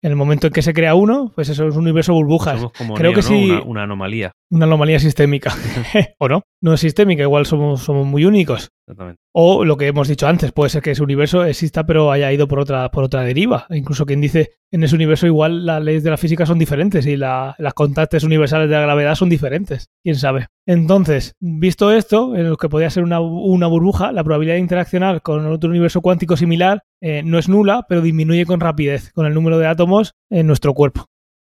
En 0.00 0.12
el 0.12 0.16
momento 0.16 0.46
en 0.46 0.52
que 0.52 0.62
se 0.62 0.72
crea 0.72 0.94
uno, 0.94 1.32
pues 1.34 1.48
eso 1.48 1.66
es 1.66 1.74
un 1.74 1.82
universo 1.82 2.14
burbujas. 2.14 2.60
Somos 2.60 2.72
como 2.78 2.94
Creo 2.94 3.10
Neo, 3.10 3.20
que 3.20 3.22
¿no? 3.22 3.28
sí. 3.28 3.50
Una, 3.50 3.62
una, 3.62 3.82
anomalía. 3.82 4.30
Una 4.50 4.64
anomalía 4.64 4.98
sistémica. 4.98 5.54
¿O 6.18 6.28
no? 6.28 6.42
No 6.60 6.74
es 6.74 6.80
sistémica, 6.80 7.22
igual 7.22 7.46
somos, 7.46 7.82
somos 7.82 8.06
muy 8.06 8.24
únicos. 8.24 8.70
Exactamente. 8.86 9.20
O 9.32 9.64
lo 9.64 9.76
que 9.76 9.86
hemos 9.86 10.08
dicho 10.08 10.26
antes, 10.26 10.52
puede 10.52 10.70
ser 10.70 10.82
que 10.82 10.92
ese 10.92 11.02
universo 11.02 11.44
exista 11.44 11.84
pero 11.84 12.10
haya 12.10 12.32
ido 12.32 12.48
por 12.48 12.58
otra, 12.58 12.90
por 12.90 13.04
otra 13.04 13.22
deriva. 13.22 13.66
Incluso 13.70 14.06
quien 14.06 14.20
dice 14.20 14.52
en 14.72 14.82
ese 14.82 14.94
universo 14.94 15.26
igual 15.26 15.66
las 15.66 15.82
leyes 15.82 16.02
de 16.02 16.10
la 16.10 16.16
física 16.16 16.46
son 16.46 16.58
diferentes 16.58 17.06
y 17.06 17.16
la, 17.16 17.54
las 17.58 17.74
constantes 17.74 18.24
universales 18.24 18.68
de 18.68 18.74
la 18.74 18.82
gravedad 18.82 19.14
son 19.14 19.28
diferentes. 19.28 19.90
¿Quién 20.02 20.16
sabe? 20.16 20.46
Entonces, 20.66 21.34
visto 21.40 21.92
esto, 21.92 22.34
en 22.34 22.48
lo 22.50 22.56
que 22.56 22.68
podría 22.68 22.90
ser 22.90 23.04
una, 23.04 23.20
una 23.20 23.66
burbuja, 23.66 24.12
la 24.12 24.24
probabilidad 24.24 24.54
de 24.54 24.60
interaccionar 24.60 25.22
con 25.22 25.46
otro 25.46 25.70
universo 25.70 26.00
cuántico 26.00 26.36
similar 26.36 26.82
eh, 27.00 27.22
no 27.24 27.38
es 27.38 27.48
nula, 27.48 27.84
pero 27.88 28.00
disminuye 28.00 28.46
con 28.46 28.60
rapidez 28.60 29.12
con 29.12 29.26
el 29.26 29.34
número 29.34 29.58
de 29.58 29.66
átomos 29.66 30.14
en 30.30 30.46
nuestro 30.46 30.74
cuerpo. 30.74 31.06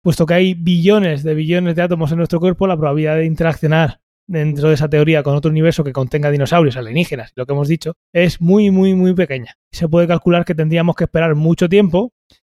Puesto 0.03 0.24
que 0.24 0.34
hay 0.34 0.55
billones 0.55 1.22
de 1.22 1.34
billones 1.34 1.76
de 1.76 1.82
átomos 1.82 2.11
en 2.11 2.18
nuestro 2.18 2.40
cuerpo, 2.40 2.66
la 2.66 2.76
probabilidad 2.76 3.16
de 3.16 3.26
interaccionar 3.26 4.01
dentro 4.26 4.68
de 4.68 4.74
esa 4.74 4.88
teoría 4.88 5.22
con 5.22 5.34
otro 5.34 5.51
universo 5.51 5.84
que 5.84 5.92
contenga 5.92 6.30
dinosaurios, 6.30 6.76
alienígenas, 6.76 7.32
lo 7.34 7.44
que 7.44 7.53
hemos 7.53 7.68
dicho, 7.68 7.94
es 8.14 8.40
muy, 8.40 8.70
muy, 8.70 8.94
muy 8.94 9.12
pequeña. 9.12 9.57
Se 9.72 9.88
puede 9.88 10.07
calcular 10.07 10.46
que 10.46 10.55
tendríamos 10.55 10.96
que 10.96 11.05
esperar 11.05 11.34
mucho 11.34 11.68
tiempo 11.68 12.12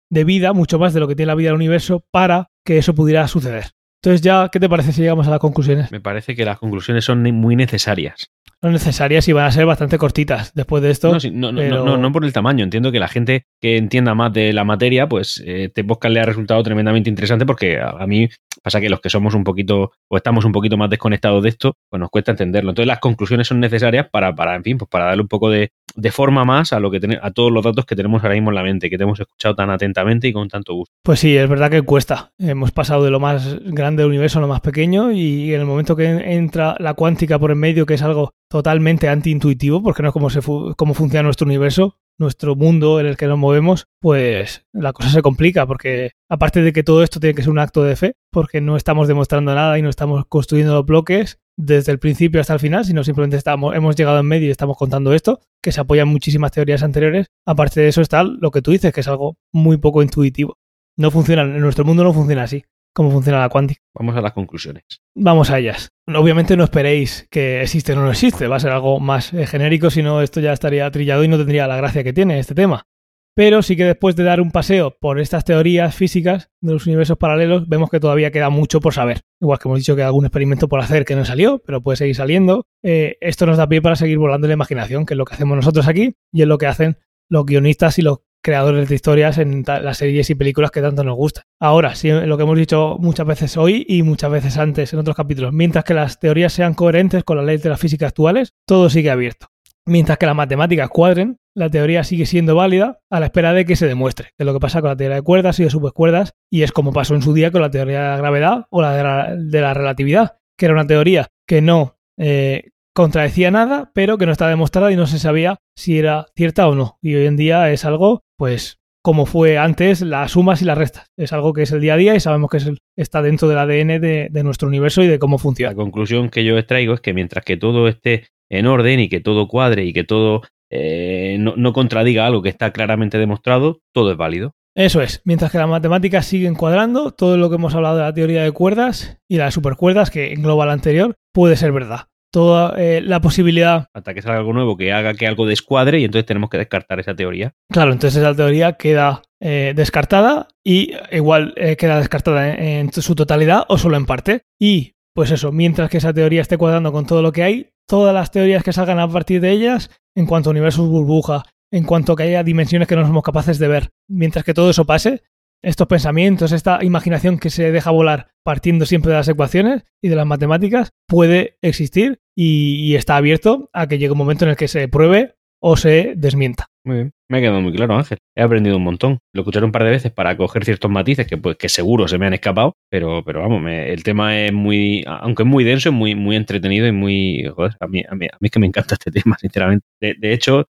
de 0.08 0.24
vida, 0.24 0.54
mucho 0.54 0.78
más 0.78 0.94
de 0.94 1.00
lo 1.00 1.08
que 1.08 1.16
tiene 1.16 1.26
la 1.26 1.34
vida 1.34 1.48
del 1.48 1.56
universo, 1.56 2.02
para 2.10 2.50
que 2.64 2.78
eso 2.78 2.94
pudiera 2.94 3.28
suceder. 3.28 3.73
Entonces 4.04 4.20
ya, 4.20 4.50
¿qué 4.52 4.60
te 4.60 4.68
parece 4.68 4.92
si 4.92 5.00
llegamos 5.00 5.26
a 5.28 5.30
las 5.30 5.38
conclusiones? 5.38 5.90
Me 5.90 5.98
parece 5.98 6.36
que 6.36 6.44
las 6.44 6.58
conclusiones 6.58 7.06
son 7.06 7.22
muy 7.22 7.56
necesarias. 7.56 8.30
Son 8.60 8.70
necesarias 8.70 9.26
y 9.28 9.32
van 9.32 9.46
a 9.46 9.50
ser 9.50 9.64
bastante 9.64 9.96
cortitas 9.96 10.52
después 10.52 10.82
de 10.82 10.90
esto. 10.90 11.10
No, 11.10 11.20
sí, 11.20 11.30
no, 11.30 11.54
pero... 11.54 11.78
no, 11.78 11.84
no, 11.92 11.96
no, 11.96 12.12
por 12.12 12.22
el 12.26 12.32
tamaño. 12.34 12.64
Entiendo 12.64 12.92
que 12.92 12.98
la 12.98 13.08
gente 13.08 13.46
que 13.62 13.78
entienda 13.78 14.14
más 14.14 14.30
de 14.34 14.52
la 14.52 14.64
materia, 14.64 15.08
pues 15.08 15.42
eh, 15.46 15.64
este 15.64 15.84
podcast 15.84 16.12
le 16.12 16.20
ha 16.20 16.26
resultado 16.26 16.62
tremendamente 16.62 17.08
interesante 17.08 17.46
porque 17.46 17.80
a, 17.80 17.92
a, 17.98 18.06
mí 18.06 18.28
pasa 18.62 18.78
que 18.78 18.90
los 18.90 19.00
que 19.00 19.08
somos 19.08 19.34
un 19.34 19.42
poquito 19.42 19.92
o 20.08 20.16
estamos 20.18 20.44
un 20.44 20.52
poquito 20.52 20.76
más 20.76 20.90
desconectados 20.90 21.42
de 21.42 21.48
esto, 21.48 21.72
pues 21.88 21.98
nos 21.98 22.10
cuesta 22.10 22.32
entenderlo. 22.32 22.72
Entonces 22.72 22.88
las 22.88 22.98
conclusiones 22.98 23.48
son 23.48 23.58
necesarias 23.58 24.06
para, 24.12 24.34
para 24.34 24.54
en 24.54 24.64
fin, 24.64 24.76
pues 24.76 24.90
para 24.90 25.06
darle 25.06 25.22
un 25.22 25.28
poco 25.28 25.48
de, 25.48 25.70
de 25.94 26.10
forma 26.10 26.44
más 26.44 26.72
a 26.72 26.80
lo 26.80 26.90
que 26.90 27.00
a 27.20 27.30
todos 27.30 27.52
los 27.52 27.64
datos 27.64 27.86
que 27.86 27.96
tenemos 27.96 28.22
ahora 28.22 28.34
mismo 28.34 28.50
en 28.50 28.56
la 28.56 28.62
mente, 28.62 28.90
que 28.90 28.98
te 28.98 29.04
hemos 29.04 29.20
escuchado 29.20 29.54
tan 29.54 29.70
atentamente 29.70 30.28
y 30.28 30.32
con 30.32 30.48
tanto 30.48 30.74
gusto. 30.74 30.94
Pues 31.02 31.20
sí, 31.20 31.36
es 31.36 31.48
verdad 31.48 31.70
que 31.70 31.82
cuesta. 31.82 32.32
Hemos 32.38 32.72
pasado 32.72 33.04
de 33.04 33.10
lo 33.10 33.20
más 33.20 33.58
grande 33.64 34.02
del 34.02 34.10
universo 34.10 34.38
a 34.38 34.42
lo 34.42 34.48
más 34.48 34.60
pequeño 34.60 35.12
y 35.12 35.54
en 35.54 35.60
el 35.60 35.66
momento 35.66 35.96
que 35.96 36.06
entra 36.06 36.76
la 36.78 36.94
cuántica 36.94 37.38
por 37.38 37.50
en 37.50 37.58
medio, 37.58 37.86
que 37.86 37.94
es 37.94 38.02
algo 38.02 38.32
totalmente 38.48 39.08
antiintuitivo, 39.08 39.82
porque 39.82 40.02
no 40.02 40.08
es 40.08 40.12
como, 40.12 40.30
se 40.30 40.42
funciona 40.42 41.22
nuestro 41.22 41.46
universo, 41.46 41.98
nuestro 42.18 42.54
mundo 42.54 43.00
en 43.00 43.06
el 43.06 43.16
que 43.16 43.26
nos 43.26 43.38
movemos, 43.38 43.86
pues 44.00 44.64
la 44.72 44.92
cosa 44.92 45.10
se 45.10 45.22
complica, 45.22 45.66
porque 45.66 46.12
aparte 46.28 46.62
de 46.62 46.72
que 46.72 46.84
todo 46.84 47.02
esto 47.02 47.20
tiene 47.20 47.34
que 47.34 47.42
ser 47.42 47.50
un 47.50 47.58
acto 47.58 47.82
de 47.82 47.96
fe, 47.96 48.14
porque 48.30 48.60
no 48.60 48.76
estamos 48.76 49.08
demostrando 49.08 49.54
nada 49.54 49.78
y 49.78 49.82
no 49.82 49.88
estamos 49.90 50.24
construyendo 50.28 50.84
bloques 50.84 51.38
desde 51.56 51.92
el 51.92 51.98
principio 51.98 52.40
hasta 52.40 52.54
el 52.54 52.60
final, 52.60 52.84
sino 52.84 53.04
simplemente 53.04 53.36
estamos, 53.36 53.74
hemos 53.74 53.96
llegado 53.96 54.18
en 54.18 54.26
medio 54.26 54.48
y 54.48 54.50
estamos 54.50 54.76
contando 54.76 55.12
esto, 55.12 55.40
que 55.62 55.72
se 55.72 55.80
apoyan 55.80 56.08
muchísimas 56.08 56.52
teorías 56.52 56.82
anteriores. 56.82 57.26
Aparte 57.46 57.80
de 57.80 57.88
eso 57.88 58.00
está 58.00 58.24
lo 58.24 58.50
que 58.50 58.62
tú 58.62 58.70
dices, 58.70 58.92
que 58.92 59.00
es 59.00 59.08
algo 59.08 59.36
muy 59.52 59.76
poco 59.76 60.02
intuitivo. 60.02 60.58
No 60.96 61.10
funciona, 61.10 61.42
en 61.42 61.60
nuestro 61.60 61.84
mundo 61.84 62.04
no 62.04 62.12
funciona 62.12 62.44
así, 62.44 62.64
como 62.92 63.10
funciona 63.10 63.40
la 63.40 63.48
cuántica. 63.48 63.80
Vamos 63.94 64.16
a 64.16 64.20
las 64.20 64.32
conclusiones. 64.32 64.84
Vamos 65.14 65.50
a 65.50 65.58
ellas. 65.58 65.90
obviamente 66.06 66.56
no 66.56 66.64
esperéis 66.64 67.26
que 67.30 67.62
existe 67.62 67.92
o 67.92 67.96
no 67.96 68.10
existe, 68.10 68.46
va 68.46 68.56
a 68.56 68.60
ser 68.60 68.70
algo 68.70 69.00
más 69.00 69.32
eh, 69.32 69.46
genérico, 69.46 69.90
si 69.90 70.02
no 70.02 70.22
esto 70.22 70.40
ya 70.40 70.52
estaría 70.52 70.90
trillado 70.90 71.24
y 71.24 71.28
no 71.28 71.36
tendría 71.36 71.66
la 71.66 71.76
gracia 71.76 72.04
que 72.04 72.12
tiene 72.12 72.38
este 72.38 72.54
tema. 72.54 72.86
Pero 73.36 73.62
sí 73.62 73.74
que 73.76 73.84
después 73.84 74.14
de 74.14 74.22
dar 74.22 74.40
un 74.40 74.52
paseo 74.52 74.96
por 75.00 75.18
estas 75.18 75.44
teorías 75.44 75.94
físicas 75.94 76.50
de 76.60 76.72
los 76.72 76.86
universos 76.86 77.18
paralelos, 77.18 77.68
vemos 77.68 77.90
que 77.90 77.98
todavía 77.98 78.30
queda 78.30 78.48
mucho 78.48 78.80
por 78.80 78.94
saber. 78.94 79.22
Igual 79.40 79.58
que 79.58 79.68
hemos 79.68 79.78
dicho 79.80 79.96
que 79.96 80.02
hay 80.02 80.06
algún 80.06 80.24
experimento 80.24 80.68
por 80.68 80.78
hacer 80.80 81.04
que 81.04 81.16
no 81.16 81.24
salió, 81.24 81.60
pero 81.66 81.82
puede 81.82 81.96
seguir 81.96 82.14
saliendo. 82.14 82.66
Eh, 82.84 83.16
esto 83.20 83.44
nos 83.46 83.56
da 83.56 83.68
pie 83.68 83.82
para 83.82 83.96
seguir 83.96 84.18
volando 84.18 84.46
la 84.46 84.54
imaginación, 84.54 85.04
que 85.04 85.14
es 85.14 85.18
lo 85.18 85.24
que 85.24 85.34
hacemos 85.34 85.56
nosotros 85.56 85.88
aquí 85.88 86.14
y 86.32 86.42
es 86.42 86.48
lo 86.48 86.58
que 86.58 86.66
hacen 86.66 86.98
los 87.28 87.44
guionistas 87.44 87.98
y 87.98 88.02
los 88.02 88.20
creadores 88.44 88.88
de 88.88 88.94
historias 88.94 89.38
en 89.38 89.64
las 89.66 89.96
series 89.96 90.30
y 90.30 90.34
películas 90.36 90.70
que 90.70 90.82
tanto 90.82 91.02
nos 91.02 91.16
gustan. 91.16 91.44
Ahora, 91.58 91.96
sí, 91.96 92.10
lo 92.10 92.36
que 92.36 92.42
hemos 92.42 92.58
dicho 92.58 92.98
muchas 93.00 93.26
veces 93.26 93.56
hoy 93.56 93.84
y 93.88 94.02
muchas 94.02 94.30
veces 94.30 94.58
antes 94.58 94.92
en 94.92 94.98
otros 94.98 95.16
capítulos, 95.16 95.52
mientras 95.52 95.84
que 95.84 95.94
las 95.94 96.20
teorías 96.20 96.52
sean 96.52 96.74
coherentes 96.74 97.24
con 97.24 97.38
las 97.38 97.46
leyes 97.46 97.62
de 97.62 97.70
la 97.70 97.78
física 97.78 98.06
actuales, 98.06 98.52
todo 98.66 98.90
sigue 98.90 99.10
abierto. 99.10 99.48
Mientras 99.86 100.18
que 100.18 100.26
las 100.26 100.36
matemáticas 100.36 100.88
cuadren, 100.90 101.38
la 101.54 101.70
teoría 101.70 102.04
sigue 102.04 102.26
siendo 102.26 102.54
válida 102.54 103.00
a 103.10 103.20
la 103.20 103.26
espera 103.26 103.52
de 103.52 103.64
que 103.64 103.76
se 103.76 103.86
demuestre, 103.86 104.30
que 104.36 104.42
es 104.42 104.46
lo 104.46 104.52
que 104.52 104.60
pasa 104.60 104.80
con 104.80 104.90
la 104.90 104.96
teoría 104.96 105.16
de 105.16 105.22
cuerdas 105.22 105.58
y 105.60 105.64
de 105.64 105.70
subcuerdas, 105.70 106.34
y 106.50 106.62
es 106.62 106.72
como 106.72 106.92
pasó 106.92 107.14
en 107.14 107.22
su 107.22 107.32
día 107.32 107.50
con 107.50 107.62
la 107.62 107.70
teoría 107.70 108.02
de 108.02 108.08
la 108.08 108.16
gravedad 108.16 108.66
o 108.70 108.82
la 108.82 109.36
de 109.36 109.60
la, 109.60 109.74
relatividad, 109.74 110.38
que 110.58 110.66
era 110.66 110.74
una 110.74 110.86
teoría 110.86 111.28
que 111.46 111.62
no 111.62 111.96
eh, 112.18 112.70
contradecía 112.94 113.50
nada, 113.50 113.90
pero 113.94 114.18
que 114.18 114.26
no 114.26 114.32
estaba 114.32 114.50
demostrada 114.50 114.92
y 114.92 114.96
no 114.96 115.06
se 115.06 115.18
sabía 115.18 115.58
si 115.76 115.98
era 115.98 116.26
cierta 116.36 116.68
o 116.68 116.74
no. 116.74 116.98
Y 117.02 117.14
hoy 117.14 117.26
en 117.26 117.36
día 117.36 117.70
es 117.70 117.84
algo, 117.84 118.22
pues, 118.36 118.78
como 119.04 119.26
fue 119.26 119.58
antes 119.58 120.00
las 120.00 120.32
sumas 120.32 120.62
y 120.62 120.64
las 120.64 120.78
restas. 120.78 121.12
Es 121.18 121.32
algo 121.34 121.52
que 121.52 121.62
es 121.62 121.72
el 121.72 121.80
día 121.80 121.94
a 121.94 121.98
día 121.98 122.14
y 122.14 122.20
sabemos 122.20 122.50
que 122.50 122.58
está 122.96 123.20
dentro 123.20 123.48
del 123.48 123.58
ADN 123.58 124.00
de, 124.00 124.42
nuestro 124.42 124.66
universo 124.66 125.02
y 125.02 125.08
de 125.08 125.18
cómo 125.18 125.36
funciona. 125.36 125.72
La 125.72 125.76
conclusión 125.76 126.30
que 126.30 126.44
yo 126.44 126.56
extraigo 126.56 126.94
es 126.94 127.00
que 127.00 127.12
mientras 127.12 127.44
que 127.44 127.58
todo 127.58 127.86
esté 127.86 128.28
en 128.48 128.66
orden 128.66 129.00
y 129.00 129.08
que 129.08 129.20
todo 129.20 129.46
cuadre 129.46 129.84
y 129.84 129.92
que 129.92 130.04
todo 130.04 130.42
eh, 130.74 131.36
no, 131.38 131.54
no 131.56 131.72
contradiga 131.72 132.26
algo 132.26 132.42
que 132.42 132.48
está 132.48 132.72
claramente 132.72 133.18
demostrado, 133.18 133.80
todo 133.92 134.10
es 134.10 134.16
válido. 134.16 134.54
Eso 134.76 135.00
es, 135.00 135.22
mientras 135.24 135.52
que 135.52 135.58
las 135.58 135.68
matemáticas 135.68 136.26
siguen 136.26 136.56
cuadrando, 136.56 137.12
todo 137.12 137.36
lo 137.36 137.48
que 137.48 137.56
hemos 137.56 137.74
hablado 137.76 137.96
de 137.96 138.02
la 138.02 138.12
teoría 138.12 138.42
de 138.42 138.50
cuerdas 138.50 139.18
y 139.28 139.36
las 139.36 139.54
supercuerdas, 139.54 140.10
que 140.10 140.32
engloba 140.32 140.66
la 140.66 140.72
anterior, 140.72 141.14
puede 141.32 141.56
ser 141.56 141.70
verdad 141.70 142.08
toda 142.34 142.74
eh, 142.76 143.00
la 143.00 143.20
posibilidad. 143.20 143.86
Hasta 143.94 144.12
que 144.12 144.20
salga 144.20 144.38
algo 144.38 144.52
nuevo 144.52 144.76
que 144.76 144.92
haga 144.92 145.14
que 145.14 145.28
algo 145.28 145.46
descuadre 145.46 146.00
y 146.00 146.04
entonces 146.04 146.26
tenemos 146.26 146.50
que 146.50 146.58
descartar 146.58 146.98
esa 146.98 147.14
teoría. 147.14 147.54
Claro, 147.70 147.92
entonces 147.92 148.20
esa 148.20 148.34
teoría 148.34 148.72
queda 148.72 149.22
eh, 149.40 149.72
descartada 149.76 150.48
y 150.64 150.94
igual 151.12 151.54
eh, 151.56 151.76
queda 151.76 151.98
descartada 151.98 152.52
en, 152.52 152.92
su 152.92 153.14
totalidad 153.14 153.62
o 153.68 153.78
solo 153.78 153.96
en 153.96 154.06
parte. 154.06 154.42
Y 154.58 154.96
pues 155.14 155.30
eso, 155.30 155.52
mientras 155.52 155.90
que 155.90 155.98
esa 155.98 156.12
teoría 156.12 156.42
esté 156.42 156.58
cuadrando 156.58 156.92
con 156.92 157.06
todo 157.06 157.22
lo 157.22 157.32
que 157.32 157.42
hay, 157.42 157.70
todas 157.86 158.12
las 158.12 158.30
teorías 158.30 158.62
que 158.62 158.72
salgan 158.72 158.98
a 158.98 159.08
partir 159.08 159.40
de 159.40 159.50
ellas, 159.50 159.90
en 160.16 160.26
cuanto 160.26 160.50
a 160.50 160.52
universos 160.52 160.88
burbuja, 160.88 161.44
en 161.72 161.84
cuanto 161.84 162.16
que 162.16 162.24
haya 162.24 162.42
dimensiones 162.42 162.88
que 162.88 162.96
no 162.96 163.06
somos 163.06 163.22
capaces 163.22 163.58
de 163.58 163.68
ver, 163.68 163.90
mientras 164.08 164.44
que 164.44 164.54
todo 164.54 164.70
eso 164.70 164.84
pase, 164.84 165.22
estos 165.62 165.86
pensamientos, 165.86 166.52
esta 166.52 166.84
imaginación 166.84 167.38
que 167.38 167.50
se 167.50 167.72
deja 167.72 167.90
volar 167.90 168.28
partiendo 168.44 168.86
siempre 168.86 169.10
de 169.10 169.18
las 169.18 169.28
ecuaciones 169.28 169.84
y 170.02 170.08
de 170.08 170.16
las 170.16 170.26
matemáticas, 170.26 170.90
puede 171.08 171.56
existir 171.62 172.20
y, 172.36 172.94
está 172.96 173.16
abierto 173.16 173.70
a 173.72 173.86
que 173.88 173.98
llegue 173.98 174.12
un 174.12 174.18
momento 174.18 174.44
en 174.44 174.50
el 174.50 174.56
que 174.56 174.68
se 174.68 174.86
pruebe 174.88 175.36
o 175.66 175.78
se 175.78 176.12
desmienta. 176.14 176.66
Muy 176.84 176.96
bien. 176.96 177.12
Me 177.30 177.38
ha 177.38 177.40
quedado 177.40 177.62
muy 177.62 177.72
claro, 177.72 177.96
Ángel. 177.96 178.18
He 178.36 178.42
aprendido 178.42 178.76
un 178.76 178.84
montón. 178.84 179.18
Lo 179.32 179.40
escucharé 179.40 179.64
un 179.64 179.72
par 179.72 179.84
de 179.84 179.90
veces 179.92 180.12
para 180.12 180.36
coger 180.36 180.62
ciertos 180.66 180.90
matices 180.90 181.26
que, 181.26 181.38
pues, 181.38 181.56
que 181.56 181.70
seguro 181.70 182.06
se 182.06 182.18
me 182.18 182.26
han 182.26 182.34
escapado, 182.34 182.74
pero, 182.90 183.22
pero 183.24 183.40
vamos, 183.40 183.62
el 183.66 184.02
tema 184.02 184.38
es 184.38 184.52
muy, 184.52 185.02
aunque 185.06 185.42
es 185.42 185.48
muy 185.48 185.64
denso, 185.64 185.88
es 185.88 185.94
muy, 185.94 186.14
muy 186.14 186.36
entretenido 186.36 186.86
y 186.86 186.92
muy... 186.92 187.44
Joder, 187.56 187.72
a 187.80 187.86
mí, 187.86 188.02
a 188.06 188.14
mí, 188.14 188.28
es 188.42 188.50
que 188.50 188.60
me 188.60 188.66
encanta 188.66 188.94
este 188.96 189.10
tema, 189.22 189.38
sinceramente. 189.40 189.86
de 190.00 190.32
hecho, 190.34 190.66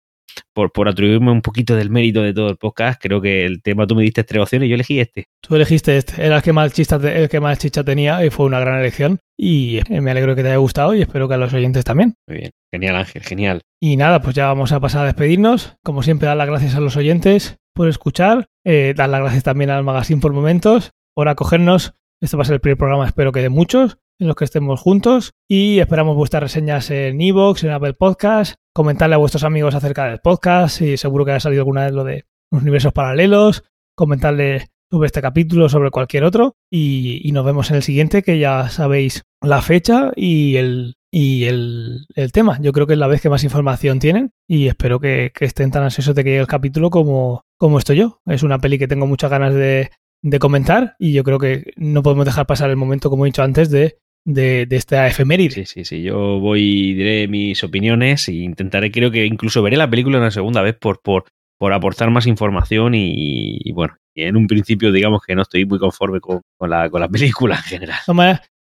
por, 0.52 0.72
por 0.72 0.88
atribuirme 0.88 1.30
un 1.30 1.42
poquito 1.42 1.74
del 1.74 1.90
mérito 1.90 2.22
de 2.22 2.34
todo 2.34 2.48
el 2.48 2.56
podcast, 2.56 3.00
creo 3.00 3.20
que 3.20 3.44
el 3.44 3.62
tema 3.62 3.86
tú 3.86 3.94
me 3.94 4.02
diste 4.02 4.24
tres 4.24 4.42
opciones 4.42 4.66
y 4.66 4.70
yo 4.70 4.74
elegí 4.74 5.00
este. 5.00 5.24
Tú 5.40 5.56
elegiste 5.56 5.96
este, 5.96 6.24
era 6.24 6.36
el 6.36 6.42
que 6.42 6.52
más 6.52 6.72
chicha, 6.72 6.96
el 6.96 7.28
que 7.28 7.40
más 7.40 7.58
chicha 7.58 7.84
tenía 7.84 8.24
y 8.24 8.30
fue 8.30 8.46
una 8.46 8.60
gran 8.60 8.80
elección. 8.80 9.18
Y 9.36 9.78
eh, 9.88 10.00
me 10.00 10.10
alegro 10.10 10.34
que 10.34 10.42
te 10.42 10.48
haya 10.48 10.56
gustado 10.56 10.94
y 10.94 11.02
espero 11.02 11.28
que 11.28 11.34
a 11.34 11.38
los 11.38 11.52
oyentes 11.52 11.84
también. 11.84 12.14
Muy 12.26 12.38
bien, 12.38 12.50
genial 12.72 12.96
Ángel, 12.96 13.22
genial. 13.22 13.60
Y 13.80 13.96
nada, 13.96 14.20
pues 14.20 14.34
ya 14.34 14.46
vamos 14.46 14.72
a 14.72 14.80
pasar 14.80 15.02
a 15.02 15.06
despedirnos. 15.06 15.76
Como 15.84 16.02
siempre, 16.02 16.26
dar 16.26 16.36
las 16.36 16.48
gracias 16.48 16.74
a 16.74 16.80
los 16.80 16.96
oyentes 16.96 17.58
por 17.74 17.88
escuchar, 17.88 18.46
eh, 18.64 18.94
dar 18.96 19.08
las 19.08 19.20
gracias 19.20 19.44
también 19.44 19.70
al 19.70 19.84
magazine 19.84 20.20
por 20.20 20.32
momentos, 20.32 20.90
por 21.14 21.28
acogernos. 21.28 21.94
Este 22.20 22.36
va 22.36 22.42
a 22.42 22.46
ser 22.46 22.54
el 22.54 22.60
primer 22.60 22.78
programa, 22.78 23.06
espero 23.06 23.30
que 23.30 23.42
de 23.42 23.48
muchos 23.48 23.98
en 24.20 24.26
los 24.26 24.36
que 24.36 24.44
estemos 24.44 24.80
juntos 24.80 25.32
y 25.48 25.78
esperamos 25.78 26.16
vuestras 26.16 26.42
reseñas 26.42 26.90
en 26.90 27.20
Evox, 27.20 27.62
en 27.62 27.70
Apple 27.70 27.94
Podcast, 27.94 28.56
comentarle 28.78 29.16
a 29.16 29.18
vuestros 29.18 29.42
amigos 29.42 29.74
acerca 29.74 30.04
del 30.04 30.20
podcast 30.20 30.80
y 30.82 30.96
seguro 30.96 31.24
que 31.24 31.32
haya 31.32 31.40
salido 31.40 31.62
alguna 31.62 31.82
vez 31.82 31.92
lo 31.92 32.04
de 32.04 32.26
los 32.52 32.62
universos 32.62 32.92
paralelos, 32.92 33.64
comentarle 33.96 34.68
sobre 34.88 35.06
este 35.06 35.20
capítulo, 35.20 35.68
sobre 35.68 35.90
cualquier 35.90 36.22
otro 36.22 36.54
y, 36.70 37.28
nos 37.32 37.44
vemos 37.44 37.70
en 37.70 37.76
el 37.78 37.82
siguiente 37.82 38.22
que 38.22 38.38
ya 38.38 38.68
sabéis 38.68 39.24
la 39.42 39.62
fecha 39.62 40.12
y 40.14 40.54
el, 40.54 40.94
y 41.10 41.46
el, 41.46 42.06
tema. 42.32 42.60
Yo 42.60 42.70
creo 42.70 42.86
que 42.86 42.92
es 42.92 43.00
la 43.00 43.08
vez 43.08 43.20
que 43.20 43.28
más 43.28 43.42
información 43.42 43.98
tienen 43.98 44.30
y 44.46 44.68
espero 44.68 45.00
que, 45.00 45.32
estén 45.40 45.72
tan 45.72 45.82
ansiosos 45.82 46.14
de 46.14 46.22
que 46.22 46.30
llegue 46.30 46.40
el 46.42 46.46
capítulo 46.46 46.88
como, 46.88 47.42
como 47.56 47.78
estoy 47.78 47.96
yo. 47.96 48.20
Es 48.26 48.44
una 48.44 48.60
peli 48.60 48.78
que 48.78 48.86
tengo 48.86 49.08
muchas 49.08 49.28
ganas 49.28 49.54
de, 49.54 49.90
de 50.22 50.38
comentar 50.38 50.94
y 51.00 51.12
yo 51.14 51.24
creo 51.24 51.40
que 51.40 51.72
no 51.74 52.04
podemos 52.04 52.26
dejar 52.26 52.46
pasar 52.46 52.70
el 52.70 52.76
momento, 52.76 53.10
como 53.10 53.26
he 53.26 53.28
dicho 53.28 53.42
antes, 53.42 53.70
de 53.70 53.98
de, 54.28 54.66
esta 54.70 55.06
efeméride. 55.06 55.50
Sí, 55.50 55.64
sí, 55.64 55.84
sí. 55.84 56.02
Yo 56.02 56.38
voy 56.38 56.60
y 56.60 56.94
diré 56.94 57.28
mis 57.28 57.64
opiniones 57.64 58.28
e 58.28 58.34
intentaré, 58.34 58.90
creo 58.90 59.10
que 59.10 59.24
incluso 59.24 59.62
veré 59.62 59.76
la 59.76 59.88
película 59.88 60.18
una 60.18 60.30
segunda 60.30 60.62
vez 60.62 60.76
por, 60.76 61.00
por, 61.00 61.24
por 61.58 61.72
aportar 61.72 62.10
más 62.10 62.26
información 62.26 62.92
y, 62.94 63.72
bueno, 63.72 63.96
en 64.14 64.36
un 64.36 64.46
principio 64.46 64.92
digamos 64.92 65.22
que 65.26 65.34
no 65.34 65.42
estoy 65.42 65.64
muy 65.64 65.78
conforme 65.78 66.20
con, 66.20 66.42
la, 66.60 66.90
con 66.90 67.00
la 67.00 67.08
película 67.08 67.56
en 67.56 67.62
general. 67.62 67.98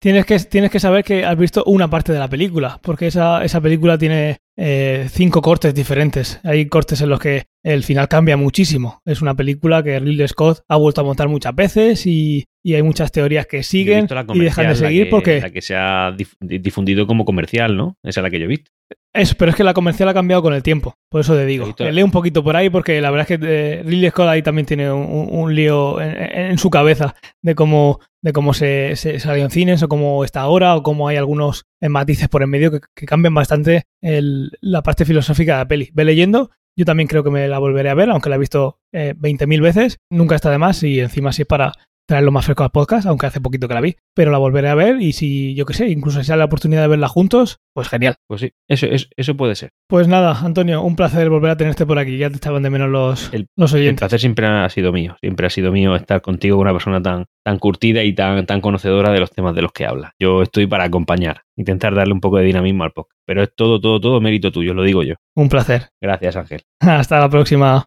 Tienes 0.02 0.26
que, 0.26 0.36
tienes 0.40 0.72
que 0.72 0.80
saber 0.80 1.04
que 1.04 1.24
has 1.24 1.38
visto 1.38 1.62
una 1.64 1.88
parte 1.88 2.12
de 2.12 2.18
la 2.18 2.26
película, 2.26 2.80
porque 2.82 3.06
esa, 3.06 3.44
esa 3.44 3.60
película 3.60 3.96
tiene 3.96 4.38
eh, 4.56 5.06
cinco 5.08 5.40
cortes 5.40 5.72
diferentes. 5.72 6.40
Hay 6.42 6.66
cortes 6.66 7.00
en 7.02 7.08
los 7.08 7.20
que 7.20 7.44
el 7.62 7.84
final 7.84 8.08
cambia 8.08 8.36
muchísimo. 8.36 9.00
Es 9.04 9.22
una 9.22 9.36
película 9.36 9.80
que 9.80 10.00
Ridley 10.00 10.26
Scott 10.26 10.64
ha 10.66 10.76
vuelto 10.76 11.02
a 11.02 11.04
montar 11.04 11.28
muchas 11.28 11.54
veces 11.54 12.04
y, 12.04 12.44
hay 12.64 12.82
muchas 12.82 13.12
teorías 13.12 13.46
que 13.46 13.62
siguen 13.62 14.08
y 14.34 14.40
dejan 14.40 14.70
de 14.70 14.74
seguir 14.74 15.08
porque... 15.08 15.40
La 15.40 15.50
que 15.50 15.62
se 15.62 15.76
ha 15.76 16.12
difundido 16.40 17.06
como 17.06 17.24
comercial, 17.24 17.76
¿no? 17.76 17.96
Esa 18.02 18.20
es 18.20 18.24
la 18.24 18.30
que 18.30 18.40
yo 18.40 18.46
he 18.46 18.48
visto. 18.48 18.72
Eso, 19.14 19.34
pero 19.36 19.50
es 19.50 19.56
que 19.56 19.64
la 19.64 19.74
comercial 19.74 20.08
ha 20.08 20.14
cambiado 20.14 20.42
con 20.42 20.54
el 20.54 20.62
tiempo. 20.62 20.94
Por 21.10 21.20
eso 21.20 21.34
te 21.34 21.44
digo. 21.44 21.74
Lee 21.78 22.02
un 22.02 22.10
poquito 22.10 22.42
por 22.42 22.56
ahí 22.56 22.70
porque 22.70 23.00
la 23.00 23.10
verdad 23.10 23.30
es 23.30 23.38
que 23.38 23.46
eh, 23.46 23.82
Ridley 23.82 24.08
Scott 24.08 24.28
ahí 24.28 24.42
también 24.42 24.64
tiene 24.64 24.90
un, 24.90 25.54
lío 25.54 26.00
en, 26.00 26.56
su 26.56 26.70
cabeza 26.70 27.14
de 27.42 27.54
cómo, 27.54 28.00
de 28.22 28.32
cómo 28.32 28.54
se, 28.54 28.96
se, 28.96 29.20
salió 29.20 29.44
en 29.44 29.50
cines 29.50 29.82
o 29.82 29.88
cómo 29.88 30.24
está 30.24 30.40
ahora 30.40 30.76
o 30.76 30.82
cómo 30.82 31.08
hay 31.08 31.18
algunos 31.18 31.66
matices 31.80 32.28
por 32.28 32.42
en 32.42 32.50
medio 32.50 32.70
que, 32.70 33.06
cambian 33.06 33.34
bastante 33.34 33.84
la 34.00 34.82
parte 34.82 35.04
filosófica 35.04 35.52
de 35.52 35.58
la 35.58 35.68
peli. 35.68 35.90
Ve 35.92 36.04
leyendo. 36.04 36.50
Yo 36.74 36.86
también 36.86 37.06
creo 37.06 37.22
que 37.22 37.30
me 37.30 37.48
la 37.48 37.58
volveré 37.58 37.90
a 37.90 37.94
ver, 37.94 38.08
aunque 38.08 38.30
la 38.30 38.36
he 38.36 38.38
visto 38.38 38.78
eh, 38.92 39.14
20.000 39.18 39.60
veces. 39.60 39.98
Nunca 40.10 40.36
está 40.36 40.50
de 40.50 40.56
más 40.56 40.82
y 40.82 41.00
encima 41.00 41.32
si 41.32 41.42
es 41.42 41.48
para 41.48 41.72
traerlo 42.12 42.30
más 42.30 42.44
fresco 42.44 42.62
al 42.62 42.70
podcast, 42.70 43.06
aunque 43.06 43.24
hace 43.24 43.40
poquito 43.40 43.68
que 43.68 43.72
la 43.72 43.80
vi, 43.80 43.96
pero 44.14 44.30
la 44.30 44.36
volveré 44.36 44.68
a 44.68 44.74
ver 44.74 45.00
y 45.00 45.14
si, 45.14 45.54
yo 45.54 45.64
qué 45.64 45.72
sé, 45.72 45.88
incluso 45.88 46.20
si 46.20 46.26
sale 46.26 46.40
la 46.40 46.44
oportunidad 46.44 46.82
de 46.82 46.88
verla 46.88 47.08
juntos, 47.08 47.56
pues 47.72 47.88
genial. 47.88 48.16
Pues 48.26 48.42
sí, 48.42 48.52
eso, 48.68 48.84
eso, 48.84 49.06
eso 49.16 49.34
puede 49.34 49.54
ser. 49.54 49.70
Pues 49.88 50.08
nada, 50.08 50.38
Antonio, 50.38 50.82
un 50.82 50.94
placer 50.94 51.30
volver 51.30 51.52
a 51.52 51.56
tenerte 51.56 51.86
por 51.86 51.98
aquí, 51.98 52.18
ya 52.18 52.28
te 52.28 52.34
estaban 52.34 52.62
de 52.62 52.68
menos 52.68 52.90
los, 52.90 53.32
el, 53.32 53.46
los 53.56 53.72
oyentes. 53.72 53.94
El 53.94 53.98
placer 53.98 54.20
siempre 54.20 54.46
ha 54.46 54.68
sido 54.68 54.92
mío, 54.92 55.16
siempre 55.22 55.46
ha 55.46 55.50
sido 55.50 55.72
mío 55.72 55.96
estar 55.96 56.20
contigo 56.20 56.58
con 56.58 56.66
una 56.66 56.74
persona 56.74 57.00
tan, 57.00 57.24
tan 57.42 57.58
curtida 57.58 58.04
y 58.04 58.14
tan, 58.14 58.44
tan 58.44 58.60
conocedora 58.60 59.10
de 59.10 59.20
los 59.20 59.30
temas 59.30 59.54
de 59.54 59.62
los 59.62 59.72
que 59.72 59.86
habla. 59.86 60.12
Yo 60.20 60.42
estoy 60.42 60.66
para 60.66 60.84
acompañar, 60.84 61.44
intentar 61.56 61.94
darle 61.94 62.12
un 62.12 62.20
poco 62.20 62.36
de 62.36 62.44
dinamismo 62.44 62.84
al 62.84 62.92
podcast, 62.92 63.22
pero 63.24 63.42
es 63.42 63.54
todo, 63.56 63.80
todo, 63.80 64.00
todo 64.00 64.20
mérito 64.20 64.52
tuyo, 64.52 64.74
lo 64.74 64.82
digo 64.82 65.02
yo. 65.02 65.14
Un 65.34 65.48
placer. 65.48 65.88
Gracias, 65.98 66.36
Ángel. 66.36 66.60
Hasta 66.80 67.18
la 67.20 67.30
próxima. 67.30 67.86